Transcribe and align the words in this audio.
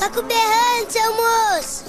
Taco 0.00 0.22
berrante, 0.22 0.94
seu 0.94 1.14
moço! 1.14 1.84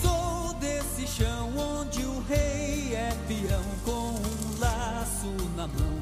Sou 0.00 0.54
desse 0.54 1.06
chão 1.06 1.52
onde 1.58 2.02
o 2.02 2.20
rei 2.20 2.94
é 2.94 3.10
peão 3.28 3.62
com 3.84 3.90
um 3.90 4.58
laço 4.58 5.30
na 5.54 5.66
mão. 5.66 6.00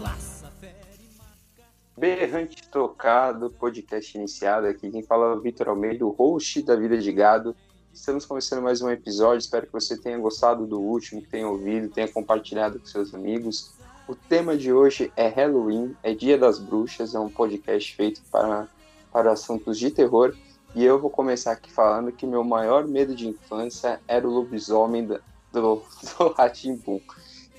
Laça, 0.00 0.50
fere, 0.60 0.74
marca. 1.16 1.70
Berrante 1.96 2.68
Tocado, 2.68 3.48
podcast 3.48 4.18
iniciado 4.18 4.66
aqui. 4.66 4.90
Quem 4.90 5.04
fala 5.04 5.34
é 5.34 5.36
o 5.36 5.40
Vitor 5.40 5.68
Almeida, 5.68 6.04
o 6.04 6.10
host 6.10 6.60
da 6.62 6.74
Vida 6.74 6.98
de 6.98 7.12
Gado. 7.12 7.54
Estamos 7.94 8.26
começando 8.26 8.60
mais 8.60 8.82
um 8.82 8.90
episódio. 8.90 9.38
Espero 9.38 9.66
que 9.66 9.72
você 9.72 9.96
tenha 9.96 10.18
gostado 10.18 10.66
do 10.66 10.80
último, 10.80 11.22
que 11.22 11.28
tenha 11.28 11.48
ouvido, 11.48 11.88
tenha 11.88 12.08
compartilhado 12.08 12.80
com 12.80 12.86
seus 12.86 13.14
amigos. 13.14 13.72
O 14.08 14.16
tema 14.16 14.56
de 14.56 14.72
hoje 14.72 15.12
é 15.16 15.28
Halloween, 15.28 15.96
é 16.02 16.12
Dia 16.12 16.36
das 16.36 16.58
Bruxas, 16.58 17.14
é 17.14 17.20
um 17.20 17.30
podcast 17.30 17.94
feito 17.94 18.20
para, 18.32 18.66
para 19.12 19.30
assuntos 19.30 19.78
de 19.78 19.92
terror. 19.92 20.34
E 20.74 20.84
eu 20.84 21.00
vou 21.00 21.08
começar 21.08 21.52
aqui 21.52 21.70
falando 21.70 22.10
que 22.10 22.26
meu 22.26 22.42
maior 22.42 22.84
medo 22.84 23.14
de 23.14 23.28
infância 23.28 24.00
era 24.08 24.26
o 24.26 24.30
lobisomem 24.30 25.06
do, 25.06 25.20
do 26.18 26.28
Ratimbum. 26.36 27.00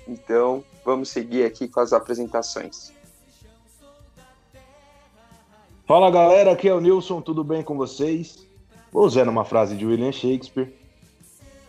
Então, 0.05 0.65
vamos 0.83 1.07
seguir 1.07 1.45
aqui 1.45 1.69
com 1.69 1.79
as 1.79 1.93
apresentações. 1.93 2.93
Fala 5.87 6.11
galera, 6.11 6.51
aqui 6.51 6.67
é 6.67 6.73
o 6.73 6.81
Nilson, 6.81 7.21
tudo 7.21 7.41
bem 7.41 7.63
com 7.63 7.77
vocês? 7.77 8.44
Vou 8.95 9.05
usando 9.05 9.27
uma 9.27 9.43
frase 9.43 9.75
de 9.75 9.85
William 9.85 10.13
Shakespeare: 10.13 10.73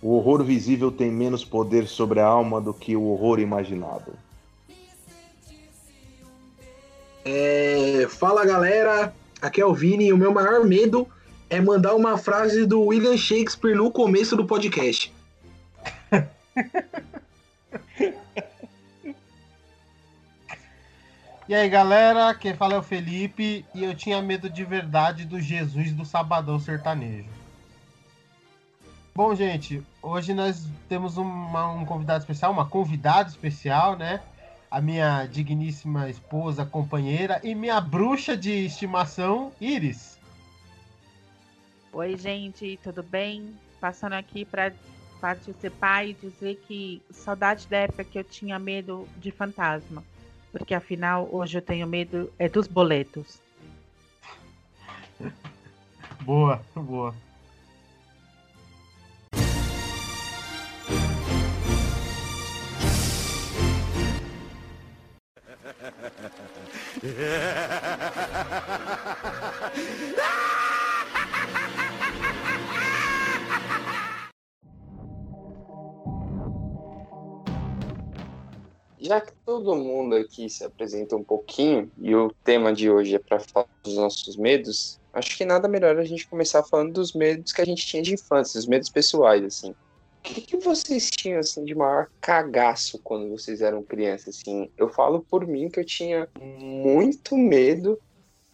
O 0.01 0.15
horror 0.15 0.45
visível 0.45 0.93
tem 0.93 1.11
menos 1.11 1.45
poder 1.45 1.89
sobre 1.89 2.21
a 2.21 2.25
alma 2.25 2.61
do 2.61 2.73
que 2.73 2.95
o 2.95 3.03
horror 3.03 3.41
imaginado. 3.41 4.13
É, 7.25 8.07
fala 8.09 8.47
galera, 8.47 9.13
aqui 9.43 9.61
é 9.61 9.67
o 9.67 9.75
Vini 9.75 10.07
e 10.07 10.13
o 10.13 10.17
meu 10.17 10.33
maior 10.33 10.65
medo 10.65 11.05
é 11.51 11.61
mandar 11.61 11.97
uma 11.97 12.17
frase 12.17 12.65
do 12.65 12.83
William 12.83 13.17
Shakespeare 13.17 13.75
no 13.75 13.91
começo 13.91 14.37
do 14.37 14.47
podcast. 14.47 15.13
E 21.49 21.55
aí 21.55 21.69
galera, 21.69 22.35
quem 22.35 22.55
fala 22.55 22.75
é 22.75 22.79
o 22.79 22.83
Felipe 22.83 23.65
e 23.73 23.85
eu 23.85 23.95
tinha 23.95 24.21
medo 24.21 24.51
de 24.51 24.65
verdade 24.65 25.25
do 25.25 25.41
Jesus 25.41 25.93
do 25.93 26.05
Sabadão 26.05 26.59
Sertanejo. 26.59 27.29
Bom, 29.15 29.33
gente, 29.35 29.81
hoje 30.03 30.35
nós 30.35 30.69
temos 30.89 31.17
uma- 31.17 31.71
um 31.71 31.87
convidado 31.87 32.23
especial, 32.23 32.51
uma 32.51 32.69
convidada 32.69 33.29
especial, 33.29 33.97
né? 33.97 34.21
A 34.69 34.81
minha 34.81 35.25
digníssima 35.27 36.11
esposa, 36.11 36.67
companheira 36.67 37.41
e 37.45 37.55
minha 37.55 37.81
bruxa 37.81 38.37
de 38.37 38.67
estimação, 38.67 39.53
Iris. 39.61 40.19
Oi, 41.93 42.17
gente, 42.19 42.77
tudo 42.83 43.05
bem? 43.05 43.55
Passando 43.81 44.15
aqui 44.15 44.45
para 44.45 44.73
participar 45.21 46.05
e 46.05 46.13
dizer 46.15 46.61
que 46.67 47.01
saudade 47.11 47.69
da 47.69 47.79
época 47.79 48.03
que 48.03 48.19
eu 48.19 48.25
tinha 48.25 48.59
medo 48.59 49.09
de 49.17 49.31
fantasma. 49.31 50.03
Porque 50.57 50.75
afinal, 50.75 51.29
hoje 51.31 51.59
eu 51.59 51.63
tenho 51.63 51.87
medo 51.87 52.33
é 52.39 52.49
dos 52.49 52.67
boletos. 52.67 53.39
Boa, 56.23 56.63
boa. 56.75 57.15
Já 79.07 79.21
que 79.21 79.33
todo 79.45 79.77
mundo 79.77 80.17
aqui 80.17 80.51
se 80.51 80.65
apresenta 80.65 81.15
um 81.15 81.23
pouquinho 81.23 81.89
e 81.97 82.13
o 82.13 82.35
tema 82.43 82.73
de 82.73 82.91
hoje 82.91 83.15
é 83.15 83.21
para 83.21 83.39
falar 83.39 83.69
dos 83.85 83.95
nossos 83.95 84.37
medos, 84.37 84.99
acho 85.13 85.37
que 85.37 85.45
nada 85.45 85.69
melhor 85.69 85.97
a 85.97 86.05
gente 86.05 86.27
começar 86.27 86.65
falando 86.65 86.95
dos 86.95 87.13
medos 87.13 87.53
que 87.53 87.61
a 87.61 87.65
gente 87.65 87.87
tinha 87.87 88.03
de 88.03 88.15
infância, 88.15 88.59
os 88.59 88.67
medos 88.67 88.91
pessoais, 88.91 89.45
assim. 89.45 89.71
O 89.71 89.77
que, 90.25 90.41
que 90.41 90.57
vocês 90.57 91.09
tinham 91.09 91.39
assim 91.39 91.65
de 91.65 91.73
maior 91.73 92.09
cagaço 92.21 92.99
quando 92.99 93.31
vocês 93.31 93.63
eram 93.63 93.81
crianças, 93.81 94.41
assim? 94.41 94.69
Eu 94.77 94.89
falo 94.89 95.21
por 95.21 95.47
mim 95.47 95.69
que 95.69 95.79
eu 95.79 95.85
tinha 95.85 96.29
muito 96.41 97.37
medo 97.37 97.97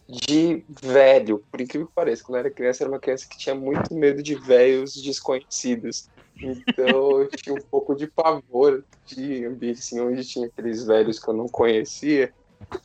de 0.07 0.63
velho, 0.69 1.43
por 1.49 1.61
incrível 1.61 1.87
que 1.87 1.95
pareça. 1.95 2.23
Quando 2.23 2.35
eu 2.35 2.41
era 2.41 2.51
criança, 2.51 2.83
eu 2.83 2.85
era 2.85 2.93
uma 2.93 2.99
criança 2.99 3.27
que 3.27 3.39
tinha 3.39 3.55
muito 3.55 3.91
medo 3.95 4.21
de 4.21 4.35
velhos 4.35 5.01
desconhecidos. 5.01 6.07
Então 6.41 7.21
eu 7.21 7.29
tinha 7.29 7.55
um 7.55 7.61
pouco 7.69 7.95
de 7.95 8.07
pavor 8.07 8.83
de 9.05 9.45
ambiente 9.45 9.79
assim, 9.79 9.99
onde 9.99 10.23
tinha 10.25 10.47
aqueles 10.47 10.85
velhos 10.85 11.19
que 11.19 11.29
eu 11.29 11.33
não 11.33 11.47
conhecia. 11.47 12.33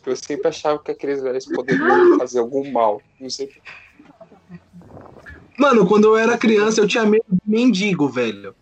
Eu 0.04 0.16
sempre 0.16 0.48
achava 0.48 0.78
que 0.82 0.90
aqueles 0.90 1.22
velhos 1.22 1.46
poderiam 1.46 2.18
fazer 2.18 2.38
algum 2.40 2.70
mal. 2.70 3.02
Não 3.18 3.30
sei 3.30 3.48
Mano, 5.58 5.86
quando 5.88 6.04
eu 6.06 6.16
era 6.16 6.38
criança 6.38 6.80
eu 6.80 6.86
tinha 6.86 7.04
medo 7.04 7.24
de 7.30 7.40
mendigo, 7.44 8.08
velho. 8.08 8.54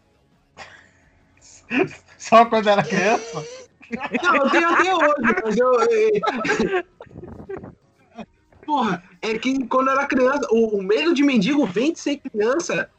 Só 2.19 2.47
quando 2.47 2.69
era 2.69 2.83
criança? 2.83 3.45
Não, 4.23 4.37
eu 4.37 4.51
tenho 4.51 4.69
até 4.69 4.95
hoje, 4.95 5.35
mas 5.45 5.57
eu. 5.57 5.81
é- 5.83 6.21
Porra, 8.65 9.03
é 9.23 9.39
que 9.39 9.65
quando 9.69 9.89
eu 9.89 9.93
era 9.93 10.07
criança, 10.07 10.49
o, 10.51 10.79
o 10.79 10.83
medo 10.83 11.15
de 11.15 11.23
mendigo 11.23 11.65
vem 11.67 11.93
de 11.93 12.01
ser 12.01 12.19
criança. 12.19 12.91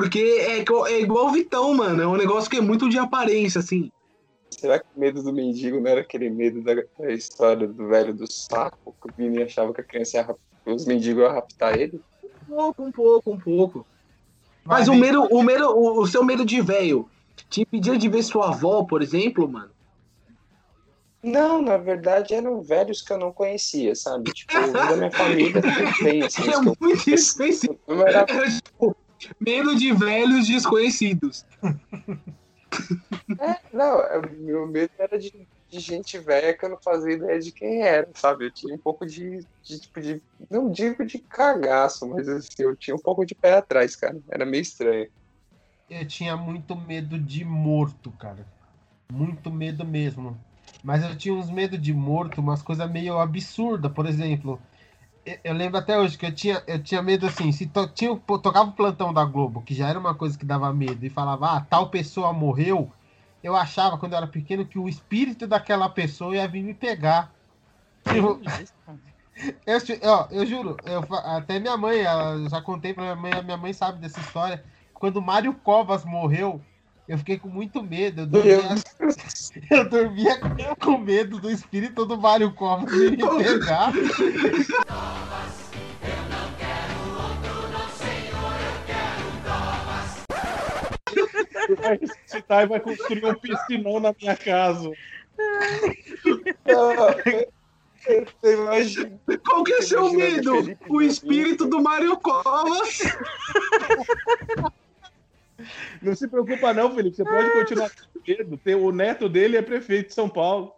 Porque 0.00 0.18
é, 0.20 0.64
que 0.64 0.70
eu- 0.72 0.86
é 0.86 1.00
igual 1.00 1.26
o 1.26 1.32
Vitão, 1.32 1.74
mano. 1.74 2.00
É 2.02 2.06
um 2.06 2.16
negócio 2.16 2.48
que 2.48 2.56
é 2.58 2.60
muito 2.60 2.88
de 2.88 2.98
aparência, 2.98 3.58
assim. 3.58 3.90
Será 4.50 4.78
que 4.78 4.86
o 4.94 5.00
medo 5.00 5.22
do 5.22 5.32
mendigo 5.32 5.80
não 5.80 5.90
era 5.90 6.00
aquele 6.02 6.30
medo 6.30 6.62
da, 6.62 6.74
da 6.98 7.12
história 7.12 7.66
do 7.66 7.88
velho 7.88 8.14
do 8.14 8.30
saco? 8.30 8.94
Que 9.02 9.08
o 9.08 9.14
menino 9.18 9.44
achava 9.44 9.74
que 9.74 9.80
a 9.80 9.84
criança 9.84 10.16
ia 10.18 10.36
os 10.72 10.86
mendigos 10.86 11.22
iam 11.22 11.32
raptar 11.32 11.74
ele? 11.78 12.00
Um 12.22 12.46
pouco, 12.54 12.82
um 12.84 12.92
pouco, 12.92 13.32
um 13.32 13.38
pouco. 13.38 13.86
Mas 14.64 14.86
o 14.86 14.94
medo, 14.94 15.22
o 15.30 15.42
medo, 15.42 15.70
o, 15.70 16.00
o 16.02 16.06
seu 16.06 16.22
medo 16.24 16.44
de 16.44 16.60
velho 16.60 17.08
te 17.50 17.62
impedia 17.62 17.96
de 17.96 18.08
ver 18.08 18.22
sua 18.22 18.48
avó, 18.48 18.84
por 18.84 19.02
exemplo, 19.02 19.48
mano? 19.48 19.70
Não, 21.22 21.60
na 21.60 21.76
verdade 21.76 22.32
eram 22.34 22.62
velhos 22.62 23.02
que 23.02 23.12
eu 23.12 23.18
não 23.18 23.32
conhecia, 23.32 23.94
sabe? 23.94 24.32
Tipo, 24.32 24.72
da 24.72 24.96
minha 24.96 25.10
família 25.10 25.60
tudo 25.62 26.04
bem, 26.04 26.24
assim. 26.24 26.48
É 26.48 26.54
eu- 26.54 26.62
muito 26.62 26.76
específico. 27.10 27.76
não 27.88 28.06
era 28.06 28.20
Era, 28.28 28.50
tipo, 28.50 28.96
medo 29.40 29.74
de 29.74 29.92
velhos 29.92 30.46
desconhecidos. 30.46 31.44
É, 33.40 33.56
não, 33.72 34.00
é, 34.00 34.20
meu 34.36 34.66
medo 34.66 34.90
era 34.98 35.18
de, 35.18 35.48
de 35.68 35.80
gente 35.80 36.18
velha 36.18 36.56
que 36.56 36.64
eu 36.64 36.70
não 36.70 36.78
fazia 36.82 37.14
ideia 37.14 37.38
de 37.38 37.52
quem 37.52 37.82
era, 37.82 38.08
sabe? 38.14 38.46
Eu 38.46 38.52
tinha 38.52 38.74
um 38.74 38.78
pouco 38.78 39.06
de, 39.06 39.38
de, 39.62 39.80
tipo, 39.80 40.00
de. 40.00 40.22
Não 40.50 40.70
digo 40.70 41.04
de 41.04 41.18
cagaço, 41.18 42.08
mas 42.08 42.28
assim, 42.28 42.48
eu 42.60 42.76
tinha 42.76 42.94
um 42.94 43.00
pouco 43.00 43.24
de 43.24 43.34
pé 43.34 43.54
atrás, 43.54 43.94
cara. 43.94 44.18
Era 44.30 44.46
meio 44.46 44.62
estranho. 44.62 45.08
Eu 45.88 46.06
tinha 46.06 46.36
muito 46.36 46.76
medo 46.76 47.18
de 47.18 47.44
morto, 47.44 48.10
cara. 48.12 48.46
Muito 49.10 49.50
medo 49.50 49.84
mesmo. 49.84 50.38
Mas 50.82 51.02
eu 51.02 51.16
tinha 51.16 51.34
uns 51.34 51.50
medo 51.50 51.76
de 51.78 51.92
morto, 51.92 52.40
umas 52.40 52.62
coisas 52.62 52.90
meio 52.90 53.18
absurdas. 53.18 53.92
Por 53.92 54.06
exemplo, 54.06 54.60
eu- 55.32 55.38
eu 55.44 55.54
lembro 55.54 55.78
até 55.78 55.98
hoje 55.98 56.16
que 56.18 56.26
eu 56.26 56.34
tinha, 56.34 56.62
eu 56.66 56.82
tinha 56.82 57.02
medo 57.02 57.26
assim, 57.26 57.52
se 57.52 57.66
to, 57.68 57.88
tinha, 57.92 58.14
tocava 58.18 58.70
o 58.70 58.72
plantão 58.74 59.12
da 59.12 59.24
Globo, 59.24 59.62
que 59.62 59.74
já 59.74 59.88
era 59.88 59.98
uma 59.98 60.14
coisa 60.14 60.38
que 60.38 60.44
dava 60.44 60.72
medo, 60.72 61.04
e 61.04 61.10
falava, 61.10 61.56
ah, 61.56 61.60
tal 61.60 61.90
pessoa 61.90 62.32
morreu, 62.32 62.92
eu 63.42 63.54
achava, 63.56 63.98
quando 63.98 64.12
eu 64.12 64.18
era 64.18 64.26
pequeno, 64.26 64.66
que 64.66 64.78
o 64.78 64.88
espírito 64.88 65.46
daquela 65.46 65.88
pessoa 65.88 66.34
ia 66.36 66.48
vir 66.48 66.62
me 66.64 66.74
pegar. 66.74 67.34
Tipo, 68.08 68.40
eu, 69.66 69.80
ju- 69.80 69.98
ó, 70.02 70.28
eu 70.30 70.46
juro, 70.46 70.80
eu 70.84 71.00
até 71.14 71.58
minha 71.58 71.76
mãe, 71.76 72.00
ela, 72.00 72.34
eu 72.34 72.48
já 72.48 72.60
contei 72.60 72.92
pra 72.94 73.02
minha 73.04 73.16
mãe, 73.16 73.34
a 73.36 73.42
minha 73.42 73.56
mãe 73.56 73.72
sabe 73.72 74.00
dessa 74.00 74.20
história. 74.20 74.64
Quando 74.92 75.18
o 75.18 75.22
Mário 75.22 75.54
Covas 75.54 76.04
morreu, 76.04 76.60
eu 77.08 77.16
fiquei 77.16 77.38
com 77.38 77.48
muito 77.48 77.82
medo. 77.82 78.22
Eu 78.22 78.26
dormia, 78.26 78.60
eu 79.70 79.88
dormia 79.88 80.76
com 80.76 80.98
medo 80.98 81.40
do 81.40 81.50
espírito 81.50 82.04
do 82.04 82.18
Mário 82.18 82.52
Covas 82.52 82.92
me 82.92 83.16
pegar. 83.16 83.92
Vai 91.80 91.98
ressuscitar 91.98 92.64
e 92.64 92.66
vai 92.66 92.80
construir 92.80 93.24
um 93.24 93.34
piscinão 93.34 94.00
na 94.00 94.14
minha 94.20 94.36
casa. 94.36 94.90
Qual 99.44 99.64
que 99.64 99.72
é 99.72 99.82
seu 99.82 100.12
medo? 100.12 100.76
O 100.88 101.00
espírito 101.00 101.64
do 101.66 101.82
Mário 101.82 102.18
Covas. 102.18 102.98
Não 106.02 106.14
se 106.14 106.28
preocupa 106.28 106.72
não, 106.72 106.94
Felipe. 106.94 107.16
Você 107.16 107.24
pode 107.24 107.50
continuar 107.50 107.90
com 107.90 108.20
medo. 108.26 108.60
O 108.80 108.92
neto 108.92 109.28
dele 109.28 109.56
é 109.56 109.62
prefeito 109.62 110.08
de 110.08 110.14
São 110.14 110.28
Paulo. 110.28 110.72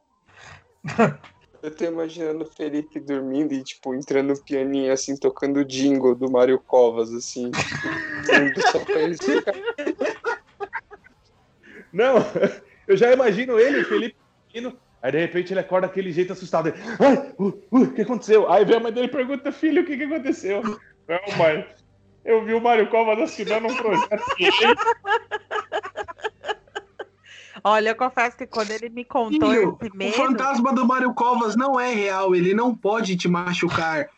Eu 1.62 1.70
tô 1.70 1.84
imaginando 1.84 2.42
o 2.44 2.46
Felipe 2.46 2.98
dormindo 2.98 3.52
e, 3.52 3.62
tipo, 3.62 3.94
entrando 3.94 4.28
no 4.28 4.42
pianinho, 4.42 4.90
assim, 4.90 5.14
tocando 5.14 5.58
o 5.58 5.64
jingle 5.64 6.14
do 6.14 6.30
Mário 6.30 6.58
Covas, 6.58 7.12
assim. 7.12 7.50
Não, 11.92 12.16
eu 12.88 12.96
já 12.96 13.12
imagino 13.12 13.58
ele, 13.58 13.80
o 13.80 13.84
Felipe, 13.84 14.16
aí 15.02 15.12
de 15.12 15.18
repente 15.18 15.52
ele 15.52 15.60
acorda 15.60 15.86
daquele 15.86 16.12
jeito 16.12 16.32
assustado. 16.32 16.68
Ele, 16.68 16.78
Ai, 16.98 17.34
uh, 17.38 17.48
uh, 17.70 17.82
o 17.82 17.92
que 17.92 18.02
aconteceu? 18.02 18.50
Aí 18.50 18.64
vem 18.64 18.76
a 18.76 18.80
mãe 18.80 18.92
dele 18.92 19.06
e 19.08 19.10
pergunta, 19.10 19.52
filho, 19.52 19.82
o 19.82 19.84
que, 19.86 19.98
que 19.98 20.04
aconteceu? 20.04 20.62
Não, 20.62 21.36
mãe, 21.36 21.66
eu 22.30 22.44
vi 22.44 22.54
o 22.54 22.60
Mário 22.60 22.88
Covas 22.88 23.18
assinando 23.18 23.66
um 23.68 23.76
projeto 23.76 24.36
de 24.36 24.44
lei. 24.44 24.74
Olha, 27.62 27.90
eu 27.90 27.96
confesso 27.96 28.36
que 28.36 28.46
quando 28.46 28.70
ele 28.70 28.88
me 28.88 29.04
contou 29.04 29.50
Filho, 29.50 29.78
esse 29.82 29.92
o 29.92 29.96
medo. 29.96 30.12
fantasma 30.16 30.72
do 30.72 30.86
Mário 30.86 31.12
Covas 31.12 31.56
não 31.56 31.78
é 31.78 31.92
real, 31.92 32.34
ele 32.34 32.54
não 32.54 32.74
pode 32.74 33.16
te 33.16 33.28
machucar. 33.28 34.08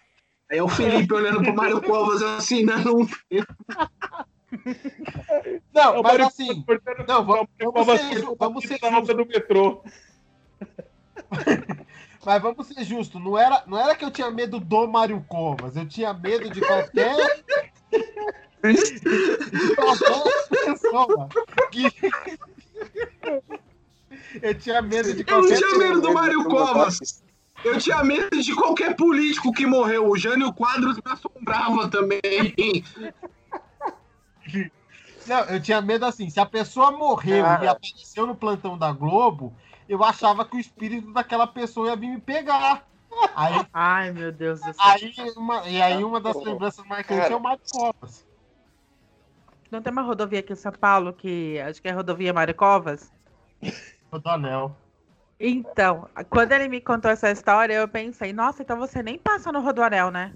Aí 0.51 0.59
é 0.59 0.63
o 0.63 0.69
Felipe 0.69 1.13
olhando 1.15 1.43
pro 1.43 1.55
Mário 1.55 1.81
Covas 1.83 2.23
assinando 2.23 2.97
um. 3.01 3.09
Não, 5.75 5.99
O 5.99 6.03
mas 6.03 6.13
Mário 6.13 6.27
assim, 6.27 6.63
não, 7.09 7.25
vamos, 7.25 7.49
o 7.65 7.73
vamos 7.73 8.01
ser, 8.03 8.23
vamos 8.39 8.65
ser 8.67 8.79
na 8.83 8.91
roda 8.91 9.15
do 9.15 9.25
justos. 9.25 9.35
metrô. 9.35 9.83
Mas 12.25 12.41
vamos 12.43 12.67
ser 12.67 12.85
justos. 12.85 13.23
Não 13.23 13.37
era, 13.37 13.63
não 13.67 13.79
era 13.79 13.95
que 13.95 14.05
eu 14.05 14.11
tinha 14.11 14.31
medo 14.31 14.61
do 14.61 14.87
Mário 14.87 15.25
Covas, 15.29 15.77
eu 15.77 15.87
tinha 15.87 16.15
medo 16.15 16.49
de 16.51 16.61
qualquer. 16.61 17.17
de 18.63 19.75
qualquer 19.75 20.49
pessoa. 20.65 21.29
Que... 21.71 21.93
Eu 24.41 24.55
tinha 24.59 24.81
medo 24.81 25.13
de 25.13 25.21
Eu 25.21 25.27
não 25.27 25.49
qualquer 25.49 25.59
tinha 25.59 25.79
medo 25.79 25.95
do 25.95 26.01
pessoa. 26.01 26.15
Mário 26.15 26.45
Covas. 26.45 27.23
Eu 27.65 27.79
tinha 27.79 28.03
medo 28.03 28.43
de 28.43 28.55
qualquer 28.55 28.97
político 28.97 29.53
que 29.53 29.67
morreu. 29.67 30.09
O 30.09 30.17
Jânio 30.17 30.53
Quadros 30.53 30.97
me 30.97 31.13
assombrava 31.13 31.89
também. 31.89 32.85
Não, 35.27 35.41
eu 35.45 35.63
tinha 35.63 35.81
medo 35.81 36.05
assim, 36.05 36.29
se 36.29 36.41
a 36.41 36.47
pessoa 36.47 36.91
morreu 36.91 37.45
Cara. 37.45 37.65
e 37.65 37.69
apareceu 37.69 38.27
no 38.27 38.35
plantão 38.35 38.77
da 38.77 38.91
Globo, 38.93 39.55
eu 39.93 40.03
achava 40.03 40.45
que 40.45 40.57
o 40.57 40.61
espírito 40.61 41.13
daquela 41.13 41.47
pessoa 41.47 41.89
ia 41.89 41.97
vir 41.97 42.09
me 42.09 42.21
pegar. 42.21 42.87
Aí, 43.37 43.67
Ai, 43.75 44.11
meu 44.11 44.33
Deus 44.33 44.59
do 44.61 44.73
céu. 44.73 44.75
aí 44.79 45.13
uma, 45.37 45.69
e 45.69 45.83
aí 45.83 46.03
uma 46.03 46.19
das 46.19 46.33
Pô, 46.33 46.45
lembranças 46.45 46.85
marcantes 46.87 47.25
cara. 47.25 47.35
é 47.35 47.37
o 47.37 47.41
Mário 47.41 47.63
Covas. 47.71 48.27
Não 49.71 49.83
tem 49.83 49.93
uma 49.93 50.01
rodovia 50.03 50.41
aqui 50.41 50.55
em 50.55 50.57
São 50.57 50.73
Paulo 50.73 51.13
que 51.13 51.61
acho 51.61 51.81
que 51.83 51.89
é 51.89 51.91
a 51.91 51.95
rodovia 51.95 52.33
Mário 52.33 52.55
Covas? 52.55 53.13
O 54.11 54.19
Donel. 54.19 54.75
Então, 55.39 56.09
quando 56.31 56.53
ele 56.53 56.69
me 56.69 56.81
contou 56.81 57.11
essa 57.11 57.31
história, 57.31 57.75
eu 57.75 57.89
pensei, 57.89 58.33
nossa, 58.33 58.63
então 58.63 58.79
você 58.79 59.03
nem 59.03 59.19
passa 59.19 59.53
no 59.53 59.61
Rodoanel, 59.61 60.11
né? 60.11 60.33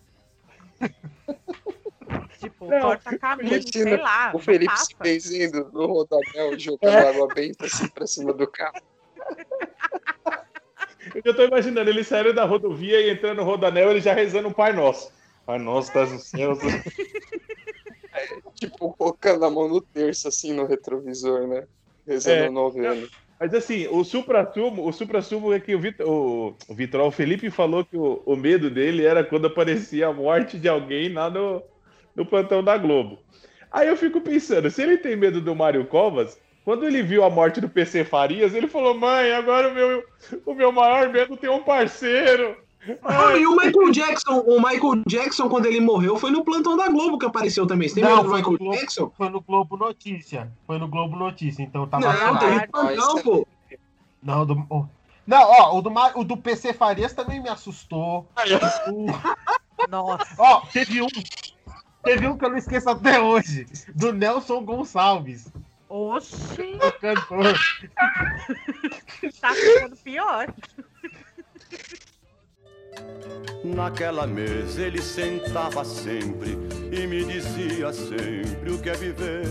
tipo, 2.38 2.66
Não, 2.66 2.80
corta 2.80 3.18
caminho, 3.18 3.48
imagina, 3.54 3.84
sei 3.84 3.96
lá. 3.96 4.32
O 4.34 4.38
Felipe 4.38 4.66
passa. 4.66 4.84
se 4.86 4.96
benzendo 5.00 5.70
no 5.72 5.86
rodapé, 5.86 6.58
jogando 6.58 6.92
É. 6.92 7.08
água 7.08 7.28
benta, 7.34 7.64
assim, 7.66 7.88
pra 7.88 8.06
cima 8.06 8.32
do 8.34 8.46
carro. 8.46 8.80
Eu 11.25 11.34
tô 11.34 11.44
imaginando, 11.44 11.88
ele 11.88 12.05
saindo 12.05 12.32
da 12.32 12.44
rodovia 12.44 13.00
e 13.00 13.11
entrando 13.11 13.38
no 13.38 13.44
rodanel, 13.44 13.90
ele 13.90 14.00
já 14.00 14.12
rezando 14.12 14.49
um 14.49 14.52
Pai 14.52 14.73
Nosso. 14.73 15.12
Pai 15.44 15.58
Nosso, 15.58 15.88
estás 15.88 16.12
no 16.12 16.19
céu. 16.19 16.52
Tipo, 18.55 18.94
colocando 18.94 19.44
a 19.44 19.50
mão 19.50 19.69
no 19.69 19.81
terço, 19.81 20.28
assim, 20.28 20.52
no 20.52 20.67
retrovisor, 20.67 21.46
né? 21.46 21.64
Rezando 22.06 22.44
É. 22.44 22.49
o 22.49 22.52
noveno. 22.52 23.06
Mas 23.38 23.52
assim, 23.52 23.87
o 23.88 24.02
supra-sumo, 24.02 24.88
o 24.88 24.93
supra-sumo 24.93 25.52
é 25.52 25.61
que 25.61 25.75
o 25.75 25.78
Vitor, 25.78 26.08
o, 26.08 26.56
o 26.69 26.75
Vitor, 26.75 27.02
o 27.02 27.11
Felipe 27.11 27.50
falou 27.50 27.84
que 27.84 27.96
o, 27.96 28.23
o 28.25 28.34
medo 28.34 28.70
dele 28.70 29.05
era 29.05 29.23
quando 29.23 29.46
aparecia 29.46 30.08
a 30.08 30.12
morte 30.12 30.58
de 30.58 30.69
alguém 30.69 31.12
lá 31.12 31.28
no, 31.28 31.62
no 32.14 32.25
plantão 32.25 32.64
da 32.64 32.78
Globo. 32.78 33.19
Aí 33.70 33.88
eu 33.88 33.96
fico 33.96 34.23
pensando, 34.23 34.70
se 34.70 34.82
ele 34.82 34.96
tem 34.96 35.17
medo 35.17 35.43
do 35.43 35.55
Mário 35.55 35.87
Covas, 35.87 36.40
quando 36.66 36.84
ele 36.84 37.00
viu 37.00 37.22
a 37.22 37.30
morte 37.30 37.60
do 37.60 37.68
PC 37.68 38.04
Farias, 38.04 38.52
ele 38.52 38.66
falou, 38.66 38.92
mãe, 38.98 39.30
agora 39.30 39.68
o 39.68 39.72
meu, 39.74 40.02
o 40.44 40.52
meu 40.52 40.72
maior 40.72 41.08
medo 41.08 41.36
tem 41.36 41.48
um 41.48 41.62
parceiro. 41.62 42.56
Ah, 43.04 43.36
e 43.36 43.46
o 43.46 43.52
Michael 43.52 43.92
Jackson, 43.92 44.40
o 44.40 44.56
Michael 44.60 45.02
Jackson, 45.06 45.48
quando 45.48 45.66
ele 45.66 45.78
morreu, 45.80 46.16
foi 46.16 46.32
no 46.32 46.44
plantão 46.44 46.76
da 46.76 46.88
Globo 46.88 47.18
que 47.20 47.26
apareceu 47.26 47.68
também. 47.68 47.88
Você 47.88 47.94
tem 47.94 48.02
Não, 48.02 48.16
medo 48.16 48.28
do 48.30 48.34
Michael 48.34 48.58
Globo. 48.58 48.76
Jackson? 48.76 49.12
Foi 49.16 49.28
no 49.28 49.40
Globo 49.40 49.76
Notícia. 49.76 50.52
Foi 50.66 50.76
no 50.76 50.88
Globo 50.88 51.16
Notícia, 51.16 51.62
então 51.62 51.86
tava 51.86 52.12
Não, 52.12 52.36
teve 52.36 52.56
Ah, 52.56 52.66
plantão, 52.72 53.18
pô. 53.22 53.46
Não, 54.20 54.44
do, 54.44 54.54
o- 54.68 54.88
não, 55.24 55.38
ó, 55.48 55.78
o 55.78 55.82
do, 55.82 55.92
o 56.16 56.24
do 56.24 56.36
PC 56.36 56.72
Farias 56.72 57.12
também 57.12 57.40
me 57.40 57.48
assustou. 57.48 58.28
O- 58.88 59.06
Nossa, 59.88 60.34
ó, 60.36 60.62
teve 60.72 61.00
um. 61.00 61.08
Teve 62.02 62.26
um 62.26 62.36
que 62.36 62.44
eu 62.44 62.50
não 62.50 62.56
esqueço 62.56 62.90
até 62.90 63.20
hoje. 63.20 63.66
Do 63.94 64.12
Nelson 64.12 64.64
Gonçalves, 64.64 65.52
oxi, 65.88 66.78
o 66.82 66.92
cantor. 67.00 67.58
tá 69.40 69.54
ficando 69.54 69.96
pior. 69.96 70.52
Naquela 73.64 74.26
mesa 74.26 74.82
ele 74.82 75.02
sentava 75.02 75.84
sempre 75.84 76.56
e 76.92 77.06
me 77.06 77.24
dizia 77.24 77.92
sempre 77.92 78.70
o 78.70 78.78
que 78.80 78.90
é 78.90 78.94
viver 78.94 79.44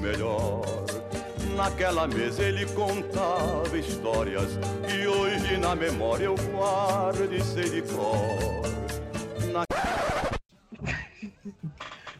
melhor. 0.00 0.62
Naquela 1.56 2.06
mesa 2.08 2.42
ele 2.42 2.66
contava 2.66 3.78
histórias 3.78 4.58
que 4.88 5.06
hoje 5.06 5.58
na 5.58 5.74
memória 5.74 6.24
eu 6.24 6.34
guardo 6.34 7.32
e 7.32 7.42
sei 7.42 7.68
de 7.68 7.82
cor. 7.82 8.72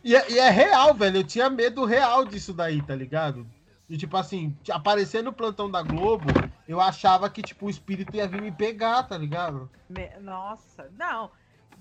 E 0.04 0.16
é, 0.16 0.30
e 0.32 0.38
é 0.38 0.50
real, 0.50 0.94
velho. 0.94 1.18
Eu 1.18 1.24
tinha 1.24 1.48
medo 1.48 1.84
real 1.84 2.24
disso 2.24 2.52
daí, 2.52 2.82
tá 2.82 2.94
ligado? 2.94 3.46
E 3.88 3.96
tipo 3.96 4.16
assim, 4.16 4.56
aparecer 4.70 5.22
no 5.22 5.32
plantão 5.32 5.70
da 5.70 5.82
Globo, 5.82 6.26
eu 6.66 6.80
achava 6.80 7.28
que, 7.28 7.42
tipo, 7.42 7.66
o 7.66 7.70
espírito 7.70 8.16
ia 8.16 8.26
vir 8.26 8.40
me 8.40 8.50
pegar, 8.50 9.02
tá 9.02 9.18
ligado? 9.18 9.70
Me- 9.88 10.10
Nossa, 10.20 10.90
não. 10.98 11.30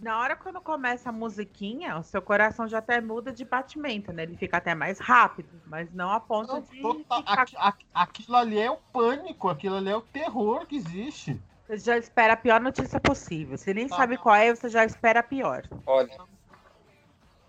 Na 0.02 0.20
hora 0.20 0.36
quando 0.36 0.60
começa 0.60 1.10
a 1.10 1.12
musiquinha, 1.14 1.98
o 1.98 2.04
seu 2.04 2.22
coração 2.22 2.68
já 2.68 2.80
até 2.80 3.00
muda 3.00 3.32
de 3.32 3.46
batimento, 3.46 4.12
né? 4.12 4.24
Ele 4.24 4.36
fica 4.36 4.58
até 4.58 4.74
mais 4.74 5.00
rápido, 5.00 5.50
mas 5.68 5.94
não 5.94 6.12
a 6.12 6.20
ponto 6.20 6.54
Não, 6.54 6.62
de 6.62 6.82
total- 6.82 7.20
ficar... 7.20 7.42
aqui- 7.44 7.56
aqui- 7.58 7.86
aquilo 7.94 8.36
ali 8.38 8.60
é 8.60 8.70
o 8.72 8.78
pânico, 8.92 9.48
aquilo 9.48 9.76
ali 9.76 9.90
é 9.90 9.96
o 9.96 10.02
terror 10.02 10.66
que 10.66 10.76
existe. 10.76 11.40
Você 11.68 11.78
já 11.78 11.98
espera 11.98 12.34
a 12.34 12.38
pior 12.38 12.60
notícia 12.60 13.00
possível. 13.00 13.58
Você 13.58 13.74
nem 13.74 13.86
Ah. 13.86 13.96
sabe 13.96 14.18
qual 14.18 14.36
é, 14.36 14.54
você 14.54 14.68
já 14.70 14.84
espera 14.84 15.20
a 15.20 15.24
pior. 15.24 15.64
Olha, 15.86 16.18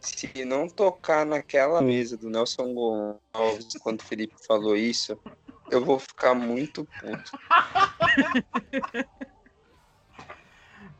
se 0.02 0.44
não 0.44 0.68
tocar 0.68 1.24
naquela 1.24 1.80
mesa 1.80 2.16
do 2.16 2.28
Nelson 2.28 2.74
Gonçalves 2.74 3.78
quando 3.80 4.00
o 4.00 4.04
Felipe 4.04 4.34
falou 4.46 4.76
isso, 4.76 5.18
eu 5.70 5.84
vou 5.84 5.98
ficar 5.98 6.34
muito 6.34 6.84
puto. 6.84 7.30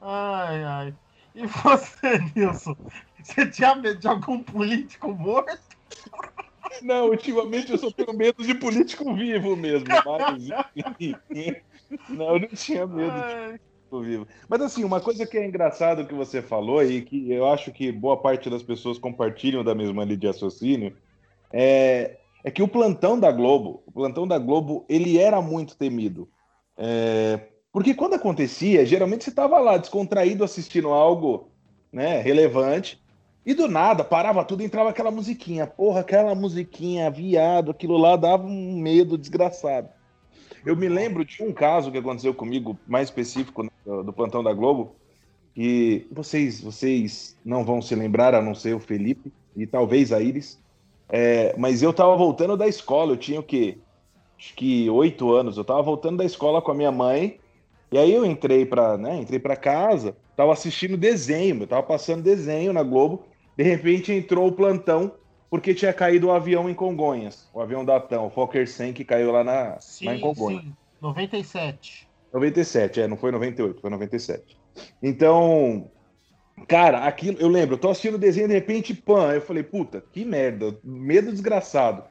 Ai, 0.01 0.65
ai. 0.65 0.95
E 1.35 1.47
você, 1.47 2.19
Nilson? 2.37 2.77
Você 3.23 3.51
tinha 3.51 3.75
medo 3.75 3.99
de 3.99 4.07
algum 4.09 4.43
político 4.43 5.09
morto? 5.13 5.59
Não, 6.83 7.09
ultimamente 7.09 7.73
eu 7.73 7.79
só 7.79 7.91
tenho 7.91 8.17
medo 8.17 8.43
de 8.43 8.55
político 8.55 9.15
vivo 9.15 9.57
mesmo. 9.57 9.87
Mas, 9.89 10.49
não, 12.09 12.35
eu 12.35 12.41
não 12.41 12.49
tinha 12.49 12.87
medo 12.87 13.13
de 13.13 13.33
Ai. 13.35 13.61
Vivo. 14.01 14.27
Mas 14.49 14.61
assim, 14.61 14.85
uma 14.85 15.01
coisa 15.01 15.27
que 15.27 15.37
é 15.37 15.47
engraçado 15.47 16.07
que 16.07 16.15
você 16.15 16.41
falou 16.41 16.83
e 16.83 17.03
que 17.03 17.31
eu 17.31 17.47
acho 17.47 17.73
que 17.73 17.91
boa 17.91 18.17
parte 18.17 18.49
das 18.49 18.63
pessoas 18.63 18.99
compartilham 18.99 19.65
da 19.65 19.75
mesma 19.75 20.05
linha 20.05 20.17
de 20.17 20.27
raciocínio 20.27 20.97
é, 21.53 22.19
é 22.45 22.51
que 22.51 22.63
o 22.63 22.69
plantão 22.69 23.19
da 23.19 23.31
Globo, 23.31 23.83
o 23.87 23.93
plantão 23.93 24.27
da 24.27 24.39
Globo, 24.39 24.85
ele 24.89 25.19
era 25.19 25.43
muito 25.43 25.77
temido. 25.77 26.29
É, 26.77 27.49
porque 27.73 27.95
quando 27.95 28.15
acontecia, 28.15 28.85
geralmente 28.85 29.25
você 29.25 29.31
estava 29.31 29.59
lá 29.59 29.77
descontraído 29.77 30.45
assistindo 30.45 30.89
algo 30.89 31.51
né, 31.93 32.21
relevante 32.21 33.03
e 33.45 33.55
do 33.55 33.67
nada 33.67 34.05
parava 34.05 34.45
tudo 34.45 34.63
e 34.63 34.67
entrava 34.67 34.91
aquela 34.91 35.11
musiquinha. 35.11 35.67
Porra, 35.67 36.01
aquela 36.01 36.35
musiquinha, 36.35 37.11
viado, 37.11 37.71
aquilo 37.71 37.97
lá 37.97 38.17
dava 38.17 38.45
um 38.45 38.79
medo 38.79 39.19
desgraçado. 39.19 39.89
Eu 40.65 40.77
me 40.77 40.89
lembro 40.89 41.25
de 41.25 41.43
um 41.43 41.53
caso 41.53 41.91
que 41.91 41.99
aconteceu 41.99 42.33
comigo, 42.33 42.79
mais 42.87 43.09
específico 43.09 43.65
né, 43.65 43.71
do, 43.85 44.13
plantão 44.13 44.43
da 44.43 44.53
Globo, 44.53 44.95
que 45.55 46.07
vocês, 46.11 46.61
vocês 46.61 47.37
não 47.45 47.65
vão 47.65 47.83
se 47.83 47.95
lembrar, 47.95 48.35
a 48.35 48.41
não 48.41 48.55
ser 48.55 48.75
o 48.75 48.81
Felipe 48.81 49.33
e 49.57 49.67
talvez 49.67 50.13
a 50.13 50.21
Iris. 50.21 50.59
É, 51.09 51.55
mas 51.59 51.83
eu 51.83 51.93
tava 51.93 52.17
voltando 52.17 52.57
da 52.57 52.69
escola, 52.69 53.13
eu 53.13 53.17
tinha 53.17 53.41
o 53.41 53.43
quê? 53.43 53.77
Acho 54.39 54.55
que 54.55 54.89
oito 54.89 55.33
anos. 55.33 55.57
Eu 55.57 55.65
tava 55.65 55.83
voltando 55.83 56.19
da 56.19 56.25
escola 56.25 56.63
com 56.63 56.71
a 56.71 56.75
minha 56.75 56.93
mãe. 56.93 57.39
E 57.91 57.99
aí 57.99 58.13
eu 58.13 58.25
entrei 58.25 58.65
para, 58.65 58.97
né, 58.97 59.21
entrei 59.21 59.39
para 59.39 59.55
casa, 59.55 60.17
tava 60.35 60.53
assistindo 60.53 60.97
desenho, 60.97 61.63
eu 61.63 61.67
tava 61.67 61.83
passando 61.83 62.23
desenho 62.23 62.73
na 62.73 62.83
Globo. 62.83 63.25
De 63.57 63.63
repente 63.63 64.13
entrou 64.13 64.49
o 64.49 64.53
plantão 64.53 65.13
porque 65.53 65.75
tinha 65.75 65.93
caído 65.93 66.29
o 66.29 66.33
avião 66.33 66.67
em 66.71 66.73
Congonhas, 66.73 67.47
o 67.53 67.61
avião 67.61 67.85
da 67.85 68.01
TAM, 68.01 68.23
o 68.23 68.31
Fokker 68.31 68.67
100 68.67 68.95
que 68.95 69.05
caiu 69.05 69.31
lá, 69.31 69.45
na, 69.45 69.79
Sim, 69.81 70.07
lá 70.07 70.15
em 70.15 70.19
Congonhas. 70.19 70.63
sim. 70.63 70.75
97. 70.99 72.09
97, 72.33 73.03
é, 73.03 73.07
não 73.07 73.19
foi 73.19 73.31
98, 73.31 73.79
foi 73.79 73.91
97. 73.91 74.59
Então, 75.03 75.91
cara, 76.67 77.05
aquilo, 77.05 77.37
eu 77.39 77.49
lembro, 77.49 77.75
eu 77.75 77.79
tô 77.79 77.91
assistindo 77.91 78.15
o 78.15 78.19
desenho 78.19 78.49
de 78.49 78.55
repente, 78.55 78.95
pan, 78.95 79.35
eu 79.35 79.43
falei, 79.43 79.63
puta, 79.63 80.03
que 80.11 80.25
merda, 80.25 80.75
medo 80.83 81.31
desgraçado. 81.31 82.03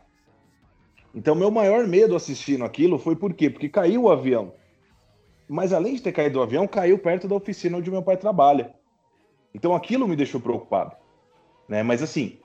Então, 1.16 1.34
meu 1.34 1.50
maior 1.50 1.88
medo 1.88 2.16
assistindo 2.16 2.64
aquilo 2.64 3.00
foi 3.00 3.16
por 3.16 3.34
quê? 3.34 3.50
Porque 3.50 3.68
caiu 3.68 4.04
o 4.04 4.12
avião. 4.12 4.54
Mas 5.50 5.74
além 5.74 5.96
de 5.96 6.04
ter 6.04 6.12
caído 6.12 6.38
o 6.38 6.44
avião, 6.44 6.68
caiu 6.68 7.00
perto 7.00 7.28
da 7.28 7.34
oficina 7.34 7.80
onde 7.80 7.90
meu 7.90 8.04
pai 8.04 8.18
trabalha. 8.18 8.76
Então 9.52 9.74
aquilo 9.74 10.08
me 10.08 10.16
deixou 10.16 10.40
preocupado. 10.40 10.96
Né? 11.68 11.82
Mas 11.82 12.04
assim, 12.04 12.38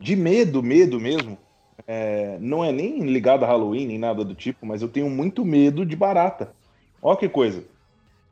de 0.00 0.16
medo, 0.16 0.62
medo 0.62 0.98
mesmo, 0.98 1.36
é, 1.86 2.38
não 2.40 2.64
é 2.64 2.72
nem 2.72 3.00
ligado 3.00 3.44
a 3.44 3.48
Halloween, 3.48 3.86
nem 3.86 3.98
nada 3.98 4.24
do 4.24 4.34
tipo, 4.34 4.64
mas 4.64 4.80
eu 4.80 4.88
tenho 4.88 5.10
muito 5.10 5.44
medo 5.44 5.84
de 5.84 5.94
barata. 5.94 6.54
Ó 7.02 7.14
que 7.14 7.28
coisa. 7.28 7.64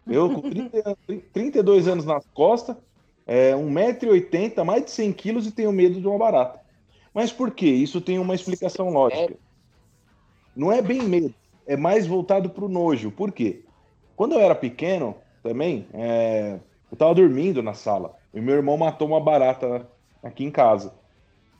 Eu 0.07 0.31
com 0.31 0.41
30, 0.49 0.99
32 1.33 1.87
anos 1.87 2.05
nas 2.07 2.27
costas, 2.33 2.77
é, 3.27 3.53
1,80m, 3.53 4.65
mais 4.65 4.85
de 4.87 4.91
100 4.91 5.13
quilos 5.13 5.47
e 5.47 5.53
tenho 5.53 5.71
medo 5.71 6.01
de 6.01 6.07
uma 6.07 6.19
barata. 6.19 6.61
Mas 7.13 7.31
por 7.31 7.51
quê? 7.51 7.69
Isso 7.69 8.01
tem 8.01 8.19
uma 8.19 8.35
explicação 8.35 8.89
lógica. 8.91 9.37
Não 10.57 10.73
é 10.73 10.81
bem 10.81 11.03
medo, 11.03 11.35
é 11.67 11.77
mais 11.77 12.07
voltado 12.07 12.49
para 12.49 12.65
o 12.65 12.69
nojo. 12.69 13.11
Por 13.11 13.31
quê? 13.31 13.63
Quando 14.17 14.33
eu 14.35 14.41
era 14.41 14.55
pequeno, 14.55 15.15
também, 15.43 15.87
é, 15.93 16.59
eu 16.91 16.97
tava 16.97 17.15
dormindo 17.15 17.63
na 17.63 17.75
sala. 17.75 18.15
E 18.33 18.41
meu 18.41 18.55
irmão 18.55 18.77
matou 18.77 19.09
uma 19.09 19.21
barata 19.21 19.89
aqui 20.23 20.45
em 20.45 20.51
casa. 20.51 20.93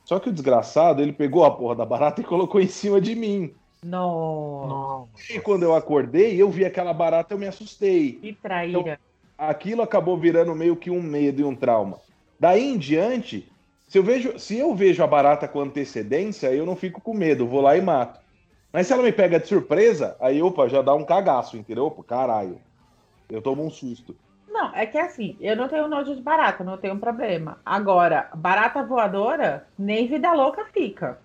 Só 0.09 0.17
que 0.17 0.27
o 0.27 0.33
desgraçado, 0.33 1.03
ele 1.03 1.13
pegou 1.13 1.45
a 1.45 1.51
porra 1.51 1.75
da 1.75 1.85
barata 1.85 2.19
e 2.19 2.23
colocou 2.23 2.59
em 2.59 2.67
cima 2.67 2.99
de 2.99 3.13
mim. 3.13 3.53
Não. 3.83 5.07
E 5.29 5.39
quando 5.39 5.61
eu 5.61 5.75
acordei, 5.75 6.41
eu 6.41 6.49
vi 6.49 6.65
aquela 6.65 6.91
barata, 6.91 7.35
eu 7.35 7.37
me 7.37 7.45
assustei. 7.45 8.13
Que 8.13 8.33
traíra. 8.33 8.99
Aquilo 9.37 9.83
acabou 9.83 10.17
virando 10.17 10.55
meio 10.55 10.75
que 10.75 10.89
um 10.89 10.99
medo 10.99 11.41
e 11.41 11.43
um 11.43 11.55
trauma. 11.55 11.99
Daí 12.39 12.73
em 12.73 12.75
diante, 12.79 13.51
se 13.87 13.99
eu 13.99 14.03
vejo, 14.03 14.39
se 14.39 14.57
eu 14.57 14.73
vejo 14.73 15.03
a 15.03 15.05
barata 15.05 15.47
com 15.47 15.59
antecedência, 15.61 16.51
eu 16.51 16.65
não 16.65 16.75
fico 16.75 16.99
com 16.99 17.13
medo, 17.13 17.45
vou 17.45 17.61
lá 17.61 17.77
e 17.77 17.81
mato. 17.81 18.19
Mas 18.73 18.87
se 18.87 18.93
ela 18.93 19.03
me 19.03 19.11
pega 19.11 19.39
de 19.39 19.47
surpresa, 19.47 20.17
aí, 20.19 20.41
opa, 20.41 20.67
já 20.67 20.81
dá 20.81 20.95
um 20.95 21.05
cagaço, 21.05 21.55
entendeu? 21.55 21.85
Opa, 21.85 22.03
caralho. 22.03 22.59
Eu 23.29 23.43
tomo 23.43 23.63
um 23.63 23.69
susto. 23.69 24.15
Não, 24.59 24.75
é 24.75 24.85
que 24.85 24.97
assim, 24.97 25.37
eu 25.39 25.55
não 25.55 25.69
tenho 25.69 25.87
nojo 25.87 26.13
de 26.13 26.21
barata, 26.21 26.65
não 26.65 26.77
tenho 26.77 26.99
problema. 26.99 27.59
Agora, 27.65 28.29
barata 28.35 28.83
voadora, 28.83 29.65
nem 29.77 30.05
vida 30.05 30.33
louca 30.33 30.65
fica. 30.65 31.17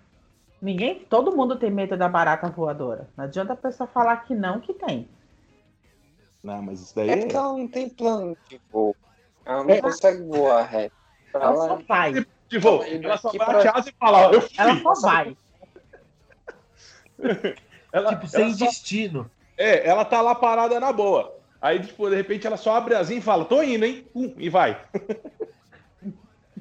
Ninguém, 0.63 1.01
todo 1.01 1.37
mundo 1.37 1.57
tem 1.57 1.69
medo 1.69 1.97
da 1.97 2.09
barata 2.09 2.49
voadora. 2.49 3.09
Não 3.17 3.25
adianta 3.25 3.53
a 3.55 3.57
pessoa 3.57 3.89
falar 3.89 4.19
que 4.19 4.37
não, 4.37 4.61
que 4.61 4.73
tem. 4.73 5.09
Não, 6.45 6.63
mas 6.63 6.81
isso 6.81 6.95
daí 6.95 7.11
É 7.11 7.13
é. 7.15 7.17
porque 7.23 7.37
ela 7.37 7.49
não 7.59 7.67
tem 7.67 7.89
plano 7.89 8.37
de 8.49 8.61
voo. 8.71 8.95
Ela 9.45 9.65
não 9.65 9.71
É. 9.75 9.81
consegue 9.81 10.23
voar 10.23 10.63
reto. 10.63 10.95
Pra 11.33 11.43
Ela 11.43 11.55
ela, 11.55 11.67
só 11.69 11.77
vai. 11.89 12.27
Tipo, 12.49 12.69
ela 12.85 13.17
só 13.17 13.33
bate 13.33 13.63
pra- 13.63 13.73
asa 13.79 13.89
e 13.91 13.95
fala, 13.99 14.33
eu 14.33 14.41
fui. 14.43 14.51
Ela 14.57 14.77
só 14.81 14.95
vai. 15.09 15.37
Ela, 17.93 18.11
Tipo, 18.11 18.23
ela 18.23 18.29
sem 18.29 18.55
só- 18.55 18.65
destino. 18.65 19.31
É, 19.57 19.89
ela 19.89 20.05
tá 20.05 20.21
lá 20.21 20.35
parada 20.35 20.79
na 20.81 20.93
boa. 20.93 21.34
Aí, 21.65 21.81
tipo, 21.81 22.11
de 22.11 22.17
repente 22.17 22.47
ela 22.47 22.59
só 22.59 22.77
abre 22.77 22.95
a 22.95 22.99
asinha 22.99 23.21
e 23.21 23.23
fala, 23.23 23.47
tô 23.47 23.63
indo, 23.63 23.87
hein? 23.87 24.05
Pum, 24.13 24.35
e 24.37 24.51
vai. 24.51 24.79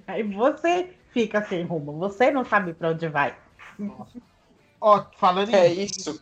Aí 0.08 0.24
você 0.24 0.94
fica 1.12 1.44
sem 1.44 1.66
rumo. 1.66 1.92
Você 2.00 2.32
não 2.32 2.46
sabe 2.46 2.74
pra 2.74 2.92
onde 2.92 3.10
vai. 3.10 3.36
Ó, 4.80 5.04
falando 5.18 5.50
em, 5.50 5.56
é 5.56 5.74
isso. 5.74 6.18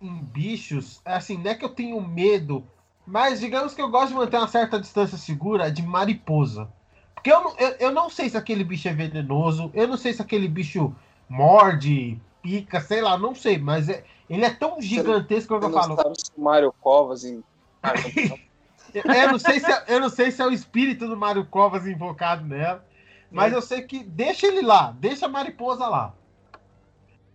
em 0.00 0.22
bichos, 0.24 1.02
é 1.04 1.16
assim, 1.16 1.36
não 1.36 1.50
é 1.50 1.54
que 1.54 1.62
eu 1.66 1.68
tenho 1.68 2.00
medo, 2.00 2.64
mas 3.06 3.40
digamos 3.40 3.74
que 3.74 3.82
eu 3.82 3.90
gosto 3.90 4.08
de 4.08 4.14
manter 4.14 4.38
uma 4.38 4.48
certa 4.48 4.80
distância 4.80 5.18
segura 5.18 5.70
de 5.70 5.82
mariposa. 5.82 6.66
Porque 7.14 7.30
eu, 7.30 7.42
não- 7.42 7.56
eu, 7.58 7.68
eu 7.78 7.92
não 7.92 8.08
sei 8.08 8.30
se 8.30 8.38
aquele 8.38 8.64
bicho 8.64 8.88
é 8.88 8.92
venenoso, 8.94 9.70
eu 9.74 9.86
não 9.86 9.98
sei 9.98 10.14
se 10.14 10.22
aquele 10.22 10.48
bicho 10.48 10.94
morde, 11.28 12.18
pica, 12.42 12.80
sei 12.80 13.02
lá, 13.02 13.18
não 13.18 13.34
sei, 13.34 13.58
mas 13.58 13.86
é- 13.90 14.02
ele 14.30 14.46
é 14.46 14.50
tão 14.50 14.80
gigantesco 14.80 15.58
que 15.58 15.66
eu 15.66 15.68
não 15.68 15.78
falo. 15.78 15.96
sabe 15.96 16.14
se 16.16 16.32
o 16.34 16.40
Mário 16.40 16.72
Covas 16.80 17.22
em... 17.24 17.42
Eu 18.94 19.32
não, 19.32 19.38
sei 19.38 19.60
se 19.60 19.70
é, 19.70 19.84
eu 19.88 20.00
não 20.00 20.08
sei 20.08 20.30
se 20.30 20.40
é 20.40 20.46
o 20.46 20.50
espírito 20.50 21.06
do 21.06 21.16
Mário 21.16 21.44
Covas 21.46 21.86
invocado 21.86 22.44
nela, 22.46 22.84
mas 23.30 23.52
eu 23.52 23.60
sei 23.60 23.82
que 23.82 24.02
deixa 24.02 24.46
ele 24.46 24.62
lá, 24.62 24.92
deixa 24.92 25.26
a 25.26 25.28
mariposa 25.28 25.86
lá. 25.86 26.14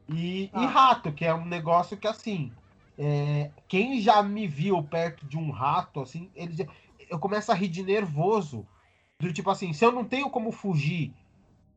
E, 0.09 0.45
e 0.45 0.49
Ah. 0.53 0.67
rato, 0.67 1.11
que 1.11 1.23
é 1.23 1.33
um 1.33 1.45
negócio 1.45 1.95
que 1.95 2.07
assim, 2.07 2.51
é, 2.97 3.51
quem 3.67 4.01
já 4.01 4.21
me 4.23 4.47
viu 4.47 4.81
perto 4.83 5.25
de 5.27 5.37
um 5.37 5.51
rato, 5.51 6.01
assim, 6.01 6.31
ele 6.35 6.53
já- 6.53 6.65
eu 7.09 7.19
começo 7.19 7.51
a 7.51 7.55
rir 7.55 7.67
de 7.67 7.83
nervoso. 7.83 8.65
Do 9.19 9.31
tipo 9.31 9.49
assim, 9.49 9.71
se 9.73 9.85
eu 9.85 9.91
não 9.91 10.03
tenho 10.03 10.29
como 10.29 10.51
fugir 10.51 11.13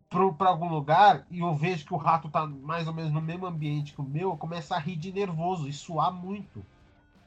pra 0.08 0.48
algum 0.48 0.68
lugar 0.68 1.26
e 1.30 1.40
eu 1.40 1.54
vejo 1.54 1.84
que 1.84 1.94
o 1.94 1.98
rato 1.98 2.28
tá 2.30 2.46
mais 2.46 2.88
ou 2.88 2.94
menos 2.94 3.12
no 3.12 3.20
mesmo 3.20 3.46
ambiente 3.46 3.92
que 3.92 4.00
o 4.00 4.04
meu, 4.04 4.30
eu 4.30 4.36
começo 4.36 4.72
a 4.72 4.78
rir 4.78 4.96
de 4.96 5.12
nervoso 5.12 5.68
e 5.68 5.72
suar 5.72 6.12
muito. 6.12 6.64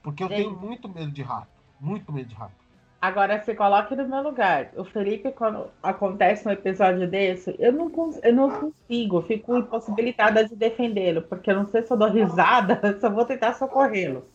Porque 0.01 0.23
eu 0.23 0.29
tenho 0.29 0.51
muito 0.51 0.89
medo 0.89 1.11
de 1.11 1.21
rato. 1.23 1.51
Muito 1.79 2.11
medo 2.11 2.27
de 2.29 2.35
rato. 2.35 2.55
Agora 3.01 3.41
se 3.43 3.55
coloque 3.55 3.95
no 3.95 4.07
meu 4.07 4.21
lugar. 4.23 4.71
O 4.75 4.83
Felipe, 4.85 5.31
quando 5.31 5.69
acontece 5.81 6.47
um 6.47 6.51
episódio 6.51 7.09
desse, 7.09 7.55
eu 7.59 7.71
não, 7.71 7.91
eu 8.23 8.33
não 8.33 8.49
consigo, 8.51 9.21
fico 9.21 9.57
impossibilitada 9.57 10.45
de 10.47 10.55
defendê-lo, 10.55 11.21
porque 11.23 11.49
eu 11.51 11.55
não 11.55 11.67
sei 11.67 11.81
se 11.83 11.91
eu 11.91 11.97
dou 11.97 12.09
risada, 12.09 12.79
eu 13.01 13.11
vou 13.11 13.25
tentar 13.25 13.53
socorrê-lo. 13.53 14.29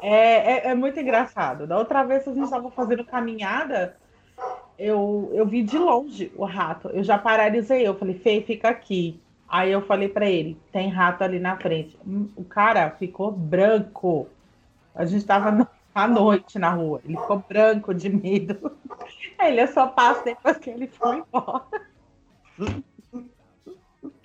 É, 0.00 0.68
é, 0.68 0.70
é 0.70 0.74
muito 0.74 0.98
engraçado. 1.00 1.66
Da 1.66 1.78
outra 1.78 2.04
vez 2.04 2.26
a 2.28 2.32
gente 2.34 2.44
estava 2.44 2.70
fazendo 2.70 3.04
caminhada, 3.04 3.96
eu, 4.78 5.30
eu 5.34 5.46
vi 5.46 5.62
de 5.62 5.78
longe 5.78 6.32
o 6.36 6.44
rato. 6.44 6.88
Eu 6.90 7.04
já 7.04 7.18
paralisei, 7.18 7.86
eu 7.86 7.98
falei, 7.98 8.14
Fê, 8.18 8.42
fica 8.42 8.68
aqui. 8.68 9.22
Aí 9.48 9.72
eu 9.72 9.82
falei 9.86 10.08
pra 10.08 10.28
ele, 10.28 10.60
tem 10.72 10.88
rato 10.90 11.22
ali 11.24 11.38
na 11.40 11.58
frente. 11.58 11.98
Hum, 12.06 12.28
O 12.36 12.44
cara 12.44 12.90
ficou 12.92 13.32
branco. 13.32 14.28
A 14.96 15.04
gente 15.06 15.24
tava 15.26 15.50
no- 15.52 15.68
à 15.94 16.08
noite 16.08 16.58
na 16.58 16.70
rua. 16.70 17.00
Ele 17.04 17.16
ficou 17.16 17.38
branco 17.48 17.94
de 17.94 18.08
medo. 18.08 18.76
Aí 19.38 19.52
ele 19.52 19.62
eu 19.62 19.68
só 19.68 19.86
passo 19.88 20.24
depois 20.24 20.56
que 20.58 20.70
ele 20.70 20.88
foi 20.88 21.18
embora. 21.18 21.66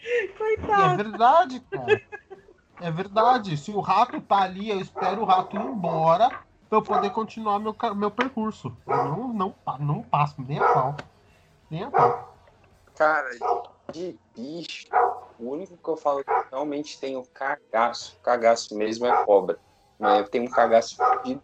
E 0.04 0.14
é 0.14 0.28
Coitado. 0.38 1.04
verdade, 1.04 1.60
cara. 1.60 2.02
É 2.80 2.92
verdade. 2.92 3.56
Se 3.58 3.72
o 3.72 3.80
rato 3.80 4.20
tá 4.22 4.42
ali, 4.42 4.70
eu 4.70 4.80
espero 4.80 5.22
o 5.22 5.26
rato 5.26 5.56
ir 5.56 5.62
embora 5.62 6.30
pra 6.68 6.80
eu 6.80 6.82
poder 6.82 7.12
continuar 7.12 7.60
meu, 7.60 7.76
meu 7.96 8.10
percurso. 8.10 8.76
Eu 8.88 8.96
não, 8.96 9.28
não, 9.34 9.56
não 9.80 10.02
passo 10.02 10.42
nem 10.42 10.58
a 10.58 10.74
pau. 10.74 10.96
Nem 11.70 11.84
a 11.84 11.92
pau. 11.92 12.34
Cara, 12.96 13.30
de 13.92 14.18
bicho, 14.36 14.88
o 15.40 15.52
único 15.52 15.78
que 15.78 15.90
eu 15.90 15.98
falo 15.98 16.24
que 16.24 16.32
realmente 16.50 17.00
tem 17.00 17.16
um 17.16 17.24
cagaço, 17.26 18.20
cagaço 18.22 18.76
mesmo 18.76 19.06
é 19.06 19.24
cobra. 19.26 19.60
Mas 20.02 20.18
eu 20.18 20.28
tenho 20.30 20.46
um 20.46 20.50
cagaço 20.50 20.98
de 21.24 21.40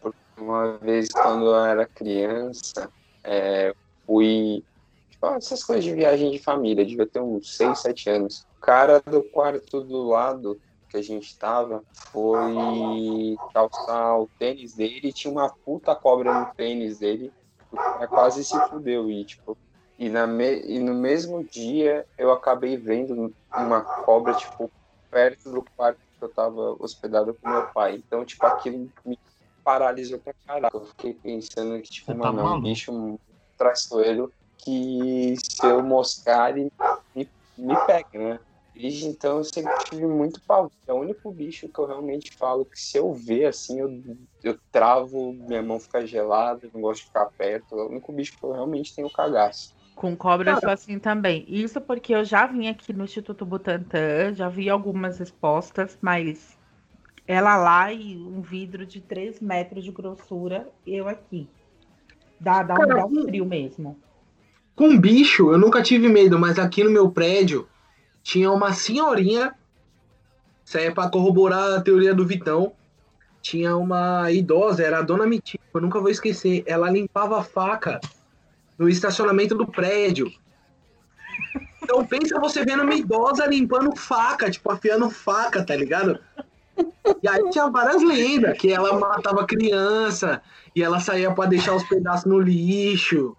Porque 0.00 0.16
uma 0.38 0.78
vez, 0.78 1.08
quando 1.08 1.46
eu 1.46 1.56
era 1.56 1.84
criança, 1.84 2.88
é, 3.24 3.74
fui. 4.06 4.64
Tipo, 5.10 5.26
essas 5.26 5.64
coisas 5.64 5.84
de 5.84 5.92
viagem 5.92 6.30
de 6.30 6.38
família, 6.38 6.86
devia 6.86 7.04
ter 7.04 7.20
uns 7.20 7.56
6, 7.56 7.80
7 7.80 8.10
anos. 8.10 8.46
O 8.58 8.60
cara 8.60 9.00
do 9.00 9.24
quarto 9.24 9.80
do 9.80 10.04
lado 10.04 10.60
que 10.88 10.96
a 10.96 11.02
gente 11.02 11.36
tava 11.36 11.82
foi 12.12 13.36
calçar 13.52 14.20
o 14.20 14.28
tênis 14.38 14.74
dele 14.74 15.08
e 15.08 15.12
tinha 15.12 15.32
uma 15.32 15.48
puta 15.48 15.96
cobra 15.96 16.32
no 16.32 16.54
tênis 16.54 17.00
dele. 17.00 17.32
O 17.72 17.76
cara 17.76 18.06
quase 18.06 18.44
se 18.44 18.56
fudeu. 18.68 19.10
E, 19.10 19.24
tipo, 19.24 19.58
e, 19.98 20.08
na 20.08 20.28
me... 20.28 20.60
e 20.60 20.78
no 20.78 20.94
mesmo 20.94 21.42
dia 21.42 22.06
eu 22.16 22.30
acabei 22.30 22.76
vendo 22.76 23.34
uma 23.52 23.80
cobra, 23.80 24.32
tipo, 24.34 24.70
perto 25.10 25.50
do 25.50 25.64
quarto 25.76 26.11
que 26.22 26.26
eu 26.26 26.32
tava 26.32 26.76
hospedado 26.78 27.34
com 27.34 27.48
meu 27.48 27.66
pai. 27.68 27.96
Então, 27.96 28.24
tipo, 28.24 28.46
aquilo 28.46 28.88
me 29.04 29.18
paralisou 29.64 30.20
pra 30.20 30.32
caralho. 30.46 30.70
Eu 30.72 30.84
fiquei 30.86 31.14
pensando 31.14 31.80
que, 31.82 31.90
tipo, 31.90 32.12
Você 32.12 32.18
tá 32.18 32.32
mano, 32.32 32.40
é 32.40 32.44
um 32.44 32.60
bicho 32.60 33.18
traiçoeiro 33.58 34.32
que 34.58 35.34
se 35.42 35.66
eu 35.66 35.82
moscar 35.82 36.56
ele 36.56 36.70
me, 37.14 37.28
me 37.58 37.86
pega, 37.86 38.06
né? 38.12 38.40
Desde 38.74 39.06
então 39.06 39.38
eu 39.38 39.44
sempre 39.44 39.72
tive 39.84 40.06
muito 40.06 40.40
pavor. 40.46 40.70
É 40.86 40.92
o 40.92 41.00
único 41.00 41.30
bicho 41.30 41.68
que 41.68 41.78
eu 41.78 41.86
realmente 41.86 42.34
falo 42.36 42.64
que 42.64 42.78
se 42.78 42.96
eu 42.96 43.12
ver 43.12 43.46
assim, 43.46 43.80
eu, 43.80 43.90
eu 44.42 44.58
travo, 44.70 45.32
minha 45.32 45.62
mão 45.62 45.78
fica 45.78 46.06
gelada, 46.06 46.70
não 46.72 46.80
gosto 46.80 47.00
de 47.00 47.06
ficar 47.08 47.26
perto. 47.26 47.78
É 47.78 47.82
o 47.82 47.88
único 47.88 48.12
bicho 48.12 48.38
que 48.38 48.44
eu 48.44 48.52
realmente 48.52 48.94
tenho 48.94 49.10
cagaço. 49.10 49.74
Com 49.94 50.16
cobra 50.16 50.52
eu 50.52 50.60
sou 50.60 50.70
assim 50.70 50.98
também. 50.98 51.44
Isso 51.46 51.80
porque 51.80 52.14
eu 52.14 52.24
já 52.24 52.46
vim 52.46 52.68
aqui 52.68 52.92
no 52.92 53.04
Instituto 53.04 53.44
Butantan, 53.44 54.34
já 54.34 54.48
vi 54.48 54.68
algumas 54.68 55.20
expostas, 55.20 55.98
mas 56.00 56.58
ela 57.26 57.56
lá 57.56 57.92
e 57.92 58.16
um 58.16 58.40
vidro 58.40 58.84
de 58.84 59.00
3 59.00 59.40
metros 59.40 59.84
de 59.84 59.92
grossura, 59.92 60.68
eu 60.86 61.08
aqui. 61.08 61.48
Dá, 62.40 62.62
dá, 62.62 62.74
um, 62.74 62.86
dá 62.88 63.06
um 63.06 63.22
frio 63.22 63.46
mesmo. 63.46 63.96
Com 64.74 64.98
bicho, 64.98 65.52
eu 65.52 65.58
nunca 65.58 65.82
tive 65.82 66.08
medo, 66.08 66.38
mas 66.38 66.58
aqui 66.58 66.82
no 66.82 66.90
meu 66.90 67.10
prédio 67.10 67.68
tinha 68.22 68.50
uma 68.50 68.72
senhorinha. 68.72 69.54
Isso 70.64 70.78
aí 70.78 70.86
é 70.86 70.90
pra 70.90 71.08
corroborar 71.08 71.78
a 71.78 71.80
teoria 71.80 72.14
do 72.14 72.26
Vitão. 72.26 72.72
Tinha 73.40 73.76
uma 73.76 74.30
idosa, 74.30 74.82
era 74.82 74.98
a 74.98 75.02
dona 75.02 75.26
Mitica, 75.26 75.62
eu 75.74 75.80
nunca 75.80 76.00
vou 76.00 76.08
esquecer. 76.08 76.64
Ela 76.66 76.90
limpava 76.90 77.38
a 77.38 77.42
faca 77.42 78.00
no 78.82 78.88
estacionamento 78.88 79.54
do 79.54 79.64
prédio. 79.64 80.30
Então 81.80 82.04
pensa 82.04 82.38
você 82.40 82.64
vendo 82.64 82.82
uma 82.82 82.94
idosa 82.94 83.46
limpando 83.46 83.94
faca, 83.94 84.50
tipo, 84.50 84.70
afiando 84.70 85.08
faca, 85.08 85.64
tá 85.64 85.76
ligado? 85.76 86.18
E 87.22 87.28
aí 87.28 87.48
tinha 87.50 87.70
várias 87.70 88.02
lendas, 88.02 88.58
que 88.58 88.72
ela 88.72 88.98
matava 88.98 89.46
criança, 89.46 90.42
e 90.74 90.82
ela 90.82 90.98
saía 90.98 91.30
pra 91.32 91.46
deixar 91.46 91.74
os 91.74 91.84
pedaços 91.84 92.24
no 92.24 92.40
lixo. 92.40 93.36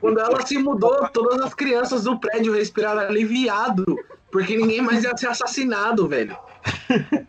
Quando 0.00 0.20
ela 0.20 0.46
se 0.46 0.56
mudou, 0.58 1.06
todas 1.08 1.40
as 1.42 1.52
crianças 1.52 2.04
do 2.04 2.18
prédio 2.18 2.54
respiraram 2.54 3.00
aliviado, 3.00 3.84
porque 4.32 4.56
ninguém 4.56 4.80
mais 4.80 5.04
ia 5.04 5.14
ser 5.16 5.28
assassinado, 5.28 6.08
velho. 6.08 6.38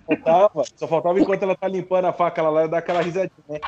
Faltava, 0.06 0.64
só 0.76 0.88
faltava 0.88 1.20
enquanto 1.20 1.44
ela 1.44 1.56
tá 1.56 1.68
limpando 1.68 2.06
a 2.06 2.14
faca 2.14 2.42
lá, 2.42 2.50
ela 2.50 2.68
dá 2.68 2.78
aquela 2.78 3.02
risadinha, 3.02 3.32
né? 3.50 3.60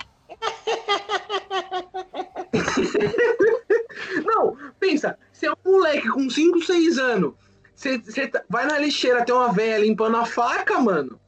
Não, 4.25 4.55
pensa, 4.79 5.17
você 5.31 5.47
é 5.47 5.51
um 5.51 5.55
moleque 5.71 6.09
com 6.09 6.29
5, 6.29 6.61
6 6.63 6.97
anos. 6.97 7.33
Você, 7.75 7.97
você 7.97 8.27
tá- 8.27 8.43
vai 8.49 8.65
na 8.65 8.77
lixeira, 8.77 9.25
tem 9.25 9.33
uma 9.33 9.51
velha 9.51 9.79
limpando 9.83 10.17
a 10.17 10.25
faca, 10.25 10.79
mano. 10.79 11.19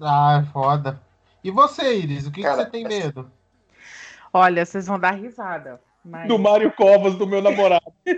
Ah, 0.00 0.42
é 0.42 0.52
foda. 0.52 1.00
E 1.42 1.50
você, 1.50 1.96
Iris, 1.98 2.26
o 2.26 2.30
que, 2.30 2.40
que 2.42 2.46
Cara, 2.46 2.64
você 2.64 2.70
tem 2.70 2.84
medo? 2.84 3.30
Olha, 4.32 4.64
vocês 4.64 4.86
vão 4.86 4.98
dar 4.98 5.10
risada. 5.12 5.80
Mas... 6.04 6.26
Do 6.28 6.38
Mário 6.38 6.72
Covas, 6.72 7.14
do 7.14 7.26
meu 7.26 7.42
namorado. 7.42 7.92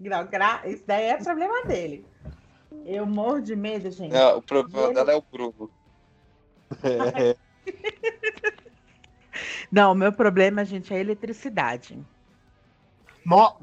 Não, 0.00 0.26
gra- 0.26 0.62
Isso 0.66 0.84
daí 0.86 1.06
é 1.06 1.16
problema 1.16 1.64
dele. 1.64 2.04
Eu 2.84 3.06
morro 3.06 3.40
de 3.40 3.56
medo, 3.56 3.90
gente. 3.90 4.12
Não, 4.12 4.38
o 4.38 4.42
problema 4.42 4.86
Ele- 4.86 4.94
dela 4.94 5.12
é 5.12 5.16
o 5.16 5.22
Bruno. 5.22 5.70
É, 6.82 7.36
Não, 9.70 9.92
o 9.92 9.94
meu 9.94 10.12
problema, 10.12 10.64
gente, 10.64 10.92
é 10.94 11.00
eletricidade. 11.00 11.98
No... 13.24 13.56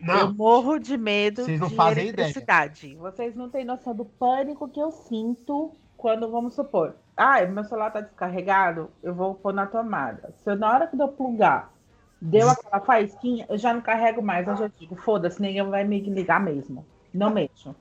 Eu 0.00 0.06
Não, 0.06 0.34
morro 0.34 0.78
de 0.78 0.96
medo 0.96 1.44
Vocês 1.44 1.60
não 1.60 1.68
de 1.68 1.74
fazem 1.76 2.08
eletricidade. 2.08 2.94
Vocês 2.96 3.34
não 3.34 3.48
têm 3.48 3.64
noção 3.64 3.94
do 3.94 4.04
pânico 4.04 4.68
que 4.68 4.80
eu 4.80 4.90
sinto 4.90 5.72
quando, 5.96 6.30
vamos 6.30 6.54
supor, 6.54 6.94
ah, 7.16 7.40
meu 7.46 7.64
celular 7.64 7.90
tá 7.90 8.00
descarregado, 8.00 8.90
eu 9.02 9.14
vou 9.14 9.34
pôr 9.34 9.54
na 9.54 9.66
tomada. 9.66 10.34
Se 10.36 10.50
eu, 10.50 10.56
na 10.56 10.70
hora 10.70 10.86
que 10.86 11.00
eu 11.00 11.08
plugar, 11.08 11.72
deu 12.20 12.50
aquela 12.50 12.80
faísquinha, 12.80 13.46
eu 13.48 13.56
já 13.56 13.72
não 13.72 13.80
carrego 13.80 14.20
mais. 14.20 14.46
Eu 14.46 14.56
já 14.56 14.68
digo, 14.68 14.96
foda-se, 14.96 15.40
ninguém 15.40 15.62
vai 15.62 15.84
me 15.84 16.00
ligar 16.00 16.40
mesmo. 16.40 16.84
Não 17.14 17.30
mexo. 17.30 17.74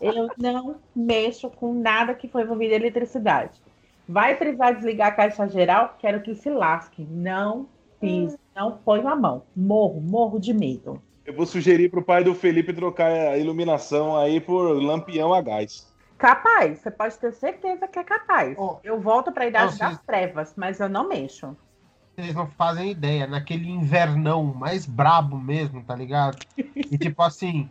Eu 0.00 0.30
não 0.38 0.76
mexo 0.94 1.50
com 1.50 1.74
nada 1.74 2.14
que 2.14 2.28
foi 2.28 2.42
envolvido 2.42 2.72
em 2.72 2.76
eletricidade. 2.76 3.60
Vai 4.08 4.36
precisar 4.36 4.70
desligar 4.70 5.08
a 5.08 5.12
caixa 5.12 5.48
geral? 5.48 5.96
Quero 5.98 6.22
que 6.22 6.34
se 6.36 6.48
lasque. 6.48 7.04
Não 7.10 7.66
fiz, 8.00 8.36
não 8.54 8.76
ponho 8.78 9.08
a 9.08 9.16
mão. 9.16 9.42
Morro, 9.56 10.00
morro 10.00 10.38
de 10.38 10.54
medo. 10.54 11.02
Eu 11.24 11.34
vou 11.34 11.44
sugerir 11.44 11.90
pro 11.90 12.04
pai 12.04 12.22
do 12.22 12.32
Felipe 12.34 12.72
trocar 12.72 13.10
a 13.10 13.36
iluminação 13.36 14.16
aí 14.16 14.40
por 14.40 14.80
lampião 14.80 15.34
a 15.34 15.42
gás. 15.42 15.92
Capaz, 16.16 16.78
você 16.78 16.90
pode 16.90 17.18
ter 17.18 17.32
certeza 17.32 17.88
que 17.88 17.98
é 17.98 18.04
capaz. 18.04 18.54
Ó, 18.56 18.78
eu 18.84 19.00
volto 19.00 19.32
para 19.32 19.44
a 19.44 19.48
idade 19.48 19.74
ó, 19.74 19.78
das 19.78 19.78
vocês- 19.78 20.00
trevas, 20.06 20.54
mas 20.56 20.78
eu 20.78 20.88
não 20.88 21.08
mexo. 21.08 21.56
vocês 22.14 22.32
não 22.32 22.46
fazem 22.46 22.90
ideia. 22.92 23.26
Naquele 23.26 23.68
invernão 23.68 24.44
mais 24.44 24.86
brabo 24.86 25.36
mesmo, 25.36 25.82
tá 25.82 25.96
ligado? 25.96 26.38
E 26.56 26.96
tipo 26.96 27.20
assim, 27.22 27.68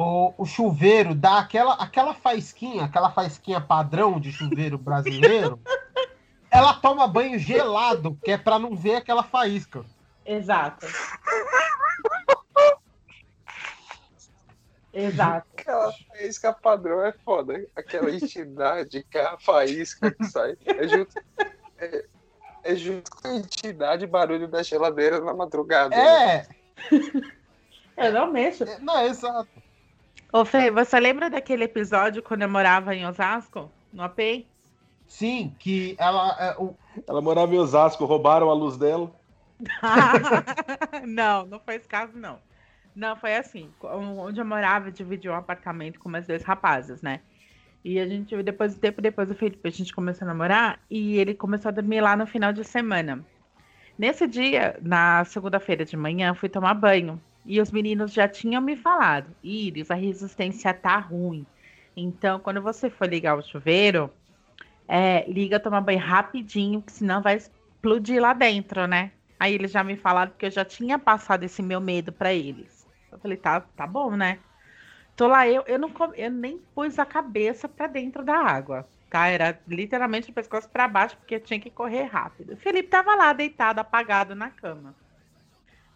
o, 0.00 0.34
o 0.38 0.46
chuveiro 0.46 1.14
dá 1.14 1.38
aquela, 1.38 1.74
aquela 1.74 2.14
faísquinha, 2.14 2.84
aquela 2.84 3.10
faísquinha 3.10 3.60
padrão 3.60 4.18
de 4.18 4.32
chuveiro 4.32 4.78
brasileiro. 4.78 5.60
ela 6.50 6.72
toma 6.74 7.06
banho 7.06 7.38
gelado, 7.38 8.18
que 8.24 8.30
é 8.30 8.38
pra 8.38 8.58
não 8.58 8.74
ver 8.74 8.96
aquela 8.96 9.22
faísca. 9.22 9.84
Exato. 10.24 10.86
Exato. 14.92 15.46
Aquela 15.56 15.92
faísca 15.92 16.52
padrão 16.52 17.04
é 17.04 17.12
foda. 17.12 17.64
Aquela 17.76 18.10
entidade 18.10 19.06
que 19.08 19.18
é 19.18 19.24
a 19.24 19.38
faísca 19.38 20.10
que 20.10 20.24
sai. 20.24 20.56
É 20.66 20.88
junto, 20.88 21.22
é, 21.78 22.04
é 22.64 22.74
junto 22.74 23.10
com 23.10 23.28
a 23.28 23.36
entidade 23.36 24.04
barulho 24.06 24.48
da 24.48 24.64
geladeira 24.64 25.20
na 25.20 25.32
madrugada. 25.32 25.94
né? 25.96 26.46
É, 27.96 28.08
Eu 28.08 28.12
não 28.12 28.32
mexo. 28.32 28.64
é, 28.64 28.78
não, 28.80 28.98
é 28.98 29.06
exato. 29.06 29.69
Ô, 30.32 30.44
Fê, 30.44 30.70
você 30.72 30.98
lembra 30.98 31.30
daquele 31.30 31.64
episódio 31.64 32.22
quando 32.22 32.42
eu 32.42 32.48
morava 32.48 32.94
em 32.94 33.06
Osasco? 33.06 33.70
No 33.92 34.02
AP? 34.02 34.48
Sim, 35.06 35.54
que 35.58 35.96
ela. 35.98 36.36
é, 36.38 36.56
o- 36.58 36.74
Ela 37.06 37.20
morava 37.20 37.54
em 37.54 37.58
Osasco, 37.58 38.04
roubaram 38.04 38.50
a 38.50 38.54
luz 38.54 38.76
dela. 38.76 39.12
não, 41.06 41.46
não 41.46 41.60
foi 41.60 41.76
esse 41.76 41.88
caso, 41.88 42.16
não. 42.16 42.40
Não, 42.94 43.16
foi 43.16 43.36
assim. 43.36 43.70
Onde 43.82 44.40
eu 44.40 44.44
morava, 44.44 44.88
eu 44.88 44.92
dividi 44.92 45.28
um 45.28 45.34
apartamento 45.34 45.98
com 46.00 46.08
mais 46.08 46.26
dois 46.26 46.42
rapazes, 46.42 47.02
né? 47.02 47.20
E 47.84 47.98
a 48.00 48.06
gente, 48.08 48.40
depois, 48.42 48.78
tempo 48.78 49.00
depois 49.02 49.28
do 49.28 49.34
Felipe, 49.34 49.68
a 49.68 49.72
gente 49.72 49.94
começou 49.94 50.26
a 50.26 50.28
namorar 50.28 50.80
e 50.90 51.18
ele 51.18 51.34
começou 51.34 51.70
a 51.70 51.72
dormir 51.72 52.00
lá 52.00 52.16
no 52.16 52.26
final 52.26 52.52
de 52.52 52.64
semana. 52.64 53.24
Nesse 53.98 54.26
dia, 54.26 54.78
na 54.82 55.24
segunda-feira 55.24 55.84
de 55.84 55.96
manhã, 55.96 56.34
fui 56.34 56.48
tomar 56.48 56.74
banho. 56.74 57.20
E 57.44 57.60
os 57.60 57.70
meninos 57.70 58.12
já 58.12 58.28
tinham 58.28 58.60
me 58.60 58.76
falado: 58.76 59.34
Iris, 59.42 59.90
a 59.90 59.94
resistência 59.94 60.72
tá 60.74 60.98
ruim. 60.98 61.46
Então, 61.96 62.38
quando 62.38 62.62
você 62.62 62.88
for 62.88 63.08
ligar 63.08 63.36
o 63.36 63.42
chuveiro, 63.42 64.10
é, 64.86 65.24
liga, 65.30 65.60
toma 65.60 65.80
banho 65.80 66.00
rapidinho, 66.00 66.82
que 66.82 66.92
senão 66.92 67.22
vai 67.22 67.36
explodir 67.36 68.20
lá 68.20 68.32
dentro, 68.32 68.86
né? 68.86 69.12
Aí 69.38 69.54
eles 69.54 69.70
já 69.70 69.82
me 69.82 69.96
falaram 69.96 70.30
porque 70.30 70.46
eu 70.46 70.50
já 70.50 70.64
tinha 70.64 70.98
passado 70.98 71.44
esse 71.44 71.62
meu 71.62 71.80
medo 71.80 72.12
pra 72.12 72.32
eles. 72.32 72.86
Eu 73.10 73.18
falei, 73.18 73.36
tá, 73.36 73.60
tá 73.60 73.86
bom, 73.86 74.14
né? 74.14 74.38
Tô 75.16 75.26
lá, 75.26 75.46
eu, 75.48 75.62
eu, 75.66 75.78
não, 75.78 75.92
eu 76.14 76.30
nem 76.30 76.58
pus 76.74 76.98
a 76.98 77.06
cabeça 77.06 77.68
pra 77.68 77.86
dentro 77.86 78.24
da 78.24 78.36
água. 78.36 78.88
Tá? 79.08 79.28
Era 79.28 79.58
literalmente 79.66 80.30
o 80.30 80.32
pescoço 80.32 80.68
pra 80.68 80.86
baixo, 80.86 81.16
porque 81.16 81.34
eu 81.34 81.40
tinha 81.40 81.58
que 81.58 81.70
correr 81.70 82.04
rápido. 82.04 82.52
O 82.52 82.56
Felipe 82.56 82.88
tava 82.88 83.14
lá, 83.14 83.32
deitado, 83.32 83.80
apagado 83.80 84.34
na 84.34 84.50
cama. 84.50 84.94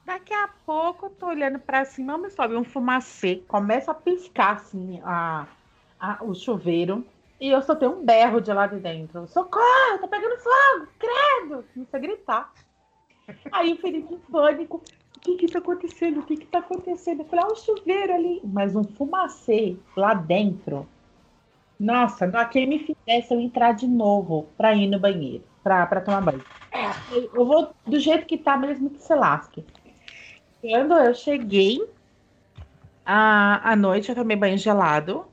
Daqui 0.05 0.35
a 0.35 0.49
pouco 0.67 1.07
eu 1.07 1.11
tô 1.11 1.27
olhando 1.27 1.59
pra 1.59 1.85
cima, 1.85 2.19
me 2.19 2.31
sobe 2.31 2.55
um 2.57 2.65
fumacê, 2.65 3.43
começa 3.49 3.91
a 3.91 3.95
piscar 3.95 4.57
assim 4.57 5.01
a, 5.03 5.47
a- 5.99 6.19
o 6.23 6.35
chuveiro. 6.35 7.05
E 7.41 7.49
eu 7.49 7.63
só 7.63 7.75
tenho 7.75 7.93
um 7.99 8.05
berro 8.05 8.41
de 8.41 8.53
lá 8.53 8.67
de 8.67 8.77
dentro. 8.79 9.27
Socorro, 9.29 9.99
tá 10.01 10.07
pegando 10.09 10.37
fogo, 10.39 10.89
credo! 10.99 11.65
Comecei 11.73 11.99
a 11.99 12.03
gritar. 12.03 12.53
Aí 13.51 13.73
o 13.73 13.77
Felipe 13.79 14.15
em 14.15 14.19
pânico. 14.19 14.83
O 15.17 15.21
que 15.21 15.37
que 15.37 15.49
tá 15.49 15.59
acontecendo? 15.59 16.21
O 16.21 16.23
que 16.23 16.37
que 16.37 16.47
tá 16.47 16.59
acontecendo? 16.59 17.21
Eu 17.21 17.25
falei, 17.27 17.45
ah, 17.47 17.53
o 17.53 17.57
chuveiro 17.57 18.15
ali. 18.15 18.41
Mas 18.45 18.77
um 18.77 18.85
fumacê 18.85 19.77
lá 19.97 20.13
dentro. 20.13 20.87
Nossa, 21.81 22.27
não 22.27 22.47
quem 22.49 22.67
me 22.67 22.79
fizesse 22.79 23.33
eu 23.35 23.41
entrar 23.41 23.73
de 23.73 23.87
novo 23.89 24.49
pra 24.57 24.75
ir 24.75 24.87
no 24.87 24.99
banheiro, 24.99 25.43
pra, 25.63 25.87
pra 25.87 26.01
tomar 26.03 26.21
banho. 26.21 26.45
Eu- 27.11 27.31
Eu 27.35 27.45
vou 27.47 27.75
do 27.87 27.99
jeito 27.99 28.27
que 28.27 28.37
tá 28.39 28.57
mesmo 28.57 28.91
que 28.91 29.03
se 29.03 29.15
lasque. 29.15 29.65
Quando 30.65 30.95
eu 30.95 31.15
cheguei 31.15 31.87
à, 33.05 33.73
à 33.73 33.77
noite, 33.77 34.09
eu 34.09 34.15
tomei 34.15 34.35
banho 34.35 34.57
gelado. 34.57 35.27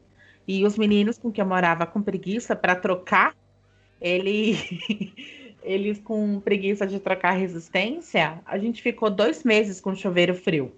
E 0.45 0.65
os 0.65 0.77
meninos 0.77 1.17
com 1.17 1.31
quem 1.31 1.41
eu 1.41 1.47
morava 1.47 1.85
com 1.85 2.01
preguiça 2.01 2.53
pra 2.53 2.75
trocar, 2.75 3.33
ele, 4.01 4.57
eles 5.63 5.99
com 5.99 6.41
preguiça 6.41 6.85
de 6.85 6.99
trocar 6.99 7.31
resistência, 7.31 8.41
a 8.45 8.57
gente 8.57 8.81
ficou 8.81 9.09
dois 9.09 9.45
meses 9.45 9.79
com 9.79 9.95
chuveiro 9.95 10.35
frio. 10.35 10.75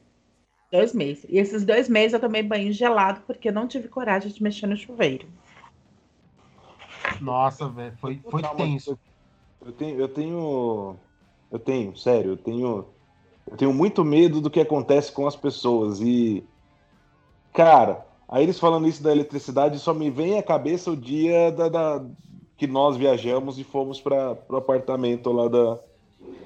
Dois 0.71 0.93
meses. 0.93 1.25
E 1.27 1.39
esses 1.39 1.65
dois 1.65 1.89
meses 1.89 2.13
eu 2.13 2.19
tomei 2.19 2.43
banho 2.43 2.71
gelado 2.71 3.21
porque 3.25 3.49
eu 3.49 3.53
não 3.53 3.67
tive 3.67 3.87
coragem 3.87 4.31
de 4.31 4.43
mexer 4.43 4.67
no 4.67 4.77
chuveiro. 4.77 5.27
Nossa, 7.19 7.67
velho, 7.69 7.97
foi, 7.99 8.21
foi 8.29 8.43
tenso. 8.55 8.99
Eu 9.65 9.71
tenho, 9.71 9.99
eu 9.99 10.07
tenho. 10.07 10.95
Eu 11.51 11.57
tenho, 11.57 11.97
sério, 11.97 12.33
eu 12.33 12.37
tenho. 12.37 12.85
Eu 13.49 13.57
tenho 13.57 13.73
muito 13.73 14.03
medo 14.03 14.39
do 14.41 14.49
que 14.49 14.59
acontece 14.59 15.11
com 15.11 15.27
as 15.27 15.35
pessoas. 15.35 15.99
E. 16.01 16.43
Cara, 17.53 18.05
aí 18.27 18.43
eles 18.43 18.59
falando 18.59 18.87
isso 18.87 19.03
da 19.03 19.11
eletricidade, 19.11 19.77
só 19.79 19.93
me 19.93 20.09
vem 20.09 20.37
à 20.39 20.43
cabeça 20.43 20.89
o 20.91 20.97
dia 20.97 21.51
da, 21.51 21.69
da- 21.69 22.05
que 22.57 22.65
nós 22.67 22.95
viajamos 22.97 23.59
e 23.59 23.63
fomos 23.63 23.99
para 24.01 24.37
o 24.49 24.55
apartamento 24.55 25.31
lá 25.31 25.47
da, 25.47 25.79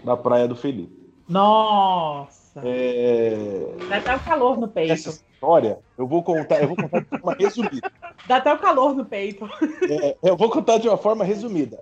da 0.03 0.17
Praia 0.17 0.47
do 0.47 0.55
Felipe. 0.55 0.95
Nossa! 1.29 2.62
É, 2.65 3.75
Dá 3.88 3.97
até 3.97 4.15
o 4.15 4.19
calor 4.19 4.57
no 4.57 4.67
peito. 4.67 4.93
essa 4.93 5.10
história, 5.10 5.79
eu 5.97 6.07
vou 6.07 6.23
contar, 6.23 6.62
eu 6.62 6.67
vou 6.69 6.75
contar 6.77 7.01
de 7.01 7.10
forma 7.10 7.36
resumida. 7.38 7.91
Dá 8.27 8.38
até 8.38 8.53
o 8.53 8.57
calor 8.57 8.95
no 8.95 9.05
peito. 9.05 9.47
É, 9.89 10.17
eu 10.23 10.36
vou 10.36 10.49
contar 10.49 10.79
de 10.79 10.88
uma 10.89 10.97
forma 10.97 11.23
resumida. 11.23 11.79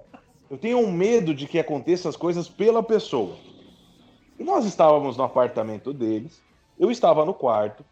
Eu 0.49 0.57
tenho 0.57 0.77
um 0.79 0.91
medo 0.91 1.33
de 1.33 1.47
que 1.47 1.57
aconteçam 1.57 2.09
as 2.09 2.15
coisas 2.17 2.49
pela 2.49 2.83
pessoa. 2.83 3.35
E 4.37 4.43
nós 4.43 4.65
estávamos 4.65 5.17
no 5.17 5.23
apartamento 5.23 5.93
deles, 5.93 6.41
eu 6.77 6.91
estava 6.91 7.23
no 7.23 7.33
quarto, 7.33 7.85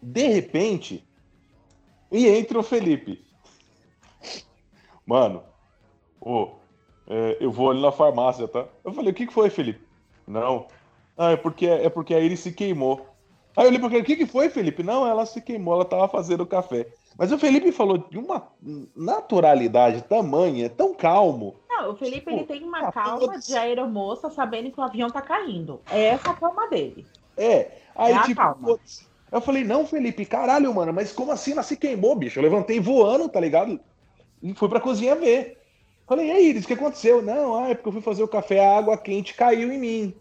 de 0.00 0.26
repente, 0.26 1.06
e 2.10 2.28
entra 2.28 2.58
o 2.58 2.62
Felipe. 2.62 3.24
Mano, 5.06 5.42
ô, 6.20 6.50
é, 7.06 7.36
eu 7.40 7.50
vou 7.50 7.70
ali 7.70 7.82
na 7.82 7.92
farmácia, 7.92 8.48
tá? 8.48 8.66
Eu 8.82 8.92
falei, 8.92 9.10
o 9.10 9.14
que, 9.14 9.26
que 9.26 9.32
foi, 9.32 9.50
Felipe? 9.50 9.86
Não. 10.26 10.66
Ah, 11.16 11.32
é 11.32 11.36
porque, 11.36 11.66
é 11.66 11.88
porque 11.88 12.14
a 12.14 12.20
Iris 12.20 12.40
se 12.40 12.52
queimou. 12.52 13.06
Aí 13.56 13.64
eu 13.64 13.68
olhei 13.68 13.80
ele, 13.80 14.00
o 14.00 14.04
que, 14.04 14.16
que 14.16 14.26
foi, 14.26 14.48
Felipe? 14.48 14.82
Não, 14.82 15.06
ela 15.06 15.24
se 15.26 15.40
queimou, 15.40 15.74
ela 15.74 15.84
tava 15.84 16.08
fazendo 16.08 16.46
café. 16.46 16.88
Mas 17.16 17.30
o 17.30 17.38
Felipe 17.38 17.70
falou 17.70 17.98
de 17.98 18.18
uma 18.18 18.48
naturalidade 18.96 20.02
tamanha, 20.02 20.68
tão 20.68 20.92
calmo. 20.94 21.54
Não, 21.76 21.90
o 21.90 21.96
Felipe 21.96 22.30
ele 22.30 22.40
Pô, 22.40 22.46
tem 22.46 22.62
uma 22.62 22.88
ah, 22.88 22.92
calma 22.92 23.38
de 23.38 23.56
aeromoça 23.56 24.30
sabendo 24.30 24.70
que 24.70 24.78
o 24.78 24.82
avião 24.82 25.10
tá 25.10 25.20
caindo. 25.20 25.80
É 25.90 26.04
essa 26.06 26.30
a 26.30 26.34
calma 26.34 26.68
dele. 26.68 27.04
É, 27.36 27.72
aí 27.96 28.12
É 28.12 28.22
tipo, 28.22 28.40
calma. 28.40 28.78
eu 29.32 29.40
falei, 29.40 29.64
não, 29.64 29.84
Felipe, 29.84 30.24
caralho, 30.24 30.72
mano, 30.72 30.92
mas 30.92 31.12
como 31.12 31.32
assim 31.32 31.52
ela 31.52 31.62
se 31.64 31.76
queimou, 31.76 32.14
bicho? 32.14 32.38
Eu 32.38 32.44
levantei 32.44 32.78
voando, 32.78 33.28
tá 33.28 33.40
ligado? 33.40 33.80
E 34.40 34.54
fui 34.54 34.68
pra 34.68 34.80
cozinha 34.80 35.16
ver. 35.16 35.58
Falei, 36.06 36.28
e 36.28 36.30
aí, 36.30 36.48
Iris, 36.50 36.64
o 36.64 36.66
que 36.68 36.74
aconteceu? 36.74 37.22
Não, 37.22 37.58
ah, 37.58 37.70
é 37.70 37.74
porque 37.74 37.88
eu 37.88 37.92
fui 37.92 38.02
fazer 38.02 38.22
o 38.22 38.28
café, 38.28 38.64
a 38.64 38.78
água 38.78 38.96
quente 38.96 39.34
caiu 39.34 39.72
em 39.72 39.78
mim. 39.78 40.14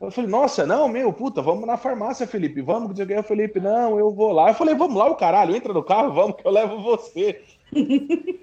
Eu 0.00 0.10
falei, 0.10 0.28
nossa, 0.28 0.66
não, 0.66 0.88
meu, 0.88 1.12
puta, 1.12 1.40
vamos 1.40 1.66
na 1.66 1.76
farmácia, 1.76 2.26
Felipe, 2.26 2.60
vamos, 2.60 2.88
que. 2.88 3.20
O 3.20 3.22
Felipe, 3.22 3.60
não, 3.60 3.98
eu 3.98 4.10
vou 4.10 4.32
lá. 4.32 4.50
Eu 4.50 4.54
falei, 4.54 4.74
vamos 4.74 4.96
lá, 4.96 5.08
o 5.08 5.14
caralho, 5.14 5.56
entra 5.56 5.72
no 5.72 5.82
carro, 5.82 6.12
vamos, 6.12 6.36
que 6.36 6.46
eu 6.46 6.50
levo 6.50 6.82
você. 6.82 7.42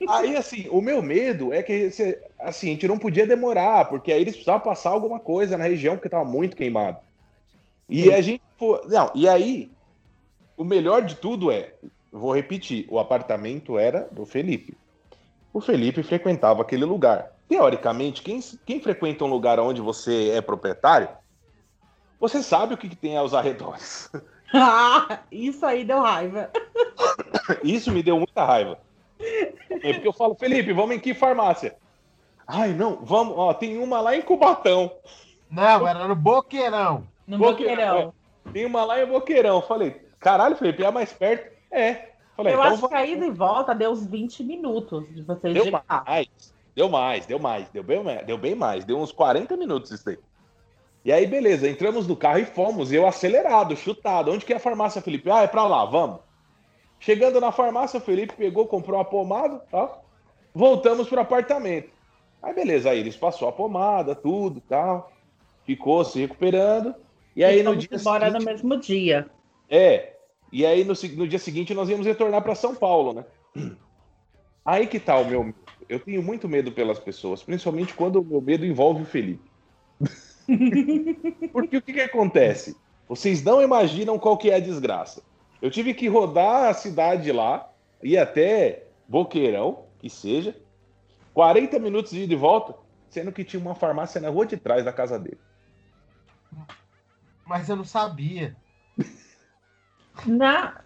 Aí, 0.08 0.36
assim, 0.36 0.68
o 0.70 0.82
meu 0.82 1.02
medo 1.02 1.54
é 1.54 1.62
que, 1.64 1.90
se- 1.92 2.20
assim, 2.40 2.70
a 2.70 2.72
gente 2.72 2.88
não 2.88 2.98
podia 2.98 3.26
demorar, 3.28 3.86
porque 3.86 4.12
aí 4.12 4.22
eles 4.22 4.34
precisavam 4.34 4.62
passar 4.62 4.90
alguma 4.90 5.20
coisa 5.20 5.58
na 5.58 5.66
região, 5.66 5.96
porque 5.96 6.10
tava 6.10 6.26
muito 6.26 6.56
queimado. 6.56 6.98
E 7.90 8.12
a 8.12 8.22
gente, 8.22 8.42
não, 8.88 9.12
e 9.14 9.28
aí, 9.28 9.72
o 10.58 10.64
melhor 10.64 11.02
de 11.04 11.16
tudo 11.16 11.52
é, 11.52 11.74
vou 12.12 12.34
repetir, 12.34 12.86
o 12.90 13.00
apartamento 13.00 13.78
era 13.78 14.08
do 14.12 14.26
Felipe. 14.26 14.78
O 15.54 15.60
Felipe 15.60 16.02
frequentava 16.04 16.62
aquele 16.62 16.86
lugar. 16.86 17.32
Teoricamente, 17.50 18.22
quem, 18.22 18.40
quem 18.66 18.82
frequenta 18.82 19.26
um 19.26 19.30
lugar 19.30 19.60
onde 19.60 19.82
você 19.82 20.30
é 20.30 20.42
proprietário, 20.42 21.10
você 22.20 22.42
sabe 22.42 22.74
o 22.74 22.78
que, 22.78 22.88
que 22.88 22.96
tem 22.96 23.18
aos 23.18 23.34
arredores. 23.34 24.10
Isso 25.32 25.66
aí 25.66 25.84
deu 25.84 26.00
raiva. 26.00 26.50
Isso 27.64 27.92
me 27.92 28.04
deu 28.04 28.18
muita 28.18 28.46
raiva. 28.46 28.80
É 29.22 29.94
porque 29.94 30.08
eu 30.08 30.14
falo, 30.14 30.36
Felipe, 30.36 30.74
vamos 30.74 30.96
em 30.96 31.00
que 31.00 31.14
farmácia? 31.14 31.76
Ai, 32.48 32.74
não, 32.74 32.98
vamos, 33.04 33.34
ó, 33.38 33.54
tem 33.54 33.78
uma 33.78 34.02
lá 34.02 34.16
em 34.16 34.22
Cubatão. 34.22 34.92
Não, 35.50 35.88
era 35.88 36.08
no 36.08 36.16
Boqueirão. 36.16 37.08
No 37.28 37.38
Boqueirão. 37.38 37.76
boqueirão. 37.76 38.14
Tem 38.52 38.66
uma 38.66 38.84
lá 38.84 39.02
em 39.02 39.06
Boqueirão. 39.06 39.62
Falei, 39.62 40.02
caralho, 40.20 40.56
Felipe, 40.56 40.84
é 40.84 40.92
mais 40.92 41.14
perto? 41.14 41.52
É. 41.72 42.10
Falei, 42.36 42.54
Eu 42.54 42.60
então 42.60 42.74
acho 42.74 42.88
que 42.88 42.94
a 42.94 43.06
ida 43.06 43.26
e 43.26 43.32
volta 43.32 43.76
deu 43.76 43.92
uns 43.92 44.06
20 44.06 44.44
minutos 44.44 45.08
de 45.14 45.22
vocês 45.22 45.54
Deu 45.54 45.66
de 45.66 45.72
carro. 45.72 46.06
mais, 46.06 46.28
deu 46.76 46.90
mais, 46.90 47.26
deu 47.26 47.40
mais, 47.40 47.70
deu 47.70 47.84
bem, 47.84 48.04
mais, 48.04 48.26
deu 48.26 48.38
bem 48.38 48.56
mais, 48.56 48.86
deu 48.86 48.98
uns 48.98 49.12
40 49.12 49.56
minutos 49.58 49.92
isso 49.92 50.06
daí. 50.06 50.18
E 51.04 51.12
aí, 51.12 51.26
beleza, 51.26 51.68
entramos 51.70 52.08
no 52.08 52.16
carro 52.16 52.40
e 52.40 52.46
fomos, 52.46 52.92
eu 52.92 53.08
acelerado, 53.08 53.76
chutado. 53.76 54.32
Onde 54.32 54.46
que 54.46 54.54
é 54.54 54.58
a 54.58 54.60
farmácia, 54.60 55.02
Felipe? 55.02 55.32
Ah, 55.32 55.42
é 55.42 55.48
pra 55.48 55.66
lá, 55.66 55.84
vamos. 55.86 56.20
Chegando 57.02 57.42
na 57.42 57.52
farmácia, 57.52 57.98
o 57.98 58.02
Felipe 58.02 58.36
pegou, 58.36 58.66
comprou 58.68 58.98
uma 58.98 59.04
pomada, 59.04 59.60
tá? 59.70 60.00
Voltamos 60.54 61.10
pro 61.10 61.20
apartamento. 61.20 61.90
Aí, 62.42 62.54
beleza, 62.54 62.92
aí 62.92 63.00
eles 63.00 63.18
passou 63.18 63.50
a 63.50 63.52
pomada, 63.52 64.16
tudo, 64.16 64.62
tal. 64.62 65.12
Ficou 65.66 66.06
se 66.06 66.20
recuperando. 66.20 66.96
E 67.36 67.44
aí, 67.44 67.64
no 67.64 67.72
fomos 67.72 67.88
dia 67.88 67.98
embora 68.00 68.28
seguinte, 68.28 68.40
no 68.40 68.52
mesmo 68.52 68.80
dia. 68.80 69.30
é. 69.70 70.16
E 70.52 70.66
aí 70.66 70.84
no, 70.84 70.94
no 71.16 71.28
dia 71.28 71.40
seguinte 71.40 71.74
nós 71.74 71.90
íamos 71.90 72.06
retornar 72.06 72.42
para 72.42 72.56
São 72.56 72.76
Paulo, 72.76 73.14
né? 73.14 73.26
Aí 74.66 74.86
que 74.86 75.00
tá 75.00 75.18
o 75.18 75.26
meu. 75.26 75.54
Eu 75.88 76.00
tenho 76.00 76.22
muito 76.22 76.48
medo 76.48 76.72
pelas 76.72 77.00
pessoas, 77.00 77.42
principalmente 77.42 77.94
quando 77.94 78.20
o 78.20 78.24
meu 78.24 78.42
medo 78.42 78.66
envolve 78.66 79.04
o 79.04 79.06
Felipe. 79.06 79.50
Porque 81.54 81.78
o 81.78 81.82
que, 81.82 81.94
que 81.94 82.02
acontece? 82.02 82.76
Vocês 83.08 83.42
não 83.44 83.62
imaginam 83.62 84.20
qual 84.20 84.38
que 84.38 84.52
é 84.52 84.56
a 84.56 84.60
desgraça. 84.60 85.24
Eu 85.62 85.70
tive 85.70 85.94
que 85.94 86.08
rodar 86.08 86.70
a 86.70 86.74
cidade 86.74 87.32
lá, 87.32 87.70
ir 88.02 88.18
até 88.18 88.84
Boqueirão, 89.08 89.86
que 90.00 90.10
seja, 90.10 90.56
40 91.34 91.78
minutos 91.80 92.12
de 92.12 92.24
ida 92.24 92.34
e 92.34 92.38
volta, 92.38 92.76
sendo 93.10 93.32
que 93.32 93.44
tinha 93.44 93.62
uma 93.62 93.76
farmácia 93.76 94.20
na 94.20 94.30
rua 94.30 94.46
de 94.46 94.58
trás 94.58 94.84
da 94.84 94.92
casa 94.92 95.20
dele. 95.20 95.40
Mas 97.46 97.70
eu 97.70 97.76
não 97.76 97.84
sabia. 97.86 98.56
Na... 100.26 100.82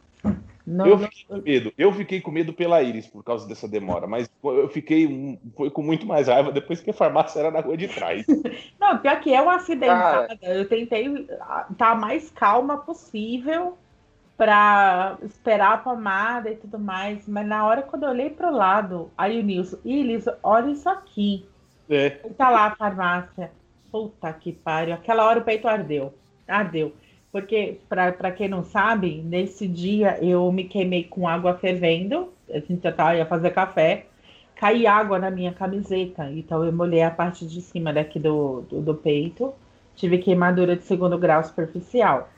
Não, 0.68 0.88
eu 0.88 0.98
não- 0.98 1.08
fiquei 1.08 1.26
com 1.28 1.38
medo. 1.38 1.74
Eu 1.78 1.94
fiquei 1.94 2.22
com 2.22 2.32
medo 2.32 2.52
pela 2.54 2.82
Iris 2.82 3.06
por 3.06 3.24
causa 3.24 3.48
dessa 3.48 3.68
demora, 3.68 4.08
mas 4.08 4.28
eu 4.44 4.68
fiquei 4.68 5.06
um- 5.06 5.38
foi 5.56 5.70
com 5.70 5.84
muito 5.84 6.08
mais 6.08 6.28
raiva 6.28 6.52
depois 6.52 6.82
que 6.82 6.90
a 6.90 6.94
farmácia 6.94 7.40
era 7.40 7.52
na 7.52 7.60
rua 7.60 7.78
de 7.78 7.88
trás. 7.88 8.26
Não, 8.80 8.98
pior 8.98 9.20
que 9.22 9.32
é 9.32 9.40
uma 9.40 9.56
acidentada. 9.58 10.36
Eu 10.42 10.68
tentei 10.68 11.06
estar 11.70 11.92
a 11.92 11.96
mais 11.96 12.32
calma 12.32 12.80
possível 12.80 13.78
pra 14.38 15.18
esperar 15.24 15.74
a 15.74 15.78
pomada 15.78 16.50
e 16.50 16.56
tudo 16.56 16.78
mais. 16.80 17.28
Mas 17.28 17.48
na 17.48 17.66
hora 17.66 17.82
quando 17.82 18.04
eu 18.04 18.10
olhei 18.10 18.30
pro 18.30 18.52
lado, 18.52 19.12
aí 19.18 19.40
o 19.40 19.44
Nilson, 19.44 19.78
Ilis, 19.84 20.26
olha 20.44 20.72
isso 20.72 20.90
aqui. 20.90 21.46
É. 21.90 22.20
Aí 22.24 22.34
tá 22.34 22.50
lá 22.50 22.66
a 22.68 22.76
farmácia. 22.76 23.52
Puta 23.92 24.32
que 24.34 24.52
pariu. 24.52 24.94
Aquela 24.94 25.26
hora 25.26 25.40
o 25.40 25.44
peito 25.44 25.68
ardeu. 25.68 26.14
Ardeu. 26.48 26.94
Porque, 27.32 27.80
pra 27.90 28.32
quem 28.32 28.48
não 28.48 28.64
sabe, 28.64 29.22
nesse 29.22 29.68
dia 29.68 30.18
eu 30.24 30.50
me 30.54 30.64
queimei 30.64 31.04
com 31.04 31.28
água 31.28 31.54
fervendo. 31.56 32.32
A 32.50 32.60
gente 32.60 32.82
já 32.82 33.16
ia 33.16 33.26
fazer 33.26 33.52
café. 33.52 34.06
Cai 34.56 34.86
água 34.86 35.20
na 35.20 35.30
minha 35.30 35.54
camiseta. 35.54 36.32
Então 36.32 36.64
eu 36.64 36.72
molhei 36.72 37.04
a 37.04 37.12
parte 37.12 37.46
de 37.46 37.62
cima 37.62 37.92
daqui 37.92 38.20
do, 38.20 38.62
do, 38.70 38.82
do 38.82 38.96
peito. 38.96 39.54
Tive 39.96 40.18
queimadura 40.18 40.78
de 40.78 40.84
segundo 40.84 41.18
grau 41.18 41.44
superficial. 41.44 42.30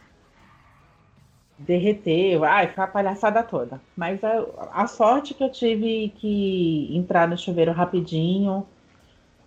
Derreteu. 1.57 2.43
Ai, 2.43 2.67
foi 2.73 2.83
a 2.83 2.87
palhaçada 2.87 3.43
toda. 3.43 3.81
Mas 3.95 4.23
a, 4.23 4.83
a 4.83 4.87
sorte 4.87 5.33
que 5.33 5.43
eu 5.43 5.51
tive 5.51 6.09
que 6.17 6.95
entrar 6.95 7.27
no 7.27 7.37
chuveiro 7.37 7.71
rapidinho. 7.71 8.65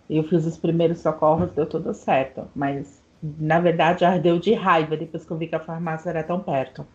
Eu 0.09 0.23
fiz 0.23 0.45
os 0.45 0.57
primeiros 0.57 0.99
socorros, 0.99 1.51
deu 1.53 1.67
tudo 1.67 1.93
certo. 1.93 2.47
Mas, 2.55 3.01
na 3.23 3.59
verdade, 3.59 4.05
ardeu 4.05 4.39
de 4.39 4.53
raiva 4.53 4.97
depois 4.97 5.25
que 5.25 5.31
eu 5.31 5.37
vi 5.37 5.47
que 5.47 5.55
a 5.55 5.59
farmácia 5.59 6.09
era 6.11 6.23
tão 6.23 6.41
perto. 6.41 6.85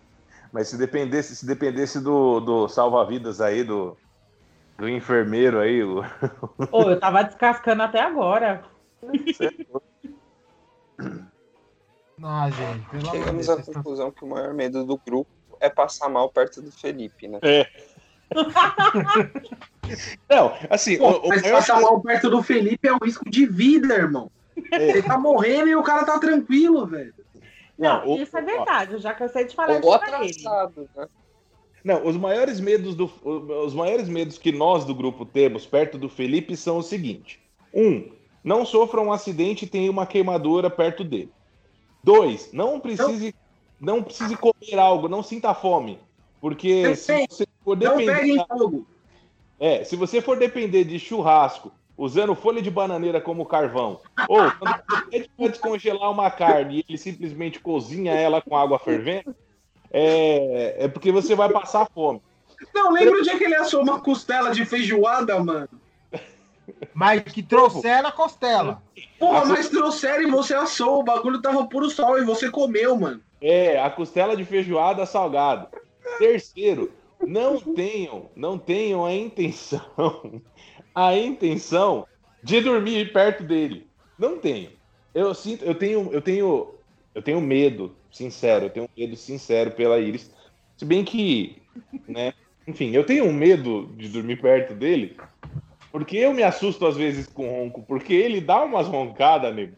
Mas 0.52 0.68
se 0.68 0.76
dependesse, 0.78 1.36
se 1.36 1.46
dependesse 1.46 2.00
do, 2.00 2.40
do 2.40 2.68
salva-vidas 2.68 3.40
aí, 3.40 3.62
do, 3.64 3.98
do 4.78 4.88
enfermeiro 4.88 5.60
aí, 5.60 5.82
o- 5.84 6.02
Ô, 6.70 6.90
eu 6.90 7.00
tava 7.00 7.24
descascando 7.24 7.82
até 7.82 8.00
agora. 8.00 8.64
Ah, 12.22 12.48
gente, 12.50 12.88
pelo 12.88 13.10
Chegamos 13.10 13.48
à 13.48 13.62
conclusão 13.62 14.10
que 14.10 14.24
o 14.24 14.28
maior 14.28 14.54
medo 14.54 14.84
do 14.84 14.96
grupo 14.96 15.30
é 15.60 15.68
passar 15.68 16.08
mal 16.08 16.30
perto 16.30 16.62
do 16.62 16.72
Felipe, 16.72 17.28
né? 17.28 17.38
Não, 20.28 20.52
assim, 20.68 20.96
Pô, 20.98 21.10
o, 21.10 21.26
o 21.26 21.28
mas 21.28 21.42
maior- 21.42 21.56
passar 21.56 21.80
mal 21.80 22.00
perto 22.00 22.28
do 22.30 22.42
Felipe 22.42 22.88
é 22.88 22.92
um 22.92 22.98
risco 23.02 23.28
de 23.28 23.46
vida, 23.46 23.94
irmão. 23.94 24.30
É. 24.72 24.92
Você 24.92 25.02
tá 25.02 25.18
morrendo 25.18 25.68
e 25.68 25.76
o 25.76 25.82
cara 25.82 26.04
tá 26.04 26.18
tranquilo, 26.18 26.86
velho. 26.86 27.14
Não, 27.78 28.00
Não, 28.00 28.08
o- 28.14 28.18
isso 28.18 28.36
é 28.36 28.42
ó. 28.42 28.44
verdade. 28.44 28.94
Eu 28.94 28.98
já 28.98 29.14
cansei 29.14 29.44
de 29.44 29.54
falar 29.54 29.78
isso 29.78 29.98
pra 29.98 30.24
ele. 30.24 30.30
atrasado, 30.30 30.88
né? 30.96 31.06
Não, 31.84 32.04
os 32.04 32.16
maiores 32.16 32.58
medos 32.58 32.96
do, 32.96 33.08
os 33.64 33.72
maiores 33.74 34.08
medos 34.08 34.38
que 34.38 34.50
nós 34.50 34.84
do 34.84 34.92
grupo 34.94 35.24
temos 35.24 35.66
perto 35.66 35.96
do 35.96 36.08
Felipe 36.08 36.56
são 36.56 36.78
o 36.78 36.82
seguinte: 36.82 37.38
um, 37.72 38.10
não 38.42 38.64
sofra 38.66 39.00
um 39.00 39.12
acidente 39.12 39.66
e 39.66 39.68
tenha 39.68 39.88
uma 39.90 40.04
queimadura 40.06 40.68
perto 40.68 41.04
dele. 41.04 41.30
Dois, 42.06 42.52
não 42.52 42.78
precise, 42.78 43.34
não 43.80 44.00
precise 44.00 44.36
comer 44.36 44.78
algo, 44.78 45.08
não 45.08 45.24
sinta 45.24 45.52
fome, 45.52 45.98
porque 46.40 46.94
se 46.94 47.26
você 47.28 47.48
for 47.64 47.76
Não 47.76 47.96
depender, 47.96 48.46
é, 49.58 49.82
se 49.82 49.96
você 49.96 50.20
for 50.20 50.38
depender 50.38 50.84
de 50.84 51.00
churrasco 51.00 51.72
usando 51.98 52.36
folha 52.36 52.62
de 52.62 52.70
bananeira 52.70 53.20
como 53.20 53.44
carvão, 53.44 54.00
ou 54.28 54.52
quando 54.52 54.76
você 54.88 55.02
pede 55.10 55.30
pra 55.36 55.48
descongelar 55.48 56.12
uma 56.12 56.30
carne 56.30 56.76
e 56.76 56.84
ele 56.88 56.96
simplesmente 56.96 57.58
cozinha 57.58 58.12
ela 58.12 58.40
com 58.40 58.56
água 58.56 58.78
fervendo, 58.78 59.34
é, 59.90 60.84
é 60.84 60.88
porque 60.88 61.10
você 61.10 61.34
vai 61.34 61.48
passar 61.48 61.90
fome. 61.92 62.22
Não, 62.72 62.92
lembra 62.92 63.18
o 63.18 63.22
dia 63.22 63.36
que 63.36 63.42
ele 63.42 63.56
assou 63.56 63.82
uma 63.82 64.00
costela 64.00 64.52
de 64.52 64.64
feijoada, 64.64 65.42
mano? 65.42 65.68
Mas 66.94 67.22
que 67.22 67.42
trouxeram 67.42 68.08
a 68.08 68.12
costela. 68.12 68.82
Porra, 69.18 69.42
A 69.42 69.44
mas 69.44 69.68
trouxeram 69.68 70.22
e 70.22 70.30
você 70.30 70.54
assou. 70.54 71.00
O 71.00 71.04
bagulho 71.04 71.40
tava 71.40 71.66
puro 71.66 71.90
sol 71.90 72.18
e 72.18 72.24
você 72.24 72.50
comeu, 72.50 72.96
mano. 72.96 73.20
É, 73.40 73.80
a 73.80 73.90
costela 73.90 74.36
de 74.36 74.44
feijoada 74.44 75.04
salgada. 75.06 75.68
Terceiro, 76.18 76.92
não 77.24 77.58
tenham, 77.60 78.30
não 78.34 78.58
tenham 78.58 79.04
a 79.04 79.14
intenção, 79.14 80.40
a 80.94 81.16
intenção 81.16 82.06
de 82.42 82.60
dormir 82.60 83.12
perto 83.12 83.42
dele. 83.42 83.86
Não 84.18 84.38
tenho. 84.38 84.70
Eu 85.14 85.34
sinto, 85.34 85.64
eu 85.64 85.74
tenho, 85.74 86.12
eu 86.12 86.20
tenho, 86.20 86.74
eu 87.14 87.22
tenho 87.22 87.40
medo, 87.40 87.94
sincero, 88.10 88.66
eu 88.66 88.70
tenho 88.70 88.88
medo 88.96 89.16
sincero 89.16 89.70
pela 89.72 89.98
Iris. 89.98 90.30
Se 90.76 90.84
bem 90.84 91.04
que, 91.04 91.62
né? 92.06 92.32
Enfim, 92.66 92.90
eu 92.90 93.04
tenho 93.04 93.32
medo 93.32 93.86
de 93.96 94.08
dormir 94.08 94.40
perto 94.40 94.74
dele, 94.74 95.16
porque 95.96 96.18
eu 96.18 96.34
me 96.34 96.42
assusto 96.42 96.86
às 96.86 96.94
vezes 96.94 97.26
com 97.26 97.48
ronco, 97.48 97.82
porque 97.82 98.12
ele 98.12 98.38
dá 98.38 98.62
umas 98.62 98.86
roncadas, 98.86 99.54
nego, 99.54 99.74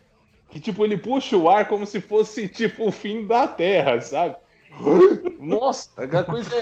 que 0.50 0.58
tipo 0.58 0.84
ele 0.84 0.98
puxa 0.98 1.36
o 1.36 1.48
ar 1.48 1.68
como 1.68 1.86
se 1.86 2.00
fosse 2.00 2.48
tipo 2.48 2.88
o 2.88 2.90
fim 2.90 3.24
da 3.24 3.46
Terra, 3.46 4.00
sabe? 4.00 4.34
Nossa, 5.38 6.02
a 6.02 6.24
coisa 6.24 6.56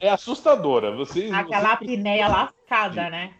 é, 0.00 0.06
é 0.06 0.08
assustadora. 0.08 0.96
Vocês, 0.96 1.30
Aquela 1.30 1.76
vocês 1.76 1.90
apneia 1.90 2.26
lascada, 2.26 3.10
né? 3.10 3.34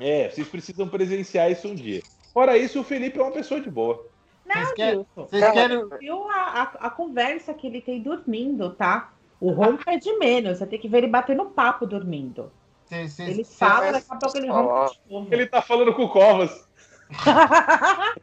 É, 0.00 0.28
vocês 0.28 0.48
precisam 0.48 0.88
presenciar 0.88 1.48
isso 1.48 1.68
um 1.68 1.76
dia. 1.76 2.02
Fora 2.34 2.58
isso, 2.58 2.80
o 2.80 2.84
Felipe 2.84 3.20
é 3.20 3.22
uma 3.22 3.30
pessoa 3.30 3.60
de 3.60 3.70
boa. 3.70 4.04
Não, 4.44 4.56
Vocês 4.56 4.72
querem-. 4.72 5.06
Vocês 5.14 5.52
querem. 5.52 5.88
Viu 6.00 6.28
a, 6.28 6.34
a, 6.34 6.62
a 6.88 6.90
conversa 6.90 7.54
que 7.54 7.68
ele 7.68 7.80
tem 7.80 8.02
dormindo, 8.02 8.70
tá? 8.70 9.12
O 9.40 9.52
ronco 9.52 9.84
é 9.86 9.96
de 9.96 10.12
menos. 10.18 10.58
Você 10.58 10.66
tem 10.66 10.80
que 10.80 10.88
ver 10.88 10.98
ele 10.98 11.06
batendo 11.06 11.44
papo 11.44 11.86
dormindo. 11.86 12.50
Vocês, 12.92 13.12
vocês- 13.14 13.28
Ele 13.30 13.44
vocês- 13.44 13.58
fala, 13.58 13.92
daqui 13.92 14.06
a 14.10 14.16
pouco 14.16 14.36
ele 14.36 14.48
ronca 14.50 14.92
de 14.92 15.00
novo. 15.12 15.28
Ele 15.32 15.46
tá 15.46 15.62
falando 15.62 15.94
com 15.94 16.04
o 16.04 16.08
Covas. 16.10 16.68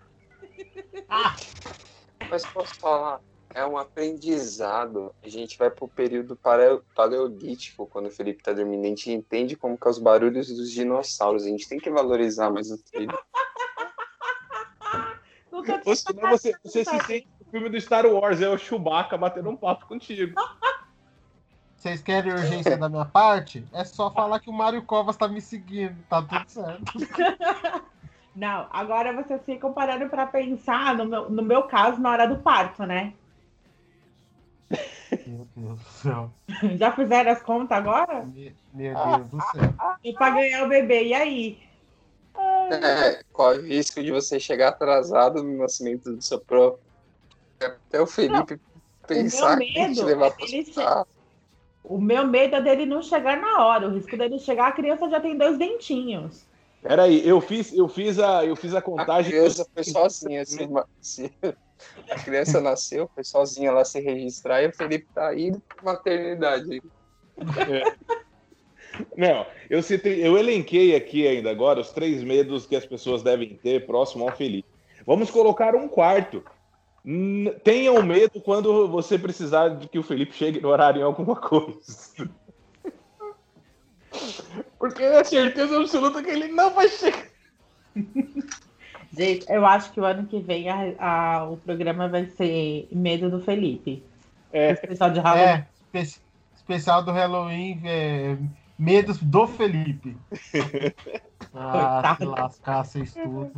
Mas 2.29 2.45
posso 2.45 2.75
falar, 2.75 3.19
é 3.53 3.65
um 3.65 3.77
aprendizado. 3.77 5.13
A 5.23 5.27
gente 5.27 5.57
vai 5.57 5.69
pro 5.71 5.87
período 5.87 6.35
paleo- 6.35 6.83
paleolítico 6.95 7.87
quando 7.87 8.05
o 8.07 8.11
Felipe 8.11 8.43
tá 8.43 8.53
dormindo. 8.53 8.85
A 8.85 8.89
gente 8.89 9.11
entende 9.11 9.55
como 9.55 9.75
que 9.77 9.87
é 9.87 9.89
os 9.89 9.97
barulhos 9.97 10.47
dos 10.55 10.69
dinossauros. 10.71 11.45
A 11.45 11.47
gente 11.47 11.67
tem 11.67 11.79
que 11.79 11.89
valorizar 11.89 12.51
mais 12.51 12.69
o 12.69 12.77
tô 12.77 12.99
Ou 15.85 15.95
senão 15.95 16.29
você, 16.29 16.53
você 16.63 16.85
se 16.85 16.99
sente 17.05 17.27
no 17.43 17.51
filme 17.51 17.69
do 17.69 17.81
Star 17.81 18.05
Wars, 18.05 18.39
é 18.41 18.47
o 18.49 18.57
Chewbacca 18.57 19.17
batendo 19.17 19.49
um 19.49 19.55
papo 19.57 19.87
contigo. 19.87 20.35
Vocês 21.79 22.01
querem 22.01 22.33
urgência 22.33 22.75
da 22.77 22.89
minha 22.89 23.05
parte? 23.05 23.65
É 23.71 23.85
só 23.85 24.11
falar 24.11 24.41
que 24.41 24.49
o 24.49 24.53
Mário 24.53 24.83
Covas 24.83 25.15
tá 25.15 25.29
me 25.29 25.39
seguindo. 25.39 25.95
Tá 26.09 26.21
tudo 26.21 26.43
certo. 26.49 26.93
Não, 28.35 28.67
agora 28.69 29.13
vocês 29.13 29.41
ficam 29.45 29.71
parando 29.71 30.09
pra 30.09 30.27
pensar 30.27 30.93
no 30.95 31.05
meu, 31.05 31.29
no 31.29 31.41
meu 31.41 31.63
caso 31.63 31.99
na 32.01 32.11
hora 32.11 32.27
do 32.27 32.37
parto, 32.37 32.83
né? 32.85 33.13
Meu 35.25 35.47
Deus 35.55 35.79
do 35.79 35.89
céu. 35.89 36.31
Já 36.77 36.91
fizeram 36.91 37.31
as 37.31 37.41
contas 37.41 37.77
agora? 37.77 38.25
Me- 38.25 38.55
Meu 38.73 38.93
Deus 38.95 39.29
do 39.29 39.41
céu. 39.41 39.73
E 40.03 40.13
pra 40.13 40.31
ganhar 40.31 40.65
o 40.65 40.69
bebê, 40.69 41.05
e 41.05 41.13
aí? 41.13 41.59
É, 42.37 43.23
corre 43.31 43.59
o 43.59 43.65
risco 43.65 44.03
de 44.03 44.11
você 44.11 44.37
chegar 44.39 44.69
atrasado 44.69 45.41
no 45.41 45.57
nascimento 45.57 46.13
do 46.13 46.21
seu 46.21 46.39
próprio. 46.39 46.83
Até 47.61 48.01
o 48.01 48.05
Felipe 48.05 48.59
pensar 49.07 49.57
meu 49.57 49.67
que 49.67 49.79
a 49.79 49.87
gente 49.87 49.95
medo 49.97 50.05
levar 50.05 50.27
é 50.27 50.29
pro 50.31 50.45
dele 50.45 50.59
hospital. 50.61 51.07
O 51.83 51.99
meu 51.99 52.27
medo 52.27 52.55
é 52.55 52.61
dele 52.61 52.85
não 52.85 53.01
chegar 53.01 53.39
na 53.39 53.65
hora. 53.65 53.87
O 53.87 53.93
risco 53.93 54.15
dele 54.17 54.37
chegar, 54.39 54.67
a 54.67 54.71
criança 54.71 55.09
já 55.09 55.19
tem 55.19 55.37
dois 55.37 55.57
dentinhos. 55.57 56.45
Peraí, 56.81 57.27
eu 57.27 57.41
fiz, 57.41 57.73
eu 57.73 57.87
fiz 57.87 58.19
a, 58.19 58.45
eu 58.45 58.55
fiz 58.55 58.73
a 58.73 58.79
A 58.79 58.81
contagem. 58.81 59.31
criança 59.31 59.67
foi 59.73 59.83
sozinha. 59.83 60.45
Se, 60.45 60.67
se 61.01 61.33
a 62.09 62.15
criança 62.15 62.61
nasceu, 62.61 63.09
foi 63.13 63.23
sozinha 63.23 63.71
lá 63.71 63.83
se 63.83 63.99
registrar 63.99 64.61
e 64.63 64.67
o 64.67 64.73
Felipe 64.73 65.07
tá 65.13 65.33
indo 65.37 65.59
pra 65.61 65.93
maternidade. 65.93 66.81
Não, 69.15 69.45
eu 69.69 69.81
citei, 69.81 70.25
eu 70.25 70.37
elenquei 70.37 70.95
aqui 70.95 71.27
ainda 71.27 71.49
agora 71.49 71.79
os 71.79 71.91
três 71.91 72.23
medos 72.23 72.65
que 72.65 72.75
as 72.75 72.85
pessoas 72.85 73.23
devem 73.23 73.55
ter 73.55 73.85
próximo 73.85 74.27
ao 74.27 74.35
Felipe. 74.35 74.67
Vamos 75.05 75.31
colocar 75.31 75.75
um 75.75 75.87
quarto. 75.87 76.43
Tenham 77.63 78.01
medo 78.03 78.41
quando 78.41 78.87
você 78.87 79.17
precisar 79.17 79.69
de 79.69 79.87
que 79.87 79.97
o 79.99 80.03
Felipe 80.03 80.33
chegue 80.35 80.59
no 80.61 80.69
horário 80.69 80.99
em 81.01 81.03
alguma 81.03 81.35
coisa. 81.35 82.29
Porque 84.77 85.03
é 85.03 85.23
certeza 85.23 85.77
absoluta 85.79 86.21
que 86.23 86.29
ele 86.29 86.47
não 86.49 86.73
vai 86.73 86.87
chegar. 86.89 87.27
Gente, 89.11 89.45
eu 89.51 89.65
acho 89.65 89.91
que 89.91 89.99
o 89.99 90.05
ano 90.05 90.25
que 90.27 90.39
vem 90.39 90.69
a- 90.69 90.93
a- 90.99 91.43
o 91.49 91.57
programa 91.57 92.07
vai 92.07 92.25
ser 92.27 92.87
Medo 92.91 93.29
do 93.29 93.41
Felipe. 93.41 94.03
É. 94.51 94.71
Especial 94.71 95.11
de 95.11 95.19
Halloween. 95.19 95.43
É, 95.47 95.67
espe- 95.99 96.21
especial 96.55 97.03
do 97.03 97.11
Halloween, 97.11 97.81
é, 97.85 98.37
medos 98.77 99.17
do 99.21 99.47
Felipe. 99.47 100.15
Ah, 101.51 102.15
se 102.15 102.25
Coitado. 102.25 102.29
lascar, 102.43 102.83
vocês 102.85 103.11
tudo. 103.13 103.51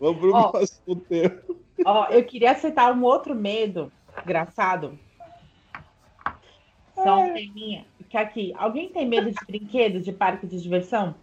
Vamos 0.00 0.18
pro 0.20 0.34
Ó. 0.34 0.48
próximo 0.50 0.96
tema. 0.96 1.40
Ó, 1.86 2.06
eu 2.06 2.24
queria 2.24 2.52
citar 2.56 2.92
um 2.92 3.04
outro 3.04 3.32
medo 3.32 3.92
engraçado. 4.24 4.98
Só 6.92 7.20
um 7.20 7.32
teminha. 7.32 7.84
Que 8.10 8.16
aqui, 8.16 8.52
alguém 8.56 8.88
tem 8.88 9.06
medo 9.06 9.30
de 9.30 9.36
brinquedos 9.46 10.04
de 10.04 10.12
parque 10.12 10.48
de 10.48 10.60
diversão? 10.60 11.14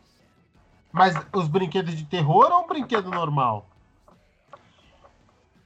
Mas 0.89 1.15
os 1.33 1.49
brinquedos 1.49 1.93
de 1.95 2.05
terror 2.05 2.49
ou 2.49 2.63
um 2.63 2.67
brinquedo 2.67 3.09
normal? 3.09 3.65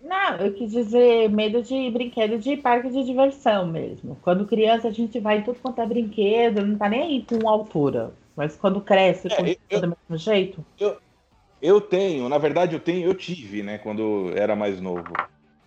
Não, 0.01 0.35
eu 0.37 0.53
quis 0.53 0.71
dizer 0.71 1.29
medo 1.29 1.61
de 1.61 1.91
brinquedo 1.91 2.39
de 2.39 2.57
parque 2.57 2.89
de 2.89 3.03
diversão 3.03 3.67
mesmo. 3.67 4.17
Quando 4.23 4.47
criança 4.47 4.87
a 4.87 4.91
gente 4.91 5.19
vai 5.19 5.39
em 5.39 5.43
tudo 5.43 5.59
quanto 5.59 5.79
é 5.79 5.85
brinquedo, 5.85 6.65
não 6.65 6.75
tá 6.75 6.89
nem 6.89 7.01
aí 7.01 7.25
com 7.25 7.47
altura. 7.47 8.13
Mas 8.35 8.55
quando 8.55 8.81
cresce, 8.81 9.27
É, 9.27 9.35
continua 9.35 9.57
eu- 9.69 9.81
do 9.81 9.87
mesmo 9.89 10.17
jeito. 10.17 10.65
Eu 10.79 10.97
tenho, 11.89 12.29
na 12.29 12.37
verdade 12.37 12.75
eu 12.75 12.79
tenho, 12.79 13.07
eu 13.07 13.15
tive, 13.15 13.63
né, 13.63 13.77
quando 13.77 14.31
era 14.35 14.55
mais 14.55 14.79
novo. 14.79 15.11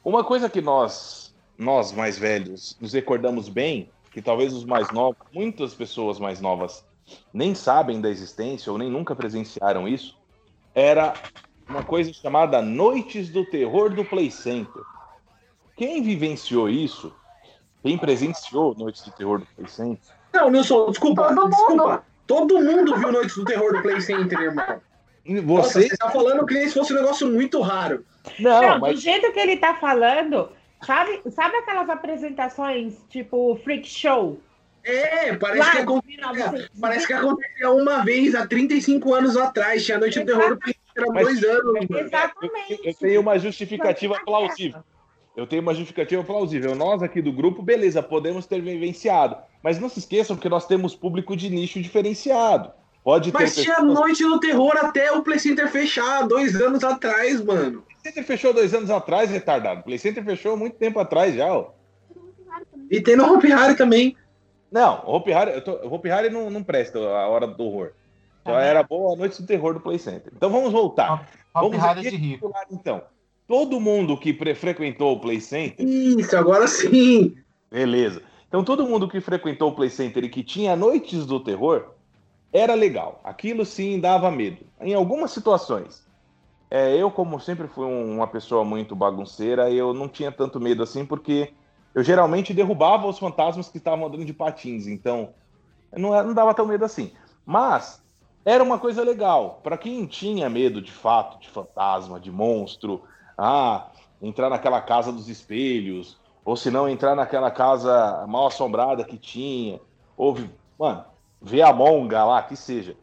Uma 0.05 0.24
coisa 0.24 0.48
que 0.48 0.61
nós, 0.61 1.35
nós 1.59 1.92
mais 1.92 2.18
velhos, 2.18 2.76
nos 2.81 2.92
recordamos 2.92 3.48
bem, 3.48 3.90
que 4.11 4.22
talvez 4.22 4.53
os 4.53 4.64
mais 4.64 4.90
novos, 4.90 5.18
muitas 5.33 5.74
pessoas 5.74 6.18
mais 6.18 6.40
novas 6.40 6.85
nem 7.33 7.55
sabem 7.55 8.00
da 8.00 8.09
existência 8.09 8.70
ou 8.70 8.79
nem 8.79 8.90
nunca 8.90 9.14
presenciaram 9.14 9.87
isso, 9.87 10.16
era 10.74 11.14
uma 11.68 11.83
coisa 11.83 12.12
chamada 12.12 12.62
Noites 12.62 13.29
do 13.31 13.44
Terror 13.44 13.90
do 13.90 14.05
Play 14.05 14.31
Center. 14.31 14.83
Quem 15.76 16.03
vivenciou 16.03 16.68
isso, 16.68 17.12
quem 17.83 17.96
presenciou 17.98 18.74
Noites 18.76 19.03
do 19.03 19.11
Terror 19.12 19.40
do 19.40 19.46
Play 19.57 19.68
Center, 19.68 20.14
Não, 20.33 20.50
Nilson, 20.50 20.90
desculpa, 20.90 21.29
Todo 21.29 21.40
mundo. 21.42 21.50
desculpa. 21.50 22.05
Todo 22.26 22.61
mundo 22.61 22.96
viu 22.96 23.12
Noites 23.12 23.35
do 23.35 23.44
Terror 23.44 23.72
do 23.72 23.83
Play 23.83 24.00
Center, 24.00 24.38
irmão. 24.40 24.81
Você 25.44 25.88
você 25.88 25.96
tá 25.96 26.10
falando 26.10 26.44
que 26.46 26.54
nem 26.54 26.66
se 26.68 26.74
fosse 26.74 26.92
um 26.92 26.96
negócio 26.96 27.28
muito 27.28 27.60
raro. 27.60 28.04
não, 28.38 28.60
Não, 28.62 28.78
mas 28.80 28.94
do 28.96 29.00
jeito 29.00 29.32
que 29.32 29.38
ele 29.38 29.56
tá 29.56 29.74
falando, 29.74 30.50
sabe, 30.84 31.20
sabe 31.30 31.56
aquelas 31.56 31.88
apresentações 31.88 32.94
tipo 33.08 33.56
Freak 33.62 33.88
Show? 33.88 34.40
É, 34.82 35.36
parece 35.36 35.58
Lá 35.58 35.70
que, 35.70 35.76
de 35.76 35.82
aconte- 35.82 36.06
1900. 36.08 36.68
parece 36.80 37.06
que 37.06 37.12
acontecia 37.12 37.70
uma 37.70 38.02
vez 38.02 38.34
há 38.34 38.46
35 38.46 39.12
anos 39.14 39.36
atrás. 39.36 39.84
Tinha 39.84 39.98
Noite 39.98 40.18
do 40.20 40.24
Terror 40.26 40.56
do 40.56 40.60
há 41.10 41.12
Mas- 41.12 41.24
dois 41.26 41.44
anos. 41.44 41.86
Exatamente. 41.90 42.80
eu 42.82 42.94
tenho 42.94 43.20
uma 43.20 43.38
justificativa 43.38 44.18
plausível. 44.24 44.80
Eu 45.36 45.46
tenho 45.46 45.62
uma 45.62 45.74
justificativa 45.74 46.24
plausível. 46.24 46.74
Nós 46.74 47.02
aqui 47.02 47.20
do 47.22 47.30
grupo, 47.32 47.62
beleza, 47.62 48.02
podemos 48.02 48.46
ter 48.46 48.60
vivenciado. 48.60 49.36
Mas 49.62 49.78
não 49.78 49.88
se 49.88 49.98
esqueçam 50.00 50.36
que 50.36 50.48
nós 50.48 50.66
temos 50.66 50.94
público 50.96 51.36
de 51.36 51.48
nicho 51.50 51.80
diferenciado. 51.80 52.72
Pode 53.02 53.32
ter 53.32 53.38
Mas 53.38 53.54
tinha 53.54 53.76
pessoas- 53.76 53.94
Noite 53.94 54.22
do 54.22 54.38
Terror 54.40 54.76
até 54.76 55.10
o 55.12 55.22
Play 55.22 55.38
Center 55.38 55.68
fechar, 55.70 56.26
dois 56.28 56.54
anos 56.60 56.84
atrás, 56.84 57.42
mano. 57.42 57.78
O 57.78 57.82
Play 57.82 57.96
Center 58.04 58.24
fechou 58.24 58.52
dois 58.52 58.74
anos 58.74 58.90
atrás, 58.90 59.30
retardado. 59.30 59.80
O 59.80 59.84
Play 59.84 59.98
Center 59.98 60.22
fechou 60.24 60.56
muito 60.56 60.76
tempo 60.76 60.98
atrás 61.00 61.34
já, 61.34 61.52
ó. 61.52 61.70
E 62.90 63.00
tem 63.00 63.16
no 63.16 63.32
Hopi 63.32 63.52
Hari 63.52 63.74
também. 63.76 64.16
Não, 64.70 65.02
o 65.06 65.14
Hopi 65.16 65.32
Hari, 65.32 65.60
tô- 65.62 65.76
o 65.86 65.92
Hopi 65.94 66.10
Hari 66.10 66.30
não, 66.30 66.50
não 66.50 66.62
presta 66.62 66.98
a 66.98 67.26
hora 67.28 67.46
do 67.46 67.64
horror. 67.64 67.92
Só 68.44 68.52
Tá 68.52 68.60
era 68.62 68.82
boa 68.82 69.14
a 69.14 69.16
noite 69.16 69.40
do 69.40 69.46
terror 69.46 69.74
do 69.74 69.80
Play 69.80 69.98
Center. 69.98 70.32
Então 70.34 70.50
vamos 70.50 70.72
voltar. 70.72 71.12
Hop 71.54 71.72
Vamos 71.72 71.78
Harry 71.78 72.02
de 72.02 72.16
rico. 72.16 72.52
então. 72.70 73.02
Todo 73.46 73.80
mundo 73.80 74.16
que 74.16 74.32
frequentou 74.54 75.12
o 75.14 75.20
Play 75.20 75.40
Center 75.40 75.84
Isso, 75.86 76.36
agora 76.36 76.68
sim. 76.68 77.34
Beleza. 77.70 78.22
Então 78.48 78.62
todo 78.62 78.86
mundo 78.86 79.08
que 79.08 79.20
frequentou 79.20 79.70
o 79.70 79.74
Play 79.74 79.90
Center 79.90 80.22
e 80.24 80.28
que 80.28 80.42
tinha 80.44 80.76
noites 80.76 81.26
do 81.26 81.40
terror 81.40 81.90
era 82.52 82.74
legal. 82.74 83.20
Aquilo 83.24 83.64
sim 83.64 84.00
dava 84.00 84.30
medo. 84.30 84.66
Em 84.80 84.94
algumas 84.94 85.30
situações. 85.32 86.08
É, 86.70 86.96
eu, 86.96 87.10
como 87.10 87.40
sempre 87.40 87.68
fui 87.68 87.86
um- 87.86 88.16
uma 88.16 88.28
pessoa 88.28 88.64
muito 88.64 88.96
bagunceira, 88.96 89.70
eu 89.70 89.94
não 89.94 90.08
tinha 90.08 90.32
tanto 90.32 90.60
medo 90.60 90.82
assim, 90.82 91.04
porque 91.06 91.54
eu 91.94 92.02
geralmente 92.02 92.54
derrubava 92.54 93.06
os 93.08 93.18
fantasmas 93.18 93.68
que 93.68 93.78
estavam 93.78 94.06
andando 94.06 94.24
de 94.24 94.32
patins. 94.34 94.86
Então 94.86 95.34
não, 95.96 96.14
era- 96.14 96.26
não 96.26 96.34
dava 96.34 96.54
tão 96.54 96.66
medo 96.66 96.84
assim. 96.84 97.12
Mas 97.44 98.02
era 98.44 98.62
uma 98.62 98.78
coisa 98.78 99.02
legal. 99.02 99.60
Para 99.62 99.78
quem 99.78 100.06
tinha 100.06 100.48
medo 100.50 100.80
de 100.82 100.92
fato, 100.92 101.40
de 101.40 101.48
fantasma, 101.50 102.20
de 102.20 102.30
monstro, 102.30 103.04
ah, 103.36 103.90
entrar 104.20 104.50
naquela 104.50 104.80
casa 104.82 105.12
dos 105.12 105.28
espelhos, 105.28 106.20
ou 106.44 106.56
se 106.56 106.70
não 106.70 106.88
entrar 106.88 107.14
naquela 107.14 107.50
casa 107.50 108.26
mal 108.28 108.46
assombrada 108.48 109.04
que 109.04 109.18
tinha, 109.18 109.80
ou, 110.16 110.36
mano, 110.78 111.04
ver 111.40 111.62
a 111.62 111.72
monga 111.72 112.24
lá, 112.24 112.42
que 112.42 112.57
seja. 112.57 112.96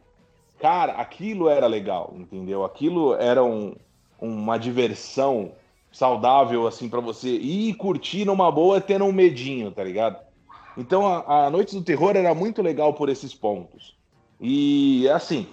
cara, 0.58 0.92
aquilo 0.92 1.48
era 1.48 1.66
legal, 1.66 2.12
entendeu? 2.16 2.64
Aquilo 2.64 3.14
era 3.14 3.42
um, 3.42 3.74
uma 4.20 4.58
diversão 4.58 5.52
saudável, 5.90 6.66
assim, 6.66 6.88
para 6.88 7.00
você 7.00 7.28
ir 7.28 7.74
curtir 7.74 8.24
numa 8.24 8.50
boa, 8.50 8.80
tendo 8.80 9.04
um 9.04 9.12
medinho, 9.12 9.70
tá 9.70 9.82
ligado? 9.82 10.18
Então 10.76 11.06
a, 11.06 11.46
a 11.46 11.50
Noite 11.50 11.74
do 11.74 11.82
Terror 11.82 12.16
era 12.16 12.34
muito 12.34 12.62
legal 12.62 12.94
por 12.94 13.08
esses 13.08 13.34
pontos. 13.34 13.96
E 14.40 15.08
assim, 15.08 15.48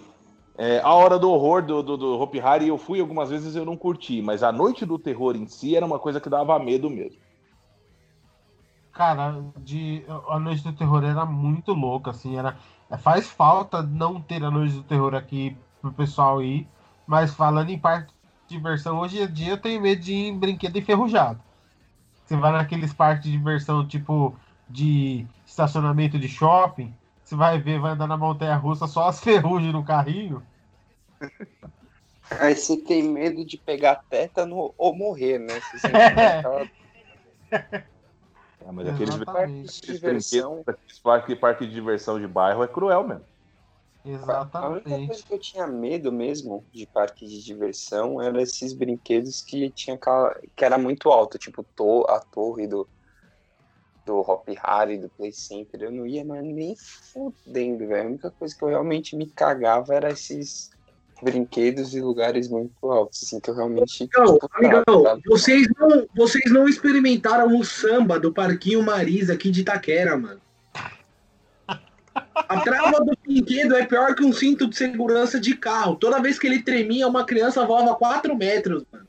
é, 0.57 0.79
a 0.81 0.93
hora 0.93 1.17
do 1.17 1.31
horror 1.31 1.63
do, 1.63 1.81
do, 1.81 1.97
do 1.97 2.21
Hopi 2.21 2.39
Hari 2.39 2.67
eu 2.67 2.77
fui 2.77 2.99
algumas 2.99 3.29
vezes 3.29 3.55
eu 3.55 3.65
não 3.65 3.75
curti, 3.75 4.21
mas 4.21 4.43
a 4.43 4.51
Noite 4.51 4.85
do 4.85 4.99
Terror 4.99 5.35
em 5.35 5.47
si 5.47 5.75
era 5.75 5.85
uma 5.85 5.97
coisa 5.97 6.21
que 6.21 6.29
dava 6.29 6.59
medo 6.59 6.89
mesmo. 6.89 7.19
Cara, 8.93 9.43
de, 9.57 10.05
a 10.29 10.39
Noite 10.39 10.63
do 10.63 10.71
Terror 10.71 11.03
era 11.03 11.25
muito 11.25 11.73
louca, 11.73 12.11
assim, 12.11 12.37
era. 12.37 12.57
Faz 12.99 13.27
falta 13.27 13.81
não 13.81 14.21
ter 14.21 14.43
a 14.43 14.51
Noite 14.51 14.75
do 14.75 14.83
Terror 14.83 15.15
aqui 15.15 15.57
pro 15.81 15.91
pessoal 15.91 16.41
ir, 16.41 16.67
mas 17.05 17.33
falando 17.33 17.69
em 17.69 17.79
parque 17.79 18.13
de 18.47 18.55
diversão, 18.55 18.99
hoje 18.99 19.21
em 19.21 19.27
dia 19.27 19.53
eu 19.53 19.57
tenho 19.57 19.81
medo 19.81 20.01
de 20.01 20.13
ir 20.13 20.27
em 20.27 20.37
brinquedo 20.37 20.77
enferrujado. 20.77 21.39
Você 22.23 22.37
vai 22.37 22.51
naqueles 22.51 22.93
parques 22.93 23.25
de 23.25 23.31
diversão, 23.31 23.87
tipo, 23.87 24.35
de 24.69 25.25
estacionamento 25.45 26.17
de 26.17 26.27
shopping, 26.27 26.93
você 27.23 27.35
vai 27.35 27.59
ver, 27.59 27.79
vai 27.79 27.93
andar 27.93 28.07
na 28.07 28.17
montanha 28.17 28.55
russa 28.55 28.87
só 28.87 29.07
as 29.07 29.19
ferrugens 29.23 29.73
no 29.73 29.83
carrinho. 29.83 30.43
Aí 32.39 32.55
você 32.55 32.77
tem 32.77 33.03
medo 33.03 33.45
de 33.45 33.57
pegar 33.57 34.03
tétano 34.09 34.73
ou 34.77 34.95
morrer, 34.95 35.39
né? 35.39 35.59
Você 35.59 35.87
É. 37.51 37.85
É, 38.65 38.71
mas 38.71 38.87
aqueles, 38.87 39.15
Exatamente. 39.17 39.77
de 39.81 39.81
aqueles 39.83 39.99
diversão. 39.99 40.63
brinquedos, 40.63 40.67
aqueles 40.67 40.99
parque, 40.99 41.35
parque 41.35 41.65
de 41.67 41.73
diversão 41.73 42.19
de 42.19 42.27
bairro 42.27 42.63
é 42.63 42.67
cruel 42.67 43.07
mesmo. 43.07 43.27
A 44.59 44.69
única 44.69 44.99
Exatamente. 44.99 45.05
coisa 45.05 45.23
que 45.23 45.33
eu 45.33 45.39
tinha 45.39 45.65
medo 45.67 46.11
mesmo 46.11 46.67
de 46.73 46.87
parque 46.87 47.25
de 47.27 47.43
diversão 47.43 48.21
era 48.21 48.41
esses 48.41 48.73
brinquedos 48.73 49.41
que 49.41 49.69
tinha 49.71 49.95
aquela, 49.95 50.33
que 50.55 50.65
era 50.65 50.77
muito 50.77 51.09
alto, 51.11 51.37
tipo 51.37 51.63
to- 51.75 52.05
a 52.09 52.19
torre 52.19 52.67
do 52.67 52.89
do 54.05 54.19
Hop 54.21 54.47
Harry, 54.63 54.97
do 54.99 55.09
Play 55.09 55.31
Center. 55.33 55.81
Eu 55.83 55.91
não 55.91 56.05
ia 56.07 56.23
mais 56.23 56.43
nem 56.43 56.75
fudendo, 57.11 57.87
velho. 57.87 58.03
A 58.07 58.09
única 58.11 58.31
coisa 58.31 58.55
que 58.57 58.63
eu 58.63 58.69
realmente 58.69 59.15
me 59.15 59.31
cagava 59.31 59.93
era 59.95 60.11
esses 60.11 60.69
brinquedos 61.21 61.93
e 61.95 62.01
lugares 62.01 62.47
muito 62.47 62.73
altos, 62.83 63.23
assim, 63.23 63.39
que 63.39 63.49
eu 63.49 63.55
realmente 63.55 64.09
Amigão, 64.15 64.39
amigão, 64.53 65.03
sabe? 65.03 65.21
vocês 65.25 65.67
não, 65.79 66.07
vocês 66.15 66.51
não 66.51 66.67
experimentaram 66.67 67.57
o 67.57 67.63
samba 67.63 68.19
do 68.19 68.33
Parquinho 68.33 68.83
Marisa 68.83 69.33
aqui 69.33 69.49
de 69.49 69.61
Itaquera, 69.61 70.17
mano. 70.17 70.41
A 72.35 72.61
trava 72.61 72.99
do 73.03 73.17
brinquedo 73.25 73.75
é 73.75 73.85
pior 73.85 74.13
que 74.15 74.23
um 74.23 74.31
cinto 74.31 74.67
de 74.67 74.75
segurança 74.75 75.39
de 75.39 75.55
carro. 75.55 75.95
Toda 75.95 76.21
vez 76.21 76.37
que 76.37 76.47
ele 76.47 76.61
tremia, 76.61 77.07
uma 77.07 77.25
criança 77.25 77.65
voava 77.65 77.95
4 77.95 78.35
metros, 78.35 78.83
mano. 78.91 79.07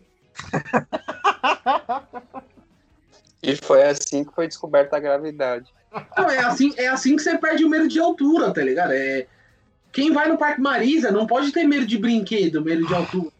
E 3.42 3.54
foi 3.56 3.82
assim 3.84 4.24
que 4.24 4.34
foi 4.34 4.48
descoberta 4.48 4.96
a 4.96 5.00
gravidade. 5.00 5.72
Não, 6.16 6.28
é 6.28 6.38
assim, 6.38 6.74
é 6.76 6.88
assim 6.88 7.16
que 7.16 7.22
você 7.22 7.38
perde 7.38 7.64
o 7.64 7.68
medo 7.68 7.86
de 7.86 8.00
altura, 8.00 8.52
tá 8.52 8.62
ligado? 8.62 8.92
É... 8.92 9.26
Quem 9.92 10.12
vai 10.12 10.28
no 10.28 10.36
Parque 10.36 10.60
Marisa 10.60 11.10
não 11.10 11.26
pode 11.26 11.52
ter 11.52 11.64
medo 11.64 11.86
de 11.86 11.96
brinquedo, 11.98 12.62
medo 12.62 12.86
de 12.86 12.94
altura. 12.94 13.30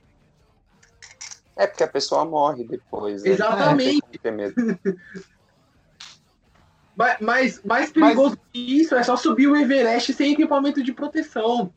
É 1.56 1.66
porque 1.66 1.84
a 1.84 1.88
pessoa 1.88 2.24
morre 2.24 2.64
depois. 2.64 3.22
né? 3.22 3.30
Exatamente. 3.30 4.02
Mas, 6.98 7.20
mas 7.20 7.62
mais 7.62 7.92
perigoso 7.92 8.38
que 8.50 8.80
isso 8.80 8.94
é 8.94 9.02
só 9.02 9.18
subir 9.18 9.46
o 9.48 9.54
Everest 9.54 10.14
sem 10.14 10.32
equipamento 10.32 10.82
de 10.82 10.94
proteção. 10.94 11.70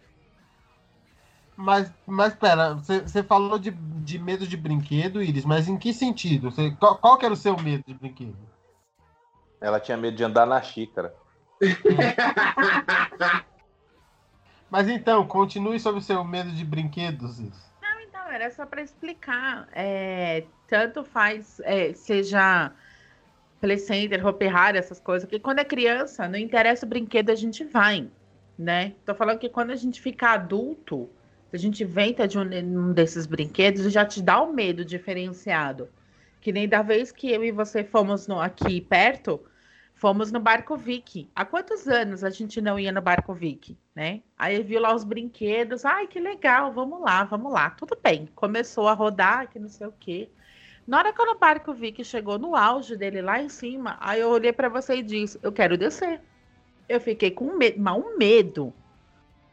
Mas, 1.57 1.91
mas 2.07 2.33
pera, 2.33 2.75
você 2.75 3.01
você 3.01 3.21
falou 3.21 3.59
de, 3.59 3.71
de 3.71 4.17
medo 4.17 4.47
de 4.47 4.55
brinquedo, 4.55 5.21
Iris, 5.21 5.43
mas 5.43 5.67
em 5.67 5.77
que 5.77 5.93
sentido? 5.93 6.49
Você, 6.49 6.71
qual, 6.79 6.97
qual 6.97 7.17
que 7.17 7.25
era 7.25 7.33
o 7.33 7.37
seu 7.37 7.57
medo 7.59 7.83
de 7.85 7.95
brinquedo? 7.95 8.37
Ela 9.59 9.77
tinha 9.81 9.97
medo 9.97 10.15
de 10.15 10.23
andar 10.23 10.45
na 10.45 10.61
xícara. 10.61 11.13
Mas 14.69 14.87
então, 14.87 15.27
continue 15.27 15.79
sobre 15.79 15.99
o 15.99 16.03
seu 16.03 16.23
medo 16.23 16.51
de 16.51 16.63
brinquedos. 16.63 17.39
Não, 17.39 17.99
então, 18.07 18.31
era 18.31 18.49
só 18.51 18.65
para 18.65 18.81
explicar. 18.81 19.67
É, 19.73 20.43
tanto 20.67 21.03
faz, 21.03 21.59
é, 21.61 21.93
seja 21.93 22.71
Play 23.59 23.77
Center, 23.77 24.25
Hopi 24.25 24.45
essas 24.75 24.99
coisas, 24.99 25.29
que 25.29 25.39
quando 25.39 25.59
é 25.59 25.65
criança, 25.65 26.27
não 26.27 26.37
interessa 26.37 26.85
o 26.85 26.89
brinquedo, 26.89 27.29
a 27.29 27.35
gente 27.35 27.63
vai, 27.65 28.09
né? 28.57 28.93
Tô 29.05 29.13
falando 29.13 29.39
que 29.39 29.49
quando 29.49 29.71
a 29.71 29.75
gente 29.75 29.99
fica 30.01 30.29
adulto, 30.29 31.09
a 31.51 31.57
gente 31.57 31.83
inventa 31.83 32.27
de 32.27 32.37
um, 32.37 32.43
um 32.43 32.93
desses 32.93 33.25
brinquedos, 33.25 33.91
já 33.91 34.05
te 34.05 34.21
dá 34.21 34.41
o 34.41 34.53
medo 34.53 34.85
diferenciado. 34.85 35.89
Que 36.39 36.51
nem 36.53 36.69
da 36.69 36.81
vez 36.81 37.11
que 37.11 37.29
eu 37.29 37.43
e 37.43 37.51
você 37.51 37.83
fomos 37.83 38.27
no- 38.27 38.39
aqui 38.39 38.79
perto, 38.79 39.41
fomos 39.99 40.31
no 40.31 40.39
Barco 40.39 40.77
Vicky. 40.77 41.29
Há 41.35 41.43
quantos 41.43 41.85
anos 41.87 42.23
a 42.23 42.29
gente 42.29 42.61
não 42.61 42.79
ia 42.79 42.91
no 42.91 43.01
Barco 43.01 43.33
Vicky, 43.33 43.77
né? 43.93 44.21
Aí 44.37 44.63
viu 44.63 44.79
lá 44.79 44.95
os 44.95 45.03
brinquedos, 45.03 45.83
ai 45.83 46.07
que 46.07 46.19
legal, 46.21 46.71
vamos 46.71 47.01
lá, 47.01 47.25
vamos 47.25 47.51
lá. 47.51 47.69
Tudo 47.71 47.97
bem, 48.01 48.29
começou 48.33 48.87
a 48.87 48.93
rodar, 48.93 49.49
que 49.49 49.59
não 49.59 49.67
sei 49.67 49.87
o 49.87 49.93
quê. 49.99 50.29
Na 50.87 50.99
hora 50.99 51.13
que 51.13 51.21
o 51.21 51.37
Barco 51.37 51.73
Vicky 51.73 52.03
chegou 52.03 52.39
no 52.39 52.55
auge 52.55 52.95
dele 52.95 53.21
lá 53.21 53.41
em 53.41 53.49
cima, 53.49 53.97
aí 53.99 54.21
eu 54.21 54.29
olhei 54.29 54.53
pra 54.53 54.69
você 54.69 54.95
e 54.95 55.03
disse, 55.03 55.37
eu 55.43 55.51
quero 55.51 55.77
descer. 55.77 56.21
Eu 56.87 57.01
fiquei 57.01 57.29
com 57.29 57.55
medo, 57.57 57.79
mas 57.79 57.97
um 57.97 58.17
medo. 58.17 58.73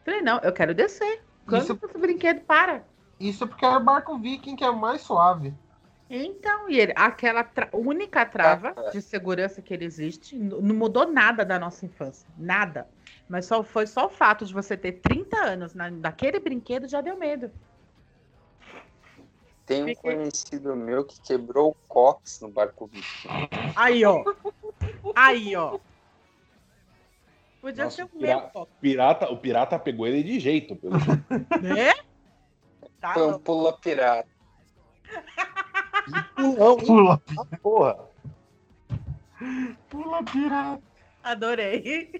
Falei, 0.04 0.22
não, 0.22 0.38
eu 0.38 0.52
quero 0.52 0.72
descer. 0.72 1.22
Quando 1.44 1.62
Isso- 1.62 1.78
esse 1.85 1.98
brinquedo 1.98 2.40
para? 2.42 2.85
Isso 3.18 3.46
porque 3.48 3.64
é 3.64 3.68
o 3.68 3.80
barco 3.80 4.16
viking 4.16 4.54
que 4.54 4.64
é 4.64 4.70
o 4.70 4.78
mais 4.78 5.00
suave. 5.02 5.52
Então, 6.09 6.71
e 6.71 6.79
ele, 6.79 6.92
aquela 6.95 7.42
tra- 7.42 7.69
única 7.73 8.25
trava 8.25 8.75
de 8.92 9.03
segurança 9.03 9.61
que 9.61 9.75
ele 9.75 9.85
existe, 9.85 10.38
não 10.38 10.62
mudou 10.75 11.11
nada 11.11 11.45
da 11.45 11.59
nossa 11.59 11.85
infância. 11.85 12.29
Nada. 12.37 12.88
Mas 13.29 13.47
só 13.47 13.64
foi 13.64 13.87
só 13.88 14.07
o 14.07 14.11
fato 14.11 14.45
de 14.47 14.55
você 14.55 14.77
ter 14.77 14.92
30 14.92 15.37
anos 15.37 15.75
na, 15.75 15.90
naquele 15.90 16.38
brinquedo 16.38 16.87
já 16.87 17.01
deu 17.01 17.16
medo. 17.16 17.51
Tem 19.66 19.83
um 19.83 19.87
Fiquei- 19.88 20.14
conhecido 20.14 20.77
meu 20.77 21.05
que 21.05 21.21
quebrou 21.21 21.71
o 21.71 21.77
cox 21.88 22.40
no 22.40 22.49
barco 22.49 22.87
Viking. 22.87 23.05
Aí, 23.75 24.05
ó. 24.05 24.23
Aí, 25.16 25.57
ó. 25.57 25.77
Podia 27.61 27.85
Nossa, 27.85 27.97
ser 27.97 28.05
o 28.05 28.09
pira- 28.09 28.38
meu, 28.38 28.49
pô. 28.51 28.66
Pirata, 28.81 29.29
o 29.29 29.38
pirata 29.38 29.77
pegou 29.77 30.07
ele 30.07 30.23
de 30.23 30.38
jeito. 30.38 30.77
Pelo 30.77 30.97
jeito. 31.01 31.25
né? 31.61 31.92
Tá 33.01 33.12
Foi 33.12 33.27
um 33.27 33.38
pula 33.40 33.77
pirata. 33.77 34.29
Não, 36.37 36.77
Pula, 36.77 37.20
porra. 37.62 37.96
pula 39.88 40.22
pirata. 40.22 40.83
Adorei. 41.22 42.11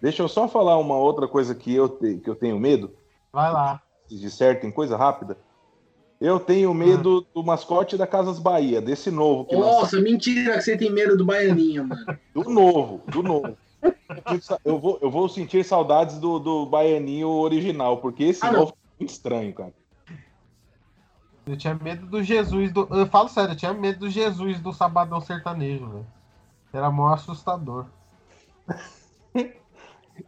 Deixa 0.00 0.22
eu 0.22 0.28
só 0.28 0.48
falar 0.48 0.78
uma 0.78 0.96
outra 0.96 1.28
coisa 1.28 1.54
que 1.54 1.72
eu, 1.74 1.88
te- 1.88 2.18
que 2.18 2.28
eu 2.28 2.34
tenho 2.34 2.58
medo. 2.58 2.94
Vai 3.32 3.52
lá. 3.52 3.82
de 4.08 4.30
certo, 4.30 4.66
em 4.66 4.70
coisa 4.70 4.96
rápida. 4.96 5.36
Eu 6.20 6.38
tenho 6.38 6.72
medo 6.72 7.26
do 7.34 7.42
mascote 7.42 7.96
da 7.96 8.06
Casas 8.06 8.38
Bahia, 8.38 8.80
desse 8.80 9.10
novo. 9.10 9.46
Nossa, 9.52 10.00
mentira 10.00 10.54
que 10.54 10.60
você 10.62 10.76
tem 10.76 10.90
medo 10.90 11.16
do 11.16 11.24
Baianinho, 11.24 11.88
mano. 11.88 12.18
Do 12.32 12.44
novo, 12.44 13.02
do 13.10 13.22
novo. 13.22 13.56
Eu 14.64 14.78
vou, 14.78 14.98
eu 15.02 15.10
vou 15.10 15.28
sentir 15.28 15.64
saudades 15.64 16.18
do, 16.18 16.38
do 16.38 16.66
Baianinho 16.66 17.28
original, 17.28 17.96
porque 17.98 18.22
esse 18.24 18.44
Ah, 18.46 18.52
não. 18.52 18.60
novo 18.60 18.72
é 18.72 18.88
muito 19.00 19.10
estranho, 19.10 19.52
cara. 19.52 19.72
Eu 21.46 21.56
tinha 21.56 21.74
medo 21.74 22.06
do 22.06 22.22
Jesus 22.22 22.72
do. 22.72 22.86
Eu 22.90 23.06
falo 23.06 23.28
sério, 23.28 23.52
eu 23.52 23.56
tinha 23.56 23.74
medo 23.74 24.00
do 24.00 24.10
Jesus 24.10 24.60
do 24.60 24.72
Sabadão 24.72 25.20
Sertanejo, 25.20 25.88
velho. 25.88 26.06
Era 26.72 26.90
mó 26.90 27.12
assustador. 27.12 27.86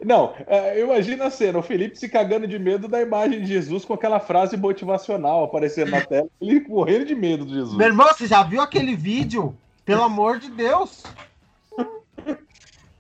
Não, 0.03 0.35
é, 0.47 0.81
imagina 0.81 1.27
a 1.27 1.31
cena, 1.31 1.59
o 1.59 1.63
Felipe 1.63 1.97
se 1.97 2.09
cagando 2.09 2.47
de 2.47 2.59
medo 2.59 2.89
da 2.89 3.01
imagem 3.01 3.41
de 3.41 3.47
Jesus 3.47 3.85
com 3.85 3.95
aquela 3.95 4.19
frase 4.19 4.57
motivacional 4.57 5.45
aparecendo 5.45 5.91
na 5.91 6.01
tela, 6.01 6.29
ele 6.41 6.61
morrendo 6.67 7.05
de 7.05 7.15
medo 7.15 7.45
de 7.45 7.55
Jesus. 7.55 7.77
Meu 7.77 7.89
irmão, 7.89 8.09
você 8.09 8.27
já 8.27 8.43
viu 8.43 8.61
aquele 8.61 8.97
vídeo? 8.97 9.57
Pelo 9.85 10.03
amor 10.05 10.39
de 10.39 10.51
Deus! 10.51 11.05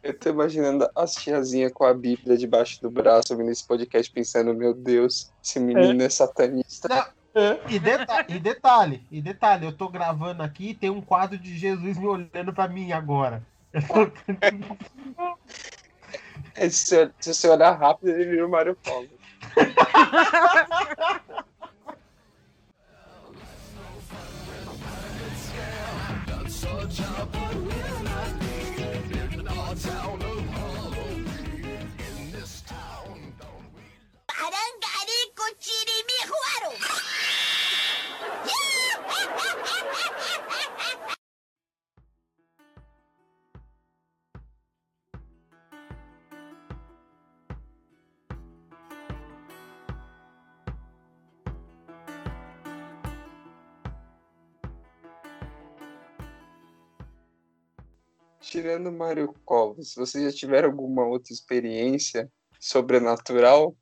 Eu 0.03 0.18
tô 0.18 0.28
imaginando 0.28 0.86
as 0.95 1.14
tiazinhas 1.14 1.72
com 1.72 1.84
a 1.84 1.95
Bíblia 1.95 2.36
debaixo 2.36 2.80
do 2.82 2.91
braço, 2.91 3.32
ouvindo 3.32 3.51
esse 3.51 3.66
podcast, 3.66 4.12
pensando, 4.12 4.53
meu 4.53 4.74
Deus, 4.74 5.32
esse 5.43 5.59
menino 5.59 6.03
é, 6.03 6.11
satanista. 6.11 6.88
Não, 6.88 7.07
e, 7.68 7.78
deta- 7.78 8.24
e 8.28 8.39
detalhe, 8.39 9.03
e 9.11 9.20
detalhe, 9.20 9.66
eu 9.66 9.72
tô 9.72 9.89
gravando 9.89 10.43
aqui 10.43 10.70
e 10.70 10.74
tem 10.74 10.91
um 10.91 11.01
quadro 11.01 11.37
de 11.37 11.57
Jesus 11.57 11.99
me 11.99 12.07
olhando 12.07 12.53
pra 12.53 12.68
mim 12.68 12.93
agora. 12.93 13.43
É, 16.57 16.68
se, 16.68 16.87
você- 16.87 17.11
se 17.18 17.35
você 17.35 17.49
olhar 17.49 17.72
rápido, 17.72 18.11
ele 18.11 18.30
vira 18.30 18.47
o 18.47 18.49
Mario 18.49 18.76
Paulo. 18.76 19.09
discutirem 35.35 36.05
me 36.07 36.18
ruaram. 36.28 36.78
Tirando 58.41 58.93
Mario 58.93 59.35
Covas, 59.45 59.95
vocês 59.97 60.22
já 60.22 60.39
tiveram 60.39 60.68
alguma 60.70 61.05
outra 61.05 61.32
experiência 61.32 62.30
sobrenatural 62.61 63.76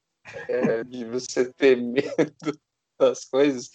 é, 0.48 0.84
de 0.84 1.04
você 1.04 1.52
ter 1.52 1.76
medo 1.76 2.06
das 2.98 3.24
coisas? 3.24 3.70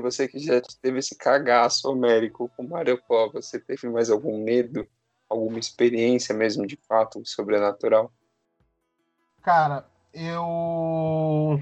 Você 0.00 0.28
que 0.28 0.38
já 0.38 0.60
teve 0.80 0.98
esse 0.98 1.16
cagaço 1.16 1.90
homérico 1.90 2.50
com 2.56 2.62
Mário 2.62 3.00
Covas, 3.02 3.46
você 3.46 3.58
teve 3.58 3.88
mais 3.88 4.10
algum 4.10 4.42
medo? 4.42 4.86
Alguma 5.28 5.58
experiência 5.58 6.34
mesmo 6.34 6.66
de 6.66 6.76
fato 6.76 7.22
sobrenatural? 7.24 8.12
Cara, 9.42 9.86
eu. 10.12 11.60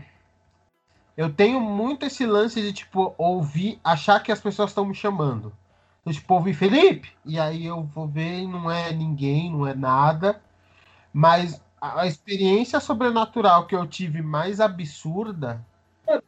Eu 1.17 1.33
tenho 1.33 1.61
muito 1.61 2.05
esse 2.05 2.27
lance 2.27 2.61
de, 2.61 2.73
tipo, 2.73 3.15
ouvir, 3.17 3.81
achar 3.85 4.23
que 4.23 4.33
as 4.33 4.41
pessoas 4.41 4.71
estão 4.71 4.85
me 4.85 4.95
chamando. 4.95 5.53
Então, 6.01 6.13
tipo, 6.13 6.35
ouvir 6.35 6.55
Felipe, 6.55 7.13
e 7.25 7.39
aí 7.39 7.67
eu 7.67 7.83
vou 7.83 8.09
ver 8.09 8.47
não 8.47 8.71
é 8.71 8.93
ninguém, 8.93 9.51
não 9.51 9.67
é 9.67 9.75
nada. 9.75 10.43
Mas 11.13 11.63
a, 11.81 12.03
a 12.03 12.07
experiência 12.07 12.81
sobrenatural 12.81 13.67
que 13.67 13.75
eu 13.75 13.87
tive 13.87 14.23
mais 14.23 14.61
absurda. 14.61 15.65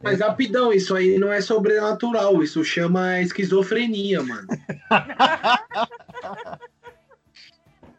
Mas 0.01 0.21
rapidão, 0.21 0.71
isso 0.71 0.95
aí 0.95 1.17
não 1.17 1.31
é 1.31 1.41
sobrenatural, 1.41 2.41
isso 2.41 2.63
chama 2.63 3.19
esquizofrenia, 3.19 4.23
mano. 4.23 4.47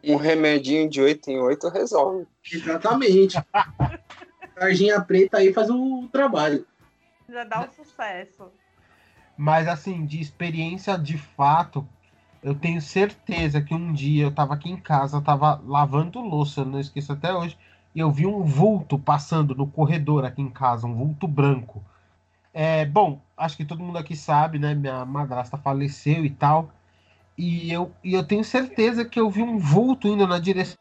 Um 0.07 0.17
remedinho 0.17 0.87
de 0.87 1.01
8 1.01 1.31
em 1.31 1.39
8 1.39 1.67
resolve. 1.69 2.27
Exatamente. 2.51 3.43
Tarjinha 4.53 5.01
preta 5.01 5.37
aí 5.37 5.51
faz 5.51 5.67
o 5.71 6.07
trabalho. 6.11 6.63
Já 7.27 7.43
dá 7.43 7.61
um 7.61 7.71
sucesso. 7.71 8.51
Mas 9.35 9.67
assim, 9.67 10.05
de 10.05 10.21
experiência 10.21 10.95
de 10.95 11.17
fato, 11.17 11.87
eu 12.45 12.53
tenho 12.53 12.79
certeza 12.79 13.59
que 13.59 13.73
um 13.73 13.91
dia 13.91 14.25
eu 14.25 14.31
tava 14.31 14.53
aqui 14.53 14.69
em 14.69 14.77
casa, 14.77 15.17
eu 15.17 15.21
tava 15.21 15.59
lavando 15.65 16.21
louça, 16.21 16.61
eu 16.61 16.65
não 16.65 16.79
esqueço 16.79 17.11
até 17.11 17.33
hoje, 17.33 17.57
e 17.95 17.99
eu 17.99 18.11
vi 18.11 18.27
um 18.27 18.43
vulto 18.43 18.99
passando 18.99 19.55
no 19.55 19.65
corredor 19.65 20.23
aqui 20.23 20.43
em 20.43 20.49
casa, 20.51 20.85
um 20.85 20.93
vulto 20.93 21.27
branco. 21.27 21.83
É, 22.53 22.85
bom, 22.85 23.19
acho 23.35 23.57
que 23.57 23.65
todo 23.65 23.83
mundo 23.83 23.97
aqui 23.97 24.15
sabe, 24.15 24.59
né? 24.59 24.75
Minha 24.75 25.03
madrasta 25.05 25.57
faleceu 25.57 26.23
e 26.23 26.29
tal. 26.29 26.69
E 27.37 27.71
eu, 27.71 27.91
e 28.03 28.13
eu 28.13 28.23
tenho 28.23 28.43
certeza 28.43 29.03
que 29.03 29.19
eu 29.19 29.29
vi 29.29 29.41
um 29.41 29.57
vulto 29.57 30.07
indo 30.07 30.27
na 30.27 30.37
direção 30.37 30.77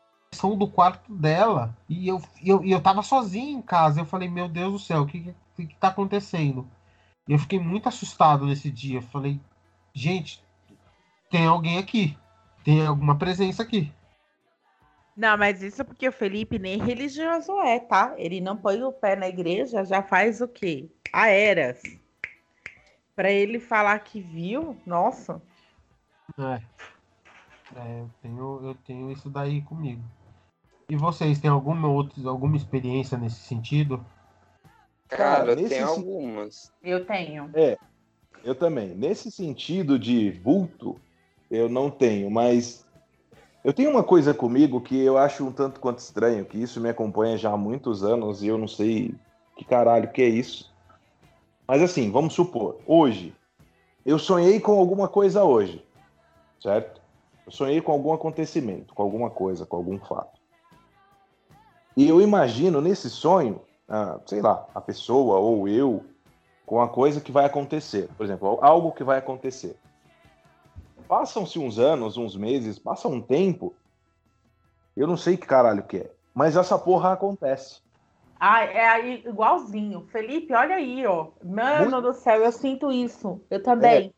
do 0.59 0.69
quarto 0.69 1.15
dela. 1.15 1.75
E 1.89 2.07
eu, 2.09 2.21
e 2.43 2.51
eu, 2.51 2.63
e 2.63 2.73
eu 2.73 2.81
tava 2.83 3.03
sozinho 3.03 3.59
em 3.59 3.63
casa. 3.63 4.01
Eu 4.03 4.07
falei, 4.07 4.29
meu 4.29 4.49
Deus 4.49 4.73
do 4.73 4.79
céu, 4.79 5.03
o 5.03 5.07
que, 5.07 5.35
que, 5.57 5.67
que 5.67 5.77
tá 5.77 5.89
acontecendo? 5.89 6.69
E 7.27 7.33
eu 7.33 7.39
fiquei 7.39 7.59
muito 7.59 7.89
assustado 7.89 8.45
nesse 8.45 8.71
dia. 8.71 8.99
Eu 8.99 9.03
falei, 9.03 9.41
gente, 9.95 10.45
tem 11.35 11.47
alguém 11.47 11.79
aqui. 11.79 12.17
Tem 12.65 12.87
alguma 12.87 13.19
presença 13.19 13.65
aqui. 13.65 13.93
Não, 15.17 15.37
mas 15.37 15.65
isso 15.65 15.83
é 15.83 15.85
porque 15.85 16.09
o 16.09 16.13
Felipe 16.13 16.61
nem 16.61 16.79
religioso 16.79 17.61
é, 17.61 17.81
tá? 17.81 18.15
Ele 18.17 18.41
não 18.41 18.57
põe 18.57 18.81
o 18.85 18.93
pé 18.93 19.17
na 19.17 19.27
igreja, 19.29 19.85
já 19.85 20.01
faz 20.01 20.41
o 20.41 20.47
quê? 20.47 20.89
A 21.13 21.27
eras. 21.29 21.83
Pra 23.17 23.33
ele 23.33 23.59
falar 23.59 23.99
que 23.99 24.21
viu, 24.21 24.77
nossa. 24.87 25.43
É. 26.39 26.61
É, 27.77 28.01
eu 28.01 28.11
tenho, 28.23 28.61
eu 28.63 28.75
tenho 28.87 29.11
isso 29.11 29.29
daí 29.29 29.61
comigo. 29.63 30.03
E 30.89 30.95
vocês 30.95 31.41
têm 31.41 31.51
alguma 31.51 31.89
outra, 31.89 32.29
alguma 32.29 32.57
experiência 32.57 33.19
nesse 33.19 33.41
sentido? 33.41 34.05
Cara, 35.09 35.57
tem 35.57 35.69
sen- 35.69 35.83
algumas. 35.83 36.73
Eu 36.81 37.05
tenho. 37.05 37.51
Eu 38.45 38.55
também. 38.55 38.95
Nesse 38.95 39.33
sentido 39.33 39.99
de 39.99 40.31
vulto, 40.31 41.01
eu 41.55 41.69
não 41.69 41.91
tenho, 41.91 42.31
mas 42.31 42.85
eu 43.63 43.73
tenho 43.73 43.91
uma 43.91 44.03
coisa 44.03 44.35
comigo 44.35 44.81
que 44.81 45.01
eu 45.01 45.17
acho 45.17 45.47
um 45.47 45.53
tanto 45.53 45.81
quanto 45.81 45.99
estranho, 45.99 46.45
que 46.45 46.59
isso 46.59 46.81
me 46.81 46.89
acompanha 46.89 47.39
já 47.39 47.51
há 47.51 47.57
muitos 47.57 48.03
anos 48.03 48.43
e 48.43 48.49
eu 48.49 48.59
não 48.59 48.69
sei 48.69 49.15
que 49.57 49.65
caralho 49.65 50.11
que 50.11 50.23
é 50.23 50.29
isso. 50.29 50.73
Mas 51.67 51.81
assim, 51.81 52.11
vamos 52.11 52.35
supor, 52.35 52.79
hoje, 52.87 53.35
eu 54.05 54.19
sonhei 54.19 54.61
com 54.61 54.79
alguma 54.79 55.09
coisa 55.09 55.45
hoje, 55.45 55.83
certo? 56.61 57.01
Eu 57.47 57.53
sonhei 57.53 57.81
com 57.81 57.93
algum 57.93 58.13
acontecimento, 58.13 58.95
com 58.95 59.03
alguma 59.03 59.31
coisa, 59.31 59.65
com 59.65 59.77
algum 59.77 59.99
fato. 59.99 60.39
E 61.97 62.09
eu 62.09 62.21
imagino 62.21 62.81
nesse 62.81 63.09
sonho, 63.09 63.61
ah, 63.89 64.19
sei 64.27 64.43
lá, 64.43 64.67
a 64.75 64.81
pessoa 64.81 65.39
ou 65.39 65.69
eu 65.69 66.05
com 66.67 66.81
a 66.81 66.89
coisa 66.89 67.21
que 67.21 67.31
vai 67.31 67.45
acontecer. 67.45 68.09
Por 68.17 68.25
exemplo, 68.25 68.59
algo 68.61 68.93
que 68.93 69.05
vai 69.05 69.19
acontecer. 69.19 69.77
Passam-se 71.09 71.59
uns 71.59 71.79
anos, 71.79 72.17
uns 72.17 72.37
meses, 72.37 72.79
passa 72.79 73.09
um 73.09 73.21
tempo, 73.21 73.75
eu 74.97 75.07
não 75.07 75.17
sei 75.17 75.37
que 75.37 75.47
caralho 75.47 75.83
que 75.85 75.99
é, 75.99 76.11
mas 76.35 76.57
essa 76.57 76.79
porra 76.79 77.13
acontece. 77.13 77.83
Ah, 78.39 78.65
é 78.65 79.09
igualzinho. 79.27 80.07
Felipe, 80.11 80.53
olha 80.53 80.75
aí, 80.77 81.07
ó. 81.07 81.29
Mano 81.43 81.91
Muito- 81.91 82.01
do 82.03 82.13
céu, 82.15 82.43
eu 82.43 82.53
sinto 82.53 82.91
isso. 82.93 83.41
Eu 83.49 83.63
também. 83.63 84.13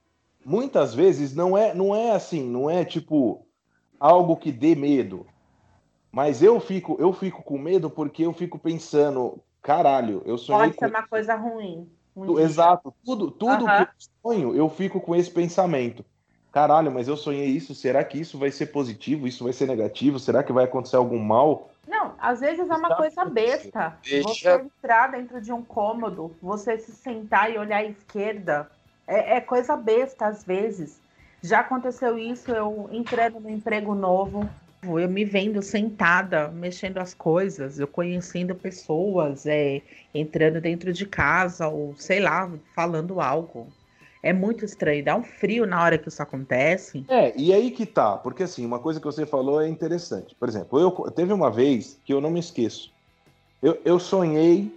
Muitas 0.45 0.95
vezes 0.95 1.35
não 1.35 1.57
é, 1.57 1.75
não 1.75 1.95
é 1.95 2.13
assim, 2.13 2.43
não 2.49 2.69
é 2.71 2.85
tipo 2.85 3.47
algo 4.01 4.37
que 4.37 4.51
dê 4.51 4.75
medo. 4.75 5.27
Mas 6.11 6.43
eu 6.43 6.59
fico, 6.61 6.97
eu 6.99 7.13
fico 7.13 7.43
com 7.43 7.59
medo 7.59 7.91
porque 7.91 8.25
eu 8.25 8.33
fico 8.33 8.59
pensando, 8.59 9.39
caralho, 9.61 10.23
eu 10.25 10.39
sonhei 10.39 10.63
Pode 10.71 10.75
ser 10.75 10.79
com 10.79 10.87
uma 10.87 11.07
coisa 11.07 11.35
ruim. 11.37 11.89
um. 12.17 12.39
Exato, 12.39 12.95
tudo, 13.05 13.31
tudo 13.31 13.67
Aham. 13.67 13.85
que 13.85 13.91
eu 13.91 14.09
sonho, 14.33 14.57
eu 14.57 14.69
fico 14.71 15.01
com 15.01 15.15
esse 15.15 15.31
pensamento. 15.31 16.05
Caralho, 16.57 16.91
mas 16.91 17.07
eu 17.07 17.19
sonhei 17.19 17.49
isso, 17.49 17.75
será 17.75 18.03
que 18.03 18.19
isso 18.19 18.39
vai 18.39 18.51
ser 18.51 18.69
positivo? 18.69 19.29
Isso 19.29 19.45
vai 19.45 19.53
ser 19.53 19.67
negativo? 19.67 20.19
Será 20.19 20.43
que 20.43 20.55
vai 20.55 20.65
acontecer 20.65 20.97
algum 20.97 21.19
mal? 21.19 21.69
Não, 21.87 22.15
às 22.19 22.41
vezes 22.41 22.61
é 22.61 22.75
uma 22.75 22.89
Está 22.89 22.95
coisa 22.97 23.25
besta. 23.27 23.99
Deixa- 24.03 24.57
Você 24.57 24.63
entrar 24.63 25.09
dentro 25.09 25.39
de 25.39 25.53
um 25.53 25.63
cômodo, 25.63 26.35
você 26.41 26.79
se 26.79 26.93
sentar 26.93 27.53
e 27.53 27.59
olhar 27.59 27.81
à 27.81 27.85
esquerda. 27.85 28.71
É, 29.07 29.37
é 29.37 29.41
coisa 29.43 29.77
besta, 29.77 30.29
às 30.29 30.45
vezes. 30.45 30.99
Já 31.43 31.61
aconteceu 31.61 32.19
isso, 32.19 32.51
eu 32.51 32.89
entrando 32.91 33.39
no 33.39 33.51
emprego 33.51 33.95
novo, 33.95 34.49
eu 34.83 35.11
me 35.11 35.27
vendo 35.27 35.61
sentada, 35.61 36.49
mexendo 36.49 36.97
as 36.97 37.13
coisas, 37.13 37.79
eu 37.79 37.87
conhecendo 37.87 38.55
pessoas, 38.55 39.45
é, 39.45 39.83
entrando 40.15 40.59
dentro 40.59 40.91
de 40.91 41.05
casa, 41.05 41.69
ou 41.69 41.95
sei 41.99 42.19
lá, 42.19 42.51
falando 42.75 43.21
algo. 43.21 43.67
É 44.23 44.33
muito 44.33 44.65
estranho, 44.65 45.05
dá 45.05 45.17
um 45.17 45.23
frio 45.23 45.67
na 45.67 45.83
hora 45.83 45.99
que 45.99 46.09
isso 46.09 46.23
acontece. 46.23 47.05
É, 47.09 47.33
e 47.39 47.53
aí 47.53 47.71
que 47.71 47.87
tá, 47.87 48.17
porque 48.17 48.43
assim, 48.43 48.65
uma 48.67 48.79
coisa 48.79 48.99
que 48.99 49.07
você 49.07 49.25
falou 49.25 49.61
é 49.61 49.69
interessante. 49.69 50.35
Por 50.35 50.49
exemplo, 50.49 50.81
eu 50.81 50.91
teve 51.13 51.33
uma 51.33 51.51
vez 51.51 52.01
que 52.05 52.13
eu 52.13 52.21
não 52.21 52.31
me 52.31 52.41
esqueço. 52.41 52.91
Eu, 53.63 53.79
eu 53.85 53.99
sonhei 53.99 54.71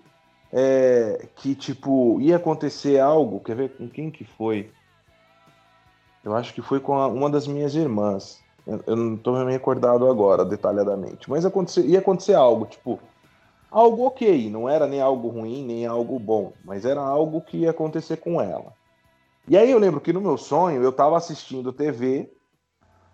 é, 0.51 1.27
que, 1.37 1.55
tipo, 1.55 2.19
ia 2.21 2.37
acontecer 2.37 2.99
algo. 2.99 3.39
Quer 3.39 3.55
ver 3.55 3.69
com 3.69 3.87
quem 3.89 4.09
que 4.11 4.23
foi? 4.23 4.71
Eu 6.23 6.35
acho 6.35 6.53
que 6.53 6.61
foi 6.61 6.79
com 6.79 6.93
a- 6.95 7.07
uma 7.07 7.29
das 7.29 7.47
minhas 7.47 7.75
irmãs. 7.75 8.39
Eu, 8.65 8.83
eu 8.87 8.95
não 8.95 9.17
tô 9.17 9.31
me 9.43 9.51
recordado 9.51 10.07
agora, 10.09 10.45
detalhadamente. 10.45 11.29
Mas 11.29 11.45
acontecer, 11.45 11.85
ia 11.85 11.99
acontecer 11.99 12.33
algo, 12.33 12.65
tipo, 12.65 12.99
algo 13.71 14.05
ok. 14.05 14.49
Não 14.49 14.67
era 14.67 14.85
nem 14.87 15.01
algo 15.01 15.27
ruim, 15.29 15.65
nem 15.65 15.85
algo 15.85 16.19
bom. 16.19 16.53
Mas 16.63 16.85
era 16.85 17.01
algo 17.01 17.41
que 17.41 17.57
ia 17.57 17.71
acontecer 17.71 18.17
com 18.17 18.41
ela. 18.41 18.78
E 19.49 19.57
aí 19.57 19.71
eu 19.71 19.79
lembro 19.79 19.99
que 19.99 20.13
no 20.13 20.21
meu 20.21 20.37
sonho 20.37 20.83
eu 20.83 20.93
tava 20.93 21.17
assistindo 21.17 21.73
TV. 21.73 22.31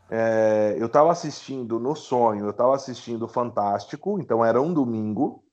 é, 0.09 0.75
eu 0.77 0.89
tava 0.89 1.09
assistindo 1.09 1.79
no 1.79 1.95
sonho, 1.95 2.45
eu 2.45 2.51
tava 2.51 2.75
assistindo 2.75 3.25
Fantástico, 3.25 4.19
então 4.19 4.43
era 4.43 4.61
um 4.61 4.73
domingo 4.73 5.45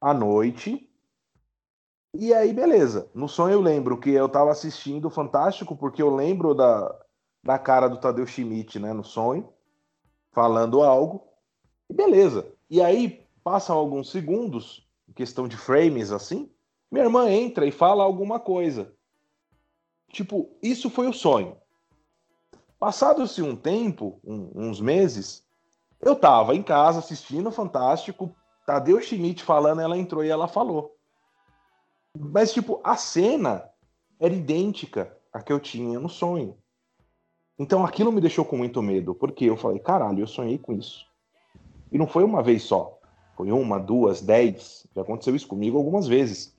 à 0.00 0.14
noite. 0.14 0.88
E 2.14 2.32
aí, 2.32 2.50
beleza. 2.50 3.10
No 3.14 3.28
sonho 3.28 3.52
eu 3.52 3.60
lembro 3.60 4.00
que 4.00 4.10
eu 4.10 4.26
tava 4.26 4.50
assistindo 4.50 5.10
Fantástico, 5.10 5.76
porque 5.76 6.00
eu 6.00 6.14
lembro 6.14 6.54
da, 6.54 6.98
da 7.44 7.58
cara 7.58 7.88
do 7.88 7.98
Tadeu 8.00 8.26
Schmidt, 8.26 8.78
né, 8.78 8.94
no 8.94 9.04
sonho, 9.04 9.52
falando 10.32 10.82
algo. 10.82 11.28
E 11.90 11.94
beleza. 11.94 12.50
E 12.70 12.80
aí, 12.80 13.26
passam 13.44 13.76
alguns 13.76 14.10
segundos, 14.10 14.88
questão 15.14 15.46
de 15.46 15.58
frames 15.58 16.10
assim, 16.10 16.50
minha 16.90 17.04
irmã 17.04 17.30
entra 17.30 17.66
e 17.66 17.70
fala 17.70 18.02
alguma 18.02 18.40
coisa. 18.40 18.94
Tipo, 20.12 20.50
isso 20.62 20.90
foi 20.90 21.08
o 21.08 21.12
sonho. 21.12 21.56
Passado-se 22.78 23.40
um 23.40 23.56
tempo, 23.56 24.20
um- 24.22 24.50
uns 24.54 24.80
meses, 24.80 25.42
eu 26.00 26.14
tava 26.14 26.54
em 26.54 26.62
casa 26.62 26.98
assistindo 26.98 27.50
Fantástico, 27.50 28.34
Tadeu 28.66 29.00
Schmidt 29.00 29.42
falando, 29.42 29.80
ela 29.80 29.96
entrou 29.96 30.22
e 30.22 30.28
ela 30.28 30.46
falou. 30.46 30.94
Mas, 32.16 32.52
tipo, 32.52 32.80
a 32.84 32.94
cena 32.96 33.70
era 34.20 34.34
idêntica 34.34 35.16
à 35.32 35.40
que 35.40 35.52
eu 35.52 35.58
tinha 35.58 35.98
no 35.98 36.08
sonho. 36.08 36.56
Então 37.58 37.84
aquilo 37.84 38.12
me 38.12 38.20
deixou 38.20 38.44
com 38.44 38.56
muito 38.56 38.82
medo, 38.82 39.14
porque 39.14 39.46
eu 39.46 39.56
falei, 39.56 39.78
caralho, 39.78 40.20
eu 40.20 40.26
sonhei 40.26 40.58
com 40.58 40.72
isso. 40.72 41.06
E 41.90 41.96
não 41.96 42.06
foi 42.06 42.24
uma 42.24 42.42
vez 42.42 42.64
só. 42.64 42.98
Foi 43.36 43.50
uma, 43.50 43.78
duas, 43.78 44.20
dez. 44.20 44.86
Já 44.94 45.02
aconteceu 45.02 45.34
isso 45.34 45.48
comigo 45.48 45.78
algumas 45.78 46.06
vezes. 46.06 46.54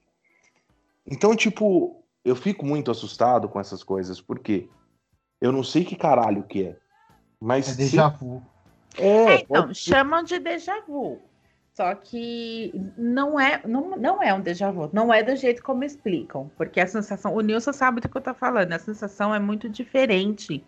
Então, 1.06 1.36
tipo, 1.36 2.03
eu 2.24 2.36
fico 2.36 2.66
muito 2.66 2.90
assustado 2.92 3.50
com 3.50 3.60
essas 3.60 3.84
coisas, 3.84 4.22
porque 4.22 4.70
eu 5.42 5.52
não 5.52 5.64
sei 5.64 5.84
que 5.84 5.96
caralho 5.96 6.44
que 6.44 6.64
é. 6.64 6.78
Mas 7.40 7.70
É 7.70 7.76
déjà 7.76 8.08
vu. 8.08 8.42
É, 8.98 9.08
É, 9.08 9.36
então, 9.42 9.64
pode 9.64 9.76
chamam 9.76 10.24
de 10.24 10.40
déjà 10.40 10.80
vu. 10.82 11.20
Só 11.74 11.96
que 11.96 12.72
não 12.96 13.40
é, 13.40 13.60
não, 13.66 13.98
não 13.98 14.22
é 14.22 14.32
um 14.32 14.40
déjà 14.40 14.70
vu, 14.70 14.92
não 14.94 15.12
é 15.12 15.24
do 15.24 15.36
jeito 15.36 15.64
como 15.64 15.84
explicam, 15.84 16.52
porque 16.56 16.80
a 16.80 16.86
sensação, 16.86 17.34
o 17.34 17.42
Nilson 17.42 17.74
sabe 17.74 18.00
do 18.00 18.08
que 18.08 18.16
eu 18.16 18.22
tô 18.22 18.32
falando, 18.36 18.72
a 18.74 18.78
sensação 18.80 19.34
é 19.34 19.40
muito 19.40 19.68
diferente. 19.68 20.64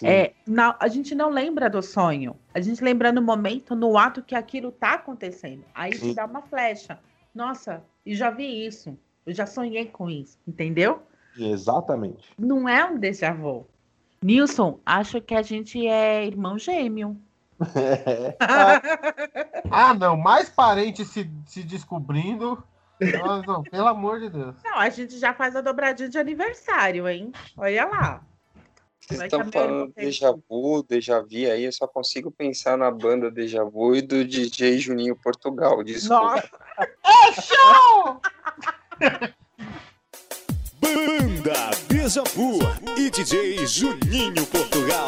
Sim. 0.00 0.06
É, 0.06 0.32
na- 0.46 0.74
a 0.80 0.88
gente 0.88 1.14
não 1.14 1.28
lembra 1.28 1.68
do 1.68 1.82
sonho, 1.82 2.34
a 2.54 2.60
gente 2.60 2.82
lembra 2.82 3.12
no 3.12 3.20
momento, 3.20 3.76
no 3.76 3.98
ato 3.98 4.22
que 4.22 4.34
aquilo 4.34 4.72
tá 4.72 4.94
acontecendo. 4.94 5.62
Aí 5.74 5.90
te 5.90 6.14
dá 6.14 6.24
uma 6.24 6.40
flecha. 6.40 6.98
Nossa, 7.34 7.84
e 8.04 8.14
já 8.16 8.30
vi 8.30 8.66
isso, 8.66 8.98
eu 9.26 9.34
já 9.34 9.44
sonhei 9.44 9.86
com 9.86 10.08
isso, 10.08 10.38
entendeu? 10.46 11.02
Exatamente. 11.36 12.32
Não 12.38 12.68
é 12.68 12.84
um 12.84 12.98
déjà 12.98 13.32
vu. 13.32 13.66
Nilson, 14.22 14.78
acho 14.86 15.20
que 15.20 15.34
a 15.34 15.42
gente 15.42 15.86
é 15.86 16.24
irmão 16.24 16.58
gêmeo. 16.58 17.20
Ah, 19.70 19.92
não, 19.92 20.16
mais 20.16 20.48
parentes 20.48 21.08
se, 21.08 21.28
se 21.44 21.62
descobrindo. 21.62 22.62
Não, 23.00 23.42
não, 23.42 23.62
pelo 23.62 23.88
amor 23.88 24.20
de 24.20 24.30
Deus. 24.30 24.54
Não, 24.64 24.78
a 24.78 24.88
gente 24.88 25.18
já 25.18 25.34
faz 25.34 25.56
a 25.56 25.60
dobradinha 25.60 26.08
de 26.08 26.18
aniversário, 26.18 27.08
hein? 27.08 27.32
Olha 27.56 27.84
lá. 27.86 28.22
Vocês 29.00 29.18
Vai 29.18 29.26
estão 29.26 29.52
falando 29.52 29.92
déjà 29.94 30.32
vu, 30.48 30.82
déjà 30.82 31.20
vu, 31.20 31.28
aí 31.50 31.64
eu 31.64 31.72
só 31.72 31.86
consigo 31.86 32.30
pensar 32.30 32.76
na 32.76 32.90
banda 32.90 33.30
déjà 33.30 33.62
vu 33.62 33.94
e 33.94 34.02
do 34.02 34.24
DJ 34.24 34.78
Juninho 34.78 35.14
Portugal. 35.14 35.82
Desculpa. 35.84 36.42
Nossa, 37.04 38.20
Banda 40.80 41.70
Deja 41.88 42.22
Vu 42.34 42.58
e 42.96 43.10
DJ 43.10 43.66
Juninho 43.66 44.46
Portugal. 44.46 45.06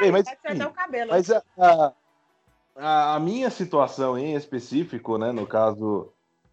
Ei, 0.00 0.10
mas, 0.10 0.26
enfim, 0.26 0.62
o 0.64 0.70
cabelo. 0.70 1.10
Mas 1.10 1.30
a, 1.30 1.42
a- 1.58 1.92
a- 2.76 3.14
a 3.16 3.20
minha 3.20 3.50
situação 3.50 4.18
em 4.18 4.34
específico, 4.34 5.16
né, 5.18 5.30
no 5.32 5.46
caso 5.46 6.08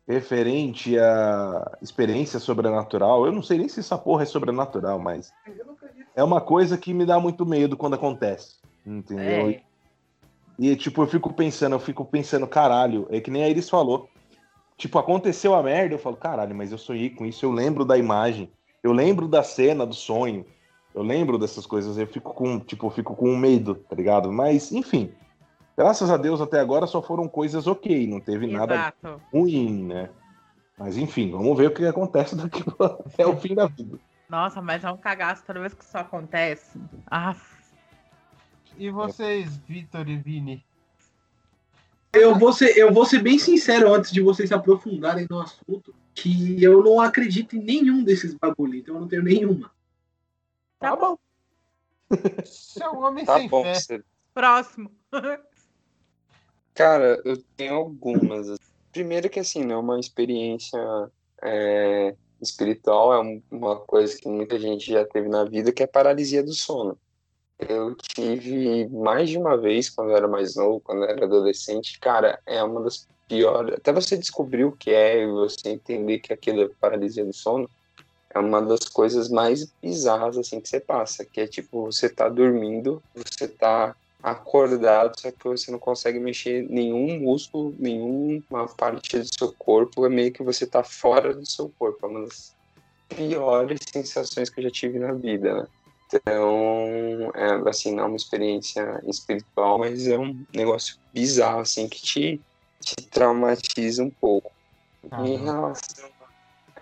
referente 0.07 0.97
à 0.99 1.77
experiência 1.81 2.39
sobrenatural, 2.39 3.25
eu 3.25 3.31
não 3.31 3.41
sei 3.43 3.57
nem 3.59 3.67
se 3.69 3.79
essa 3.79 3.97
porra 3.97 4.23
é 4.23 4.25
sobrenatural, 4.25 4.99
mas 4.99 5.31
é 6.15 6.23
uma 6.23 6.41
coisa 6.41 6.77
que 6.77 6.93
me 6.93 7.05
dá 7.05 7.19
muito 7.19 7.45
medo 7.45 7.77
quando 7.77 7.93
acontece, 7.93 8.55
entendeu? 8.85 9.49
É. 9.51 9.61
E 10.59 10.75
tipo, 10.75 11.01
eu 11.01 11.07
fico 11.07 11.33
pensando, 11.33 11.73
eu 11.73 11.79
fico 11.79 12.03
pensando, 12.03 12.45
caralho, 12.45 13.07
é 13.09 13.21
que 13.21 13.31
nem 13.31 13.43
a 13.43 13.49
Iris 13.49 13.69
falou. 13.69 14.09
Tipo, 14.77 14.99
aconteceu 14.99 15.55
a 15.55 15.63
merda, 15.63 15.95
eu 15.95 15.99
falo, 15.99 16.17
caralho, 16.17 16.53
mas 16.53 16.71
eu 16.71 16.77
sonhei 16.77 17.09
com 17.09 17.25
isso, 17.25 17.45
eu 17.45 17.51
lembro 17.51 17.85
da 17.85 17.97
imagem, 17.97 18.51
eu 18.83 18.91
lembro 18.91 19.27
da 19.27 19.41
cena 19.41 19.85
do 19.85 19.95
sonho, 19.95 20.45
eu 20.93 21.01
lembro 21.01 21.37
dessas 21.37 21.65
coisas, 21.65 21.97
eu 21.97 22.07
fico 22.07 22.33
com, 22.33 22.59
tipo, 22.59 22.87
eu 22.87 22.91
fico 22.91 23.15
com 23.15 23.35
medo, 23.37 23.75
tá 23.75 23.95
ligado? 23.95 24.31
Mas, 24.31 24.71
enfim, 24.71 25.13
graças 25.77 26.09
a 26.09 26.17
Deus 26.17 26.41
até 26.41 26.59
agora 26.59 26.87
só 26.87 27.01
foram 27.01 27.27
coisas 27.27 27.65
ok, 27.65 28.05
não 28.05 28.19
teve 28.19 28.45
nada 28.47 28.75
Exato. 28.75 29.21
ruim, 29.31 29.85
né? 29.85 30.09
Mas 30.77 30.97
enfim, 30.97 31.31
vamos 31.31 31.57
ver 31.57 31.67
o 31.67 31.73
que 31.73 31.85
acontece 31.85 32.35
daqui 32.35 32.63
até 33.05 33.25
o 33.25 33.37
fim 33.37 33.55
da 33.55 33.65
vida. 33.65 33.97
Nossa, 34.29 34.61
mas 34.61 34.83
é 34.83 34.91
um 34.91 34.97
cagaço 34.97 35.43
toda 35.45 35.59
vez 35.59 35.73
que 35.73 35.83
isso 35.83 35.97
acontece. 35.97 36.79
Ah, 37.09 37.35
E 38.79 38.89
vocês, 38.89 39.57
Vitor 39.67 40.07
e 40.09 40.15
Vini? 40.15 40.65
Eu 42.13 42.33
vou, 42.39 42.51
ser, 42.53 42.75
eu 42.77 42.91
vou 42.91 43.05
ser 43.05 43.21
bem 43.21 43.37
sincero 43.37 43.93
antes 43.93 44.09
de 44.11 44.21
vocês 44.21 44.49
se 44.49 44.55
aprofundarem 44.55 45.27
no 45.29 45.39
assunto, 45.41 45.93
que 46.15 46.61
eu 46.63 46.81
não 46.83 46.99
acredito 46.99 47.55
em 47.55 47.59
nenhum 47.63 48.03
desses 48.03 48.33
bagulho, 48.33 48.75
então 48.75 48.95
eu 48.95 49.01
não 49.01 49.07
tenho 49.07 49.21
nenhuma. 49.21 49.69
tá 50.79 50.95
bom. 50.95 51.17
Você 52.43 52.81
é 52.83 52.89
um 52.89 53.03
homem 53.03 53.25
Tá 53.25 53.37
sem 53.37 53.47
bom, 53.49 53.61
fé. 53.63 53.73
você- 53.75 54.03
Próximo. 54.33 54.91
Cara, 56.73 57.21
eu 57.25 57.37
tenho 57.57 57.75
algumas. 57.75 58.57
Primeiro 58.91 59.29
que 59.29 59.39
assim, 59.39 59.63
né, 59.65 59.75
uma 59.75 59.99
experiência 59.99 60.79
é, 61.43 62.15
espiritual 62.41 63.13
é 63.13 63.21
um- 63.21 63.41
uma 63.51 63.75
coisa 63.79 64.17
que 64.17 64.27
muita 64.27 64.57
gente 64.59 64.89
já 64.91 65.05
teve 65.05 65.27
na 65.29 65.43
vida, 65.43 65.71
que 65.71 65.83
é 65.83 65.87
paralisia 65.87 66.41
do 66.41 66.53
sono. 66.53 66.97
Eu 67.59 67.93
tive 67.95 68.87
mais 68.87 69.29
de 69.29 69.37
uma 69.37 69.57
vez 69.57 69.89
quando 69.89 70.11
eu 70.11 70.17
era 70.17 70.27
mais 70.27 70.55
novo, 70.55 70.79
quando 70.79 71.03
eu 71.03 71.09
era 71.09 71.25
adolescente. 71.25 71.99
Cara, 71.99 72.39
é 72.45 72.63
uma 72.63 72.81
das 72.81 73.05
piores. 73.27 73.75
Até 73.75 73.91
você 73.91 74.17
descobrir 74.17 74.63
o 74.63 74.71
que 74.71 74.91
é 74.91 75.23
e 75.23 75.27
você 75.27 75.69
entender 75.69 76.19
que 76.19 76.31
aquilo 76.31 76.61
é 76.61 76.69
paralisia 76.79 77.25
do 77.25 77.33
sono, 77.33 77.69
é 78.33 78.39
uma 78.39 78.61
das 78.61 78.87
coisas 78.87 79.29
mais 79.29 79.71
bizarras 79.81 80.37
assim 80.37 80.61
que 80.61 80.69
você 80.69 80.79
passa, 80.79 81.25
que 81.25 81.41
é 81.41 81.47
tipo 81.47 81.85
você 81.85 82.07
tá 82.07 82.29
dormindo, 82.29 83.01
você 83.13 83.47
tá 83.47 83.95
acordado, 84.21 85.19
só 85.19 85.31
que 85.31 85.47
você 85.47 85.71
não 85.71 85.79
consegue 85.79 86.19
mexer 86.19 86.67
nenhum 86.69 87.19
músculo, 87.19 87.73
nenhuma 87.77 88.67
parte 88.77 89.17
do 89.17 89.25
seu 89.33 89.53
corpo, 89.53 90.05
é 90.05 90.09
meio 90.09 90.31
que 90.31 90.43
você 90.43 90.65
tá 90.65 90.83
fora 90.83 91.33
do 91.33 91.45
seu 91.45 91.71
corpo. 91.77 92.05
É 92.05 92.09
uma 92.09 92.21
das 92.21 92.55
piores 93.09 93.79
sensações 93.91 94.49
que 94.49 94.59
eu 94.59 94.65
já 94.65 94.71
tive 94.71 94.99
na 94.99 95.13
vida, 95.13 95.61
né? 95.61 95.67
Então, 96.11 97.31
é, 97.35 97.69
assim, 97.69 97.93
não 97.93 98.05
é 98.05 98.07
uma 98.07 98.15
experiência 98.15 98.99
espiritual, 99.05 99.77
mas 99.77 100.07
é 100.07 100.17
um 100.17 100.43
negócio 100.53 100.97
bizarro, 101.13 101.59
assim, 101.59 101.87
que 101.87 102.01
te, 102.01 102.41
te 102.81 102.95
traumatiza 103.09 104.03
um 104.03 104.09
pouco. 104.09 104.51
Em 105.23 105.37
relação. 105.37 106.09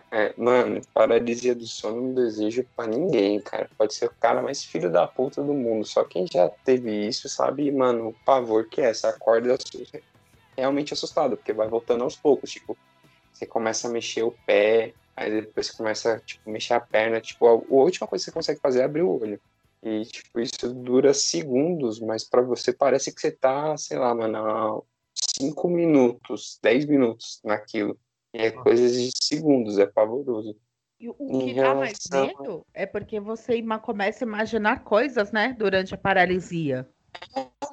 É, 0.10 0.34
mano, 0.38 0.82
paralisia 0.94 1.54
do 1.54 1.68
sono 1.68 2.02
não 2.02 2.14
desejo 2.14 2.66
pra 2.76 2.88
ninguém, 2.88 3.42
cara. 3.42 3.70
Pode 3.78 3.94
ser 3.94 4.06
o 4.06 4.14
cara 4.20 4.42
mais 4.42 4.64
filho 4.64 4.90
da 4.90 5.06
puta 5.06 5.44
do 5.44 5.54
mundo. 5.54 5.86
Só 5.86 6.06
quem 6.06 6.26
já 6.26 6.50
teve 6.64 7.08
isso 7.08 7.28
sabe, 7.28 7.70
mano, 7.72 8.10
o 8.10 8.16
pavor 8.26 8.70
que 8.70 8.80
é. 8.80 8.94
Você 8.94 9.06
acorda 9.06 9.58
realmente 10.56 10.94
assustado, 10.94 11.36
porque 11.36 11.52
vai 11.52 11.68
voltando 11.68 12.06
aos 12.06 12.16
poucos. 12.16 12.52
Tipo, 12.52 12.78
você 13.34 13.46
começa 13.46 13.90
a 13.90 13.92
mexer 13.92 14.24
o 14.24 14.34
pé, 14.46 14.94
aí 15.18 15.42
depois 15.42 15.68
você 15.68 15.76
começa 15.76 16.22
tipo, 16.26 16.50
mexer 16.50 16.74
a 16.76 16.80
perna. 16.80 17.20
Tipo, 17.20 17.48
a, 17.48 17.52
a 17.52 17.54
última 17.70 18.08
coisa 18.08 18.24
que 18.24 18.30
você 18.30 18.34
consegue 18.34 18.62
fazer 18.62 18.82
é 18.82 18.84
abrir 18.86 19.02
o 19.02 19.20
olho. 19.20 19.42
E, 19.84 20.06
tipo, 20.06 20.40
isso 20.40 20.74
dura 20.74 21.14
segundos, 21.14 22.00
mas 22.00 22.24
pra 22.24 22.42
você 22.42 22.72
parece 22.72 23.14
que 23.14 23.20
você 23.20 23.32
tá, 23.32 23.76
sei 23.78 23.98
lá, 23.98 24.14
mano, 24.14 24.38
há 24.38 24.82
5 25.40 25.68
minutos, 25.68 26.60
10 26.62 26.86
minutos 26.86 27.40
naquilo. 27.44 27.98
E 28.34 28.40
é 28.40 28.52
coisas 28.52 28.94
de 28.94 29.12
segundos, 29.22 29.78
é 29.78 29.86
pavoroso. 29.86 30.56
E 31.00 31.10
o 31.10 31.14
que 31.16 31.54
dá 31.54 31.76
mais 31.76 31.98
relação- 32.12 32.44
medo 32.44 32.66
é 32.74 32.86
porque 32.86 33.20
você 33.20 33.62
começa 33.82 34.24
a 34.24 34.28
imaginar 34.28 34.84
coisas, 34.84 35.32
né? 35.32 35.56
Durante 35.58 35.94
a 35.94 35.98
paralisia. 35.98 36.88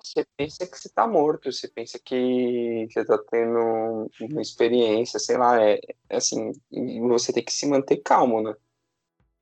Você 0.02 0.26
pensa 0.36 0.66
que 0.66 0.78
você 0.78 0.88
tá 0.88 1.06
morto, 1.06 1.50
você 1.50 1.66
pensa 1.66 1.98
que 1.98 2.86
você 2.88 3.04
tá 3.04 3.18
tendo 3.30 4.08
uma 4.20 4.42
experiência, 4.42 5.18
sei 5.18 5.36
lá, 5.36 5.60
é, 5.60 5.80
é 6.08 6.16
assim, 6.16 6.52
você 7.08 7.32
tem 7.32 7.44
que 7.44 7.52
se 7.52 7.66
manter 7.66 7.96
calmo, 7.96 8.40
né? 8.42 8.54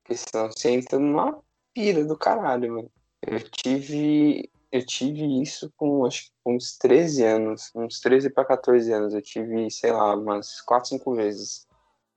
Porque 0.03 0.17
senão 0.17 0.51
você 0.51 0.71
entra 0.71 0.97
numa 0.97 1.41
pira 1.73 2.03
do 2.03 2.17
caralho, 2.17 2.73
mano. 2.73 2.91
Eu 3.21 3.39
tive, 3.51 4.49
eu 4.71 4.85
tive 4.85 5.41
isso 5.41 5.71
com 5.77 6.05
acho 6.05 6.31
com 6.43 6.55
uns 6.55 6.77
13 6.77 7.23
anos, 7.23 7.71
uns 7.73 7.99
13 7.99 8.29
para 8.29 8.45
14 8.45 8.91
anos, 8.91 9.13
eu 9.13 9.21
tive, 9.21 9.69
sei 9.69 9.91
lá, 9.91 10.15
umas 10.15 10.59
4, 10.61 10.89
5 10.89 11.15
vezes. 11.15 11.67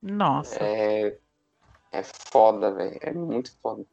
Nossa. 0.03 0.57
É, 0.63 1.19
é 1.93 2.03
foda, 2.03 2.73
velho. 2.73 2.99
É 3.03 3.13
muito 3.13 3.57
foda. 3.61 3.85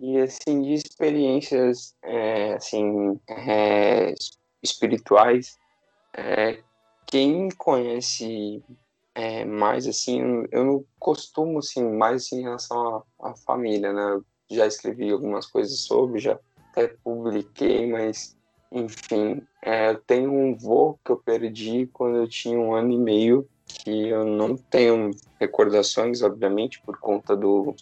E 0.00 0.18
assim, 0.18 0.62
de 0.62 0.74
experiências 0.74 1.94
é, 2.02 2.54
assim, 2.54 3.18
é, 3.28 4.14
espirituais, 4.62 5.56
é, 6.14 6.62
quem 7.06 7.48
conhece 7.56 8.62
é, 9.14 9.44
mais 9.44 9.86
assim, 9.86 10.20
eu- 10.50 10.64
não 10.64 10.84
costumo 10.98 11.58
assim, 11.58 11.82
mais 11.82 12.24
assim, 12.24 12.40
em 12.40 12.42
relação 12.42 13.04
à, 13.20 13.30
à 13.30 13.36
família, 13.36 13.92
né? 13.92 14.12
Eu 14.12 14.24
já 14.50 14.66
escrevi 14.66 15.10
algumas 15.10 15.46
coisas 15.46 15.78
sobre, 15.80 16.20
já 16.20 16.38
até 16.70 16.88
publiquei, 17.02 17.86
mas 17.90 18.36
enfim, 18.70 19.40
é, 19.62 19.90
eu 19.90 20.00
tenho 20.00 20.30
um 20.30 20.54
vô 20.54 20.98
que 21.04 21.10
eu 21.12 21.16
perdi 21.16 21.86
quando 21.92 22.16
eu 22.16 22.28
tinha 22.28 22.58
um 22.58 22.74
ano 22.74 22.92
e 22.92 22.98
meio, 22.98 23.48
que 23.66 24.08
eu 24.08 24.24
não 24.24 24.56
tenho 24.56 25.10
recordações, 25.40 26.20
obviamente, 26.22 26.80
por 26.82 26.98
conta 26.98 27.34
do 27.34 27.74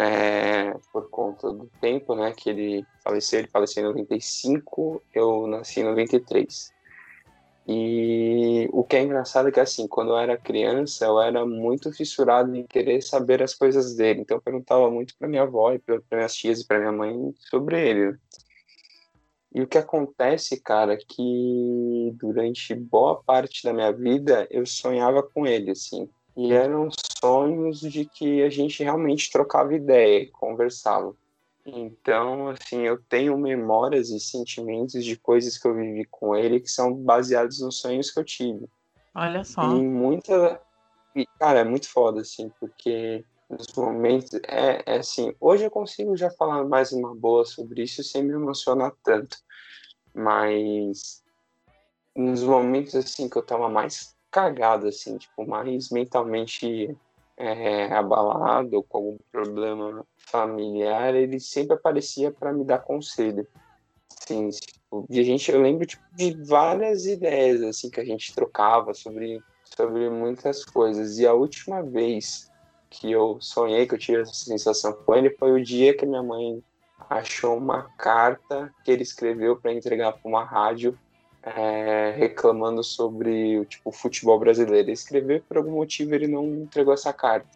é, 0.00 0.74
por 0.90 1.10
conta 1.10 1.52
do 1.52 1.70
tempo, 1.78 2.14
né, 2.14 2.32
que 2.32 2.48
ele 2.48 2.86
faleceu, 3.04 3.40
ele 3.40 3.48
faleceu 3.48 3.82
em 3.82 3.86
95, 3.86 5.02
eu 5.14 5.46
nasci 5.46 5.80
em 5.80 5.84
93. 5.84 6.72
E 7.68 8.66
o 8.72 8.82
que 8.82 8.96
é 8.96 9.02
engraçado 9.02 9.48
é 9.48 9.52
que, 9.52 9.60
assim, 9.60 9.86
quando 9.86 10.12
eu 10.12 10.18
era 10.18 10.38
criança, 10.38 11.04
eu 11.04 11.20
era 11.20 11.44
muito 11.44 11.92
fissurado 11.92 12.56
em 12.56 12.66
querer 12.66 13.02
saber 13.02 13.42
as 13.42 13.54
coisas 13.54 13.94
dele. 13.94 14.22
Então, 14.22 14.38
eu 14.38 14.42
perguntava 14.42 14.90
muito 14.90 15.14
para 15.18 15.28
minha 15.28 15.42
avó 15.42 15.78
para 15.78 16.00
minhas 16.10 16.34
tias 16.34 16.60
e 16.60 16.66
para 16.66 16.78
minha 16.78 16.92
mãe 16.92 17.34
sobre 17.36 17.86
ele. 17.86 18.18
E 19.54 19.60
o 19.60 19.66
que 19.66 19.76
acontece, 19.76 20.60
cara, 20.60 20.94
é 20.94 20.96
que 20.96 22.12
durante 22.14 22.74
boa 22.74 23.22
parte 23.22 23.62
da 23.64 23.72
minha 23.72 23.92
vida 23.92 24.48
eu 24.50 24.64
sonhava 24.64 25.22
com 25.22 25.46
ele, 25.46 25.72
assim. 25.72 26.08
E 26.36 26.52
eram 26.52 26.88
sonhos 27.20 27.80
de 27.80 28.04
que 28.04 28.42
a 28.42 28.50
gente 28.50 28.82
realmente 28.82 29.30
trocava 29.30 29.74
ideia, 29.74 30.28
conversava. 30.32 31.14
Então, 31.66 32.48
assim, 32.48 32.82
eu 32.82 33.00
tenho 33.08 33.36
memórias 33.36 34.10
e 34.10 34.18
sentimentos 34.18 35.04
de 35.04 35.16
coisas 35.16 35.58
que 35.58 35.68
eu 35.68 35.74
vivi 35.74 36.04
com 36.06 36.34
ele 36.34 36.60
que 36.60 36.70
são 36.70 36.94
baseados 36.94 37.60
nos 37.60 37.78
sonhos 37.78 38.10
que 38.10 38.18
eu 38.18 38.24
tive. 38.24 38.68
Olha 39.14 39.44
só. 39.44 39.62
E 39.62 39.82
muita. 39.82 40.60
E, 41.14 41.26
cara, 41.38 41.60
é 41.60 41.64
muito 41.64 41.88
foda, 41.88 42.20
assim, 42.20 42.50
porque 42.58 43.24
nos 43.48 43.66
momentos. 43.76 44.30
É, 44.46 44.82
é 44.86 44.98
assim, 44.98 45.34
hoje 45.40 45.64
eu 45.64 45.70
consigo 45.70 46.16
já 46.16 46.30
falar 46.30 46.64
mais 46.64 46.92
uma 46.92 47.14
boa 47.14 47.44
sobre 47.44 47.82
isso 47.82 48.02
sem 48.02 48.22
me 48.22 48.32
emocionar 48.32 48.92
tanto. 49.02 49.36
Mas 50.14 51.22
nos 52.16 52.42
momentos 52.42 52.94
assim 52.94 53.28
que 53.28 53.36
eu 53.36 53.42
tava 53.42 53.68
mais 53.68 54.16
cagado, 54.30 54.88
assim, 54.88 55.18
tipo, 55.18 55.46
mais 55.46 55.90
mentalmente 55.90 56.96
é, 57.36 57.86
abalado 57.92 58.76
ou 58.76 58.82
com 58.82 58.98
algum 58.98 59.18
problema 59.32 60.06
familiar, 60.18 61.14
ele 61.14 61.40
sempre 61.40 61.74
aparecia 61.74 62.30
para 62.30 62.52
me 62.52 62.64
dar 62.64 62.80
conselho. 62.80 63.46
Assim, 64.22 64.50
tipo, 64.50 65.06
e 65.08 65.18
a 65.18 65.22
gente, 65.22 65.50
eu 65.50 65.60
lembro 65.60 65.86
tipo, 65.86 66.02
de 66.14 66.32
várias 66.44 67.06
ideias 67.06 67.62
assim 67.62 67.88
que 67.90 68.00
a 68.00 68.04
gente 68.04 68.34
trocava 68.34 68.92
sobre, 68.92 69.42
sobre 69.64 70.10
muitas 70.10 70.64
coisas. 70.64 71.18
E 71.18 71.26
a 71.26 71.32
última 71.32 71.82
vez 71.82 72.50
que 72.90 73.10
eu 73.10 73.38
sonhei, 73.40 73.86
que 73.86 73.94
eu 73.94 73.98
tive 73.98 74.20
essa 74.20 74.34
sensação 74.34 74.92
com 74.92 75.14
ele, 75.14 75.30
foi 75.30 75.52
o 75.52 75.64
dia 75.64 75.96
que 75.96 76.04
minha 76.04 76.22
mãe 76.22 76.62
achou 77.08 77.56
uma 77.56 77.84
carta 77.96 78.72
que 78.84 78.90
ele 78.90 79.02
escreveu 79.02 79.56
para 79.56 79.72
entregar 79.72 80.12
para 80.12 80.28
uma 80.28 80.44
rádio 80.44 80.98
é, 81.42 82.14
reclamando 82.16 82.82
sobre 82.82 83.64
tipo, 83.66 83.90
o 83.90 83.92
futebol 83.92 84.38
brasileiro. 84.38 84.86
Ele 84.86 84.92
escreveu 84.92 85.42
por 85.46 85.56
algum 85.56 85.72
motivo 85.72 86.14
ele 86.14 86.26
não 86.26 86.46
entregou 86.46 86.94
essa 86.94 87.12
carta. 87.12 87.48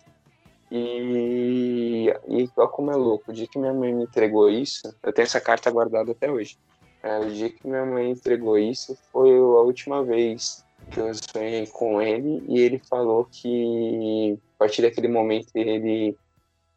E, 0.71 2.13
e 2.29 2.51
olha 2.57 2.69
como 2.69 2.91
é 2.91 2.97
louco, 2.97 3.31
o 3.31 3.35
dia 3.35 3.47
que 3.47 3.59
minha 3.59 3.73
mãe 3.73 3.93
me 3.93 4.05
entregou 4.05 4.51
isso, 4.51 4.95
eu 5.03 5.13
tenho 5.13 5.27
essa 5.27 5.41
carta 5.41 5.71
guardada 5.71 6.13
até 6.13 6.31
hoje. 6.31 6.59
É, 7.03 7.19
o 7.19 7.31
dia 7.31 7.51
que 7.51 7.67
minha 7.67 7.85
mãe 7.85 8.11
entregou 8.11 8.59
isso 8.59 8.97
foi 9.13 9.31
a 9.37 9.61
última 9.61 10.03
vez 10.03 10.65
que 10.91 10.99
eu 10.99 11.13
sonhei 11.15 11.67
com 11.67 12.01
ele 12.01 12.43
e 12.49 12.59
ele 12.59 12.79
falou 12.79 13.27
que 13.31 14.39
a 14.57 14.59
partir 14.59 14.83
daquele 14.83 15.09
momento 15.09 15.49
ele 15.55 16.17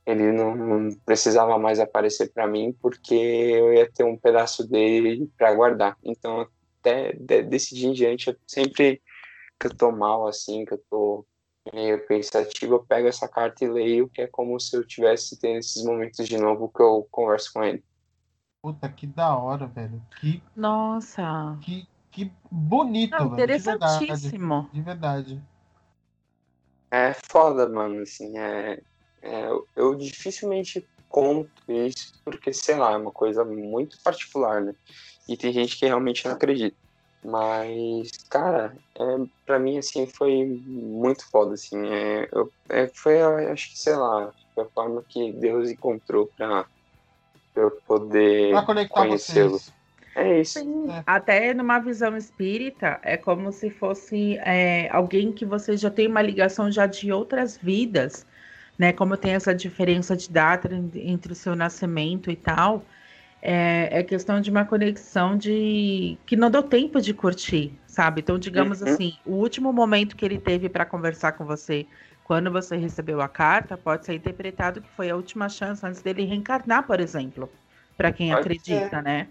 ele 0.05 0.31
não 0.31 0.89
precisava 1.05 1.57
mais 1.57 1.79
aparecer 1.79 2.31
para 2.31 2.47
mim 2.47 2.73
porque 2.81 3.13
eu 3.13 3.73
ia 3.73 3.89
ter 3.91 4.03
um 4.03 4.15
pedaço 4.17 4.65
dele 4.65 5.29
para 5.37 5.53
guardar. 5.53 5.97
Então 6.03 6.47
até 6.87 7.41
desse 7.43 7.75
dia 7.75 7.89
em 7.89 7.93
diante, 7.93 8.29
eu 8.29 8.35
sempre 8.47 9.01
que 9.59 9.67
eu 9.67 9.75
tô 9.75 9.91
mal, 9.91 10.27
assim, 10.27 10.65
que 10.65 10.73
eu 10.73 10.83
tô 10.89 11.25
meio 11.73 12.05
pensativo, 12.07 12.75
eu 12.75 12.85
pego 12.85 13.07
essa 13.07 13.27
carta 13.27 13.65
e 13.65 13.69
leio, 13.69 14.09
que 14.09 14.21
é 14.21 14.27
como 14.27 14.59
se 14.59 14.75
eu 14.75 14.85
tivesse 14.85 15.39
tendo 15.39 15.57
esses 15.57 15.83
momentos 15.83 16.27
de 16.27 16.37
novo 16.37 16.69
que 16.69 16.81
eu 16.81 17.07
converso 17.11 17.51
com 17.53 17.63
ele. 17.63 17.83
Puta, 18.61 18.89
que 18.89 19.07
da 19.07 19.35
hora, 19.35 19.67
velho. 19.67 20.01
Que, 20.19 20.41
Nossa. 20.55 21.57
que, 21.61 21.87
que 22.11 22.31
bonito, 22.51 23.11
Não, 23.11 23.29
velho. 23.29 23.47
De 23.47 23.63
verdade. 23.63 24.03
interessantíssimo. 24.03 24.69
De 24.71 24.81
verdade. 24.81 25.43
É 26.89 27.13
foda, 27.13 27.67
mano, 27.67 28.01
assim, 28.01 28.37
é, 28.37 28.81
é 29.21 29.45
eu, 29.47 29.67
eu 29.75 29.95
dificilmente 29.95 30.87
conto 31.09 31.49
isso, 31.71 32.13
porque, 32.23 32.53
sei 32.53 32.75
lá, 32.75 32.93
é 32.93 32.97
uma 32.97 33.11
coisa 33.11 33.43
muito 33.43 33.97
particular, 34.01 34.61
né? 34.61 34.73
E 35.27 35.35
tem 35.35 35.51
gente 35.51 35.77
que 35.77 35.85
realmente 35.85 36.25
não 36.25 36.33
acredita. 36.33 36.77
Mas, 37.23 38.09
cara, 38.29 38.77
é, 38.97 39.03
pra 39.45 39.59
mim, 39.59 39.77
assim, 39.77 40.07
foi 40.07 40.45
muito 40.65 41.23
foda, 41.29 41.55
assim. 41.55 41.85
É, 41.87 42.29
eu, 42.31 42.51
é, 42.69 42.89
foi, 42.95 43.21
acho 43.21 43.71
que, 43.71 43.79
sei 43.79 43.95
lá, 43.95 44.31
foi 44.53 44.63
a 44.63 44.69
forma 44.69 45.03
que 45.07 45.33
Deus 45.33 45.69
encontrou 45.69 46.31
pra, 46.37 46.65
pra 47.53 47.63
eu 47.63 47.71
poder 47.85 48.53
conhecê-lo. 48.89 49.59
É 50.15 50.39
isso. 50.39 50.59
Sim, 50.59 50.89
É. 50.89 51.03
até 51.05 51.53
numa 51.53 51.79
visão 51.79 52.15
espírita, 52.15 52.99
é 53.03 53.17
como 53.17 53.51
se 53.51 53.69
fosse 53.69 54.37
é, 54.37 54.89
alguém 54.89 55.31
que 55.31 55.45
você 55.45 55.75
já 55.75 55.91
tem 55.91 56.07
uma 56.07 56.21
ligação 56.21 56.71
já 56.71 56.87
de 56.87 57.11
outras 57.11 57.57
vidas, 57.57 58.25
né? 58.77 58.93
Como 58.93 59.17
tem 59.17 59.33
essa 59.33 59.53
diferença 59.53 60.15
de 60.15 60.31
data 60.31 60.73
en- 60.73 60.89
entre 60.95 61.33
o 61.33 61.35
seu 61.35 61.55
nascimento 61.55 62.31
e 62.31 62.35
tal, 62.35 62.83
é, 63.41 63.99
é 63.99 64.03
questão 64.03 64.41
de 64.41 64.49
uma 64.49 64.65
conexão 64.65 65.37
de 65.37 66.17
que 66.25 66.35
não 66.35 66.49
deu 66.51 66.63
tempo 66.63 66.99
de 67.01 67.13
curtir, 67.13 67.79
sabe? 67.87 68.21
Então, 68.21 68.37
digamos 68.39 68.81
Uhum. 68.81 68.93
assim, 68.93 69.13
o 69.25 69.35
último 69.35 69.71
momento 69.71 70.15
que 70.15 70.25
ele 70.25 70.39
teve 70.39 70.69
para 70.69 70.85
conversar 70.85 71.33
com 71.33 71.45
você, 71.45 71.87
quando 72.23 72.51
você 72.51 72.75
recebeu 72.75 73.21
a 73.21 73.29
carta, 73.29 73.77
pode 73.77 74.05
ser 74.05 74.15
interpretado 74.15 74.81
que 74.81 74.89
foi 74.89 75.09
a 75.09 75.15
última 75.15 75.47
chance 75.49 75.85
antes 75.85 76.01
dele 76.01 76.25
reencarnar, 76.25 76.85
por 76.87 76.99
exemplo, 76.99 77.49
para 77.95 78.11
quem 78.11 78.31
Pode 78.31 78.39
acredita, 78.39 78.97
ser. 78.97 79.03
né? 79.03 79.27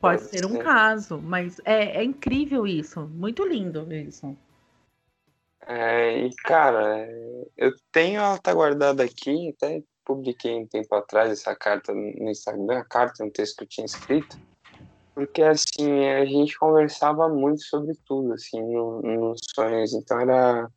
Pode, 0.00 0.22
Pode 0.22 0.30
ser 0.30 0.44
um 0.44 0.50
ser. 0.50 0.58
caso, 0.58 1.20
mas 1.22 1.60
é, 1.64 1.98
é 1.98 2.04
incrível 2.04 2.66
isso, 2.66 3.06
muito 3.08 3.46
lindo 3.46 3.92
isso. 3.92 4.36
É, 5.68 6.18
e, 6.26 6.34
cara, 6.36 7.08
eu 7.56 7.72
tenho 7.90 8.20
ela 8.20 8.38
tá 8.38 8.54
guardada 8.54 9.02
aqui, 9.02 9.50
até 9.50 9.82
publiquei 10.06 10.54
um 10.56 10.66
tempo 10.66 10.94
atrás 10.94 11.30
essa 11.30 11.54
carta 11.54 11.92
no 11.92 12.30
Instagram, 12.30 12.78
a 12.78 12.84
carta, 12.84 13.24
um 13.24 13.30
texto 13.30 13.56
que 13.58 13.64
eu 13.64 13.68
tinha 13.68 13.84
escrito, 13.84 14.36
porque, 15.14 15.42
assim, 15.42 16.06
a 16.08 16.24
gente 16.24 16.58
conversava 16.58 17.28
muito 17.28 17.62
sobre 17.62 17.94
tudo, 18.06 18.32
assim, 18.34 18.60
no- 18.62 19.02
nos 19.02 19.40
sonhos, 19.54 19.92
então 19.94 20.20
era, 20.20 20.70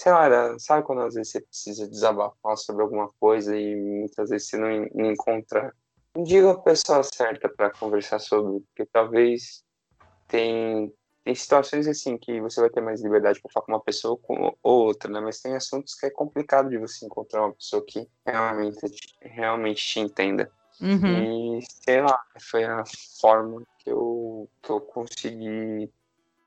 sei 0.00 0.12
lá, 0.12 0.24
era, 0.26 0.58
sabe 0.58 0.86
quando 0.86 1.02
às 1.02 1.14
vezes 1.14 1.32
você 1.32 1.40
precisa 1.40 1.88
desabafar 1.88 2.56
sobre 2.56 2.82
alguma 2.82 3.10
coisa 3.20 3.56
e 3.56 3.76
muitas 3.76 4.30
vezes 4.30 4.48
você 4.48 4.56
não, 4.58 4.68
não 4.94 5.10
encontra, 5.12 5.74
não 6.16 6.22
digo 6.24 6.48
a 6.48 6.62
pessoa 6.62 7.02
certa 7.02 7.48
para 7.48 7.70
conversar 7.70 8.18
sobre, 8.20 8.60
porque 8.60 8.86
talvez 8.92 9.64
tem 10.28 10.92
tem 11.24 11.34
situações 11.34 11.88
assim 11.88 12.18
que 12.18 12.40
você 12.40 12.60
vai 12.60 12.68
ter 12.68 12.82
mais 12.82 13.02
liberdade 13.02 13.40
para 13.40 13.50
falar 13.50 13.66
com 13.66 13.72
uma 13.72 13.80
pessoa 13.80 14.12
ou 14.12 14.18
com 14.18 14.56
outra, 14.62 15.10
né? 15.10 15.20
Mas 15.20 15.40
tem 15.40 15.56
assuntos 15.56 15.94
que 15.94 16.06
é 16.06 16.10
complicado 16.10 16.68
de 16.68 16.76
você 16.78 17.06
encontrar 17.06 17.42
uma 17.46 17.54
pessoa 17.54 17.82
que 17.84 18.06
realmente, 18.26 18.90
te- 18.90 19.16
realmente 19.22 19.82
te 19.82 20.00
entenda. 20.00 20.50
Uhum. 20.80 21.58
E 21.58 21.62
sei 21.84 22.02
lá, 22.02 22.20
foi 22.50 22.64
a 22.64 22.84
forma 23.20 23.62
que 23.78 23.90
eu, 23.90 24.48
que 24.62 24.70
eu 24.70 24.80
consegui 24.80 25.90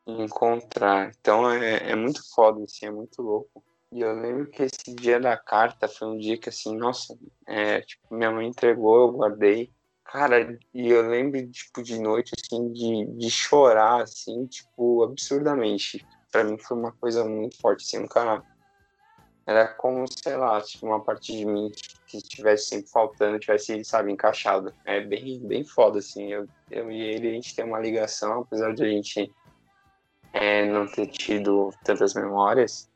encontrar. 0.05 1.11
Então 1.19 1.49
é, 1.51 1.91
é 1.91 1.95
muito 1.95 2.21
foda, 2.33 2.63
assim, 2.63 2.85
é 2.85 2.91
muito 2.91 3.21
louco. 3.21 3.63
E 3.91 4.01
eu 4.01 4.13
lembro 4.13 4.49
que 4.49 4.63
esse 4.63 4.93
dia 4.93 5.19
da 5.19 5.37
carta 5.37 5.87
foi 5.87 6.07
um 6.09 6.17
dia 6.17 6.37
que, 6.37 6.49
assim, 6.49 6.75
nossa, 6.75 7.17
é, 7.47 7.81
tipo, 7.81 8.13
minha 8.13 8.29
mãe 8.31 8.47
entregou, 8.47 8.99
eu 8.99 9.11
guardei. 9.13 9.71
Cara, 10.11 10.57
e 10.73 10.89
eu 10.89 11.07
lembro, 11.09 11.45
tipo, 11.51 11.83
de 11.83 11.99
noite, 11.99 12.31
assim, 12.37 12.71
de, 12.71 13.05
de 13.17 13.29
chorar, 13.29 14.03
assim, 14.03 14.45
tipo, 14.47 15.03
absurdamente. 15.03 16.05
Pra 16.31 16.45
mim 16.45 16.57
foi 16.57 16.77
uma 16.77 16.93
coisa 16.93 17.25
muito 17.25 17.57
forte, 17.59 17.83
assim, 17.83 17.99
nunca... 17.99 18.41
Era 19.45 19.67
como, 19.67 20.05
sei 20.09 20.35
lá, 20.35 20.61
tipo, 20.61 20.85
uma 20.85 21.01
parte 21.01 21.35
de 21.35 21.45
mim 21.45 21.71
que 22.05 22.17
estivesse 22.17 22.67
sempre 22.67 22.89
faltando, 22.89 23.39
tivesse, 23.39 23.83
sabe, 23.83 24.11
encaixado. 24.11 24.73
É 24.85 25.01
bem, 25.01 25.39
bem 25.39 25.63
foda, 25.65 25.99
assim. 25.99 26.31
Eu, 26.31 26.47
eu 26.71 26.91
e 26.91 27.01
ele, 27.01 27.29
a 27.29 27.31
gente 27.33 27.55
tem 27.55 27.65
uma 27.65 27.79
ligação, 27.79 28.41
apesar 28.41 28.73
de 28.73 28.83
a 28.83 28.87
gente 28.87 29.33
é, 30.33 30.65
não 30.65 30.87
ter 30.87 31.07
tido 31.07 31.73
tantas 31.83 32.13
memórias, 32.13 32.89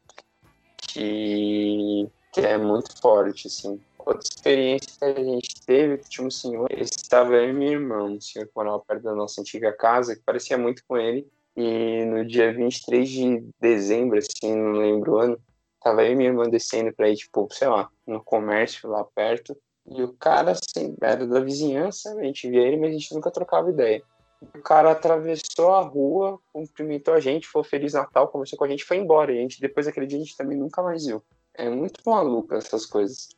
que, 0.78 2.09
que 2.34 2.41
é 2.41 2.57
muito 2.57 3.01
forte, 3.01 3.47
assim. 3.47 3.80
Outra 4.06 4.24
experiência 4.24 4.89
que 4.97 5.06
a 5.06 5.24
gente 5.24 5.62
teve, 5.66 5.97
que 5.99 6.10
tinha 6.10 6.28
um 6.28 6.32
senhor, 6.32 6.72
estava 6.72 7.36
eu 7.36 7.49
e 7.49 7.54
minha 7.54 7.72
irmã, 7.72 8.04
um 8.04 8.22
senhor 8.22 8.45
que 8.47 8.54
morava 8.56 8.80
perto 8.80 9.04
da 9.04 9.16
nossa 9.16 9.41
antiga 9.41 9.72
casa, 9.72 10.16
que 10.16 10.22
parecia 10.24 10.58
muito 10.58 10.84
com 10.88 10.97
ele, 10.97 11.28
e 11.56 12.06
no 12.06 12.26
dia 12.26 12.54
23 12.54 13.10
de 13.10 13.45
dezembro, 13.60 14.18
assim, 14.18 14.56
não 14.56 14.72
lembro 14.74 15.14
o 15.14 15.20
ano, 15.20 15.39
tava 15.82 16.04
eu 16.04 16.14
e 16.14 16.16
minha 16.16 16.30
irmã 16.30 16.49
descendo 16.49 16.93
pra 16.93 17.10
ir, 17.10 17.16
tipo, 17.16 17.47
sei 17.52 17.68
lá, 17.68 17.89
no 18.08 18.24
comércio 18.24 18.89
lá 18.89 19.04
perto, 19.04 19.56
e 19.86 20.04
o 20.04 20.14
cara, 20.14 20.52
assim, 20.52 20.95
era 21.02 21.26
da 21.26 21.39
vizinhança, 21.39 22.14
a 22.14 22.24
gente 22.24 22.49
via 22.49 22.62
ele, 22.62 22.78
mas 22.78 22.89
a 22.89 22.93
gente 22.93 23.14
nunca 23.14 23.32
trocava 23.32 23.70
ideia. 23.70 24.02
O 24.41 24.62
cara 24.62 24.91
atravessou 24.91 25.74
a 25.74 25.82
rua, 25.82 26.39
cumprimentou 26.52 27.14
a 27.14 27.20
gente, 27.20 27.47
falou 27.47 27.64
Feliz 27.64 27.93
Natal, 27.93 28.28
conversou 28.28 28.58
com 28.58 28.66
a 28.66 28.68
gente 28.68 28.84
foi 28.84 28.97
embora. 28.97 29.32
E 29.32 29.38
a 29.38 29.41
gente, 29.41 29.62
depois 29.62 29.86
daquele 29.86 30.08
dia, 30.08 30.18
a 30.18 30.22
gente 30.22 30.36
também 30.36 30.58
nunca 30.58 30.82
mais 30.82 31.06
viu. 31.06 31.24
É 31.54 31.70
muito 31.70 32.02
maluco 32.06 32.56
essas 32.56 32.86
coisas. 32.86 33.30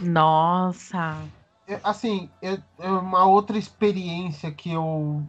Nossa. 0.00 1.24
É, 1.66 1.80
assim, 1.82 2.30
é, 2.42 2.58
é 2.78 2.88
uma 2.88 3.24
outra 3.26 3.58
experiência 3.58 4.50
que 4.52 4.72
eu. 4.72 5.22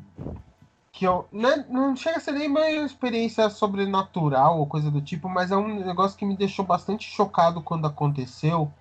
que 0.91 1.05
eu. 1.05 1.28
Não, 1.32 1.49
é- 1.49 1.65
não 1.69 1.95
chega 1.95 2.17
a 2.17 2.19
ser 2.19 2.34
nem 2.34 2.47
uma 2.49 2.69
experiência 2.69 3.49
sobrenatural 3.49 4.59
ou 4.59 4.67
coisa 4.67 4.91
do 4.91 5.01
tipo, 5.01 5.28
mas 5.30 5.51
é 5.51 5.57
um 5.57 5.84
negócio 5.86 6.17
que 6.17 6.25
me 6.25 6.36
deixou 6.38 6.65
bastante 6.65 7.09
chocado 7.09 7.61
quando 7.61 7.88
aconteceu. 7.88 8.71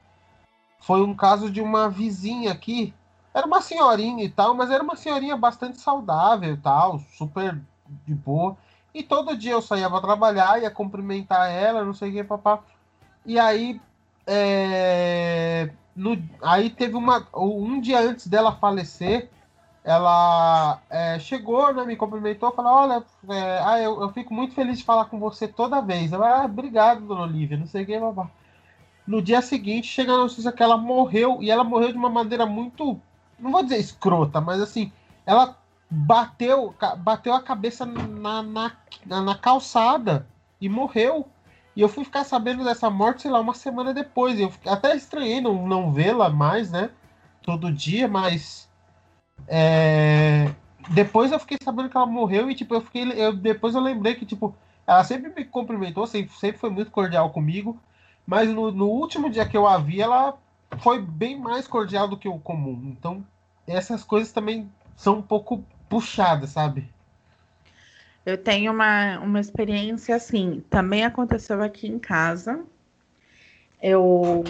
Foi 0.81 1.03
um 1.03 1.15
caso 1.15 1.51
de 1.51 1.61
uma 1.61 1.89
vizinha 1.89 2.53
aqui. 2.53 2.95
Era 3.35 3.47
uma 3.47 3.61
senhorinha 3.61 4.25
e 4.25 4.31
tal, 4.31 4.55
mas 4.55 4.71
era 4.71 4.83
uma 4.83 4.97
senhorinha 4.97 5.37
bastante 5.37 5.79
saudável 5.81 6.55
e 6.55 6.57
tal, 6.57 6.99
super 7.17 7.61
de 8.07 8.15
boa. 8.15 8.57
E 8.95 9.03
todo 9.03 9.37
dia 9.37 9.53
eu 9.53 9.61
saía 9.63 9.91
pra 9.91 10.01
trabalhar, 10.01 10.61
ia 10.63 10.71
cumprimentar 10.71 11.51
ela, 11.51 11.85
não 11.85 11.93
sei 11.93 12.11
o 12.11 12.13
que, 12.13 12.25
papá. 12.25 12.61
E 13.27 13.39
aí, 13.39 13.81
é, 14.27 15.71
no, 15.95 16.21
aí 16.43 16.71
teve 16.71 16.97
uma. 16.97 17.27
Um 17.35 17.81
dia 17.81 18.01
antes 18.01 18.27
dela 18.27 18.57
falecer, 18.57 19.31
ela 19.85 20.81
é, 20.91 21.19
chegou, 21.19 21.73
né, 21.73 21.85
me 21.85 21.97
cumprimentou, 21.97 22.53
falou, 22.53 22.73
olha, 22.73 23.05
é, 23.31 23.61
ah, 23.65 23.81
eu, 23.81 24.03
eu, 24.03 24.13
fico 24.13 24.35
muito 24.35 24.55
feliz 24.55 24.79
de 24.79 24.85
falar 24.85 25.05
com 25.05 25.19
você 25.21 25.47
toda 25.47 25.81
vez. 25.81 26.13
Eu, 26.13 26.25
ah, 26.25 26.45
obrigado, 26.45 27.07
dona 27.07 27.23
Olivia, 27.23 27.57
não 27.57 27.67
sei 27.67 27.85
o 27.85 27.87
que, 27.87 27.99
babá. 27.99 28.29
No 29.07 29.23
dia 29.23 29.41
seguinte, 29.41 29.87
chega 29.87 30.13
a 30.13 30.19
notícia 30.19 30.51
que 30.51 30.63
ela 30.63 30.77
morreu, 30.77 31.39
e 31.41 31.51
ela 31.51 31.63
morreu 31.63 31.93
de 31.93 31.99
uma 31.99 32.11
maneira 32.11 32.45
muito, 32.45 33.01
não 33.39 33.53
vou 33.53 33.63
dizer 33.63 33.79
escrota, 33.79 34.41
mas 34.41 34.61
assim, 34.61 34.91
ela 35.25 35.57
bateu, 35.89 36.75
bateu 36.99 37.33
a 37.33 37.41
cabeça 37.41 37.87
na, 37.87 38.43
na, 38.43 38.73
na 39.23 39.35
calçada 39.39 40.27
e 40.61 40.69
morreu. 40.69 41.29
E 41.77 41.83
eu 41.83 41.89
fui 41.89 42.05
ficar 42.05 42.25
sabendo 42.25 42.65
dessa 42.65 42.89
morte, 42.89 43.23
sei 43.23 43.31
lá, 43.31 43.39
uma 43.39 43.55
semana 43.55 43.93
depois. 43.93 44.41
Eu 44.41 44.51
até 44.67 44.97
estranhei 44.97 45.41
não, 45.41 45.69
não 45.69 45.93
vê-la 45.93 46.31
mais, 46.31 46.71
né? 46.71 46.91
Todo 47.43 47.71
dia, 47.71 48.09
mas 48.09 48.67
é... 49.47 50.51
Depois 50.91 51.33
eu 51.33 51.39
fiquei 51.39 51.59
sabendo 51.63 51.91
que 51.91 51.97
ela 51.97 52.07
morreu 52.07 52.51
e, 52.51 52.55
tipo, 52.55 52.75
eu 52.75 52.81
fiquei. 52.81 53.03
Eu, 53.13 53.37
depois 53.37 53.75
eu 53.75 53.81
lembrei 53.81 54.15
que, 54.15 54.25
tipo, 54.25 54.55
ela 54.87 55.03
sempre 55.05 55.33
me 55.35 55.45
cumprimentou, 55.45 56.07
sempre, 56.07 56.35
sempre 56.37 56.59
foi 56.59 56.71
muito 56.71 56.91
cordial 56.91 57.31
comigo. 57.31 57.79
Mas 58.27 58.49
no, 58.51 58.71
no 58.73 58.87
último 58.87 59.29
dia 59.29 59.47
que 59.47 59.57
eu 59.57 59.67
a 59.67 59.79
vi, 59.79 60.01
ela 60.01 60.37
foi 60.79 61.01
bem 61.01 61.39
mais 61.39 61.67
cordial 61.67 62.09
do 62.09 62.17
que 62.17 62.29
o 62.29 62.39
comum. 62.39 62.81
Então, 62.97 63.25
essas 63.67 64.03
coisas 64.05 64.33
também 64.33 64.71
são 64.97 65.19
um 65.19 65.23
pouco 65.23 65.65
puxadas, 65.89 66.51
sabe? 66.51 66.89
Eu 68.27 68.37
tenho 68.37 68.73
uma, 68.73 69.21
uma 69.21 69.41
experiência 69.41 70.15
assim, 70.17 70.63
também 70.69 71.05
aconteceu 71.05 71.63
aqui 71.63 71.87
em 71.87 71.99
casa, 71.99 72.63
eu, 73.83 74.43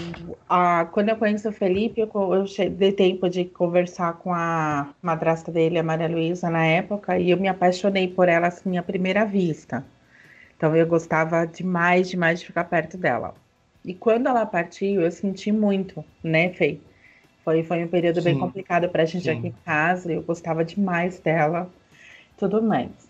a, 0.48 0.86
quando 0.86 1.08
eu 1.10 1.16
conheci 1.16 1.46
o 1.46 1.52
Felipe, 1.52 2.00
eu, 2.00 2.10
eu 2.14 2.70
dei 2.70 2.92
tempo 2.92 3.28
de 3.28 3.44
conversar 3.44 4.14
com 4.14 4.32
a 4.32 4.94
madrasta 5.02 5.50
dele, 5.50 5.78
a 5.78 5.82
Maria 5.82 6.08
Luísa, 6.08 6.48
na 6.48 6.64
época, 6.64 7.18
e 7.18 7.30
eu 7.30 7.36
me 7.36 7.48
apaixonei 7.48 8.08
por 8.08 8.28
ela 8.28 8.46
assim 8.48 8.78
à 8.78 8.82
primeira 8.82 9.24
vista. 9.26 9.84
Então 10.56 10.74
eu 10.74 10.86
gostava 10.86 11.44
demais, 11.46 12.08
demais 12.08 12.40
de 12.40 12.46
ficar 12.46 12.64
perto 12.64 12.96
dela. 12.96 13.34
E 13.84 13.94
quando 13.94 14.28
ela 14.28 14.46
partiu, 14.46 15.02
eu 15.02 15.10
senti 15.10 15.52
muito, 15.52 16.04
né, 16.22 16.50
Fê? 16.50 16.78
Foi, 17.44 17.62
foi 17.62 17.84
um 17.84 17.88
período 17.88 18.20
sim, 18.20 18.24
bem 18.24 18.38
complicado 18.38 18.88
para 18.88 19.02
a 19.02 19.06
gente 19.06 19.24
sim. 19.24 19.30
aqui 19.30 19.48
em 19.48 19.54
casa, 19.64 20.12
eu 20.12 20.22
gostava 20.22 20.64
demais 20.64 21.18
dela, 21.20 21.70
tudo 22.38 22.62
mais. 22.62 23.05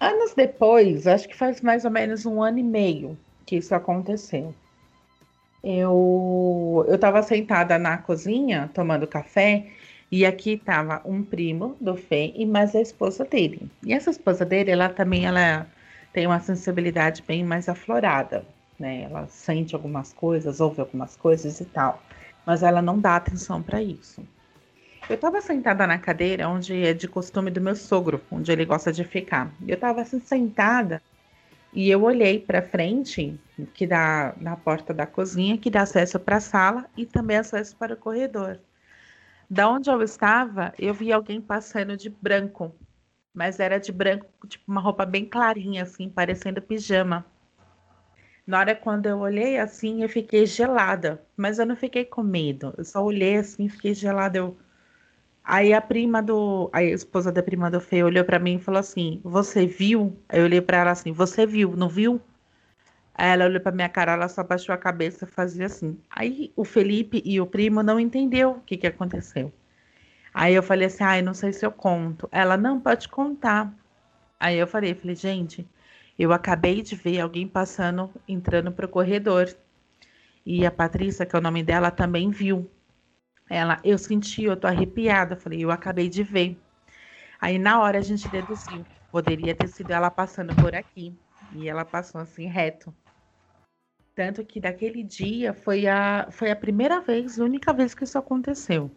Anos 0.00 0.34
depois, 0.34 1.06
acho 1.06 1.28
que 1.28 1.36
faz 1.36 1.60
mais 1.60 1.84
ou 1.84 1.90
menos 1.90 2.26
um 2.26 2.42
ano 2.42 2.58
e 2.58 2.62
meio 2.62 3.18
que 3.44 3.56
isso 3.56 3.74
aconteceu 3.74 4.54
eu 5.66 6.84
eu 6.88 6.94
estava 6.94 7.22
sentada 7.22 7.76
na 7.78 7.98
cozinha 7.98 8.70
tomando 8.72 9.06
café 9.06 9.66
e 10.10 10.24
aqui 10.24 10.52
estava 10.52 11.02
um 11.04 11.24
primo 11.24 11.76
do 11.80 11.96
Fê 11.96 12.32
e 12.36 12.46
mais 12.46 12.76
a 12.76 12.80
esposa 12.80 13.24
dele. 13.24 13.68
E 13.84 13.92
essa 13.92 14.10
esposa 14.10 14.44
dele, 14.44 14.70
ela 14.70 14.88
também 14.88 15.26
ela 15.26 15.66
tem 16.12 16.26
uma 16.26 16.38
sensibilidade 16.38 17.24
bem 17.26 17.44
mais 17.44 17.68
aflorada, 17.68 18.46
né? 18.78 19.02
Ela 19.02 19.26
sente 19.26 19.74
algumas 19.74 20.12
coisas, 20.12 20.60
ouve 20.60 20.80
algumas 20.80 21.16
coisas 21.16 21.60
e 21.60 21.64
tal, 21.64 22.00
mas 22.46 22.62
ela 22.62 22.80
não 22.80 23.00
dá 23.00 23.16
atenção 23.16 23.60
para 23.60 23.82
isso. 23.82 24.22
Eu 25.08 25.14
estava 25.14 25.40
sentada 25.40 25.86
na 25.86 25.98
cadeira 25.98 26.48
onde 26.48 26.84
é 26.84 26.92
de 26.92 27.06
costume 27.06 27.48
do 27.48 27.60
meu 27.60 27.76
sogro, 27.76 28.20
onde 28.28 28.50
ele 28.50 28.64
gosta 28.64 28.92
de 28.92 29.04
ficar. 29.04 29.52
Eu 29.66 29.76
estava 29.76 30.00
assim 30.00 30.18
sentada 30.18 31.00
e 31.72 31.88
eu 31.88 32.02
olhei 32.02 32.40
para 32.40 32.60
frente, 32.60 33.38
que 33.72 33.86
dá 33.86 34.34
na 34.40 34.56
porta 34.56 34.92
da 34.92 35.06
cozinha, 35.06 35.58
que 35.58 35.70
dá 35.70 35.82
acesso 35.82 36.18
para 36.18 36.36
a 36.36 36.40
sala 36.40 36.86
e 36.96 37.06
também 37.06 37.36
acesso 37.36 37.76
para 37.76 37.94
o 37.94 37.96
corredor. 37.96 38.58
Da 39.48 39.70
onde 39.70 39.88
eu 39.88 40.02
estava, 40.02 40.74
eu 40.76 40.92
vi 40.92 41.12
alguém 41.12 41.40
passando 41.40 41.96
de 41.96 42.10
branco, 42.10 42.74
mas 43.32 43.60
era 43.60 43.78
de 43.78 43.92
branco, 43.92 44.26
tipo 44.48 44.64
uma 44.66 44.80
roupa 44.80 45.06
bem 45.06 45.24
clarinha, 45.24 45.84
assim, 45.84 46.08
parecendo 46.08 46.60
pijama. 46.60 47.24
Na 48.44 48.58
hora 48.58 48.74
quando 48.74 49.06
eu 49.06 49.18
olhei 49.18 49.56
assim, 49.56 50.02
eu 50.02 50.08
fiquei 50.08 50.46
gelada, 50.46 51.22
mas 51.36 51.60
eu 51.60 51.66
não 51.66 51.76
fiquei 51.76 52.04
com 52.04 52.24
medo. 52.24 52.74
Eu 52.76 52.84
só 52.84 53.04
olhei 53.04 53.36
assim, 53.36 53.68
fiquei 53.68 53.94
gelada. 53.94 54.38
Eu, 54.38 54.56
Aí 55.48 55.72
a 55.72 55.80
prima 55.80 56.20
do. 56.20 56.68
A 56.72 56.82
esposa 56.82 57.30
da 57.30 57.40
prima 57.40 57.70
do 57.70 57.80
Fê 57.80 58.02
olhou 58.02 58.24
para 58.24 58.38
mim 58.40 58.56
e 58.56 58.60
falou 58.60 58.80
assim: 58.80 59.20
Você 59.22 59.64
viu? 59.64 60.18
Eu 60.32 60.44
olhei 60.44 60.60
para 60.60 60.78
ela 60.78 60.90
assim: 60.90 61.12
Você 61.12 61.46
viu? 61.46 61.76
Não 61.76 61.88
viu? 61.88 62.20
Aí 63.14 63.30
ela 63.30 63.44
olhou 63.46 63.60
para 63.60 63.70
minha 63.72 63.88
cara, 63.88 64.12
ela 64.12 64.28
só 64.28 64.42
baixou 64.42 64.74
a 64.74 64.78
cabeça 64.78 65.24
e 65.24 65.28
fazia 65.28 65.66
assim. 65.66 65.98
Aí 66.10 66.52
o 66.56 66.64
Felipe 66.64 67.22
e 67.24 67.40
o 67.40 67.46
primo 67.46 67.80
não 67.82 68.00
entendeu 68.00 68.50
o 68.52 68.60
que, 68.62 68.76
que 68.76 68.88
aconteceu. 68.88 69.52
Aí 70.34 70.52
eu 70.54 70.62
falei 70.64 70.88
assim: 70.88 71.04
Ai, 71.04 71.22
não 71.22 71.34
sei 71.34 71.52
se 71.52 71.64
eu 71.64 71.70
conto. 71.70 72.28
Ela 72.32 72.56
não 72.56 72.80
pode 72.80 73.08
contar. 73.08 73.72
Aí 74.40 74.58
eu 74.58 74.66
falei: 74.66 74.94
falei, 74.96 75.14
gente, 75.14 75.64
eu 76.18 76.32
acabei 76.32 76.82
de 76.82 76.96
ver 76.96 77.20
alguém 77.20 77.46
passando, 77.46 78.10
entrando 78.26 78.72
pro 78.72 78.88
corredor. 78.88 79.48
E 80.44 80.66
a 80.66 80.72
Patrícia, 80.72 81.24
que 81.26 81.36
é 81.36 81.38
o 81.38 81.42
nome 81.42 81.62
dela, 81.62 81.90
também 81.90 82.30
viu. 82.30 82.68
Ela, 83.48 83.80
eu 83.84 83.96
senti, 83.98 84.44
eu 84.44 84.56
tô 84.56 84.66
arrepiada. 84.66 85.36
Falei, 85.36 85.64
eu 85.64 85.70
acabei 85.70 86.08
de 86.08 86.22
ver. 86.22 86.62
Aí 87.40 87.58
na 87.58 87.80
hora 87.80 87.98
a 87.98 88.02
gente 88.02 88.28
deduziu. 88.28 88.84
Poderia 89.10 89.54
ter 89.54 89.68
sido 89.68 89.90
ela 89.92 90.10
passando 90.10 90.54
por 90.54 90.74
aqui. 90.74 91.14
E 91.52 91.68
ela 91.68 91.84
passou 91.84 92.20
assim 92.20 92.46
reto. 92.46 92.94
Tanto 94.14 94.44
que 94.44 94.58
daquele 94.58 95.02
dia 95.02 95.52
foi 95.52 95.86
a, 95.86 96.28
foi 96.30 96.50
a 96.50 96.56
primeira 96.56 97.00
vez, 97.00 97.38
a 97.38 97.44
única 97.44 97.72
vez 97.72 97.94
que 97.94 98.04
isso 98.04 98.18
aconteceu. 98.18 98.90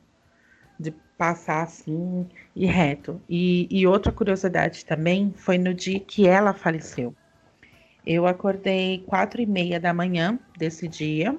De 0.80 0.92
passar 0.92 1.64
assim 1.64 2.28
e 2.56 2.66
reto. 2.66 3.22
E, 3.28 3.68
e 3.70 3.86
outra 3.86 4.12
curiosidade 4.12 4.86
também 4.86 5.34
foi 5.36 5.58
no 5.58 5.74
dia 5.74 6.00
que 6.00 6.26
ela 6.26 6.54
faleceu. 6.54 7.14
Eu 8.06 8.26
acordei 8.26 9.04
quatro 9.06 9.42
e 9.42 9.46
meia 9.46 9.80
da 9.80 9.94
manhã 9.94 10.40
desse 10.58 10.88
dia. 10.88 11.38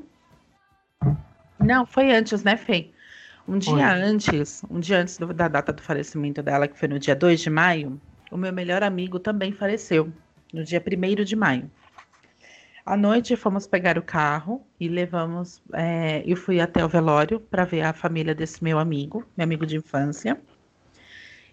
Não, 1.58 1.86
foi 1.86 2.12
antes, 2.14 2.44
né, 2.44 2.56
Fê? 2.56 2.92
Um 3.50 3.58
dia 3.58 3.74
Oi. 3.74 3.82
antes, 3.82 4.62
um 4.70 4.78
dia 4.78 5.00
antes 5.00 5.18
do, 5.18 5.34
da 5.34 5.48
data 5.48 5.72
do 5.72 5.82
falecimento 5.82 6.40
dela, 6.40 6.68
que 6.68 6.78
foi 6.78 6.86
no 6.86 7.00
dia 7.00 7.16
2 7.16 7.40
de 7.40 7.50
maio, 7.50 8.00
o 8.30 8.36
meu 8.36 8.52
melhor 8.52 8.80
amigo 8.84 9.18
também 9.18 9.50
faleceu, 9.50 10.12
no 10.54 10.62
dia 10.62 10.80
1 10.80 11.24
de 11.24 11.34
maio. 11.34 11.68
À 12.86 12.96
noite 12.96 13.34
fomos 13.34 13.66
pegar 13.66 13.98
o 13.98 14.02
carro 14.02 14.64
e 14.78 14.86
levamos. 14.86 15.60
É, 15.72 16.22
eu 16.24 16.36
fui 16.36 16.60
até 16.60 16.84
o 16.84 16.88
velório 16.88 17.40
para 17.40 17.64
ver 17.64 17.80
a 17.80 17.92
família 17.92 18.36
desse 18.36 18.62
meu 18.62 18.78
amigo, 18.78 19.26
meu 19.36 19.42
amigo 19.42 19.66
de 19.66 19.76
infância. 19.76 20.40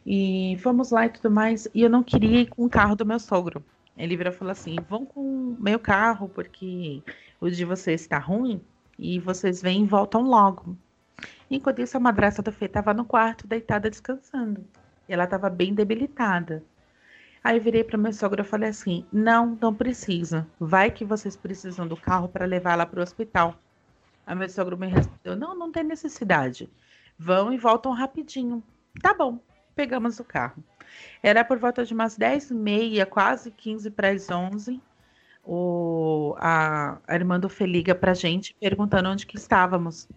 E 0.05 0.55
fomos 0.61 0.91
lá 0.91 1.07
e 1.07 1.09
tudo 1.09 1.31
mais. 1.31 1.67
E 1.73 1.81
eu 1.81 1.89
não 1.89 2.03
queria 2.03 2.41
ir 2.41 2.45
com 2.45 2.63
o 2.63 2.69
carro 2.69 2.95
do 2.95 3.07
meu 3.07 3.17
sogro. 3.17 3.65
Ele 3.97 4.15
virou 4.15 4.31
e 4.31 4.35
falou 4.35 4.51
assim: 4.51 4.75
vão 4.87 5.03
com 5.03 5.19
o 5.19 5.57
meu 5.59 5.79
carro, 5.79 6.29
porque 6.29 7.01
o 7.41 7.49
de 7.49 7.65
vocês 7.65 8.01
está 8.01 8.19
ruim 8.19 8.61
e 8.99 9.19
vocês 9.19 9.63
vêm 9.63 9.81
e 9.81 9.87
voltam 9.87 10.21
logo. 10.21 10.77
Enquanto 11.49 11.81
isso, 11.81 11.97
a 11.97 11.99
madrasta 11.99 12.41
do 12.41 12.51
Fê 12.51 12.65
estava 12.65 12.93
no 12.93 13.05
quarto, 13.05 13.47
deitada, 13.47 13.89
descansando. 13.89 14.65
E 15.07 15.13
ela 15.13 15.23
estava 15.23 15.49
bem 15.49 15.73
debilitada. 15.73 16.63
Aí 17.43 17.57
eu 17.57 17.63
virei 17.63 17.83
para 17.83 17.97
meu 17.97 18.11
sogro 18.11 18.41
e 18.41 18.45
falei 18.45 18.69
assim: 18.69 19.05
Não, 19.11 19.57
não 19.61 19.73
precisa. 19.73 20.45
Vai 20.59 20.91
que 20.91 21.05
vocês 21.05 21.35
precisam 21.35 21.87
do 21.87 21.95
carro 21.95 22.27
para 22.27 22.45
levar 22.45 22.73
ela 22.73 22.85
para 22.85 22.99
o 22.99 23.03
hospital. 23.03 23.57
Aí 24.25 24.35
meu 24.35 24.49
sogro 24.49 24.77
me 24.77 24.87
respondeu: 24.87 25.35
Não, 25.35 25.55
não 25.55 25.71
tem 25.71 25.83
necessidade. 25.83 26.69
Vão 27.17 27.53
e 27.53 27.57
voltam 27.57 27.93
rapidinho. 27.93 28.61
Tá 29.01 29.13
bom, 29.13 29.39
pegamos 29.75 30.19
o 30.19 30.25
carro. 30.25 30.61
Era 31.23 31.43
por 31.45 31.57
volta 31.57 31.85
de 31.85 31.93
umas 31.93 32.17
10 32.17 32.51
e 32.51 32.53
meia, 32.53 33.05
quase 33.05 33.51
15 33.51 33.91
para 33.91 34.09
as 34.09 34.29
11. 34.29 34.81
O, 35.43 36.35
a, 36.37 36.97
a 37.07 37.15
irmã 37.15 37.39
do 37.39 37.47
Fê 37.47 37.65
liga 37.65 37.95
para 37.95 38.13
gente 38.13 38.53
perguntando 38.59 39.09
onde 39.09 39.25
que 39.25 39.37
estávamos. 39.37 40.09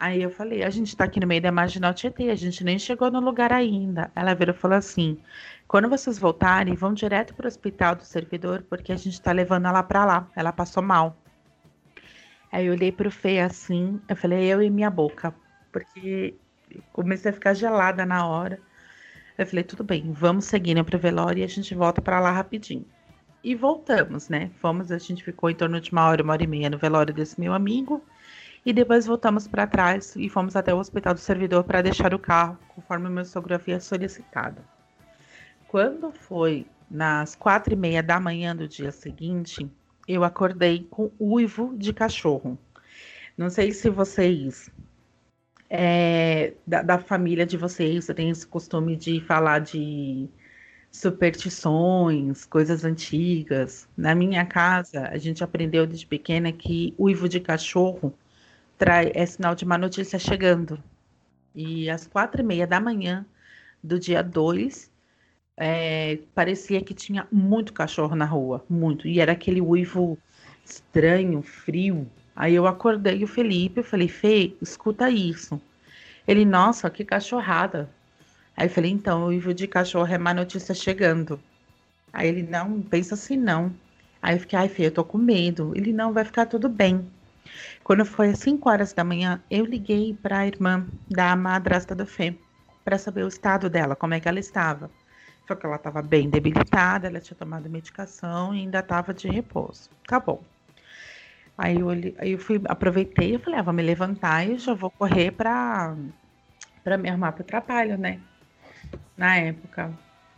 Aí 0.00 0.22
eu 0.22 0.30
falei, 0.30 0.62
a 0.62 0.70
gente 0.70 0.96
tá 0.96 1.04
aqui 1.04 1.20
no 1.20 1.26
meio 1.26 1.42
da 1.42 1.52
Marginal 1.52 1.92
Tietê, 1.92 2.30
a 2.30 2.34
gente 2.34 2.64
nem 2.64 2.78
chegou 2.78 3.10
no 3.10 3.20
lugar 3.20 3.52
ainda. 3.52 4.10
Ela 4.16 4.32
virou 4.32 4.54
e 4.54 4.58
falou 4.58 4.78
assim, 4.78 5.18
quando 5.68 5.90
vocês 5.90 6.18
voltarem, 6.18 6.74
vão 6.74 6.94
direto 6.94 7.34
pro 7.34 7.46
hospital 7.46 7.94
do 7.94 8.02
servidor, 8.02 8.62
porque 8.62 8.92
a 8.92 8.96
gente 8.96 9.20
tá 9.20 9.30
levando 9.30 9.66
ela 9.66 9.82
pra 9.82 10.06
lá, 10.06 10.26
ela 10.34 10.52
passou 10.52 10.82
mal. 10.82 11.14
Aí 12.50 12.64
eu 12.64 12.72
olhei 12.72 12.90
pro 12.90 13.10
Fê 13.10 13.40
assim, 13.40 14.00
eu 14.08 14.16
falei, 14.16 14.50
eu 14.50 14.62
e 14.62 14.70
minha 14.70 14.88
boca, 14.88 15.34
porque 15.70 16.34
comecei 16.94 17.30
a 17.30 17.34
ficar 17.34 17.52
gelada 17.52 18.06
na 18.06 18.26
hora. 18.26 18.58
Eu 19.36 19.46
falei, 19.46 19.64
tudo 19.64 19.84
bem, 19.84 20.10
vamos 20.14 20.46
seguindo 20.46 20.82
pro 20.82 20.98
velório 20.98 21.42
e 21.42 21.44
a 21.44 21.46
gente 21.46 21.74
volta 21.74 22.00
para 22.00 22.20
lá 22.20 22.30
rapidinho. 22.30 22.86
E 23.44 23.54
voltamos, 23.54 24.30
né? 24.30 24.50
Fomos, 24.62 24.90
a 24.90 24.96
gente 24.96 25.22
ficou 25.22 25.50
em 25.50 25.54
torno 25.54 25.78
de 25.78 25.92
uma 25.92 26.06
hora, 26.06 26.22
uma 26.22 26.32
hora 26.32 26.42
e 26.42 26.46
meia 26.46 26.70
no 26.70 26.78
velório 26.78 27.12
desse 27.12 27.38
meu 27.38 27.52
amigo 27.52 28.02
e 28.64 28.72
depois 28.72 29.06
voltamos 29.06 29.48
para 29.48 29.66
trás 29.66 30.14
e 30.16 30.28
fomos 30.28 30.54
até 30.54 30.72
o 30.74 30.78
hospital 30.78 31.14
do 31.14 31.20
servidor 31.20 31.64
para 31.64 31.82
deixar 31.82 32.12
o 32.12 32.18
carro, 32.18 32.58
conforme 32.68 33.24
sogro 33.24 33.54
havia 33.54 33.80
solicitado. 33.80 34.62
Quando 35.68 36.12
foi 36.12 36.66
nas 36.90 37.34
quatro 37.34 37.72
e 37.72 37.76
meia 37.76 38.02
da 38.02 38.18
manhã 38.18 38.54
do 38.54 38.66
dia 38.66 38.90
seguinte, 38.90 39.70
eu 40.06 40.24
acordei 40.24 40.86
com 40.90 41.10
uivo 41.18 41.74
de 41.76 41.92
cachorro. 41.92 42.58
Não 43.36 43.48
sei 43.48 43.72
se 43.72 43.88
vocês 43.88 44.70
é, 45.70 46.54
da, 46.66 46.82
da, 46.82 46.98
família 46.98 47.46
de 47.46 47.56
vocês 47.56 48.06
têm 48.06 48.30
esse 48.30 48.44
costume 48.46 48.96
de 48.96 49.20
falar 49.20 49.60
de 49.60 50.28
superstições, 50.90 52.44
coisas 52.44 52.84
antigas. 52.84 53.88
Na 53.96 54.12
minha 54.14 54.44
casa, 54.44 55.08
a 55.08 55.16
gente 55.16 55.44
aprendeu 55.44 55.86
desde 55.86 56.06
pequena 56.06 56.50
que 56.50 56.92
uivo 56.98 57.28
de 57.28 57.38
cachorro 57.38 58.12
trai, 58.80 59.12
é 59.14 59.26
sinal 59.26 59.54
de 59.54 59.66
má 59.66 59.76
notícia 59.76 60.18
chegando. 60.18 60.82
E 61.54 61.90
às 61.90 62.06
quatro 62.06 62.40
e 62.40 62.44
meia 62.44 62.66
da 62.66 62.80
manhã 62.80 63.26
do 63.84 64.00
dia 64.00 64.22
2, 64.22 64.90
é, 65.54 66.18
parecia 66.34 66.80
que 66.80 66.94
tinha 66.94 67.28
muito 67.30 67.74
cachorro 67.74 68.16
na 68.16 68.24
rua, 68.24 68.64
muito. 68.70 69.06
E 69.06 69.20
era 69.20 69.32
aquele 69.32 69.60
uivo 69.60 70.16
estranho, 70.64 71.42
frio. 71.42 72.10
Aí 72.34 72.54
eu 72.54 72.66
acordei 72.66 73.22
o 73.22 73.26
Felipe, 73.26 73.80
eu 73.80 73.84
falei, 73.84 74.08
Fê, 74.08 74.54
escuta 74.62 75.10
isso. 75.10 75.60
Ele, 76.26 76.46
nossa, 76.46 76.88
que 76.88 77.04
cachorrada. 77.04 77.90
Aí 78.56 78.66
eu 78.66 78.70
falei, 78.70 78.90
então, 78.90 79.24
o 79.24 79.26
uivo 79.26 79.52
de 79.52 79.66
cachorro 79.66 80.10
é 80.10 80.16
má 80.16 80.32
notícia 80.32 80.74
chegando. 80.74 81.38
Aí 82.10 82.28
ele, 82.28 82.42
não, 82.44 82.80
pensa 82.80 83.12
assim 83.14 83.36
não. 83.36 83.74
Aí 84.22 84.36
eu 84.36 84.40
fiquei, 84.40 84.58
ai, 84.58 84.68
Fê, 84.70 84.86
eu 84.86 84.90
tô 84.90 85.04
com 85.04 85.18
medo. 85.18 85.72
Ele, 85.76 85.92
não, 85.92 86.14
vai 86.14 86.24
ficar 86.24 86.46
tudo 86.46 86.66
bem. 86.66 87.06
Quando 87.84 88.04
foi 88.04 88.30
às 88.30 88.38
5 88.38 88.68
horas 88.68 88.92
da 88.92 89.04
manhã, 89.04 89.42
eu 89.50 89.64
liguei 89.64 90.14
para 90.14 90.38
a 90.38 90.46
irmã 90.46 90.86
da 91.08 91.34
madrasta 91.36 91.94
do 91.94 92.06
Fê 92.06 92.38
para 92.84 92.98
saber 92.98 93.24
o 93.24 93.28
estado 93.28 93.68
dela, 93.68 93.96
como 93.96 94.14
é 94.14 94.20
que 94.20 94.28
ela 94.28 94.38
estava. 94.38 94.90
Falou 95.46 95.60
que 95.60 95.66
ela 95.66 95.76
estava 95.76 96.02
bem 96.02 96.28
debilitada, 96.30 97.08
ela 97.08 97.20
tinha 97.20 97.36
tomado 97.36 97.68
medicação 97.68 98.54
e 98.54 98.60
ainda 98.60 98.78
estava 98.80 99.12
de 99.12 99.28
repouso. 99.28 99.90
Tá 100.06 100.20
bom. 100.20 100.42
Aí 101.58 101.78
eu, 101.78 101.90
aí 101.90 102.32
eu 102.32 102.38
fui, 102.38 102.60
aproveitei 102.66 103.34
e 103.34 103.38
falei, 103.38 103.58
ah, 103.60 103.62
vou 103.62 103.74
me 103.74 103.82
levantar 103.82 104.48
e 104.48 104.56
já 104.58 104.72
vou 104.72 104.90
correr 104.90 105.30
para 105.32 105.94
para 106.82 106.96
me 106.96 107.08
arrumar 107.10 107.32
para 107.32 107.42
o 107.42 107.44
trabalho, 107.44 107.98
né? 107.98 108.20
Na 109.16 109.36
época. 109.36 109.92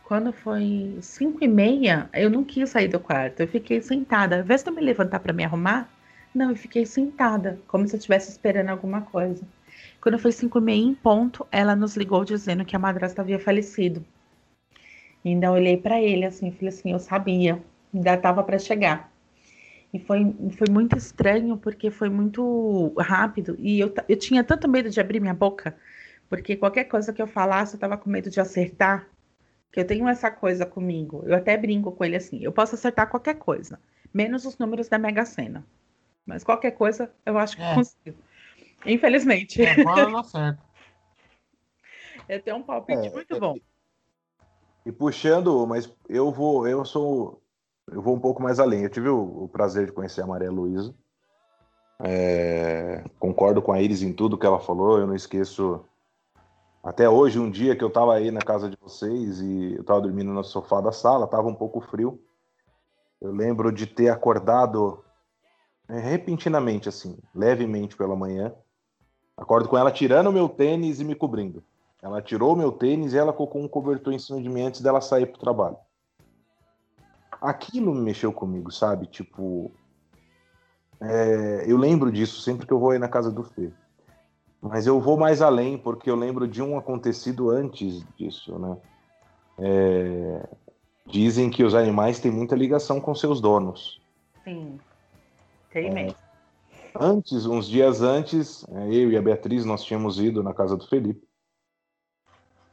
Quando 0.05 0.33
foi 0.33 0.99
5 1.01 1.39
e 1.43 1.49
meia, 1.49 2.11
eu 2.13 2.29
não 2.29 2.45
quis 2.45 2.71
sair 2.71 2.89
do 2.89 2.99
quarto. 3.01 3.41
Eu 3.41 3.49
fiquei 3.49 3.81
sentada. 3.81 4.37
Ao 4.37 4.43
invés 4.43 4.63
de 4.63 4.69
eu 4.71 4.75
me 4.75 4.83
levantar 4.83 5.21
para 5.21 5.33
me 5.33 5.45
arrumar, 5.45 5.89
não, 6.35 6.51
eu 6.51 6.57
fiquei 6.57 6.87
sentada, 6.87 7.59
como 7.67 7.87
se 7.87 7.95
eu 7.95 7.99
estivesse 7.99 8.31
esperando 8.31 8.71
alguma 8.71 9.03
coisa. 9.03 9.43
Quando 10.01 10.19
foi 10.19 10.33
cinco 10.33 10.59
e 10.59 10.63
meia 10.63 10.83
em 10.83 10.95
ponto, 10.95 11.47
ela 11.53 11.77
nos 11.77 11.97
ligou 11.97 12.25
dizendo 12.25 12.65
que 12.65 12.75
a 12.75 12.79
madrasta 12.79 13.23
havia 13.23 13.39
falecido. 13.39 14.05
E 15.25 15.29
ainda 15.29 15.53
olhei 15.53 15.77
para 15.77 16.01
ele 16.01 16.25
assim, 16.25 16.51
falei 16.51 16.69
assim, 16.69 16.93
eu 16.93 16.99
sabia, 16.99 17.63
ainda 17.95 18.15
estava 18.15 18.43
para 18.43 18.59
chegar. 18.59 19.13
E 19.93 19.99
foi, 19.99 20.35
foi 20.57 20.69
muito 20.71 20.97
estranho 20.97 21.57
porque 21.59 21.91
foi 21.91 22.09
muito 22.09 22.93
rápido 22.99 23.57
e 23.61 23.79
eu, 23.79 23.95
eu 24.09 24.17
tinha 24.19 24.43
tanto 24.43 24.69
medo 24.69 24.89
de 24.89 24.99
abrir 24.99 25.21
minha 25.21 25.35
boca, 25.35 25.77
porque 26.31 26.57
qualquer 26.57 26.85
coisa 26.85 27.13
que 27.13 27.21
eu 27.21 27.27
falasse 27.27 27.75
eu 27.75 27.77
estava 27.77 27.99
com 27.99 28.09
medo 28.09 28.31
de 28.31 28.41
acertar, 28.41 29.07
que 29.71 29.79
eu 29.79 29.87
tenho 29.87 30.09
essa 30.09 30.31
coisa 30.31 30.65
comigo. 30.65 31.23
Eu 31.27 31.35
até 31.35 31.57
brinco 31.59 31.93
com 31.93 32.05
ele 32.05 32.17
assim, 32.17 32.43
eu 32.43 32.53
posso 32.53 32.75
acertar 32.75 33.09
qualquer 33.11 33.35
coisa, 33.35 33.79
menos 34.15 34.47
os 34.47 34.57
números 34.57 34.89
da 34.89 34.99
Mega 34.99 35.27
Sena. 35.27 35.65
Mas 36.27 36.45
qualquer 36.45 36.73
coisa 36.73 37.13
eu 37.27 37.37
acho 37.39 37.57
que 37.57 37.63
é. 37.63 37.75
consigo. 37.75 38.19
Infelizmente. 38.87 39.65
Agora 39.65 40.09
não 40.09 40.19
acerta. 40.19 40.63
Eu 42.29 42.43
tenho 42.43 42.57
um 42.57 42.63
palpite 42.63 43.09
é, 43.09 43.11
muito 43.11 43.39
bom. 43.39 43.57
E 44.85 44.93
puxando, 44.93 45.67
mas 45.67 45.93
eu 46.09 46.31
vou, 46.31 46.67
eu 46.67 46.85
sou, 46.85 47.41
eu 47.91 48.01
vou 48.01 48.15
um 48.15 48.21
pouco 48.21 48.43
mais 48.43 48.59
além. 48.59 48.83
Eu 48.83 48.91
tive 48.91 49.09
o, 49.09 49.45
o 49.45 49.49
prazer 49.49 49.87
de 49.87 49.93
conhecer 49.93 50.23
a 50.23 50.27
Maria 50.27 50.51
Luísa. 50.51 50.95
É, 52.01 53.05
concordo 53.19 53.63
com 53.63 53.73
a 53.73 53.81
Iris 53.81 54.03
em 54.03 54.13
tudo 54.13 54.39
que 54.39 54.47
ela 54.47 54.59
falou. 54.59 54.99
Eu 54.99 55.07
não 55.07 55.15
esqueço 55.15 55.85
até 56.83 57.09
hoje 57.09 57.39
um 57.39 57.51
dia 57.51 57.77
que 57.77 57.85
eu 57.85 57.89
estava 57.89 58.15
aí 58.15 58.31
na 58.31 58.41
casa 58.41 58.69
de 58.69 58.77
vocês 58.81 59.41
e 59.41 59.75
eu 59.75 59.83
estava 59.83 60.01
dormindo 60.01 60.33
no 60.33 60.43
sofá 60.43 60.81
da 60.81 60.91
sala, 60.91 61.27
estava 61.27 61.47
um 61.47 61.55
pouco 61.55 61.81
frio. 61.81 62.21
Eu 63.21 63.31
lembro 63.31 63.71
de 63.71 63.87
ter 63.87 64.09
acordado 64.09 65.05
é, 65.05 65.12
repentinamente, 65.89 66.89
assim, 66.89 67.19
levemente 67.35 67.97
pela 67.97 68.17
manhã. 68.17 68.53
Acordo 69.37 69.69
com 69.69 69.77
ela 69.77 69.91
tirando 69.91 70.29
o 70.29 70.33
meu 70.33 70.49
tênis 70.49 71.01
e 71.01 71.05
me 71.05 71.15
cobrindo. 71.15 71.63
Ela 72.03 72.21
tirou 72.21 72.53
o 72.53 72.57
meu 72.57 72.73
tênis 72.73 73.13
e 73.13 73.19
ela 73.19 73.33
colocou 73.33 73.63
um 73.63 73.69
cobertor 73.69 74.13
em 74.13 74.19
cima 74.19 74.41
de 74.41 74.49
mim 74.49 74.63
antes 74.63 74.81
dela 74.81 75.01
sair 75.01 75.27
pro 75.27 75.41
trabalho. 75.41 75.77
Aquilo 77.41 77.95
me 77.95 78.01
mexeu 78.01 78.33
comigo, 78.33 78.71
sabe? 78.71 79.07
Tipo. 79.07 79.71
É, 81.01 81.65
eu 81.67 81.77
lembro 81.77 82.13
disso 82.13 82.41
sempre 82.41 82.67
que 82.67 82.73
eu 82.73 82.79
vou 82.79 82.91
aí 82.91 82.99
na 82.99 83.09
casa 83.09 83.31
do 83.31 83.43
Fê. 83.43 83.73
Mas 84.61 84.87
eu 84.87 85.01
vou 85.01 85.17
mais 85.17 85.43
além, 85.43 85.77
porque 85.77 86.09
eu 86.09 86.15
lembro 86.15 86.47
de 86.47 86.63
um 86.63 86.79
acontecido 86.79 87.51
antes 87.51 88.05
disso, 88.17 88.57
né? 88.59 88.77
É, 89.59 90.49
dizem 91.07 91.51
que 91.51 91.65
os 91.65 91.75
animais 91.75 92.21
têm 92.21 92.31
muita 92.31 92.55
ligação 92.55 93.01
com 93.01 93.13
seus 93.15 93.41
donos. 93.41 94.01
Sim. 94.45 94.79
Tem 95.73 96.09
é. 96.09 96.15
Antes, 96.99 97.47
uns 97.47 97.67
dias 97.67 98.03
antes, 98.03 98.67
é, 98.69 98.89
eu 98.89 99.11
e 99.11 99.17
a 99.17 99.23
Beatriz, 99.23 99.65
nós 99.65 99.83
tínhamos 99.83 100.21
ido 100.21 100.43
na 100.43 100.53
casa 100.53 100.77
do 100.77 100.87
Felipe 100.87 101.27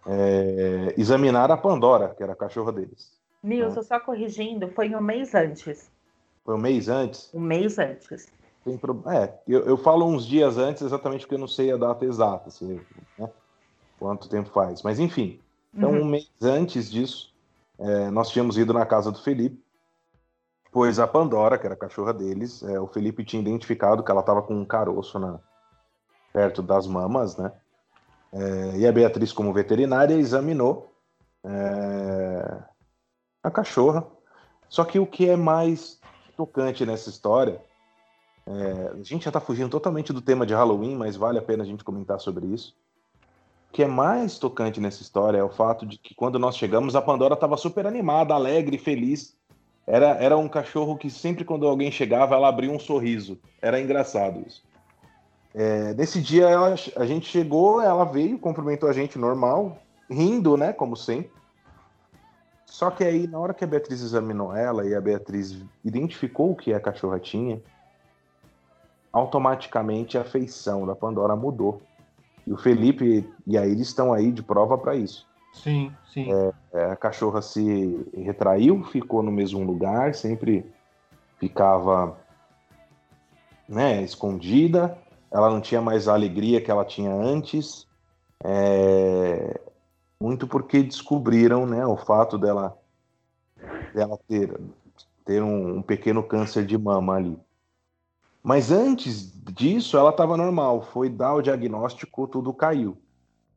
é, 0.06 0.94
examinar 0.98 1.52
a 1.52 1.58
Pandora, 1.58 2.14
que 2.16 2.24
era 2.24 2.34
a 2.34 2.36
cachorra 2.36 2.72
deles. 2.72 3.12
Nilson, 3.44 3.80
né? 3.80 3.84
só 3.84 4.00
corrigindo, 4.00 4.68
foi 4.70 4.94
um 4.94 5.02
mês 5.02 5.34
antes. 5.36 5.92
Foi 6.44 6.56
um 6.56 6.60
mês 6.60 6.90
antes? 6.90 7.30
Um 7.34 7.40
mês 7.40 7.78
antes. 7.78 8.28
Tem 8.66 8.78
pro... 8.78 9.04
É, 9.08 9.34
eu, 9.48 9.66
eu 9.66 9.78
falo 9.78 10.06
uns 10.06 10.26
dias 10.26 10.58
antes 10.58 10.82
exatamente 10.82 11.22
porque 11.22 11.36
eu 11.36 11.40
não 11.40 11.48
sei 11.48 11.72
a 11.72 11.78
data 11.78 12.04
exata, 12.06 12.50
assim, 12.50 12.82
né? 13.18 13.30
quanto 13.98 14.28
tempo 14.28 14.50
faz. 14.50 14.82
Mas 14.82 15.00
enfim, 15.00 15.40
então 15.74 15.92
uhum. 15.92 16.02
um 16.02 16.06
mês 16.06 16.30
antes 16.42 16.92
disso, 16.92 17.34
é, 17.78 18.10
nós 18.10 18.30
tínhamos 18.30 18.58
ido 18.58 18.74
na 18.74 18.86
casa 18.86 19.12
do 19.12 19.22
Felipe 19.22 19.64
Pois 20.72 21.00
a 21.00 21.08
Pandora, 21.08 21.58
que 21.58 21.66
era 21.66 21.74
a 21.74 21.78
cachorra 21.78 22.14
deles, 22.14 22.62
é, 22.62 22.80
o 22.80 22.88
Felipe 22.88 23.26
tinha 23.26 23.42
identificado 23.42 24.04
que 24.04 24.12
ela 24.12 24.20
estava 24.20 24.42
com 24.44 24.54
um 24.54 24.66
caroço 24.66 25.18
na, 25.18 25.40
perto 26.32 26.62
das 26.62 26.86
mamas, 26.86 27.38
né? 27.38 27.52
É, 28.32 28.78
e 28.78 28.88
a 28.88 28.92
Beatriz, 28.92 29.34
como 29.34 29.52
veterinária, 29.52 30.14
examinou 30.14 30.94
é, 31.44 32.60
a 33.42 33.50
cachorra. 33.50 34.06
Só 34.68 34.86
que 34.86 35.00
o 35.00 35.08
que 35.08 35.28
é 35.28 35.36
mais 35.36 36.00
tocante 36.38 36.86
nessa 36.86 37.10
história, 37.10 37.60
é, 38.46 38.92
a 38.94 39.04
gente 39.04 39.24
já 39.24 39.30
está 39.30 39.40
fugindo 39.40 39.70
totalmente 39.72 40.14
do 40.14 40.22
tema 40.22 40.46
de 40.46 40.54
Halloween, 40.54 40.96
mas 40.96 41.16
vale 41.16 41.40
a 41.40 41.42
pena 41.42 41.64
a 41.64 41.66
gente 41.66 41.84
comentar 41.84 42.20
sobre 42.20 42.46
isso. 42.46 42.76
O 43.70 43.72
que 43.72 43.82
é 43.82 43.88
mais 43.88 44.38
tocante 44.38 44.80
nessa 44.80 45.02
história 45.02 45.40
é 45.40 45.44
o 45.44 45.50
fato 45.50 45.86
de 45.88 45.98
que 45.98 46.14
quando 46.14 46.38
nós 46.38 46.56
chegamos, 46.56 46.96
a 46.96 47.02
Pandora 47.02 47.34
estava 47.34 47.58
super 47.58 47.88
animada, 47.88 48.36
alegre, 48.36 48.78
feliz 48.78 49.39
era, 49.90 50.10
era 50.24 50.38
um 50.38 50.48
cachorro 50.48 50.96
que 50.96 51.10
sempre 51.10 51.44
quando 51.44 51.68
alguém 51.68 51.92
chegava, 51.92 52.36
ela 52.36 52.48
abria 52.48 52.72
um 52.72 52.78
sorriso. 52.78 53.40
Era 53.60 53.82
engraçado 53.82 54.44
isso. 54.46 54.64
É, 55.52 55.96
nesse 55.96 56.22
dia 56.22 56.48
ela, 56.48 56.76
a 56.96 57.06
gente 57.08 57.28
chegou, 57.28 57.82
ela 57.82 58.06
veio, 58.06 58.38
cumprimentou 58.38 58.88
a 58.88 58.94
gente 58.94 59.18
normal, 59.18 59.80
rindo, 60.08 60.56
né, 60.56 60.72
como 60.72 60.96
sempre. 60.96 61.32
Só 62.68 62.92
que 62.92 63.04
aí, 63.04 63.26
na 63.26 63.40
hora 63.40 63.52
que 63.52 63.64
a 63.64 63.68
Beatriz 63.68 64.02
examinou 64.02 64.56
ela 64.56 64.88
e 64.88 64.94
a 64.94 65.02
Beatriz 65.02 65.58
identificou 65.84 66.52
o 66.52 66.56
que 66.56 66.72
a 66.72 66.80
cachorra 66.80 67.20
tinha, 67.20 67.60
automaticamente 69.12 70.20
a 70.20 70.24
feição 70.24 70.86
da 70.86 70.96
Pandora 70.96 71.36
mudou. 71.36 71.82
E 72.46 72.54
o 72.54 72.58
Felipe 72.58 73.28
e 73.48 73.58
a 73.58 73.66
Iris 73.66 73.88
estão 73.88 74.14
aí 74.14 74.32
de 74.32 74.44
prova 74.44 74.78
para 74.78 74.96
isso. 74.96 75.28
Sim, 75.52 75.92
sim. 76.06 76.32
É, 76.32 76.54
é, 76.74 76.86
a 76.92 76.96
cachorra 76.96 77.42
se 77.42 78.06
retraiu, 78.14 78.84
ficou 78.84 79.24
no 79.24 79.32
mesmo 79.32 79.64
lugar, 79.64 80.14
sempre 80.14 80.66
ficava 81.40 82.18
né, 83.68 84.02
escondida. 84.02 84.98
Ela 85.32 85.50
não 85.50 85.62
tinha 85.62 85.82
mais 85.82 86.08
a 86.08 86.14
alegria 86.14 86.62
que 86.62 86.72
ela 86.72 86.86
tinha 86.86 87.14
antes. 87.14 87.88
É, 88.44 89.60
muito 90.20 90.48
porque 90.48 90.82
descobriram 90.84 91.66
né, 91.66 91.86
o 91.86 91.98
fato 91.98 92.38
dela, 92.38 92.78
dela 93.94 94.18
ter, 94.28 94.60
ter 95.26 95.44
um, 95.44 95.78
um 95.78 95.82
pequeno 95.82 96.24
câncer 96.24 96.66
de 96.66 96.78
mama 96.78 97.16
ali. 97.16 97.38
Mas 98.42 98.72
antes 98.72 99.32
disso, 99.54 99.98
ela 99.98 100.10
estava 100.10 100.38
normal. 100.38 100.82
Foi 100.82 101.10
dar 101.10 101.36
o 101.36 101.42
diagnóstico, 101.42 102.28
tudo 102.28 102.54
caiu. 102.54 102.98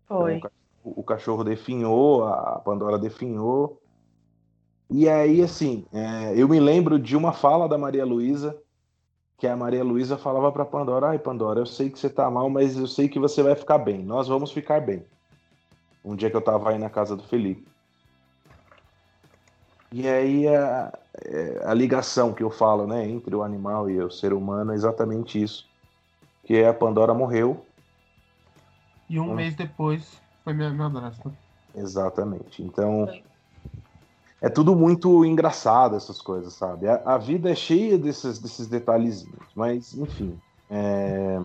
Foi. 0.06 0.36
Então, 0.36 0.50
o 0.82 1.02
cachorro 1.02 1.44
definhou, 1.44 2.24
a 2.24 2.58
Pandora 2.58 2.98
definhou. 2.98 3.80
E 4.90 5.08
aí, 5.08 5.40
assim, 5.42 5.86
é, 5.92 6.34
eu 6.36 6.48
me 6.48 6.60
lembro 6.60 6.98
de 6.98 7.16
uma 7.16 7.32
fala 7.32 7.68
da 7.68 7.78
Maria 7.78 8.04
Luísa, 8.04 8.60
que 9.38 9.46
a 9.46 9.56
Maria 9.56 9.82
Luísa 9.82 10.18
falava 10.18 10.52
para 10.52 10.64
Pandora: 10.64 11.08
Ai, 11.08 11.18
Pandora, 11.18 11.60
eu 11.60 11.66
sei 11.66 11.88
que 11.88 11.98
você 11.98 12.10
tá 12.10 12.30
mal, 12.30 12.50
mas 12.50 12.76
eu 12.76 12.86
sei 12.86 13.08
que 13.08 13.18
você 13.18 13.42
vai 13.42 13.54
ficar 13.54 13.78
bem. 13.78 14.02
Nós 14.02 14.28
vamos 14.28 14.52
ficar 14.52 14.80
bem. 14.80 15.04
Um 16.04 16.16
dia 16.16 16.30
que 16.30 16.36
eu 16.36 16.42
tava 16.42 16.70
aí 16.70 16.78
na 16.78 16.90
casa 16.90 17.16
do 17.16 17.22
Felipe. 17.22 17.66
E 19.92 20.08
aí 20.08 20.48
a, 20.48 20.92
é, 21.24 21.62
a 21.64 21.74
ligação 21.74 22.32
que 22.32 22.42
eu 22.42 22.50
falo, 22.50 22.86
né, 22.86 23.08
entre 23.08 23.34
o 23.34 23.42
animal 23.42 23.88
e 23.90 24.00
o 24.00 24.10
ser 24.10 24.32
humano 24.32 24.72
é 24.72 24.74
exatamente 24.74 25.40
isso. 25.40 25.66
Que 26.44 26.56
é 26.56 26.68
a 26.68 26.74
Pandora 26.74 27.14
morreu. 27.14 27.64
E 29.08 29.20
um 29.20 29.30
Hum. 29.30 29.34
mês 29.34 29.54
depois 29.54 30.21
foi 30.44 30.52
minha 30.52 30.70
madrasta. 30.70 31.32
Exatamente. 31.74 32.62
Então 32.62 33.08
é 34.40 34.48
tudo 34.48 34.74
muito 34.74 35.24
engraçado 35.24 35.96
essas 35.96 36.20
coisas, 36.20 36.52
sabe? 36.54 36.88
A, 36.88 37.00
a 37.04 37.18
vida 37.18 37.50
é 37.50 37.54
cheia 37.54 37.96
desses, 37.96 38.38
desses 38.38 38.66
detalhezinhos, 38.66 39.46
mas 39.54 39.94
enfim. 39.94 40.36
é, 40.70 41.40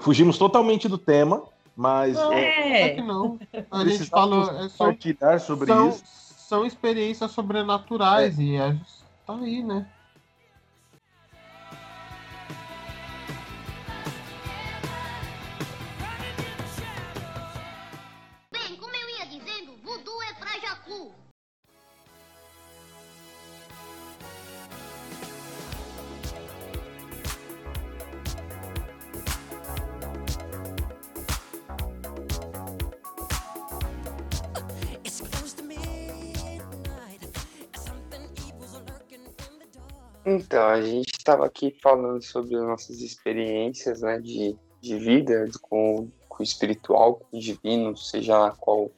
Fugimos 0.00 0.36
totalmente 0.36 0.88
do 0.88 0.98
tema, 0.98 1.44
mas 1.76 2.16
Não, 2.16 2.32
É. 2.32 2.82
é 2.82 2.94
que 2.94 3.02
não. 3.02 3.38
A 3.70 3.84
gente 3.84 4.06
falou, 4.06 4.50
é 4.50 4.68
só, 4.68 4.86
compartilhar 4.86 5.38
sobre 5.40 5.68
são, 5.68 5.88
isso. 5.90 6.02
são 6.04 6.66
experiências 6.66 7.30
sobrenaturais 7.30 8.38
e 8.38 8.56
é, 8.56 8.76
tá 9.24 9.36
aí, 9.36 9.62
né? 9.62 9.86
Estava 41.22 41.46
aqui 41.46 41.74
falando 41.80 42.20
sobre 42.20 42.56
as 42.56 42.62
nossas 42.62 43.00
experiências 43.00 44.02
né, 44.02 44.18
de, 44.18 44.56
de 44.80 44.98
vida 44.98 45.48
com, 45.62 46.08
com 46.28 46.42
o 46.42 46.42
espiritual, 46.42 47.14
com 47.14 47.36
o 47.36 47.40
divino, 47.40 47.96
seja 47.96 48.36
lá 48.36 48.50
qual 48.50 48.90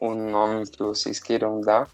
o 0.00 0.14
nome 0.14 0.66
que 0.66 0.82
vocês 0.82 1.20
queiram 1.20 1.60
dar. 1.60 1.88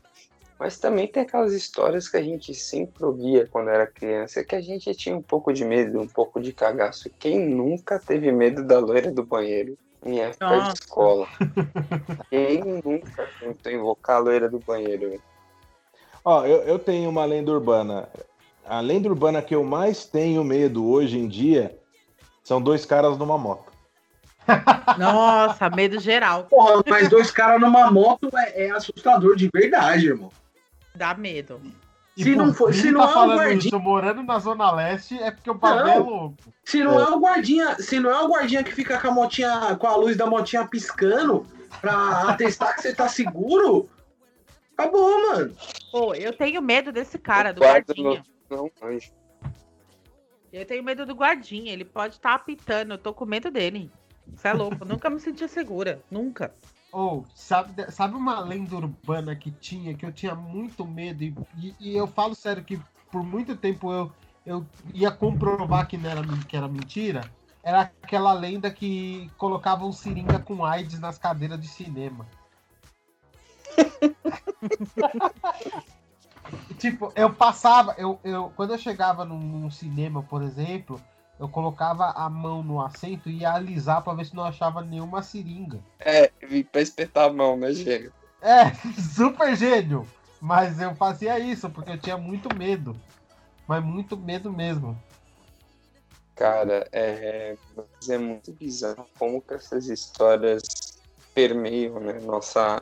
Mas 0.59 0.79
também 0.79 1.07
tem 1.07 1.23
aquelas 1.23 1.53
histórias 1.53 2.09
que 2.09 2.17
a 2.17 2.23
gente 2.23 2.55
sempre 2.55 3.05
ouvia 3.05 3.47
quando 3.47 3.71
era 3.71 3.87
criança, 3.87 4.43
que 4.43 4.57
a 4.57 4.61
gente 4.61 4.93
tinha 4.95 5.17
um 5.17 5.23
pouco 5.23 5.53
de 5.53 5.65
medo, 5.65 6.01
um 6.01 6.09
pouco 6.09 6.41
de 6.41 6.53
cagaço. 6.53 7.11
Quem 7.19 7.49
nunca 7.49 7.99
teve 7.99 8.33
medo 8.33 8.65
da 8.65 8.79
loira 8.79 9.11
do 9.11 9.25
banheiro 9.25 9.77
em 10.05 10.21
época 10.21 10.57
Nossa. 10.57 10.73
de 10.73 10.81
escola? 10.81 11.29
Quem 12.31 12.65
nunca 12.85 13.29
tentou 13.39 13.73
invocar 13.73 14.17
a 14.17 14.21
loira 14.21 14.49
do 14.49 14.59
banheiro? 14.59 15.21
Ó, 16.25 16.45
eu, 16.45 16.63
eu 16.63 16.79
tenho 16.79 17.09
uma 17.09 17.25
lenda 17.25 17.53
urbana. 17.53 18.09
A 18.69 18.81
lenda 18.81 19.09
urbana 19.09 19.41
que 19.43 19.55
eu 19.55 19.65
mais 19.65 20.05
tenho 20.05 20.45
medo 20.45 20.87
hoje 20.87 21.19
em 21.19 21.27
dia 21.27 21.77
são 22.45 22.61
dois 22.61 22.85
caras 22.85 23.17
numa 23.17 23.39
moto. 23.39 23.73
Nossa, 24.99 25.69
medo 25.71 25.99
geral. 25.99 26.45
Porra, 26.45 26.83
mas 26.89 27.09
dois 27.09 27.31
caras 27.31 27.61
numa 27.61 27.91
moto 27.91 28.29
é, 28.37 28.67
é 28.67 28.71
assustador 28.71 29.37
de 29.37 29.49
verdade, 29.53 30.07
irmão. 30.09 30.31
Dá 30.95 31.15
medo. 31.15 31.61
E 32.17 32.25
Se 32.25 32.35
não 32.35 32.53
for- 32.53 32.75
se 32.75 32.91
não 32.91 33.01
tá 33.03 33.07
é 33.07 33.11
o 33.11 33.13
falando 33.15 33.39
guardinha- 33.39 33.59
isso 33.69 33.79
morando 33.79 34.23
na 34.23 34.39
Zona 34.39 34.73
Leste, 34.73 35.17
é 35.23 35.31
porque 35.31 35.51
o 35.51 35.55
bagulho 35.55 35.89
é 35.89 35.99
louco. 35.99 36.35
Se 36.65 36.83
não 36.83 36.99
é. 37.01 37.09
o 37.11 37.21
guardinha, 37.21 37.77
se 37.79 38.01
não 38.01 38.11
é 38.11 38.21
o 38.23 38.29
guardinha 38.29 38.65
que 38.65 38.73
fica 38.75 38.99
com 38.99 39.09
a 39.09 39.13
motinha, 39.13 39.77
com 39.77 39.87
a 39.87 39.95
luz 39.97 40.17
da 40.17 40.27
motinha 40.27 40.67
piscando 40.67 41.47
pra 41.81 42.23
atestar 42.31 42.75
que 42.75 42.83
você 42.83 42.93
tá 42.95 43.09
seguro, 43.09 43.89
acabou, 44.77 45.29
mano. 45.29 45.55
Pô, 45.93 46.13
eu 46.15 46.33
tenho 46.37 46.61
medo 46.61 46.91
desse 46.91 47.19
cara, 47.19 47.53
do 47.53 47.61
guardinha. 47.61 48.25
Não, 48.51 48.71
anjo. 48.83 49.13
Eu 50.53 50.65
tenho 50.67 50.83
medo 50.83 51.05
do 51.05 51.15
guardinha. 51.15 51.73
Ele 51.73 51.85
pode 51.85 52.15
estar 52.15 52.35
apitando. 52.35 52.93
Eu 52.93 52.99
tô 52.99 53.13
com 53.13 53.27
medo 53.27 53.51
dele. 53.51 53.91
Você 54.35 54.49
é 54.49 54.53
louco. 54.53 54.85
Nunca 54.85 55.11
me 55.11 55.21
senti 55.21 55.47
segura. 55.49 56.03
Nunca. 56.11 56.55
Ou, 56.91 57.27
sabe, 57.35 57.73
de- 57.73 57.91
sabe 57.91 58.17
uma 58.17 58.41
lenda 58.41 58.75
urbana 58.77 59.37
que 59.37 59.51
tinha, 59.51 59.95
que 59.95 60.07
eu 60.07 60.13
tinha 60.13 60.35
muito 60.35 60.87
medo, 60.87 61.23
e, 61.23 61.35
e- 61.59 61.75
e 61.79 61.97
eu 61.97 62.07
falo 62.07 62.35
sério 62.35 62.65
que 62.65 62.81
por 63.13 63.23
muito 63.23 63.55
tempo 63.55 63.93
eu, 63.93 64.11
eu 64.47 64.67
ia 64.95 65.11
comprovar 65.11 65.87
que, 65.87 65.99
não 65.99 66.09
era, 66.09 66.23
que 66.49 66.57
era 66.57 66.67
mentira? 66.67 67.21
Era 67.63 67.83
aquela 67.83 68.33
lenda 68.33 68.71
que 68.71 69.31
colocavam 69.37 69.93
seringa 69.93 70.39
com 70.39 70.65
AIDS 70.65 70.99
nas 70.99 71.19
cadeiras 71.19 71.61
de 71.61 71.69
cinema. 71.69 72.27
tipo, 76.79 77.13
eu 77.15 77.33
passava, 77.33 77.95
eu, 77.99 78.19
eu, 78.25 78.53
quando 78.57 78.73
eu 78.73 78.79
chegava 78.79 79.25
num, 79.25 79.39
num 79.39 79.71
cinema, 79.71 80.23
por 80.23 80.43
exemplo, 80.43 81.01
eu 81.39 81.49
colocava 81.49 82.11
a 82.11 82.29
mão 82.29 82.63
no 82.63 82.81
assento 82.81 83.29
e 83.29 83.39
ia 83.39 83.53
alisar 83.53 84.03
pra 84.03 84.15
ver 84.15 84.27
se 84.27 84.35
não 84.35 84.45
achava 84.45 84.83
nenhuma 84.83 85.23
seringa. 85.23 85.81
É, 86.01 86.31
vim 86.47 86.63
pra 86.63 86.81
espetar 86.81 87.29
a 87.29 87.33
mão, 87.33 87.57
né, 87.57 87.73
Gênio? 87.73 88.13
É, 88.41 88.73
super 89.15 89.55
gênio. 89.57 90.07
Mas 90.41 90.81
eu 90.81 90.95
fazia 90.95 91.39
isso 91.39 91.69
porque 91.71 91.91
eu 91.91 91.99
tinha 91.99 92.17
muito 92.17 92.55
medo. 92.57 92.97
Mas 93.67 93.85
muito 93.85 94.17
medo 94.17 94.53
mesmo. 94.53 94.97
Cara, 96.35 96.89
é, 96.93 97.57
é 98.09 98.19
muito 98.19 98.53
bizarro 98.53 99.07
como 99.19 99.43
que 99.43 99.55
essas 99.55 99.89
histórias 99.89 100.63
permeiam, 101.35 101.99
né, 101.99 102.15
nossa, 102.21 102.81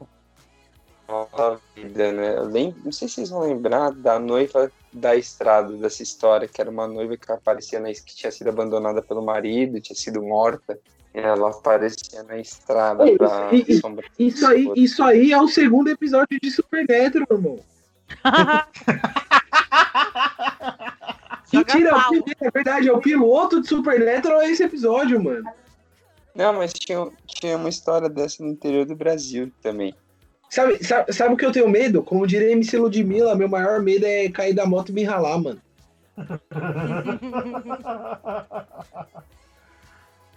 nossa 1.09 1.61
vida, 1.75 2.13
né? 2.13 2.37
Eu 2.37 2.45
lembro, 2.45 2.81
não 2.85 2.93
sei 2.93 3.09
se 3.09 3.15
vocês 3.15 3.31
vão 3.31 3.41
lembrar 3.41 3.93
da 3.93 4.19
noiva 4.19 4.71
da 4.93 5.15
estrada, 5.15 5.73
dessa 5.77 6.03
história, 6.03 6.49
que 6.49 6.61
era 6.61 6.71
uma 6.71 6.87
noiva 6.87 7.17
que 7.17 7.31
aparecia 7.31 7.79
na, 7.79 7.89
que 7.89 8.15
tinha 8.15 8.33
sido 8.33 8.49
abandonada 8.49 9.03
pelo 9.03 9.23
marido, 9.23 9.81
tinha 9.81 9.97
sido 9.97 10.23
morta, 10.23 10.79
e 11.15 11.19
ela 11.19 11.51
aparecia 11.51 12.23
na 12.23 12.39
estrada 12.39 13.07
Ei, 13.07 13.17
pra 13.17 13.51
Isso 14.19 14.47
as 14.47 14.53
aí, 14.53 14.73
isso 14.77 15.03
aí 15.03 15.33
é 15.33 15.41
o 15.41 15.49
segundo 15.49 15.89
episódio 15.89 16.39
de 16.41 16.51
Supernatural, 16.51 17.27
irmão. 17.31 17.59
Mentira, 21.53 21.91
é 21.91 22.03
primeiro, 22.09 22.37
é 22.41 22.51
verdade, 22.51 22.89
é 22.89 22.93
o 22.93 23.01
piloto 23.01 23.61
de 23.61 23.69
Supernatural 23.69 24.41
é 24.41 24.51
esse 24.51 24.63
episódio, 24.63 25.23
mano. 25.23 25.49
Não, 26.35 26.53
mas 26.53 26.73
tinha, 26.73 27.09
tinha 27.27 27.57
uma 27.57 27.69
história 27.69 28.09
dessa 28.09 28.43
no 28.43 28.51
interior 28.51 28.85
do 28.85 28.97
Brasil 28.97 29.51
também. 29.63 29.95
Sabe, 30.49 30.83
sabe, 30.85 31.13
sabe 31.13 31.35
o 31.35 31.37
que 31.37 31.45
eu 31.45 31.53
tenho 31.53 31.69
medo? 31.69 32.03
Como 32.03 32.27
diria 32.27 32.53
MC 32.53 32.79
Ludmilla, 32.79 33.35
meu 33.35 33.49
maior 33.49 33.83
medo 33.83 34.07
é 34.07 34.29
cair 34.29 34.55
da 34.55 34.65
moto 34.65 34.91
e 34.91 34.93
me 34.93 35.03
ralar, 35.05 35.39
mano. 35.39 35.61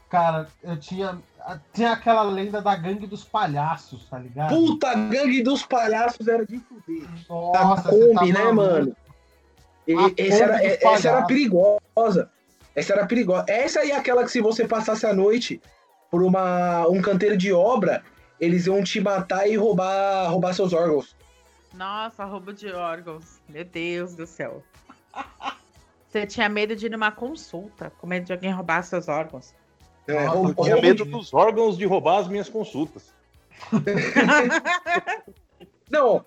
Cara, 0.10 0.47
eu 0.64 0.78
tinha. 0.78 1.18
Tinha 1.74 1.93
aquela 1.93 2.22
lenda 2.24 2.62
da 2.62 2.76
gangue 2.76 3.07
dos 3.07 3.24
palhaços, 3.24 4.05
tá 4.10 4.20
ligado? 4.20 4.49
Puta, 4.53 4.93
gangue 4.93 5.41
dos 5.41 5.64
palhaços 5.66 6.28
era 6.28 6.45
de 6.45 6.60
fuder. 6.60 7.07
A 7.55 7.64
Nossa, 7.64 7.89
você 7.89 8.14
tá 8.14 8.20
Kombi, 8.20 8.34
né, 8.34 8.39
maluco. 8.39 8.55
mano? 8.55 8.95
E- 9.88 9.93
A 9.95 10.12
esse 10.18 10.41
era- 10.43 10.64
essa 10.64 11.07
era 11.10 11.26
perigosa. 11.26 12.30
Essa 12.76 12.93
era 12.93 13.05
perigosa. 13.07 13.45
Essa 13.47 13.80
aí 13.80 13.91
é 13.91 13.95
aquela 13.95 14.24
que 14.24 14.32
se 14.32 14.41
você 14.41 14.68
passasse 14.68 15.05
a 15.05 15.14
noite 15.14 15.62
por 16.12 16.22
uma, 16.24 16.88
um 16.88 17.01
canteiro 17.01 17.38
de 17.38 17.51
obra, 17.53 18.03
eles 18.40 18.66
iam 18.68 18.84
te 18.84 19.00
matar 19.02 19.48
e 19.48 19.56
roubar, 19.56 20.30
roubar 20.30 20.54
seus 20.54 20.74
órgãos. 20.74 21.16
Nossa, 21.74 22.24
roubo 22.26 22.54
de 22.54 22.72
órgãos. 22.72 23.40
Meu 23.48 23.64
Deus 23.66 24.16
do 24.16 24.26
céu. 24.26 24.64
Você 26.10 26.26
tinha 26.26 26.50
medo 26.50 26.76
de 26.76 26.88
ir 26.88 26.90
numa 26.90 27.12
consulta, 27.12 27.92
com 28.00 28.08
medo 28.08 28.26
de 28.26 28.34
alguém 28.34 28.52
roubar 28.52 28.84
seus 28.84 29.08
órgãos. 29.08 29.54
É, 30.08 30.26
roubo- 30.26 30.62
Eu 30.62 30.64
tinha 30.64 30.82
medo 30.82 31.06
de- 31.06 31.12
dos 31.12 31.32
órgãos 31.34 31.78
de 31.78 31.86
roubar 31.86 32.20
as 32.22 32.28
minhas 32.28 32.50
consultas. 32.50 33.14
Não, 35.90 36.24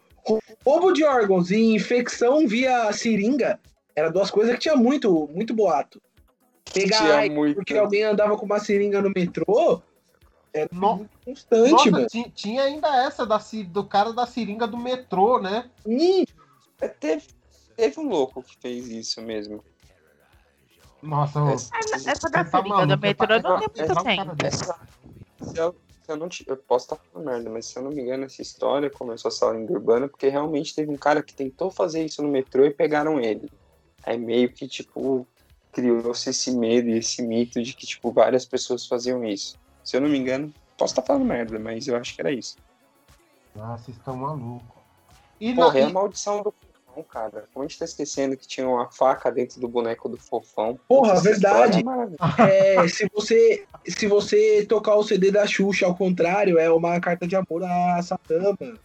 roubo 0.64 0.92
de 0.92 1.04
órgãos 1.04 1.50
e 1.50 1.74
infecção 1.74 2.46
via 2.46 2.92
seringa 2.92 3.58
era 3.94 4.10
duas 4.10 4.30
coisas 4.30 4.54
que 4.54 4.60
tinha 4.60 4.76
muito, 4.76 5.28
muito 5.32 5.54
boato. 5.54 6.00
Pegar 6.72 7.22
Tinha 7.28 7.54
porque 7.54 7.76
alguém 7.76 8.02
andava 8.04 8.36
com 8.36 8.46
uma 8.46 8.58
seringa 8.58 9.02
no 9.02 9.10
metrô 9.14 9.82
era 10.54 10.68
No- 10.72 10.96
muito 10.96 11.10
constante, 11.24 11.70
Nossa, 11.70 11.90
mano. 11.90 12.06
ti- 12.06 12.30
tinha 12.30 12.62
ainda 12.64 12.88
essa 13.04 13.24
da, 13.26 13.40
do 13.68 13.86
cara 13.86 14.12
da 14.12 14.26
seringa 14.26 14.66
do 14.66 14.76
metrô, 14.76 15.40
né? 15.40 15.70
Ih, 15.86 16.24
É, 16.80 16.88
Teve, 16.88 17.28
teve 17.76 18.00
um 18.00 18.08
louco 18.08 18.42
que 18.42 18.56
fez 18.60 18.88
isso 18.88 19.22
mesmo. 19.22 19.64
Nossa, 21.00 21.40
ô, 21.42 21.48
Essa- 21.50 21.70
Essa 22.10 22.28
da 22.30 22.44
Você 22.44 22.50
tá 22.50 22.58
seringa 22.58 22.86
do 22.86 22.98
metrô 22.98 23.34
é 23.34 23.42
não 23.42 23.58
tem 23.58 23.68
é 24.18 24.24
muito 24.24 24.36
tempo. 24.36 24.44
Essa, 24.44 24.80
se 25.40 26.10
eu, 26.10 26.16
não 26.16 26.28
te- 26.28 26.44
eu 26.46 26.56
posso 26.56 26.86
estar 26.86 26.96
falando 27.12 27.26
merda, 27.26 27.50
mas 27.50 27.66
se 27.66 27.78
eu 27.78 27.82
não 27.84 27.90
me 27.92 28.02
engano, 28.02 28.24
essa 28.24 28.42
história 28.42 28.90
começou 28.90 29.28
essa 29.28 29.48
lenda 29.50 29.72
urbana 29.72 30.08
porque 30.08 30.28
realmente 30.28 30.74
teve 30.74 30.90
um 30.90 30.96
cara 30.96 31.22
que 31.22 31.34
tentou 31.34 31.70
fazer 31.70 32.04
isso 32.04 32.20
no 32.22 32.28
metrô 32.28 32.64
e 32.64 32.70
pegaram 32.74 33.20
ele. 33.20 33.48
Aí 34.04 34.18
meio 34.18 34.52
que, 34.52 34.66
tipo, 34.66 35.26
criou-se 35.72 36.28
esse 36.30 36.50
medo 36.50 36.88
e 36.88 36.98
esse 36.98 37.22
mito 37.22 37.62
de 37.62 37.74
que, 37.74 37.86
tipo, 37.86 38.10
várias 38.12 38.44
pessoas 38.44 38.86
faziam 38.86 39.24
isso. 39.24 39.56
Se 39.84 39.96
eu 39.96 40.00
não 40.00 40.08
me 40.08 40.18
engano, 40.18 40.52
posso 40.78 40.92
estar 40.92 41.02
falando 41.02 41.24
merda, 41.24 41.58
mas 41.58 41.86
eu 41.88 41.96
acho 41.96 42.14
que 42.14 42.20
era 42.20 42.30
isso. 42.32 42.56
Nossa, 43.54 43.84
vocês 43.84 43.96
estão 43.96 44.16
malucos. 44.16 44.82
E 45.40 45.52
na- 45.52 45.64
Porra, 45.64 45.78
é 45.80 45.82
a 45.84 45.90
maldição 45.90 46.42
do 46.42 46.54
fofão, 46.86 47.02
cara. 47.04 47.44
Como 47.52 47.64
a 47.64 47.68
gente 47.68 47.78
tá 47.78 47.84
esquecendo 47.84 48.36
que 48.36 48.46
tinha 48.46 48.68
uma 48.68 48.90
faca 48.90 49.30
dentro 49.30 49.60
do 49.60 49.68
boneco 49.68 50.08
do 50.08 50.16
fofão. 50.16 50.78
Porra, 50.88 51.12
Essa 51.14 51.22
verdade. 51.22 51.82
é. 52.38 52.76
É, 52.84 52.88
se 52.88 53.08
você 53.12 53.66
se 53.86 54.06
você 54.06 54.64
tocar 54.66 54.94
o 54.94 55.02
CD 55.02 55.30
da 55.32 55.44
Xuxa 55.46 55.84
ao 55.86 55.94
contrário, 55.96 56.58
é 56.58 56.70
uma 56.70 57.00
carta 57.00 57.26
de 57.26 57.34
amor 57.34 57.64
a 57.64 58.00
Satã, 58.02 58.54
mano. 58.60 58.78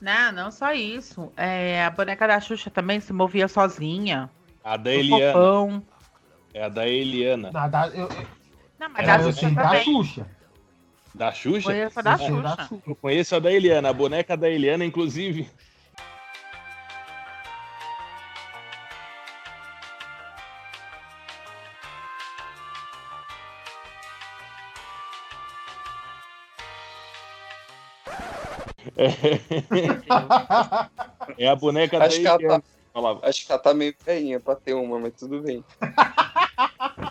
Não, 0.00 0.32
não 0.32 0.50
só 0.50 0.72
isso. 0.72 1.32
É, 1.36 1.84
a 1.84 1.90
boneca 1.90 2.26
da 2.26 2.40
Xuxa 2.40 2.70
também 2.70 3.00
se 3.00 3.12
movia 3.12 3.48
sozinha. 3.48 4.28
A 4.62 4.76
da 4.76 4.92
Eliana. 4.92 5.32
fofão. 5.32 5.82
É 6.56 6.62
a 6.64 6.68
da 6.70 6.88
Eliana. 6.88 7.50
na- 7.52 7.68
da- 7.68 7.88
eu, 7.88 8.06
eu, 8.08 8.26
Não, 8.80 8.88
mas 8.88 9.02
É, 9.02 9.06
da 9.06 9.16
eu 9.16 9.24
Xuxa 9.24 9.40
sei 9.40 9.50
da 9.54 9.62
também. 9.64 9.84
Xuxa. 9.84 10.26
Da 11.14 11.30
Xuxa? 11.32 11.68
Conheço 11.68 11.98
a 11.98 12.02
da 12.02 12.12
Eu 12.12 12.18
sei 12.18 12.30
da 12.42 12.48
Xuxa. 12.50 12.62
Xuxa. 12.68 12.82
Eu 12.86 12.96
conheço 12.96 13.36
a 13.36 13.38
da 13.38 13.52
Eliana. 13.52 13.90
A 13.90 13.92
boneca 13.92 14.36
da 14.38 14.48
Eliana, 14.48 14.82
inclusive. 14.82 15.50
É, 28.96 29.08
é 31.44 31.48
a 31.48 31.56
boneca 31.56 31.98
Acho 32.02 32.22
da 32.22 32.30
ela 32.30 32.38
Eliana. 32.40 32.62
tá, 33.20 33.28
acho 33.28 33.44
que 33.46 33.52
ela 33.52 33.60
tá 33.60 33.74
meio 33.74 33.94
feinha 34.04 34.40
pra 34.40 34.54
ter 34.56 34.74
uma, 34.74 34.98
mas 34.98 35.12
tudo 35.14 35.42
bem. 35.42 35.62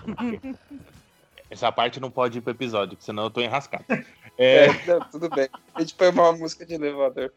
Essa 1.49 1.72
parte 1.72 1.99
não 1.99 2.10
pode 2.10 2.38
ir 2.39 2.41
pro 2.41 2.51
episódio, 2.51 2.97
senão 2.99 3.24
eu 3.24 3.30
tô 3.30 3.41
enrascado. 3.41 3.86
É, 4.38 4.66
É, 4.66 4.86
não, 4.86 5.01
tudo 5.10 5.30
bem. 5.30 5.47
A 5.74 5.80
gente 5.80 5.95
põe 5.95 6.10
uma 6.10 6.34
música 6.34 6.66
de 6.66 6.74
elevador. 6.74 7.32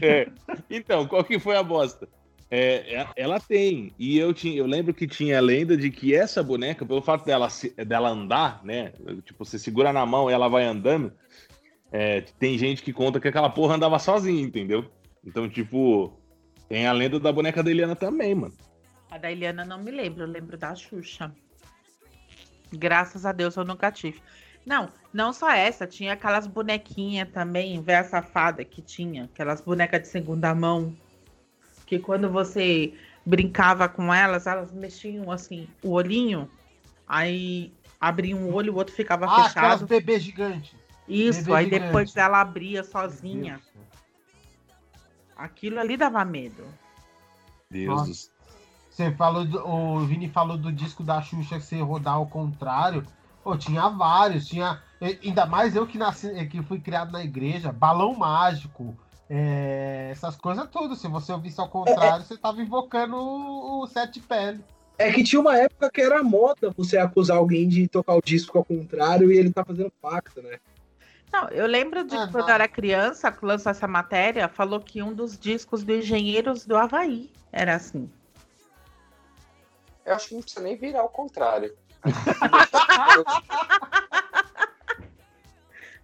é. 0.00 0.26
Então, 0.70 1.06
qual 1.06 1.22
que 1.22 1.38
foi 1.38 1.54
a 1.58 1.62
bosta? 1.62 2.08
É, 2.50 2.94
é- 3.02 3.08
ela 3.16 3.38
tem. 3.38 3.92
E 3.98 4.18
eu, 4.18 4.32
tinha, 4.32 4.56
eu 4.56 4.64
lembro 4.64 4.94
que 4.94 5.06
tinha 5.06 5.36
a 5.36 5.42
lenda 5.42 5.76
de 5.76 5.90
que 5.90 6.14
essa 6.14 6.42
boneca, 6.42 6.86
pelo 6.86 7.02
fato 7.02 7.26
dela, 7.26 7.50
se- 7.50 7.74
dela 7.84 8.08
andar, 8.08 8.64
né? 8.64 8.94
Tipo, 9.26 9.44
você 9.44 9.58
segura 9.58 9.92
na 9.92 10.06
mão 10.06 10.30
e 10.30 10.32
ela 10.32 10.48
vai 10.48 10.64
andando. 10.64 11.12
é, 11.92 12.22
tem 12.38 12.56
gente 12.56 12.82
que 12.82 12.94
conta 12.94 13.20
que 13.20 13.28
aquela 13.28 13.50
porra 13.50 13.74
andava 13.74 13.98
sozinha, 13.98 14.40
entendeu? 14.40 14.90
Então, 15.22 15.50
tipo, 15.50 16.18
tem 16.66 16.86
a 16.86 16.92
lenda 16.92 17.20
da 17.20 17.30
boneca 17.30 17.62
da 17.62 17.70
Eliana 17.70 17.94
também, 17.94 18.34
mano. 18.34 18.54
A 19.10 19.18
da 19.18 19.30
Eliana 19.30 19.66
não 19.66 19.78
me 19.82 19.90
lembro, 19.90 20.22
eu 20.22 20.28
lembro 20.28 20.56
da 20.56 20.74
Xuxa. 20.74 21.30
Graças 22.72 23.26
a 23.26 23.32
Deus 23.32 23.56
eu 23.56 23.64
nunca 23.64 23.90
tive. 23.90 24.22
Não, 24.64 24.92
não 25.12 25.32
só 25.32 25.50
essa, 25.50 25.86
tinha 25.86 26.12
aquelas 26.12 26.46
bonequinhas 26.46 27.28
também, 27.30 27.80
véia 27.80 28.04
safada 28.04 28.64
que 28.64 28.82
tinha, 28.82 29.24
aquelas 29.24 29.60
bonecas 29.60 30.02
de 30.02 30.08
segunda 30.08 30.54
mão, 30.54 30.94
que 31.86 31.98
quando 31.98 32.30
você 32.30 32.94
brincava 33.24 33.88
com 33.88 34.12
elas, 34.12 34.46
elas 34.46 34.72
mexiam 34.72 35.30
assim, 35.32 35.66
o 35.82 35.92
olhinho, 35.92 36.48
aí 37.06 37.72
abria 38.00 38.36
um 38.36 38.52
olho, 38.52 38.72
o 38.72 38.76
outro 38.76 38.94
ficava 38.94 39.26
Ah, 39.26 39.46
aquelas 39.46 39.80
fechado. 39.80 39.86
bebês 39.86 40.22
gigantes. 40.22 40.74
Isso, 41.08 41.44
bebê 41.44 41.54
aí 41.54 41.64
gigante. 41.64 41.84
depois 41.84 42.16
ela 42.16 42.40
abria 42.40 42.84
sozinha. 42.84 43.60
Aquilo 45.36 45.80
ali 45.80 45.96
dava 45.96 46.24
medo. 46.24 46.64
Deus 47.70 48.08
Nossa. 48.08 48.30
Você 48.90 49.12
falou, 49.12 49.44
do, 49.44 49.66
o 49.66 50.00
Vini 50.00 50.28
falou 50.28 50.58
do 50.58 50.72
disco 50.72 51.02
da 51.04 51.22
Xuxa 51.22 51.56
que 51.58 51.64
você 51.64 51.80
rodar 51.80 52.14
ao 52.14 52.26
contrário. 52.26 53.06
Pô, 53.42 53.56
tinha 53.56 53.88
vários, 53.88 54.46
tinha. 54.46 54.82
e- 55.00 55.18
Ainda 55.24 55.46
mais 55.46 55.74
eu 55.76 55.86
que 55.86 55.96
nasci, 55.96 56.28
que 56.46 56.62
fui 56.62 56.80
criado 56.80 57.12
na 57.12 57.24
igreja, 57.24 57.72
balão 57.72 58.14
mágico, 58.14 58.94
é, 59.28 60.08
essas 60.10 60.36
coisas 60.36 60.68
todas. 60.68 60.98
Se 60.98 61.08
você 61.08 61.32
ouvisse 61.32 61.60
ao 61.60 61.68
contrário, 61.68 62.24
você 62.26 62.36
tava 62.36 62.60
invocando 62.60 63.16
o, 63.16 63.82
o 63.82 63.86
sete 63.86 64.20
pele. 64.20 64.62
É 64.98 65.10
que 65.10 65.22
tinha 65.24 65.40
uma 65.40 65.56
época 65.56 65.90
que 65.90 66.00
era 66.02 66.22
moda 66.22 66.74
você 66.76 66.98
acusar 66.98 67.38
alguém 67.38 67.66
de 67.66 67.88
tocar 67.88 68.14
o 68.16 68.20
disco 68.22 68.58
ao 68.58 68.64
contrário 68.64 69.32
e 69.32 69.38
ele 69.38 69.50
tá 69.50 69.64
fazendo 69.64 69.90
pacto, 70.02 70.42
né? 70.42 70.58
Não, 71.32 71.48
eu 71.48 71.66
lembro 71.66 72.04
de 72.04 72.16
Ah, 72.16 72.26
quando 72.26 72.40
não. 72.40 72.48
eu 72.48 72.54
era 72.56 72.68
criança, 72.68 73.30
que 73.32 73.46
lançou 73.46 73.70
essa 73.70 73.86
matéria, 73.86 74.48
falou 74.48 74.80
que 74.80 75.00
um 75.02 75.14
dos 75.14 75.38
discos 75.38 75.82
do 75.84 75.94
Engenheiros 75.94 76.66
do 76.66 76.76
Havaí 76.76 77.30
era 77.52 77.76
assim. 77.76 78.10
Eu 80.04 80.14
acho 80.14 80.28
que 80.28 80.34
não 80.34 80.42
precisa 80.42 80.62
nem 80.62 80.76
virar 80.76 81.00
ao 81.00 81.08
contrário. 81.08 81.74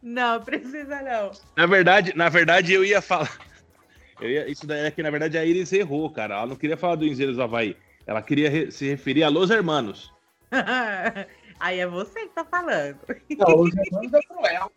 Não, 0.03 0.41
precisa 0.41 1.01
não. 1.03 1.33
Na 1.57 1.67
verdade, 1.67 2.13
na 2.17 2.29
verdade, 2.29 2.73
eu 2.73 2.85
ia 2.85 3.01
falar. 3.03 3.31
Eu 4.21 4.31
ia- 4.31 4.49
isso 4.51 4.67
daí 4.67 4.87
é 4.87 4.91
que, 4.91 5.03
na 5.03 5.11
verdade, 5.11 5.37
a 5.37 5.45
Iris 5.45 5.71
errou, 5.75 6.09
cara. 6.09 6.37
Ela 6.37 6.47
não 6.47 6.57
queria 6.57 6.77
falar 6.77 6.95
do 6.95 7.05
Engenheiros 7.05 7.37
do 7.37 7.43
Havaí. 7.43 7.77
Ela 8.07 8.23
queria 8.23 8.49
re- 8.49 8.71
se 8.71 8.89
referir 8.89 9.23
a 9.25 9.29
Los 9.29 9.51
Hermanos. 9.51 10.11
Aí 11.61 11.81
é 11.81 11.87
você 11.87 12.21
que 12.21 12.29
tá 12.35 12.43
falando. 12.45 12.99
Não, 13.37 13.61
os 13.61 13.75
irmãos 13.75 14.13
é 14.15 14.21
cruel. 14.23 14.73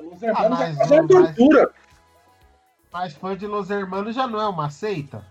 Os 0.00 0.22
Ah, 0.22 0.26
irmãos 0.26 0.48
mas, 0.50 0.90
é 0.90 1.00
mas- 1.00 1.06
tortura. 1.08 1.70
Mas 2.92 3.14
fã 3.14 3.34
de 3.34 3.46
Los 3.46 3.70
Hermanos 3.70 4.14
já 4.14 4.26
não 4.26 4.38
é 4.40 4.46
uma 4.46 4.68
seita? 4.68 5.24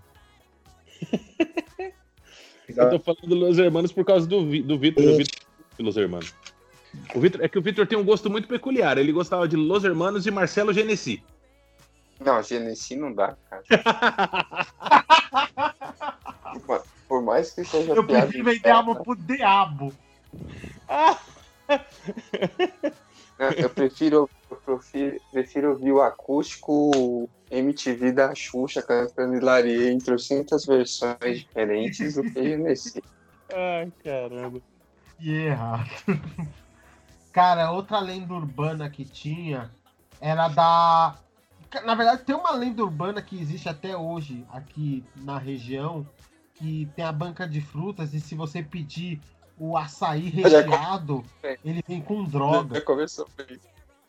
Eu 2.68 2.90
tô 2.90 2.98
falando 2.98 3.26
do 3.26 3.34
Los 3.34 3.58
Hermanos 3.58 3.92
por 3.92 4.04
causa 4.04 4.26
do, 4.26 4.42
do 4.62 4.78
Vitor. 4.78 5.04
Do 5.04 5.16
Vitor 5.16 5.40
Los 5.78 5.96
Hermanos. 5.96 6.34
O 7.14 7.20
Vitor, 7.20 7.42
é 7.42 7.48
que 7.48 7.58
o 7.58 7.62
Vitor 7.62 7.86
tem 7.86 7.98
um 7.98 8.04
gosto 8.04 8.30
muito 8.30 8.46
peculiar. 8.46 8.98
Ele 8.98 9.12
gostava 9.12 9.48
de 9.48 9.56
Los 9.56 9.84
Hermanos 9.84 10.26
e 10.26 10.30
Marcelo 10.30 10.72
Genesi. 10.72 11.22
Não, 12.20 12.42
Genesi 12.42 12.96
não 12.96 13.12
dá, 13.12 13.36
cara. 13.50 13.62
Por- 17.08 17.22
mais 17.22 17.52
que 17.52 17.64
seja 17.64 17.92
Eu 17.92 18.04
prefiro 18.04 18.44
vender 18.44 18.70
alma 18.70 18.96
pro 18.96 19.14
diabo. 19.14 19.92
eu 23.60 23.70
prefiro, 23.70 24.28
prefiro, 24.64 25.20
prefiro 25.30 25.70
ouvir 25.70 25.92
o 25.92 26.02
acústico 26.02 27.28
MTV 27.50 28.12
da 28.12 28.34
Xuxa 28.34 28.82
cantando 28.82 29.36
Hilarie 29.36 29.90
em 29.90 29.98
trocentas 29.98 30.66
versões 30.66 31.40
diferentes 31.40 32.14
do 32.14 32.22
que 32.22 32.42
Genesi. 32.42 33.02
Ai, 33.52 33.92
caramba. 34.02 34.60
Que 35.18 35.30
errado. 35.30 35.90
Cara, 37.32 37.70
outra 37.70 38.00
lenda 38.00 38.32
urbana 38.32 38.88
que 38.88 39.04
tinha 39.04 39.70
era 40.20 40.48
da. 40.48 41.16
Na 41.84 41.94
verdade, 41.94 42.22
tem 42.22 42.34
uma 42.34 42.52
lenda 42.52 42.82
urbana 42.82 43.20
que 43.20 43.40
existe 43.40 43.68
até 43.68 43.96
hoje 43.96 44.44
aqui 44.50 45.04
na 45.16 45.38
região, 45.38 46.06
que 46.54 46.88
tem 46.94 47.04
a 47.04 47.12
banca 47.12 47.46
de 47.46 47.60
frutas, 47.60 48.14
e 48.14 48.20
se 48.20 48.34
você 48.34 48.62
pedir 48.62 49.20
o 49.58 49.76
açaí 49.76 50.28
recheado, 50.28 51.24
ele 51.64 51.82
vem 51.86 52.00
com 52.00 52.24
droga. 52.24 52.76
Já 52.76 52.80
começou 52.84 53.28
bem. 53.36 53.58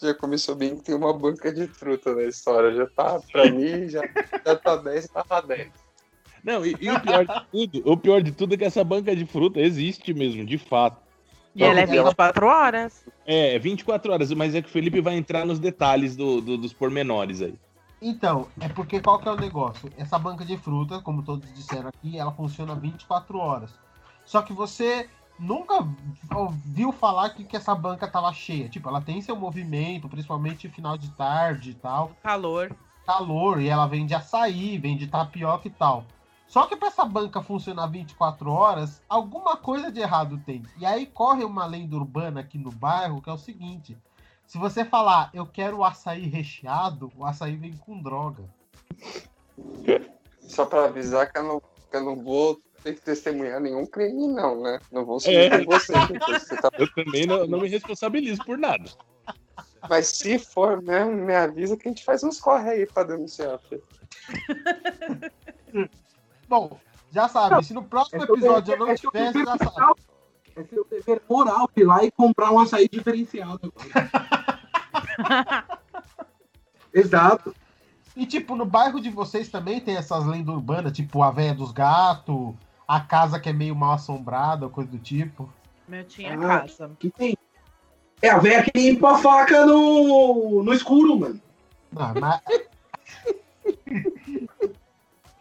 Já 0.02 0.14
começou 0.14 0.56
bem 0.56 0.76
que 0.76 0.84
tem 0.84 0.96
uma 0.96 1.14
banca 1.18 1.52
de 1.54 1.68
fruta 1.68 2.14
na 2.14 2.24
história. 2.24 2.74
Já 2.76 2.86
tá, 2.88 3.20
pra 3.32 3.50
mim, 3.50 3.88
já, 3.88 4.02
já 4.46 4.56
tá 4.56 4.76
10 4.76 5.08
barra 5.08 5.42
10. 5.42 5.72
Não, 6.44 6.66
e, 6.66 6.76
e 6.80 6.92
o 6.92 7.00
pior 7.00 7.26
de 7.26 7.46
tudo, 7.52 7.92
o 7.92 7.98
pior 7.98 8.22
de 8.22 8.32
tudo 8.32 8.54
é 8.54 8.58
que 8.58 8.66
essa 8.66 8.84
banca 8.84 9.16
de 9.16 9.26
fruta 9.26 9.60
existe 9.60 10.14
mesmo, 10.14 10.46
de 10.46 10.58
fato. 10.58 10.98
E 11.56 11.64
ela 11.64 11.80
é 11.80 11.86
Não, 11.88 11.94
ela- 11.94 12.04
24 12.10 12.46
horas. 12.46 13.06
É, 13.26 13.58
24 13.58 14.12
horas, 14.14 14.32
mas 14.34 14.54
é 14.54 14.62
que 14.62 14.68
o 14.68 14.72
Felipe 14.72 15.00
vai 15.02 15.16
entrar 15.16 15.46
nos 15.46 15.58
detalhes 15.60 16.16
do, 16.16 16.42
do- 16.42 16.58
dos 16.58 16.74
pormenores 16.74 17.42
aí. 17.42 17.56
Então, 18.02 18.48
é 18.60 18.68
porque 18.68 19.00
qual 19.00 19.18
que 19.18 19.28
é 19.28 19.32
o 19.32 19.38
negócio? 19.38 19.90
Essa 19.98 20.20
banca 20.20 20.44
de 20.46 20.58
frutas, 20.58 21.02
como 21.02 21.24
todos 21.24 21.52
disseram 21.56 21.88
aqui, 21.90 22.20
ela 22.20 22.32
funciona 22.34 22.76
24 22.76 23.38
horas. 23.40 23.72
Só 24.26 24.42
que 24.42 24.52
você 24.54 25.10
nunca 25.40 25.88
ouviu 26.34 26.91
falar 26.91 27.30
que, 27.32 27.44
que 27.44 27.56
essa 27.56 27.76
banca 27.76 28.07
tava 28.07 28.32
cheia. 28.34 28.70
Tipo, 28.70 28.90
ela 28.90 29.02
tem 29.02 29.22
seu 29.22 29.36
movimento, 29.36 30.10
principalmente 30.10 30.70
final 30.70 30.98
de 30.98 31.10
tarde 31.12 31.72
e 31.72 31.76
tal. 31.76 32.12
Calor. 32.22 32.76
calor 33.06 33.62
e 33.62 33.70
ela 33.70 33.86
vende 33.86 34.14
açaí, 34.14 34.78
vende 34.78 35.07
tapioca 35.07 35.68
e 35.68 35.72
tal. 35.72 36.06
Só 36.48 36.68
que 36.68 36.76
para 36.76 36.90
essa 36.90 37.03
banca 37.03 37.41
funcionar 37.41 37.88
24 37.88 38.52
horas, 38.52 39.02
alguma 39.10 39.57
coisa 39.57 39.91
de 39.91 39.99
errado 39.99 40.41
tem. 40.45 40.64
E 40.78 40.86
aí 40.86 41.06
corre 41.06 41.44
uma 41.44 41.66
lenda 41.66 41.95
urbana 41.95 42.41
aqui 42.41 42.57
no 42.57 42.72
bairro 42.72 43.22
que 43.22 43.30
é 43.30 43.34
o 43.34 43.38
seguinte: 43.38 43.98
se 44.45 44.57
você 44.57 44.86
falar 44.86 45.30
eu 45.34 45.45
quero 45.45 45.84
açaí 45.84 46.28
recheado, 46.28 47.12
o 47.16 47.26
açaí 47.26 47.56
vem 47.56 47.74
com 47.74 48.02
droga. 48.02 48.44
Só 50.40 50.66
pra 50.66 50.86
avisar 50.86 51.32
que 51.32 51.40
eu 51.40 51.44
não, 51.44 51.60
que 51.60 51.98
eu 51.98 52.03
não 52.03 52.16
vou 52.24 52.62
ter 52.86 52.94
que 52.95 53.02
testemunhar 53.02 53.60
nenhum 53.60 53.84
crime, 53.86 54.28
não, 54.28 54.62
né? 54.62 54.80
Não 54.91 55.03
vou 55.03 55.20
seguir 55.20 55.52
É. 55.52 55.66
com 55.66 55.72
você. 55.72 55.91
porque 56.07 56.40
você 56.40 56.56
tá- 56.57 56.70
Eu 56.78 56.88
também 56.94 57.26
não, 57.26 57.48
não 57.48 57.60
me 57.60 57.68
responsabilizo 57.68 58.44
por 58.45 58.57
nada. 58.60 58.84
Mas 59.90 60.07
se 60.07 60.38
for 60.38 60.82
mesmo, 60.84 61.12
me 61.14 61.36
avisa 61.36 61.76
que 61.76 61.88
a 61.88 61.91
gente 61.91 62.03
faz 62.06 62.24
uns 62.24 62.40
corre 62.40 62.70
aí 62.70 62.86
pra 62.86 63.03
denunciar. 63.03 63.60
filho. 63.68 63.82
Bom, 66.48 66.80
já 67.12 67.28
sabe, 67.28 67.64
se 67.66 67.74
no 67.74 67.84
próximo 67.84 68.22
É 68.22 68.26
episódio 68.26 68.74
eu 68.76 68.80
não 68.80 68.88
é 68.90 68.95
tiver, 68.95 69.32
você 69.34 69.40
já 69.45 69.57
sabe. 69.57 69.66
moral. 69.72 69.95
É 70.56 70.64
seu 70.64 70.86
dever 70.90 71.22
moral 71.30 71.70
ir 71.76 71.84
lá 71.84 72.03
e 72.03 72.12
comprar 72.12 72.52
um 72.52 72.60
açaí 72.60 72.88
diferenciado. 72.88 73.74
Exato. 76.94 77.53
E, 78.16 78.26
tipo, 78.26 78.56
no 78.56 78.66
bairro 78.66 79.02
de 79.02 79.10
vocês 79.10 79.49
também 79.49 79.82
tem 79.82 79.98
essas 79.98 80.26
lendas 80.26 80.56
urbanas, 80.56 80.94
tipo 80.94 81.22
a 81.22 81.30
véia 81.32 81.53
dos 81.53 81.72
gatos, 81.74 82.53
a 82.88 82.99
casa 83.02 83.40
que 83.40 83.49
é 83.49 83.53
meio 83.53 83.76
mal 83.76 83.94
assombrada, 83.94 84.70
coisa 84.70 84.90
do 84.91 84.99
tipo. 84.99 85.52
Meu 85.88 86.03
tinha 86.06 86.34
Ah. 86.36 86.60
casa. 86.62 86.91
Que 86.99 87.10
tem. 87.10 87.38
É 88.22 88.30
a 88.30 88.40
velha 88.40 88.64
que 88.64 88.72
limpa 88.80 89.12
a 89.16 89.18
faca 89.18 89.66
no, 89.66 90.64
no 90.64 90.74
escuro, 90.74 91.20
mano. 91.20 91.41
Não, 91.91 92.16
mas 92.16 92.41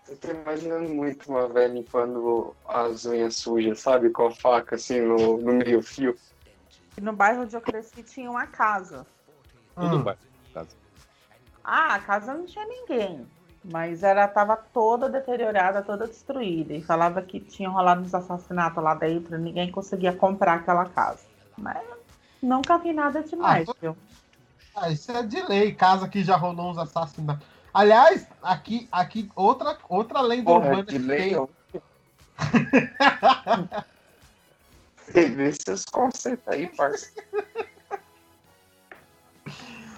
Eu 0.06 0.16
tô 0.18 0.30
imaginando 0.30 0.88
muito 0.90 1.28
uma 1.30 1.48
velha 1.48 1.72
limpando 1.72 2.54
as 2.68 3.06
unhas 3.06 3.36
sujas, 3.36 3.80
sabe? 3.80 4.10
Com 4.10 4.26
a 4.26 4.30
faca, 4.30 4.76
assim, 4.76 5.00
no, 5.00 5.38
no 5.38 5.54
meio 5.54 5.82
fio. 5.82 6.14
No 7.00 7.12
bairro 7.12 7.42
onde 7.42 7.56
eu 7.56 7.60
cresci 7.60 8.02
tinha 8.02 8.30
uma 8.30 8.46
casa. 8.46 9.06
Tudo 9.74 9.98
Hum. 9.98 10.04
bem. 10.04 10.14
Ah, 11.64 11.94
a 11.94 12.00
casa 12.00 12.34
não 12.34 12.44
tinha 12.44 12.64
ninguém. 12.66 13.26
Mas 13.64 14.02
ela 14.02 14.28
tava 14.28 14.56
toda 14.56 15.08
deteriorada, 15.08 15.80
toda 15.82 16.06
destruída. 16.06 16.74
E 16.74 16.82
falava 16.82 17.22
que 17.22 17.40
tinha 17.40 17.68
rolado 17.68 18.02
uns 18.02 18.14
assassinatos 18.14 18.82
lá 18.82 18.94
dentro, 18.94 19.38
ninguém 19.38 19.70
conseguia 19.70 20.12
comprar 20.12 20.54
aquela 20.56 20.84
casa. 20.84 21.24
Mas 21.56 21.82
nunca 22.42 22.76
vi 22.76 22.92
nada 22.92 23.22
demais, 23.22 23.68
Ah, 23.68 23.74
viu? 23.80 23.96
Ah, 24.76 24.90
isso 24.90 25.10
é 25.12 25.22
de 25.22 25.40
lei, 25.42 25.72
casa 25.72 26.08
que 26.08 26.22
já 26.22 26.36
rolou 26.36 26.70
uns 26.72 26.78
assassinatos. 26.78 27.46
Aliás, 27.72 28.28
aqui, 28.42 28.86
aqui 28.92 29.30
outra, 29.34 29.78
outra 29.88 30.20
lenda 30.20 30.44
Porra, 30.44 30.66
urbana 30.66 30.84
de 30.84 30.92
que 30.92 30.98
lei, 30.98 31.30
tem. 31.30 31.36
ó. 31.36 31.48
Vê 35.08 35.52
seus 35.52 35.84
conceitos 35.84 36.46
aí, 36.48 36.66
parça. 36.68 37.10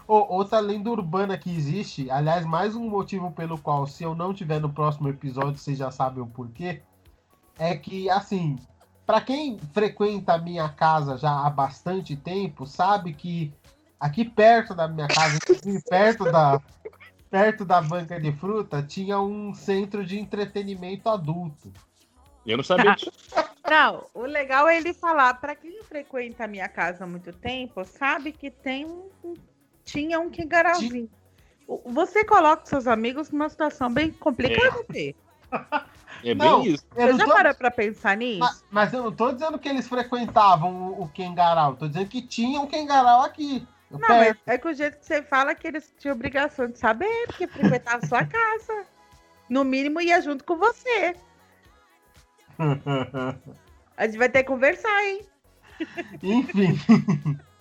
Ô, 0.09 0.35
outra 0.35 0.61
lenda 0.61 0.89
urbana 0.91 1.37
que 1.37 1.51
existe, 1.51 2.09
aliás, 2.11 2.47
mais 2.47 2.77
um 2.77 2.89
motivo 2.89 3.33
pelo 3.33 3.59
qual, 3.59 3.87
se 3.87 4.05
eu 4.05 4.15
não 4.15 4.33
tiver 4.33 4.61
no 4.61 4.73
próximo 4.73 5.09
episódio, 5.09 5.59
vocês 5.59 5.77
já 5.77 5.91
sabem 5.91 6.23
o 6.23 6.27
porquê, 6.27 6.81
é 7.59 7.77
que, 7.77 8.09
assim, 8.09 8.57
pra 9.05 9.21
quem 9.21 9.59
frequenta 9.73 10.35
a 10.35 10.39
minha 10.39 10.69
casa 10.69 11.17
já 11.17 11.45
há 11.45 11.51
bastante 11.51 12.15
tempo, 12.15 12.67
sabe 12.67 13.15
que 13.15 13.53
aqui 13.99 14.25
perto 14.25 14.75
da 14.75 14.87
minha 14.87 15.09
casa, 15.09 15.39
perto 15.89 16.25
da, 16.25 16.61
perto 17.29 17.65
da 17.65 17.83
banca 17.83 18.21
de 18.21 18.33
fruta, 18.33 18.83
tinha 18.83 19.21
um 19.21 19.53
centro 19.55 20.05
de 20.05 20.19
entretenimento 20.19 21.09
adulto. 21.09 21.73
Eu 22.47 22.59
não 22.59 22.65
sabia 22.65 22.95
disso. 22.95 23.11
Não, 23.69 24.07
o 24.15 24.23
legal 24.23 24.69
é 24.69 24.77
ele 24.77 24.95
falar, 24.95 25.35
pra 25.41 25.57
quem 25.57 25.83
frequenta 25.83 26.45
a 26.45 26.47
minha 26.47 26.69
casa 26.69 27.03
há 27.03 27.07
muito 27.07 27.33
tempo, 27.33 27.85
sabe 27.85 28.31
que 28.31 28.49
tem 28.49 28.87
um. 28.87 29.35
Tinha 29.87 30.21
um 30.21 30.29
quingaralzinho. 30.29 31.09
Você 31.87 32.25
coloca 32.25 32.65
os 32.65 32.69
seus 32.69 32.87
amigos 32.87 33.31
numa 33.31 33.49
situação 33.49 33.91
bem 33.91 34.13
complicada. 34.13 34.85
É 34.91 35.15
bem 36.23 36.35
Não, 36.37 36.63
isso. 36.65 36.85
Eu 36.95 37.07
Você 37.07 37.13
não 37.13 37.19
já 37.19 37.25
tô- 37.25 37.33
parou 37.33 37.55
pra 37.55 37.71
pensar 37.71 38.17
nisso? 38.17 38.41
Ma- 38.41 38.57
Mas 38.71 38.93
eu 38.93 39.03
não 39.05 39.13
tô 39.13 39.33
dizendo 39.33 39.59
que 39.59 39.69
eles 39.69 39.89
frequentavam 39.89 40.93
o, 40.93 41.03
o 41.05 41.09
Kengarau, 41.09 41.77
tô 41.77 41.89
dizendo 41.89 42.09
que 42.09 42.21
tinha 42.21 42.61
um 42.61 42.67
Kengarau 42.67 43.23
aqui. 43.23 43.67
Não, 43.91 44.01
mas 44.01 44.37
é 44.47 44.59
que 44.59 44.67
o 44.69 44.75
jeito 44.75 44.99
que 44.99 45.07
você 45.07 45.23
fala 45.23 45.55
que 45.55 45.67
eles 45.69 45.95
tinham 45.99 46.15
obrigação 46.15 46.67
de 46.69 46.79
saber, 46.79 47.27
porque 47.29 47.47
frequentava 47.47 48.05
sua 48.07 48.25
casa. 48.27 48.85
No 49.49 49.65
mínimo 49.65 50.01
ia 50.01 50.21
junto 50.21 50.43
com 50.45 50.57
você. 50.57 51.15
A 53.97 54.07
gente 54.07 54.19
vai 54.19 54.29
ter 54.29 54.43
que 54.43 54.49
conversar, 54.51 55.05
hein? 55.05 55.21
Enfim. 56.23 56.75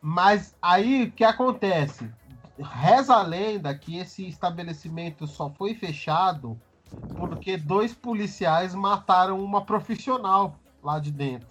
Mas 0.00 0.54
aí 0.62 1.04
o 1.04 1.12
que 1.12 1.24
acontece? 1.24 2.10
Reza 2.58 3.14
a 3.14 3.22
lenda 3.22 3.74
que 3.76 3.98
esse 3.98 4.26
estabelecimento 4.26 5.26
só 5.26 5.50
foi 5.50 5.74
fechado 5.74 6.58
porque 7.16 7.56
dois 7.56 7.92
policiais 7.92 8.74
mataram 8.74 9.42
uma 9.42 9.64
profissional 9.64 10.58
lá 10.82 10.98
de 10.98 11.10
dentro. 11.10 11.48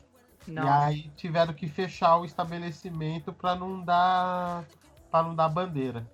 E 0.47 0.51
Não. 0.51 0.67
aí 0.67 1.11
tiveram 1.15 1.53
que 1.53 1.67
fechar 1.67 2.17
o 2.17 2.25
estabelecimento 2.25 3.31
para 3.31 3.55
não 3.55 3.83
dar 3.83 4.65
para 5.11 5.23
não 5.27 5.35
dar 5.35 5.49
bandeira. 5.49 6.05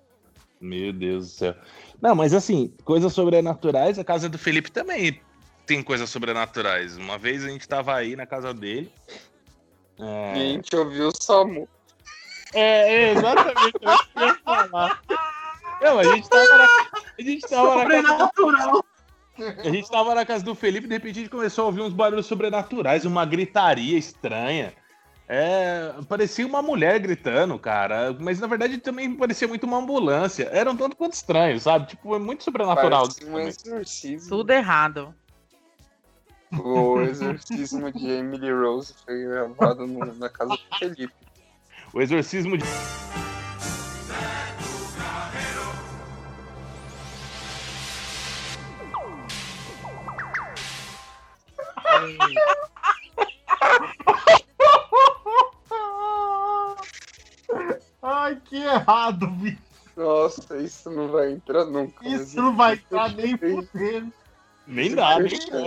Meu 0.60 0.92
Deus 0.92 1.26
do 1.26 1.30
céu. 1.32 1.54
Não, 2.00 2.14
mas 2.14 2.32
assim, 2.32 2.68
coisas 2.84 3.12
sobrenaturais, 3.12 3.98
a 3.98 4.04
casa 4.04 4.28
do 4.28 4.38
Felipe 4.38 4.70
também 4.70 5.20
tem 5.66 5.82
coisas 5.82 6.08
sobrenaturais. 6.08 6.96
Uma 6.96 7.18
vez 7.18 7.44
a 7.44 7.48
gente 7.48 7.66
tava 7.68 7.94
aí 7.94 8.14
na 8.16 8.26
casa 8.26 8.54
dele. 8.54 8.90
E 9.98 10.40
a 10.40 10.44
É, 10.44 10.52
gente 10.52 10.74
ouviu 10.76 11.08
o 11.08 11.22
Samu. 11.22 11.68
É, 12.60 12.92
é 12.94 13.12
exatamente 13.12 13.76
o 13.76 13.80
que 13.80 13.86
eu 13.86 14.26
ia 14.26 14.34
falar. 14.44 15.00
Não, 15.82 15.98
a 15.98 16.04
gente 16.04 16.28
tava 16.28 16.56
na, 16.56 16.64
a 17.18 17.22
gente 17.22 17.46
tava 17.48 17.74
na 17.76 17.84
casa 18.02 18.30
Sobrenatural. 18.34 18.84
A 19.38 19.68
gente 19.68 19.90
tava 19.90 20.14
na 20.14 20.24
casa 20.24 20.42
do 20.44 20.54
Felipe 20.54 20.86
e 20.86 20.88
de 20.88 20.94
repente 20.94 21.18
a 21.18 21.22
gente 21.22 21.30
começou 21.30 21.64
a 21.64 21.66
ouvir 21.66 21.82
uns 21.82 21.92
barulhos 21.92 22.24
sobrenaturais, 22.26 23.04
uma 23.04 23.24
gritaria 23.26 23.98
estranha. 23.98 24.72
É, 25.28 25.92
parecia 26.08 26.46
uma 26.46 26.62
mulher 26.62 26.98
gritando, 27.00 27.58
cara. 27.58 28.16
Mas 28.18 28.40
na 28.40 28.46
verdade 28.46 28.78
também 28.78 29.14
parecia 29.14 29.46
muito 29.46 29.64
uma 29.64 29.76
ambulância. 29.78 30.48
Era 30.52 30.70
um 30.70 30.76
tanto 30.76 30.96
quanto 30.96 31.12
estranho, 31.14 31.58
sabe? 31.60 31.88
Tipo, 31.88 32.14
é 32.14 32.18
muito 32.18 32.44
sobrenatural. 32.44 33.08
Um 33.26 33.38
exorcismo. 33.40 34.28
Tudo 34.28 34.52
errado. 34.52 35.14
O 36.58 37.00
exorcismo 37.00 37.92
de 37.92 38.08
Emily 38.08 38.52
Rose 38.52 38.94
foi 39.04 39.22
gravado 39.24 39.86
no- 39.86 40.14
na 40.14 40.28
casa 40.30 40.50
do 40.56 40.78
Felipe. 40.78 41.12
O 41.96 42.02
exorcismo 42.02 42.58
de. 42.58 42.64
Ai, 58.02 58.42
que 58.44 58.56
errado, 58.56 59.26
bicho. 59.28 59.56
Nossa, 59.96 60.58
isso 60.58 60.90
não 60.90 61.08
vai 61.08 61.32
entrar 61.32 61.64
nunca. 61.64 61.94
mas 62.02 62.20
Isso 62.20 62.36
não 62.36 62.54
vai 62.54 62.74
entrar 62.74 63.08
nem 63.14 63.38
fudendo. 63.38 64.12
Nem 64.66 64.94
dá, 64.94 65.18
nem 65.18 65.38
dá. 65.48 65.60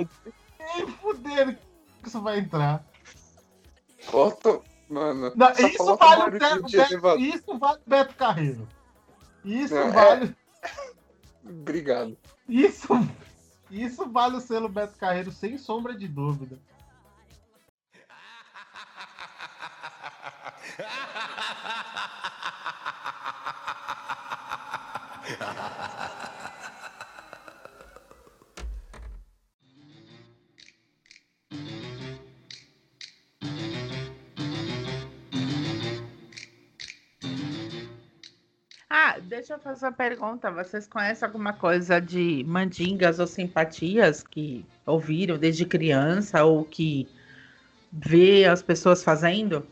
Nem 0.76 0.88
fudendo 1.02 1.54
que 2.04 2.08
isso 2.08 2.22
vai 2.22 2.38
entrar. 2.38 2.86
Bota, 4.12 4.62
mano. 4.90 5.32
Não, 5.36 5.52
isso 5.52 5.96
vale 5.98 6.24
o 6.24 6.32
Beto, 6.40 6.76
elevador. 6.76 7.20
isso 7.22 7.58
vale 7.58 7.80
o 7.86 7.90
Beto 7.90 8.16
Carreiro. 8.16 8.68
Isso 9.46 9.74
Não, 9.76 9.82
é- 9.88 9.92
vale. 9.92 10.36
Obrigado. 11.46 12.18
Isso, 12.48 12.88
isso 13.72 14.10
vale 14.10 14.36
o 14.38 14.42
selo 14.42 14.68
Beto 14.68 14.98
Carreiro, 14.98 15.32
sem 15.32 15.58
sombra 15.58 15.96
de 15.96 16.08
dúvida. 16.08 16.60
deixa 39.40 39.54
eu 39.54 39.60
fazer 39.60 39.86
uma 39.86 39.92
pergunta. 39.94 40.52
Vocês 40.52 40.86
conhecem 40.86 41.26
alguma 41.26 41.54
coisa 41.54 42.00
de 42.02 42.44
mandingas 42.46 43.20
ou 43.20 43.28
simpatias 43.28 44.22
que 44.22 44.66
ouviram 44.86 45.38
desde 45.38 45.66
criança 45.66 46.44
ou 46.44 46.66
que 46.66 47.08
vê 47.92 48.44
as 48.46 48.62
pessoas 48.62 49.02
fazendo? 49.02 49.66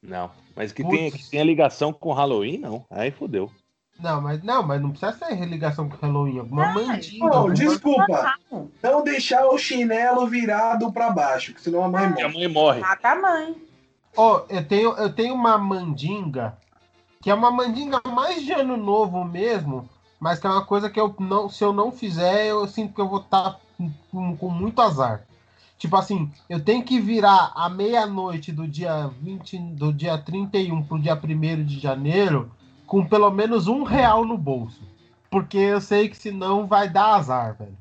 Não, 0.00 0.30
mas 0.54 0.70
que 0.72 0.82
Putz. 0.82 0.96
tenha, 0.96 1.10
que 1.10 1.30
tenha 1.30 1.44
ligação 1.44 1.92
com 1.92 2.12
Halloween, 2.12 2.58
não. 2.58 2.84
Aí 2.88 3.10
fodeu. 3.10 3.50
Não, 3.98 4.20
mas 4.20 4.40
não, 4.44 4.62
mas 4.62 4.80
não 4.80 4.90
precisa 4.90 5.12
ser 5.12 5.34
religação 5.34 5.88
com 5.88 5.96
Halloween. 5.96 6.38
Alguma 6.38 6.70
É, 6.70 6.74
mandinga. 6.74 7.26
Não, 7.26 7.32
alguma- 7.34 7.54
desculpa. 7.54 8.36
Não, 8.50 8.70
Não 8.82 9.02
deixar 9.04 9.44
o 9.46 9.58
chinelo 9.58 10.26
virado 10.28 10.92
pra 10.92 11.10
baixo, 11.10 11.52
que 11.52 11.60
senão 11.60 11.82
a 11.84 11.88
mãe 11.88 12.02
E 12.16 12.22
a 12.22 12.28
morre. 12.28 12.32
mãe 12.38 12.48
morre. 12.48 12.80
mata 12.80 13.08
a 13.10 13.16
mãe. 13.20 13.56
Ó, 14.16 14.44
eu 14.48 14.64
tenho, 14.66 14.92
eu 14.96 15.12
tenho 15.12 15.34
uma 15.34 15.56
mandinga, 15.58 16.56
que 17.22 17.30
é 17.30 17.34
uma 17.34 17.52
mandinga 17.52 18.00
mais 18.04 18.44
de 18.44 18.52
ano 18.52 18.76
novo 18.76 19.24
mesmo, 19.24 19.88
mas 20.18 20.40
que 20.40 20.46
é 20.46 20.50
uma 20.50 20.64
coisa 20.64 20.90
que 20.90 21.00
eu 21.00 21.14
não, 21.20 21.48
se 21.48 21.64
eu 21.64 21.72
não 21.72 21.92
fizer, 21.92 22.46
eu 22.46 22.66
sinto 22.66 22.94
que 22.94 23.00
eu 23.00 23.08
vou 23.08 23.20
estar 23.20 23.60
com, 24.10 24.36
com 24.36 24.48
muito 24.48 24.82
azar. 24.82 25.24
Tipo 25.78 25.96
assim, 25.96 26.30
eu 26.48 26.62
tenho 26.62 26.84
que 26.84 27.00
virar 27.00 27.52
à 27.54 27.68
meia-noite 27.68 28.52
do 28.52 28.66
dia 28.66 29.08
20, 29.20 29.58
do 29.58 29.92
dia 29.92 30.18
31 30.18 30.82
pro 30.82 30.98
dia 30.98 31.14
1 31.14 31.64
de 31.64 31.78
janeiro 31.78 32.50
com 32.86 33.06
pelo 33.06 33.30
menos 33.30 33.68
um 33.68 33.84
real 33.84 34.24
no 34.24 34.36
bolso. 34.36 34.82
Porque 35.30 35.56
eu 35.56 35.80
sei 35.80 36.08
que 36.08 36.16
senão 36.16 36.66
vai 36.66 36.88
dar 36.88 37.14
azar, 37.14 37.56
velho. 37.56 37.76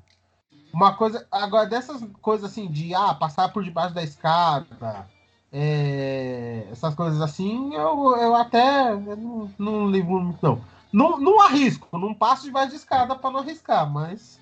Uma 0.73 0.93
coisa. 0.93 1.27
Agora, 1.31 1.67
dessas 1.67 2.01
coisas 2.21 2.49
assim 2.49 2.71
de 2.71 2.95
ah, 2.95 3.13
passar 3.13 3.49
por 3.49 3.63
debaixo 3.63 3.93
da 3.93 4.03
escada, 4.03 5.07
é, 5.51 6.67
essas 6.71 6.95
coisas 6.95 7.21
assim, 7.21 7.75
eu, 7.75 8.15
eu 8.17 8.35
até 8.35 8.91
eu 8.93 9.17
não, 9.17 9.53
não 9.57 9.91
ligo 9.91 10.19
muito, 10.19 10.39
não. 10.41 10.61
Não, 10.93 11.17
não 11.19 11.39
arrisco, 11.41 11.97
não 11.97 12.13
passo 12.13 12.43
debaixo 12.43 12.71
de 12.71 12.75
escada 12.75 13.15
pra 13.15 13.31
não 13.31 13.39
arriscar, 13.39 13.89
mas 13.89 14.41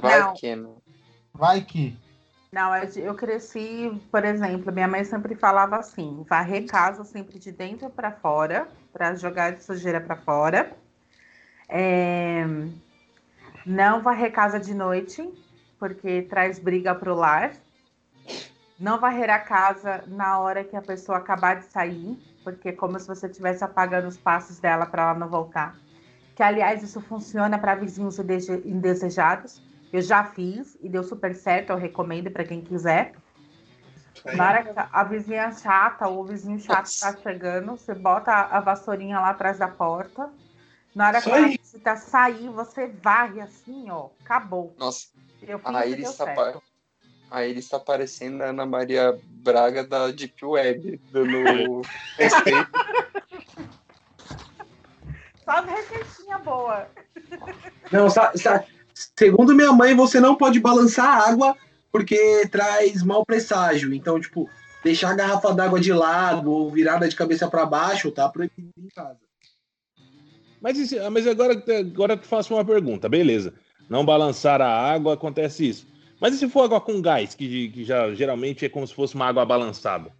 Vai 0.00 0.20
Não. 0.20 0.34
que 0.34 0.56
não. 0.56 0.76
vai 1.32 1.60
que. 1.60 1.96
Não, 2.52 2.74
eu, 2.74 2.88
eu 2.96 3.14
cresci, 3.14 3.92
por 4.10 4.24
exemplo, 4.24 4.72
minha 4.72 4.88
mãe 4.88 5.04
sempre 5.04 5.34
falava 5.34 5.76
assim: 5.76 6.24
varrer 6.28 6.66
casa 6.66 7.04
sempre 7.04 7.38
de 7.38 7.52
dentro 7.52 7.88
para 7.90 8.10
fora, 8.10 8.66
para 8.92 9.14
jogar 9.14 9.52
de 9.52 9.62
sujeira 9.62 10.00
para 10.00 10.16
fora. 10.16 10.72
É, 11.68 12.44
Não 13.64 14.02
varrer 14.02 14.32
casa 14.32 14.58
de 14.58 14.74
noite, 14.74 15.22
porque 15.78 16.22
traz 16.22 16.58
briga 16.58 16.94
pro 16.94 17.14
lar. 17.14 17.52
Não 18.80 18.98
varrer 18.98 19.30
a 19.30 19.38
casa 19.38 20.04
na 20.08 20.40
hora 20.40 20.64
que 20.64 20.76
a 20.76 20.82
pessoa 20.82 21.18
acabar 21.18 21.56
de 21.60 21.66
sair, 21.66 22.16
porque 22.42 22.70
é 22.70 22.72
como 22.72 22.98
se 22.98 23.06
você 23.06 23.26
estivesse 23.28 23.62
apagando 23.64 24.08
os 24.08 24.18
passos 24.18 24.58
dela 24.58 24.86
para 24.86 25.02
ela 25.02 25.14
não 25.14 25.28
voltar. 25.28 25.78
Que, 26.34 26.42
aliás, 26.42 26.82
isso 26.82 27.00
funciona 27.02 27.58
para 27.58 27.74
vizinhos 27.76 28.18
indese- 28.18 28.62
indesejados. 28.66 29.62
Eu 29.92 30.00
já 30.02 30.24
fiz 30.24 30.76
e 30.80 30.88
deu 30.88 31.04
super 31.04 31.34
certo, 31.34 31.70
eu 31.70 31.76
recomendo 31.76 32.30
para 32.30 32.44
quem 32.44 32.62
quiser. 32.62 33.12
Na 34.34 34.48
hora 34.48 34.62
que 34.64 34.70
a 34.92 35.04
vizinha 35.04 35.52
chata 35.52 36.08
ou 36.08 36.20
o 36.20 36.24
vizinho 36.24 36.58
chato 36.58 36.88
tá 37.00 37.16
chegando, 37.22 37.72
você 37.76 37.94
bota 37.94 38.30
a 38.32 38.58
a 38.58 38.60
vassourinha 38.60 39.20
lá 39.20 39.30
atrás 39.30 39.58
da 39.58 39.68
porta. 39.68 40.30
Na 40.94 41.08
hora 41.08 41.22
que 41.22 41.30
aí. 41.30 41.58
visita 41.62 41.96
sair, 41.96 42.48
você 42.48 42.88
varre 42.88 43.40
assim, 43.40 43.90
ó, 43.90 44.10
acabou. 44.24 44.74
Nossa, 44.78 45.08
Eu 45.42 45.58
fiz 45.58 45.68
a 45.68 45.86
e 45.86 45.88
Iris, 45.90 46.04
deu 46.04 46.12
tá 46.12 46.24
certo. 46.24 46.62
Pa- 47.30 47.36
a 47.36 47.46
Iris 47.46 47.68
tá 47.68 47.78
parecendo 47.78 48.42
a 48.42 48.46
Ana 48.48 48.66
Maria 48.66 49.18
Braga 49.24 49.84
da 49.84 50.10
Deep 50.10 50.44
Web, 50.44 51.00
dando 51.12 51.82
respeito. 52.18 52.70
Só 55.44 55.50
as 55.52 55.64
receitinhas 55.66 56.42
boas. 56.42 56.84
Não, 57.90 58.10
sa- 58.10 58.32
sa- 58.36 58.64
segundo 59.16 59.54
minha 59.54 59.72
mãe, 59.72 59.94
você 59.94 60.20
não 60.20 60.34
pode 60.36 60.60
balançar 60.60 61.06
a 61.06 61.28
água 61.30 61.56
porque 61.90 62.46
traz 62.50 63.02
mau 63.02 63.24
presságio. 63.24 63.92
Então, 63.94 64.20
tipo, 64.20 64.48
deixar 64.84 65.10
a 65.10 65.14
garrafa 65.14 65.52
d'água 65.52 65.80
de 65.80 65.92
lado 65.92 66.50
ou 66.52 66.70
virada 66.70 67.08
de 67.08 67.16
cabeça 67.16 67.48
para 67.48 67.66
baixo 67.66 68.10
tá 68.12 68.28
proibido 68.28 68.70
em 68.78 68.88
casa. 68.88 69.18
Mas, 70.60 70.92
ah, 70.92 71.08
mas 71.10 71.26
agora, 71.26 71.54
agora 71.78 72.12
eu 72.12 72.18
te 72.18 72.26
faço 72.26 72.54
uma 72.54 72.64
pergunta, 72.64 73.08
beleza. 73.08 73.54
Não 73.88 74.04
balançar 74.04 74.60
a 74.60 74.68
água, 74.68 75.14
acontece 75.14 75.66
isso. 75.68 75.89
Mas 76.20 76.34
e 76.34 76.38
se 76.38 76.48
for 76.48 76.64
água 76.64 76.80
com 76.80 77.00
gás, 77.00 77.34
que, 77.34 77.68
que 77.70 77.84
já 77.84 78.12
geralmente 78.14 78.64
é 78.64 78.68
como 78.68 78.86
se 78.86 78.94
fosse 78.94 79.14
uma 79.14 79.26
água 79.26 79.44
balançada? 79.44 80.10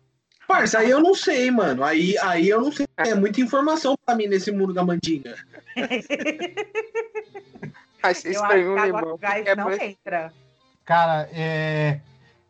Parça, 0.49 0.79
aí 0.81 0.91
eu 0.91 1.01
não 1.01 1.15
sei, 1.15 1.51
mano. 1.51 1.85
Aí, 1.85 2.17
aí 2.19 2.49
eu 2.49 2.61
não 2.61 2.73
sei. 2.73 2.87
É 2.97 3.15
muita 3.15 3.41
informação 3.41 3.95
pra 4.05 4.17
mim 4.17 4.27
nesse 4.27 4.51
mundo 4.51 4.73
da 4.73 4.83
mandinga. 4.85 5.37
Isso 8.11 8.29
Eu 8.29 8.45
acho 8.45 8.53
que 8.55 8.65
me 8.65 8.79
água 8.81 9.03
com 9.03 9.17
gás 9.19 9.47
É 9.47 9.55
não 9.55 9.67
pra- 9.67 9.85
entra. 9.87 10.33
Cara, 10.85 11.29
é. 11.33 12.01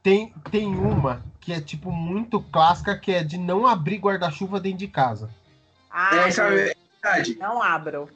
Tem, 0.03 0.33
tem 0.51 0.67
uma 0.69 1.23
que 1.41 1.53
é 1.53 1.61
tipo 1.61 1.91
muito 1.93 2.41
clássica, 2.41 2.97
que 2.99 3.13
é 3.13 3.23
de 3.23 3.37
não 3.37 3.67
abrir 3.67 3.99
guarda-chuva 3.99 4.59
dentro 4.61 4.79
de 4.79 4.89
casa. 4.89 5.29
Ah, 5.91 6.17
Essa 6.27 6.45
é 6.45 6.75
verdade. 7.03 7.37
Não 7.39 7.61
abro. 7.63 8.09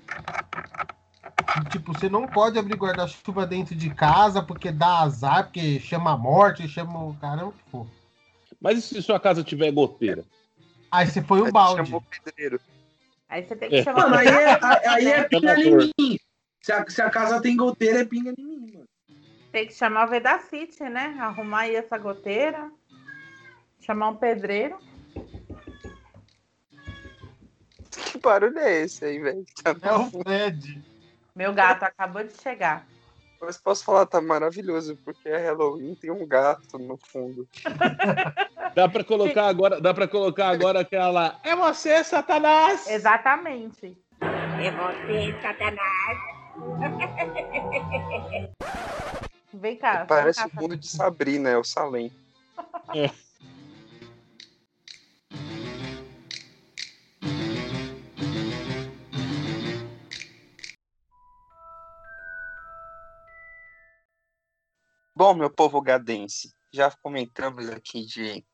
Tipo, 1.71 1.95
você 1.95 2.09
não 2.09 2.27
pode 2.27 2.59
abrir 2.59 2.77
guarda-chuva 2.77 3.47
dentro 3.47 3.75
de 3.75 3.93
casa 3.95 4.43
porque 4.43 4.71
dá 4.71 5.01
azar, 5.01 5.45
porque 5.45 5.79
chama 5.81 6.13
a 6.13 6.17
morte, 6.17 6.69
chama 6.69 7.05
o 7.05 7.15
caramba 7.15 7.53
que 7.53 7.71
for. 7.71 7.87
Mas 8.61 8.79
e 8.79 8.83
se 8.83 9.03
sua 9.03 9.21
casa 9.21 9.43
tiver 9.45 9.71
goteira? 9.73 10.25
Aí 10.91 11.07
você 11.07 11.23
foi 11.23 11.45
tu 11.45 11.53
balde. 11.53 11.85
chamou 11.85 12.01
o 12.01 12.23
pedreiro. 12.25 12.61
Aí 13.29 13.45
você 13.45 13.57
tem 13.57 13.69
que 13.69 13.77
É. 13.77 13.83
chamar. 13.83 14.09
Mano, 14.09 14.17
aí 14.17 14.29
é, 14.29 14.89
aí 14.89 15.07
é 15.07 15.23
pinga 15.25 15.61
em 15.61 15.77
mim. 15.77 16.19
Se 16.63 16.73
a, 16.73 16.89
se 16.89 17.03
a 17.03 17.11
casa 17.11 17.41
tem 17.43 17.57
goteira, 17.57 18.01
é 18.01 18.05
pinga 18.05 18.33
em 18.37 18.43
mim, 18.45 18.73
mano. 18.73 18.85
Tem 19.51 19.67
que 19.67 19.75
chamar 19.75 20.07
o 20.07 20.11
Vedacity, 20.11 20.85
né? 20.85 21.17
Arrumar 21.21 21.61
aí 21.61 21.77
essa 21.77 21.99
goteira. 21.99 22.71
Chamar 23.81 24.09
um 24.11 24.17
pedreiro. 24.17 24.79
Que 27.91 28.19
barulho 28.19 28.59
é 28.59 28.83
esse 28.83 29.05
aí, 29.05 29.19
velho? 29.19 29.45
Tá 29.63 29.77
É 29.83 29.93
o 29.93 30.11
Fred. 30.11 30.83
Meu 31.35 31.53
gato 31.53 31.83
acabou 31.83 32.23
de 32.23 32.33
chegar. 32.41 32.87
Mas 33.41 33.59
posso 33.59 33.85
falar, 33.85 34.07
tá 34.07 34.21
maravilhoso, 34.21 34.97
porque 35.05 35.29
é 35.29 35.37
Halloween, 35.37 35.97
tem 35.97 36.11
um 36.11 36.25
gato 36.27 36.79
no 36.79 36.97
fundo. 36.97 37.49
Dá 38.75 38.89
pra 38.89 39.05
colocar 39.05 39.47
agora, 39.47 39.81
dá 39.81 39.95
para 39.95 40.09
colocar 40.09 40.49
agora 40.49 40.81
aquela 40.81 41.39
É 41.45 41.55
você, 41.55 42.03
Satanás! 42.03 42.89
Exatamente. 42.89 43.97
É 44.21 44.71
você, 44.73 45.41
Satanás. 45.41 46.19
Vem 49.53 49.77
cá. 49.77 50.05
Parece 50.07 50.45
o 50.45 50.51
mundo 50.61 50.77
de 50.77 50.89
Sabrina, 50.89 51.51
é 51.51 51.57
o 51.57 51.63
Salem. 51.63 52.11
Bom, 65.17 65.33
meu 65.33 65.49
povo 65.49 65.81
gadense, 65.81 66.53
já 66.73 66.91
comentamos 66.91 67.69
aqui 67.71 68.05
de 68.05 68.45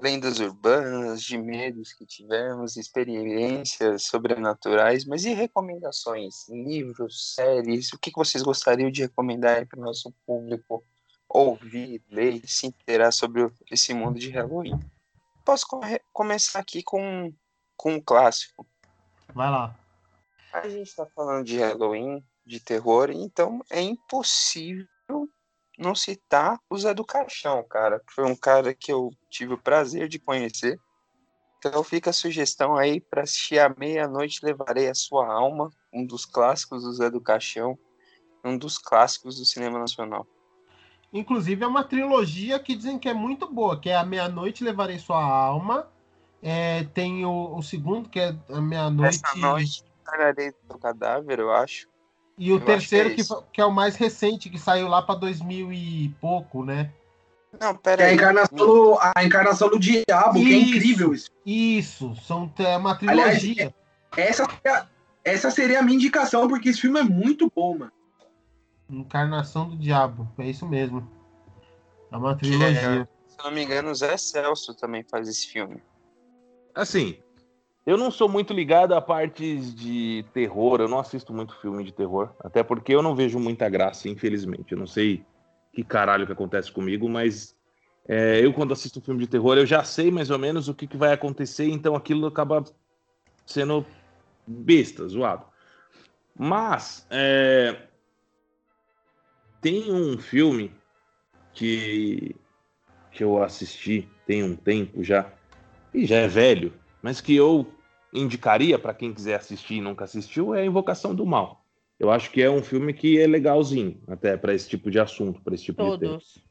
lendas 0.00 0.38
urbanas, 0.38 1.20
de 1.20 1.36
medos 1.36 1.92
que 1.92 2.06
tivemos, 2.06 2.76
experiências 2.76 4.04
sobrenaturais, 4.04 5.04
mas 5.04 5.24
e 5.24 5.34
recomendações? 5.34 6.48
Livros, 6.48 7.34
séries, 7.34 7.92
o 7.92 7.98
que 7.98 8.12
vocês 8.14 8.44
gostariam 8.44 8.92
de 8.92 9.02
recomendar 9.02 9.66
para 9.66 9.80
o 9.80 9.82
nosso 9.82 10.14
público 10.24 10.84
ouvir, 11.28 12.00
ler 12.08 12.44
e 12.44 12.46
se 12.46 12.68
inteirar 12.68 13.10
sobre 13.10 13.50
esse 13.68 13.92
mundo 13.92 14.20
de 14.20 14.30
Halloween? 14.30 14.78
Posso 15.44 15.66
começar 16.12 16.60
aqui 16.60 16.80
com, 16.80 17.34
com 17.76 17.94
um 17.94 18.00
clássico. 18.00 18.64
Vai 19.34 19.50
lá. 19.50 19.76
A 20.52 20.68
gente 20.68 20.86
está 20.86 21.04
falando 21.06 21.44
de 21.44 21.58
Halloween, 21.58 22.24
de 22.46 22.60
terror, 22.60 23.10
então 23.10 23.64
é 23.68 23.82
impossível 23.82 24.86
não 25.78 25.94
citar 25.94 26.58
o 26.70 26.78
Zé 26.78 26.94
do 26.94 27.04
Caixão, 27.04 27.62
cara. 27.64 28.00
Foi 28.10 28.24
um 28.24 28.36
cara 28.36 28.74
que 28.74 28.92
eu 28.92 29.10
tive 29.30 29.54
o 29.54 29.58
prazer 29.58 30.08
de 30.08 30.18
conhecer. 30.18 30.78
Então 31.58 31.82
fica 31.82 32.10
a 32.10 32.12
sugestão 32.12 32.76
aí 32.76 33.00
para 33.00 33.22
assistir 33.22 33.58
à 33.58 33.68
meia-noite 33.68 34.44
Levarei 34.44 34.88
a 34.88 34.94
Sua 34.94 35.26
Alma, 35.26 35.70
um 35.92 36.04
dos 36.04 36.24
clássicos 36.24 36.82
do 36.82 36.92
Zé 36.92 37.10
do 37.10 37.20
Caixão, 37.20 37.78
um 38.44 38.56
dos 38.56 38.78
clássicos 38.78 39.38
do 39.38 39.44
cinema 39.44 39.78
nacional. 39.78 40.26
Inclusive 41.12 41.64
é 41.64 41.66
uma 41.66 41.84
trilogia 41.84 42.58
que 42.58 42.74
dizem 42.74 42.98
que 42.98 43.08
é 43.08 43.14
muito 43.14 43.50
boa, 43.50 43.80
que 43.80 43.88
é 43.88 43.96
A 43.96 44.04
Meia-Noite 44.04 44.62
Levarei 44.62 44.98
Sua 44.98 45.22
Alma. 45.22 45.90
É, 46.42 46.84
tem 46.84 47.24
o, 47.24 47.56
o 47.56 47.62
segundo, 47.62 48.08
que 48.08 48.20
é 48.20 48.36
A 48.50 48.60
Meia-Noite. 48.60 49.20
Essa 49.24 49.36
noite 49.36 49.84
trarei 50.04 50.52
do 50.68 50.78
cadáver, 50.78 51.40
eu 51.40 51.52
acho. 51.52 51.88
E 52.38 52.50
o 52.52 52.54
eu 52.54 52.56
acho 52.58 52.66
terceiro, 52.66 53.08
que 53.08 53.12
é 53.12 53.14
que, 53.16 53.20
isso. 53.22 53.44
que 53.52 53.60
é 53.60 53.64
o 53.64 53.72
mais 53.72 53.96
recente, 53.96 54.50
que 54.50 54.58
saiu 54.58 54.88
lá 54.88 55.00
pra 55.00 55.14
2000 55.14 55.72
e 55.72 56.08
pouco, 56.20 56.64
né? 56.64 56.92
Não, 57.58 57.74
pera 57.74 58.02
é 58.02 58.06
a 58.06 58.08
aí. 58.08 58.14
encarnação, 58.14 58.56
do, 58.58 58.98
a 59.00 59.24
encarnação 59.24 59.68
do 59.70 59.78
diabo, 59.78 60.34
que 60.34 60.52
é 60.54 60.58
Isso. 60.58 60.68
incrível 60.76 61.14
isso. 61.14 61.30
Isso, 61.46 62.14
são, 62.16 62.52
é 62.58 62.76
uma 62.76 62.98
Aliás, 63.00 63.38
trilogia. 63.40 63.74
Essa, 64.14 64.44
seria- 64.44 64.90
essa 65.24 65.50
seria 65.50 65.78
a 65.78 65.82
minha 65.82 65.96
indicação, 65.96 66.46
porque 66.48 66.68
esse 66.68 66.80
filme 66.82 67.00
é 67.00 67.04
muito 67.04 67.50
bom, 67.54 67.78
mano. 67.78 67.92
Encarnação 68.90 69.68
do 69.70 69.76
Diabo, 69.76 70.30
é 70.38 70.46
isso 70.48 70.66
mesmo. 70.66 71.10
É 72.12 72.16
uma 72.16 72.36
trilogia. 72.36 73.08
Se 73.26 73.38
eu 73.38 73.44
não 73.44 73.50
me 73.52 73.64
engano, 73.64 73.90
o 73.90 73.94
Zé 73.94 74.16
Celso 74.16 74.74
também 74.74 75.02
faz 75.02 75.26
esse 75.28 75.46
filme. 75.48 75.82
Assim, 76.74 77.18
eu 77.86 77.96
não 77.96 78.10
sou 78.10 78.28
muito 78.28 78.52
ligado 78.52 78.94
a 78.94 79.00
partes 79.00 79.72
de 79.72 80.24
terror, 80.34 80.80
eu 80.80 80.88
não 80.88 80.98
assisto 80.98 81.32
muito 81.32 81.56
filme 81.60 81.84
de 81.84 81.92
terror, 81.92 82.34
até 82.40 82.64
porque 82.64 82.92
eu 82.92 83.00
não 83.00 83.14
vejo 83.14 83.38
muita 83.38 83.68
graça, 83.68 84.08
infelizmente. 84.08 84.72
Eu 84.72 84.78
não 84.78 84.88
sei 84.88 85.24
que 85.72 85.84
caralho 85.84 86.26
que 86.26 86.32
acontece 86.32 86.72
comigo, 86.72 87.08
mas 87.08 87.56
é, 88.08 88.44
eu 88.44 88.52
quando 88.52 88.72
assisto 88.72 88.98
um 88.98 89.02
filme 89.02 89.20
de 89.20 89.28
terror, 89.28 89.56
eu 89.56 89.64
já 89.64 89.84
sei 89.84 90.10
mais 90.10 90.30
ou 90.30 90.38
menos 90.38 90.68
o 90.68 90.74
que, 90.74 90.88
que 90.88 90.96
vai 90.96 91.12
acontecer, 91.12 91.68
então 91.68 91.94
aquilo 91.94 92.26
acaba 92.26 92.64
sendo 93.46 93.86
besta, 94.44 95.06
zoado. 95.06 95.46
Mas 96.36 97.06
é, 97.08 97.82
tem 99.60 99.92
um 99.92 100.18
filme 100.18 100.74
que, 101.52 102.34
que 103.12 103.22
eu 103.22 103.40
assisti 103.40 104.08
tem 104.26 104.42
um 104.42 104.56
tempo 104.56 105.04
já, 105.04 105.32
e 105.94 106.04
já 106.04 106.16
é 106.16 106.26
velho, 106.26 106.72
mas 107.00 107.20
que 107.20 107.36
eu 107.36 107.75
indicaria 108.18 108.78
para 108.78 108.94
quem 108.94 109.12
quiser 109.12 109.36
assistir 109.36 109.74
e 109.74 109.80
nunca 109.80 110.04
assistiu, 110.04 110.54
é 110.54 110.64
Invocação 110.64 111.14
do 111.14 111.26
Mal. 111.26 111.64
Eu 111.98 112.10
acho 112.10 112.30
que 112.30 112.42
é 112.42 112.50
um 112.50 112.62
filme 112.62 112.92
que 112.92 113.18
é 113.18 113.26
legalzinho, 113.26 114.00
até 114.06 114.36
para 114.36 114.54
esse 114.54 114.68
tipo 114.68 114.90
de 114.90 114.98
assunto, 114.98 115.40
para 115.40 115.54
esse 115.54 115.64
tipo 115.64 115.82
de 115.82 115.98
tema. 115.98 116.12
Todos. 116.12 116.44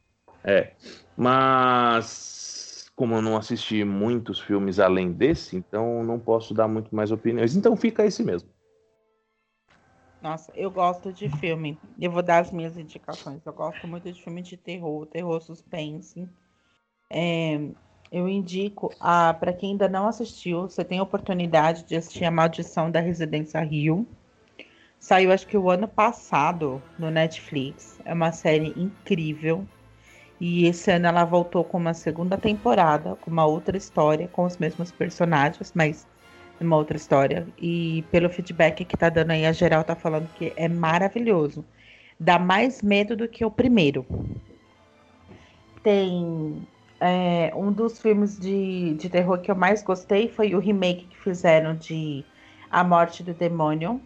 É. 0.43 0.73
Mas 1.15 2.91
como 2.95 3.15
eu 3.15 3.21
não 3.21 3.35
assisti 3.35 3.83
muitos 3.83 4.39
filmes 4.39 4.79
além 4.79 5.11
desse, 5.11 5.57
então 5.57 6.03
não 6.03 6.19
posso 6.19 6.53
dar 6.53 6.67
muito 6.67 6.95
mais 6.95 7.11
opiniões. 7.11 7.55
Então 7.55 7.75
fica 7.75 8.05
esse 8.05 8.23
mesmo. 8.23 8.49
Nossa, 10.21 10.51
eu 10.55 10.71
gosto 10.71 11.13
de 11.13 11.29
filme. 11.37 11.77
Eu 11.99 12.09
vou 12.09 12.23
dar 12.23 12.39
as 12.39 12.51
minhas 12.51 12.77
indicações. 12.77 13.45
Eu 13.45 13.53
gosto 13.53 13.87
muito 13.87 14.11
de 14.11 14.23
filme 14.23 14.41
de 14.41 14.57
terror, 14.57 15.05
terror 15.05 15.39
suspense. 15.41 16.27
É, 17.11 17.59
eu 18.11 18.27
indico 18.29 18.93
a 18.99 19.33
para 19.33 19.53
quem 19.53 19.71
ainda 19.71 19.89
não 19.89 20.07
assistiu, 20.07 20.63
você 20.63 20.83
tem 20.83 20.99
a 20.99 21.03
oportunidade 21.03 21.83
de 21.83 21.95
assistir 21.95 22.25
A 22.25 22.31
Maldição 22.31 22.89
da 22.89 22.99
Residência 22.99 23.59
Rio. 23.61 24.07
Saiu 24.99 25.31
acho 25.31 25.47
que 25.47 25.57
o 25.57 25.69
ano 25.69 25.87
passado 25.87 26.81
no 26.97 27.11
Netflix. 27.11 27.99
É 28.05 28.13
uma 28.13 28.31
série 28.31 28.73
incrível. 28.77 29.65
E 30.39 30.65
esse 30.65 30.91
ano 30.91 31.07
ela 31.07 31.23
voltou 31.23 31.63
com 31.63 31.77
uma 31.77 31.93
segunda 31.93 32.37
temporada, 32.37 33.15
com 33.15 33.31
uma 33.31 33.45
outra 33.45 33.77
história, 33.77 34.27
com 34.27 34.43
os 34.43 34.57
mesmos 34.57 34.91
personagens, 34.91 35.71
mas 35.73 36.05
uma 36.59 36.75
outra 36.75 36.97
história. 36.97 37.47
E 37.57 38.03
pelo 38.11 38.29
feedback 38.29 38.83
que 38.83 38.97
tá 38.97 39.09
dando 39.09 39.31
aí, 39.31 39.45
a 39.45 39.51
geral 39.51 39.83
tá 39.83 39.95
falando 39.95 40.29
que 40.35 40.53
é 40.55 40.67
maravilhoso. 40.67 41.63
Dá 42.19 42.39
mais 42.39 42.81
medo 42.81 43.15
do 43.15 43.27
que 43.27 43.45
o 43.45 43.51
primeiro. 43.51 44.05
Tem 45.83 46.65
é, 46.99 47.51
um 47.55 47.71
dos 47.71 47.99
filmes 47.99 48.39
de, 48.39 48.93
de 48.95 49.09
terror 49.09 49.39
que 49.39 49.51
eu 49.51 49.55
mais 49.55 49.83
gostei 49.83 50.27
foi 50.29 50.55
o 50.55 50.59
remake 50.59 51.07
que 51.07 51.17
fizeram 51.17 51.75
de 51.75 52.23
A 52.69 52.83
Morte 52.83 53.23
do 53.23 53.33
Demônio. 53.33 54.01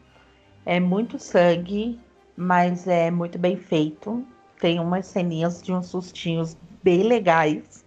É 0.66 0.80
muito 0.80 1.20
sangue, 1.20 2.00
mas 2.36 2.88
é 2.88 3.12
muito 3.12 3.38
bem 3.38 3.56
feito. 3.58 4.26
Tem 4.60 4.80
umas 4.80 5.06
ceninhas 5.06 5.62
de 5.62 5.72
uns 5.72 5.88
sustinhos 5.88 6.58
bem 6.84 7.04
legais. 7.04 7.86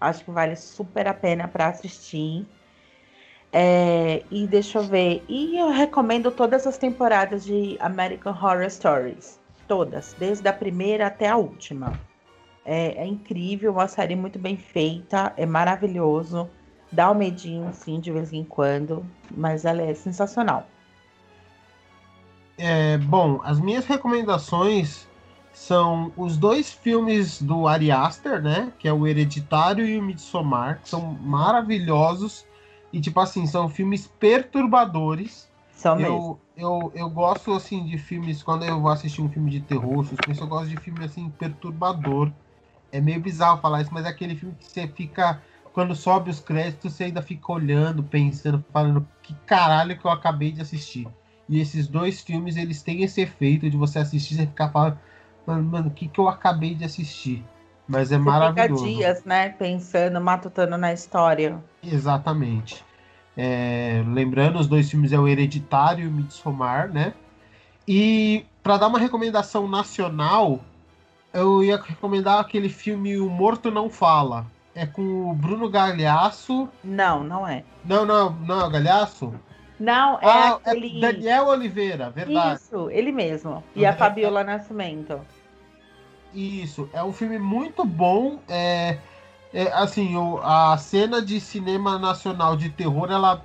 Acho 0.00 0.24
que 0.24 0.30
vale 0.30 0.56
super 0.56 1.08
a 1.08 1.14
pena 1.14 1.48
para 1.48 1.68
assistir. 1.68 2.46
É, 3.52 4.22
e 4.30 4.46
deixa 4.46 4.78
eu 4.78 4.84
ver. 4.84 5.24
E 5.28 5.58
eu 5.58 5.70
recomendo 5.70 6.30
todas 6.30 6.66
as 6.66 6.76
temporadas 6.76 7.44
de 7.44 7.76
American 7.80 8.32
Horror 8.32 8.70
Stories. 8.70 9.40
Todas, 9.66 10.14
desde 10.18 10.46
a 10.46 10.52
primeira 10.52 11.06
até 11.06 11.28
a 11.28 11.36
última. 11.36 11.98
É, 12.68 13.04
é 13.04 13.06
incrível, 13.06 13.72
uma 13.72 13.86
série 13.86 14.16
muito 14.16 14.40
bem 14.40 14.56
feita, 14.56 15.32
é 15.36 15.46
maravilhoso. 15.46 16.50
Dá 16.90 17.10
um 17.10 17.14
medinho, 17.14 17.72
sim, 17.72 18.00
de 18.00 18.10
vez 18.10 18.32
em 18.32 18.42
quando, 18.42 19.06
mas 19.30 19.64
ela 19.64 19.82
é 19.82 19.94
sensacional. 19.94 20.66
É, 22.58 22.98
bom, 22.98 23.40
as 23.44 23.60
minhas 23.60 23.86
recomendações 23.86 25.06
são 25.52 26.12
os 26.16 26.36
dois 26.36 26.72
filmes 26.72 27.40
do 27.40 27.68
Ari 27.68 27.92
Aster, 27.92 28.42
né? 28.42 28.72
Que 28.78 28.88
é 28.88 28.92
o 28.92 29.06
Hereditário 29.06 29.86
e 29.86 29.98
o 29.98 30.02
Midsommar, 30.02 30.80
que 30.82 30.88
são 30.88 31.16
maravilhosos. 31.22 32.44
E, 32.92 33.00
tipo 33.00 33.20
assim, 33.20 33.46
são 33.46 33.68
filmes 33.68 34.06
perturbadores. 34.18 35.48
São 35.70 36.00
eu, 36.00 36.12
mesmo. 36.12 36.40
eu, 36.56 36.92
eu 36.94 37.10
gosto, 37.10 37.52
assim, 37.52 37.84
de 37.84 37.96
filmes... 37.96 38.42
Quando 38.42 38.64
eu 38.64 38.80
vou 38.80 38.90
assistir 38.90 39.22
um 39.22 39.28
filme 39.28 39.50
de 39.50 39.60
terror, 39.60 40.04
suspense, 40.04 40.40
eu 40.40 40.46
gosto 40.46 40.68
de 40.68 40.76
filme, 40.78 41.04
assim, 41.04 41.30
perturbador. 41.30 42.32
É 42.92 43.00
meio 43.00 43.20
bizarro 43.20 43.60
falar 43.60 43.82
isso, 43.82 43.92
mas 43.92 44.04
é 44.04 44.08
aquele 44.08 44.34
filme 44.34 44.54
que 44.58 44.66
você 44.66 44.86
fica... 44.88 45.40
Quando 45.72 45.94
sobe 45.94 46.30
os 46.30 46.40
créditos, 46.40 46.94
você 46.94 47.04
ainda 47.04 47.20
fica 47.20 47.52
olhando, 47.52 48.02
pensando, 48.02 48.64
falando... 48.72 49.06
Que 49.22 49.34
caralho 49.46 49.98
que 49.98 50.06
eu 50.06 50.10
acabei 50.10 50.52
de 50.52 50.62
assistir. 50.62 51.06
E 51.48 51.60
esses 51.60 51.86
dois 51.86 52.22
filmes, 52.22 52.56
eles 52.56 52.82
têm 52.82 53.02
esse 53.02 53.20
efeito 53.20 53.68
de 53.68 53.76
você 53.76 53.98
assistir 53.98 54.40
e 54.40 54.46
ficar 54.46 54.70
falando... 54.70 54.98
Mano, 55.46 55.62
mano, 55.62 55.88
o 55.88 55.90
que, 55.90 56.08
que 56.08 56.18
eu 56.18 56.28
acabei 56.28 56.74
de 56.74 56.84
assistir? 56.84 57.44
Mas 57.86 58.10
é 58.10 58.18
Você 58.18 58.24
maravilhoso. 58.24 58.84
fica 58.84 58.96
dias, 58.98 59.24
né, 59.24 59.50
pensando, 59.50 60.20
matutando 60.20 60.76
na 60.76 60.92
história. 60.92 61.62
Exatamente. 61.82 62.84
É, 63.36 64.02
lembrando, 64.08 64.58
os 64.58 64.66
dois 64.66 64.90
filmes 64.90 65.12
é 65.12 65.18
o 65.18 65.28
Hereditário 65.28 66.04
e 66.04 66.08
o 66.08 66.10
Midsommar, 66.10 66.90
né? 66.90 67.14
E 67.86 68.44
para 68.60 68.78
dar 68.78 68.88
uma 68.88 68.98
recomendação 68.98 69.68
nacional, 69.68 70.60
eu 71.36 71.62
ia 71.62 71.80
recomendar 71.80 72.40
aquele 72.40 72.68
filme 72.68 73.18
O 73.18 73.28
Morto 73.28 73.70
Não 73.70 73.88
Fala. 73.90 74.46
É 74.74 74.84
com 74.86 75.30
o 75.30 75.34
Bruno 75.34 75.68
Galhaço. 75.70 76.68
Não, 76.84 77.24
não 77.24 77.46
é. 77.46 77.64
Não, 77.84 78.04
não, 78.04 78.30
não 78.30 78.60
é 78.60 78.64
o 78.64 78.70
Galhaço? 78.70 79.34
Não, 79.78 80.18
é 80.20 80.26
ah, 80.26 80.60
aquele. 80.64 80.98
é 81.04 81.12
Daniel 81.12 81.46
Oliveira, 81.48 82.10
verdade. 82.10 82.56
Isso, 82.56 82.90
ele 82.90 83.12
mesmo. 83.12 83.62
E 83.74 83.84
a 83.86 83.90
Uhum. 83.90 83.96
Fabiola 83.96 84.44
Nascimento. 84.44 85.20
Isso, 86.34 86.88
é 86.92 87.02
um 87.02 87.12
filme 87.12 87.38
muito 87.38 87.84
bom. 87.84 88.38
É, 88.48 88.98
é, 89.52 89.72
assim, 89.72 90.16
o- 90.16 90.38
a 90.42 90.76
cena 90.76 91.22
de 91.22 91.40
cinema 91.40 91.98
nacional 91.98 92.56
de 92.56 92.68
terror, 92.68 93.10
ela 93.10 93.42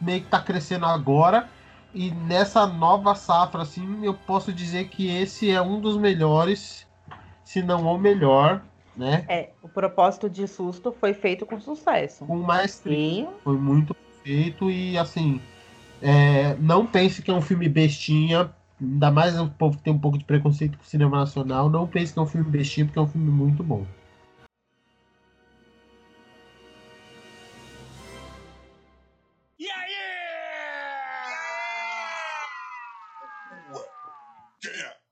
meio 0.00 0.20
que 0.22 0.28
tá 0.28 0.40
crescendo 0.40 0.86
agora. 0.86 1.48
E 1.94 2.10
nessa 2.10 2.66
nova 2.66 3.14
safra, 3.14 3.62
assim, 3.62 4.04
eu 4.04 4.14
posso 4.14 4.52
dizer 4.52 4.88
que 4.88 5.08
esse 5.14 5.50
é 5.50 5.60
um 5.60 5.78
dos 5.80 5.96
melhores, 5.96 6.86
se 7.52 7.62
não 7.62 7.84
o 7.84 7.98
melhor, 7.98 8.64
né? 8.96 9.26
É, 9.28 9.50
o 9.60 9.68
propósito 9.68 10.30
de 10.30 10.48
susto 10.48 10.90
foi 10.90 11.12
feito 11.12 11.44
com 11.44 11.60
sucesso. 11.60 12.24
Com 12.24 12.38
maestria. 12.38 12.96
Sim, 12.96 13.28
Foi 13.44 13.58
muito 13.58 13.94
feito 14.22 14.70
e, 14.70 14.96
assim, 14.96 15.38
é, 16.00 16.54
não 16.54 16.86
pense 16.86 17.20
que 17.20 17.30
é 17.30 17.34
um 17.34 17.42
filme 17.42 17.68
bestinha. 17.68 18.50
Ainda 18.80 19.10
mais 19.10 19.38
o 19.38 19.50
povo 19.50 19.76
que 19.76 19.82
tem 19.84 19.92
um 19.92 19.98
pouco 19.98 20.16
de 20.16 20.24
preconceito 20.24 20.78
com 20.78 20.82
o 20.82 20.86
cinema 20.86 21.18
nacional. 21.18 21.68
Não 21.68 21.86
pense 21.86 22.14
que 22.14 22.18
é 22.18 22.22
um 22.22 22.26
filme 22.26 22.50
bestinha, 22.50 22.86
porque 22.86 22.98
é 22.98 23.02
um 23.02 23.06
filme 23.06 23.30
muito 23.30 23.62
bom. 23.62 23.86
E 29.58 29.70
aí? 29.70 29.92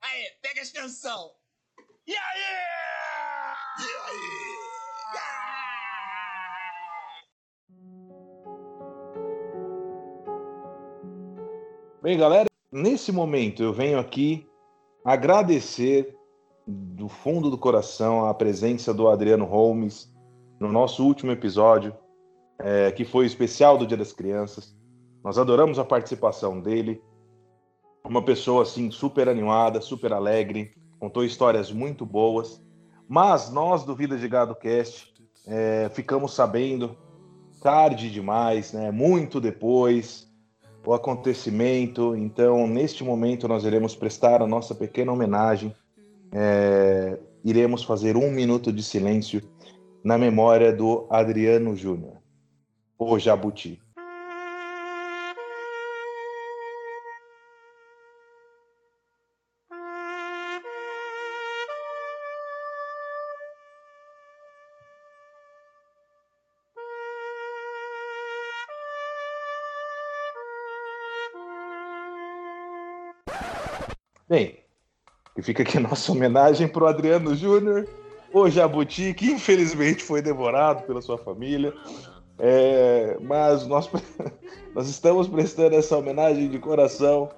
Aí, 0.01 0.23
pega 0.41 0.59
a 0.59 0.63
extensão. 0.63 1.29
E 2.07 2.13
aí? 2.13 2.17
E 3.79 3.83
aí? 4.09 4.51
Bem, 12.01 12.17
galera, 12.17 12.47
nesse 12.71 13.11
momento 13.11 13.61
eu 13.61 13.71
venho 13.71 13.99
aqui 13.99 14.49
agradecer 15.05 16.17
do 16.65 17.07
fundo 17.07 17.51
do 17.51 17.57
coração 17.57 18.25
a 18.25 18.33
presença 18.33 18.91
do 18.91 19.07
Adriano 19.07 19.45
Holmes 19.45 20.11
no 20.59 20.71
nosso 20.71 21.05
último 21.05 21.31
episódio, 21.31 21.95
é, 22.57 22.91
que 22.91 23.05
foi 23.05 23.25
o 23.25 23.27
especial 23.27 23.77
do 23.77 23.85
Dia 23.85 23.97
das 23.97 24.11
Crianças. 24.11 24.75
Nós 25.23 25.37
adoramos 25.37 25.77
a 25.77 25.85
participação 25.85 26.59
dele. 26.59 26.99
Uma 28.03 28.25
pessoa 28.25 28.63
assim 28.63 28.89
super 28.89 29.29
animada, 29.29 29.79
super 29.79 30.11
alegre, 30.11 30.73
contou 31.01 31.25
histórias 31.25 31.71
muito 31.71 32.05
boas. 32.05 32.61
Mas 33.09 33.49
nós 33.49 33.83
do 33.83 33.95
Vida 33.95 34.15
de 34.15 34.27
Gado 34.27 34.53
Cast 34.53 35.11
é, 35.47 35.89
ficamos 35.91 36.35
sabendo 36.35 36.95
tarde 37.59 38.11
demais, 38.11 38.71
né? 38.71 38.91
Muito 38.91 39.41
depois 39.41 40.31
o 40.85 40.93
acontecimento. 40.93 42.15
Então, 42.15 42.67
neste 42.67 43.03
momento, 43.03 43.47
nós 43.47 43.65
iremos 43.65 43.95
prestar 43.95 44.43
a 44.43 44.47
nossa 44.47 44.75
pequena 44.75 45.11
homenagem. 45.11 45.75
É, 46.31 47.17
iremos 47.43 47.83
fazer 47.83 48.15
um 48.15 48.31
minuto 48.31 48.71
de 48.71 48.83
silêncio 48.83 49.41
na 50.03 50.19
memória 50.19 50.71
do 50.71 51.07
Adriano 51.09 51.75
Júnior, 51.75 52.17
o 52.97 53.17
Jabuti. 53.17 53.81
Bem, 74.31 74.59
e 75.37 75.41
fica 75.41 75.61
aqui 75.61 75.77
nossa 75.77 76.09
homenagem 76.09 76.65
para 76.65 76.85
o 76.85 76.87
Adriano 76.87 77.35
Júnior, 77.35 77.85
o 78.31 78.49
Jabuti, 78.49 79.13
que 79.13 79.29
infelizmente 79.29 80.01
foi 80.01 80.21
devorado 80.21 80.83
pela 80.83 81.01
sua 81.01 81.17
família. 81.17 81.73
É, 82.39 83.17
mas 83.19 83.67
nós, 83.67 83.89
nós 84.73 84.87
estamos 84.87 85.27
prestando 85.27 85.75
essa 85.75 85.97
homenagem 85.97 86.47
de 86.47 86.57
coração 86.59 87.29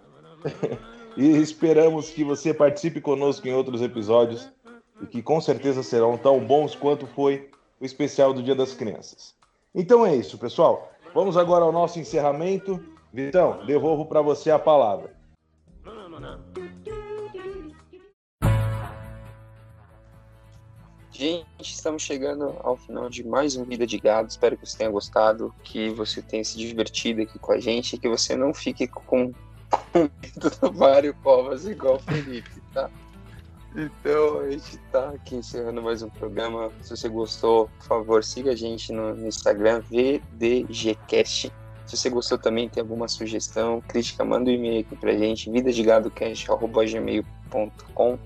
e 1.18 1.36
esperamos 1.38 2.12
que 2.12 2.24
você 2.24 2.54
participe 2.54 3.02
conosco 3.02 3.48
em 3.48 3.56
outros 3.56 3.82
episódios 3.82 4.48
e 5.02 5.08
que 5.08 5.24
com 5.24 5.42
certeza 5.42 5.82
serão 5.82 6.16
tão 6.16 6.40
bons 6.42 6.76
quanto 6.76 7.08
foi 7.08 7.50
o 7.82 7.86
especial 7.86 8.36
do 8.36 8.44
Dia 8.44 8.54
das 8.54 8.76
Crianças. 8.76 9.34
Então 9.74 10.06
é 10.06 10.16
isso, 10.16 10.38
pessoal. 10.38 10.92
Vamos 11.12 11.38
agora 11.38 11.66
ao 11.66 11.72
nosso 11.72 12.00
encerramento. 12.00 12.80
Vitão, 13.12 13.66
devolvo 13.66 14.06
para 14.06 14.22
você 14.22 14.52
a 14.52 14.60
palavra. 14.60 15.24
Gente, 21.24 21.48
estamos 21.62 22.04
chegando 22.04 22.54
ao 22.60 22.76
final 22.76 23.10
de 23.10 23.26
mais 23.26 23.56
um 23.56 23.64
Vida 23.64 23.88
de 23.88 23.98
Gado. 23.98 24.28
Espero 24.28 24.58
que 24.58 24.68
você 24.68 24.78
tenha 24.78 24.90
gostado, 24.90 25.56
que 25.64 25.90
você 25.92 26.22
tenha 26.22 26.44
se 26.44 26.58
divertido 26.58 27.22
aqui 27.22 27.40
com 27.40 27.54
a 27.54 27.60
gente, 27.62 27.98
que 27.98 28.10
você 28.10 28.36
não 28.36 28.54
fique 28.54 28.90
com 28.90 29.32
com 29.90 30.02
medo 30.22 30.50
do 30.60 30.74
Mário 30.74 31.16
Covas 31.24 31.66
igual 31.66 31.96
o 31.96 32.00
Felipe, 32.00 32.62
tá? 32.74 32.90
Então 33.74 34.40
a 34.40 34.52
gente 34.52 34.78
tá 34.92 35.12
aqui 35.12 35.38
encerrando 35.38 35.82
mais 35.82 36.02
um 36.02 36.10
programa. 36.10 36.70
Se 36.82 36.90
você 36.90 37.08
gostou, 37.08 37.70
por 37.78 37.86
favor, 37.86 38.22
siga 38.22 38.52
a 38.52 38.56
gente 38.56 38.92
no, 38.92 39.26
Instagram, 39.26 39.82
VDGCast. 39.90 41.54
Se 41.86 41.96
você 41.96 42.10
gostou 42.10 42.38
também, 42.38 42.68
tem 42.68 42.82
alguma 42.82 43.08
sugestão, 43.08 43.80
crítica, 43.80 44.26
manda 44.26 44.52
um 44.52 44.54
e-mail 44.54 44.82
aqui 44.82 44.98
pra 44.98 45.14
gente, 45.14 45.50
vidadegadocast.gmail.com 45.50 48.20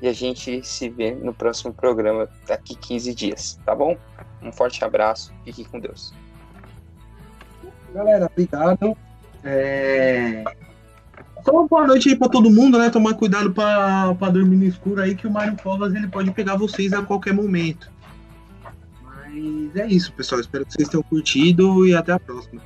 e 0.00 0.08
a 0.08 0.12
gente 0.12 0.62
se 0.66 0.88
vê 0.88 1.14
no 1.14 1.32
próximo 1.32 1.72
programa 1.72 2.28
daqui 2.46 2.74
15 2.74 3.14
dias, 3.14 3.60
tá 3.64 3.74
bom? 3.74 3.96
Um 4.42 4.52
forte 4.52 4.84
abraço, 4.84 5.32
fique 5.44 5.64
com 5.64 5.80
Deus. 5.80 6.12
Galera, 7.94 8.26
obrigado. 8.26 8.96
É... 9.42 10.44
Só 11.44 11.52
uma 11.52 11.68
boa 11.68 11.86
noite 11.86 12.08
aí 12.08 12.16
pra 12.16 12.28
todo 12.28 12.50
mundo, 12.50 12.78
né? 12.78 12.90
Tomar 12.90 13.14
cuidado 13.14 13.52
pra, 13.52 14.14
pra 14.14 14.30
dormir 14.30 14.56
no 14.56 14.64
escuro 14.64 15.00
aí, 15.00 15.14
que 15.14 15.26
o 15.26 15.30
Mário 15.30 15.56
Covas 15.62 15.94
ele 15.94 16.08
pode 16.08 16.30
pegar 16.32 16.56
vocês 16.56 16.92
a 16.92 17.02
qualquer 17.02 17.34
momento. 17.34 17.90
Mas 19.02 19.76
é 19.76 19.86
isso, 19.86 20.12
pessoal. 20.12 20.40
Espero 20.40 20.64
que 20.64 20.72
vocês 20.72 20.88
tenham 20.88 21.02
curtido 21.02 21.86
e 21.86 21.94
até 21.94 22.12
a 22.12 22.18
próxima. 22.18 22.62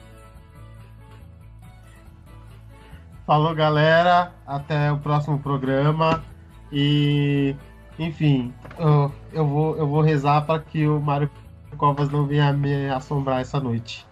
Falou, 3.26 3.55
galera. 3.55 4.32
Até 4.46 4.90
o 4.92 4.98
próximo 4.98 5.38
programa. 5.40 6.24
E, 6.73 7.55
enfim, 7.99 8.53
eu, 8.78 9.12
eu 9.32 9.47
vou, 9.47 9.77
eu 9.77 9.86
vou 9.86 10.01
rezar 10.01 10.43
para 10.43 10.61
que 10.61 10.86
o 10.86 11.01
Mário 11.01 11.31
Covas 11.77 12.11
não 12.11 12.27
venha 12.27 12.53
me 12.53 12.89
assombrar 12.89 13.40
essa 13.40 13.61
noite. 13.61 14.07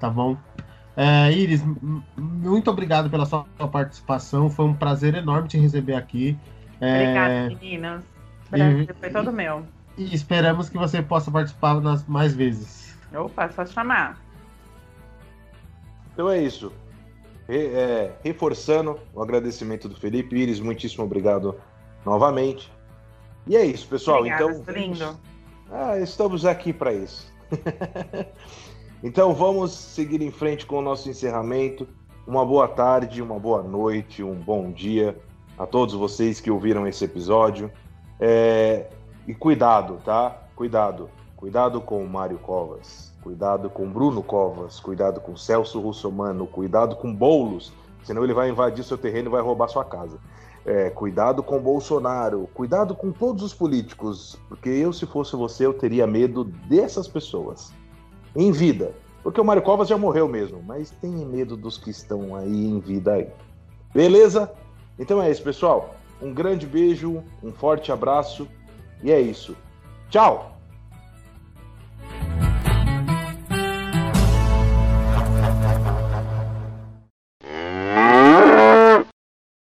Tá 0.00 0.08
bom? 0.08 0.36
É, 0.96 1.30
Iris, 1.32 1.62
muito 2.16 2.70
obrigado 2.70 3.08
pela 3.08 3.24
sua 3.24 3.44
participação. 3.70 4.50
Foi 4.50 4.64
um 4.64 4.74
prazer 4.74 5.14
enorme 5.14 5.48
te 5.48 5.56
receber 5.58 5.94
aqui. 5.94 6.36
É, 6.80 7.02
Obrigada, 7.02 7.48
meninas. 7.48 8.04
Prazer 8.50 8.94
foi 8.98 9.10
todo 9.10 9.32
meu. 9.32 9.64
E 9.96 10.14
esperamos 10.14 10.68
que 10.68 10.78
você 10.78 11.02
possa 11.02 11.30
participar 11.30 11.80
nas 11.80 12.06
mais 12.06 12.34
vezes. 12.34 12.96
Opa, 13.14 13.48
só 13.50 13.64
chamar. 13.66 14.20
Então 16.12 16.28
é 16.28 16.40
isso. 16.42 16.72
Re- 17.48 17.66
é, 17.68 18.16
reforçando 18.22 18.98
o 19.14 19.22
agradecimento 19.22 19.88
do 19.88 19.94
Felipe 19.94 20.36
Iris, 20.36 20.60
muitíssimo 20.60 21.04
obrigado 21.04 21.56
novamente. 22.04 22.70
E 23.46 23.56
é 23.56 23.64
isso, 23.64 23.86
pessoal. 23.88 24.18
Obrigada, 24.18 24.52
então, 24.52 24.74
lindo. 24.74 25.18
Ah, 25.70 25.98
estamos 25.98 26.44
aqui 26.44 26.72
para 26.72 26.92
isso. 26.92 27.32
então 29.02 29.34
vamos 29.34 29.72
seguir 29.72 30.22
em 30.22 30.30
frente 30.30 30.66
com 30.66 30.78
o 30.78 30.82
nosso 30.82 31.08
encerramento. 31.08 31.88
Uma 32.26 32.44
boa 32.44 32.68
tarde, 32.68 33.22
uma 33.22 33.38
boa 33.38 33.62
noite, 33.62 34.22
um 34.22 34.34
bom 34.34 34.70
dia 34.70 35.16
a 35.58 35.66
todos 35.66 35.94
vocês 35.94 36.40
que 36.40 36.50
ouviram 36.50 36.86
esse 36.86 37.04
episódio. 37.04 37.70
É, 38.20 38.86
E 39.26 39.34
cuidado, 39.34 39.98
tá? 40.04 40.42
Cuidado. 40.54 41.10
Cuidado 41.36 41.80
com 41.80 42.02
o 42.02 42.08
Mário 42.08 42.38
Covas. 42.38 43.14
Cuidado 43.22 43.68
com 43.68 43.84
o 43.84 43.88
Bruno 43.88 44.22
Covas. 44.22 44.80
Cuidado 44.80 45.20
com 45.20 45.32
o 45.32 45.38
Celso 45.38 45.80
Russomano. 45.80 46.46
Cuidado 46.46 46.96
com 46.96 47.14
Boulos. 47.14 47.72
Senão 48.04 48.24
ele 48.24 48.32
vai 48.32 48.48
invadir 48.48 48.84
seu 48.84 48.96
terreno 48.96 49.28
e 49.28 49.32
vai 49.32 49.42
roubar 49.42 49.68
sua 49.68 49.84
casa. 49.84 50.18
É, 50.68 50.90
cuidado 50.90 51.42
com 51.42 51.58
Bolsonaro, 51.58 52.46
cuidado 52.52 52.94
com 52.94 53.10
todos 53.10 53.42
os 53.42 53.54
políticos, 53.54 54.38
porque 54.50 54.68
eu, 54.68 54.92
se 54.92 55.06
fosse 55.06 55.34
você, 55.34 55.64
eu 55.64 55.72
teria 55.72 56.06
medo 56.06 56.44
dessas 56.44 57.08
pessoas. 57.08 57.72
Em 58.36 58.52
vida. 58.52 58.92
Porque 59.22 59.40
o 59.40 59.44
Mário 59.44 59.62
Covas 59.62 59.88
já 59.88 59.96
morreu 59.96 60.28
mesmo, 60.28 60.62
mas 60.62 60.90
tenha 60.90 61.24
medo 61.24 61.56
dos 61.56 61.78
que 61.78 61.88
estão 61.88 62.36
aí 62.36 62.66
em 62.66 62.80
vida 62.80 63.14
aí. 63.14 63.28
Beleza? 63.94 64.52
Então 64.98 65.22
é 65.22 65.30
isso, 65.30 65.42
pessoal. 65.42 65.94
Um 66.20 66.34
grande 66.34 66.66
beijo, 66.66 67.24
um 67.42 67.50
forte 67.50 67.90
abraço 67.90 68.46
e 69.02 69.10
é 69.10 69.18
isso. 69.18 69.56
Tchau! 70.10 70.57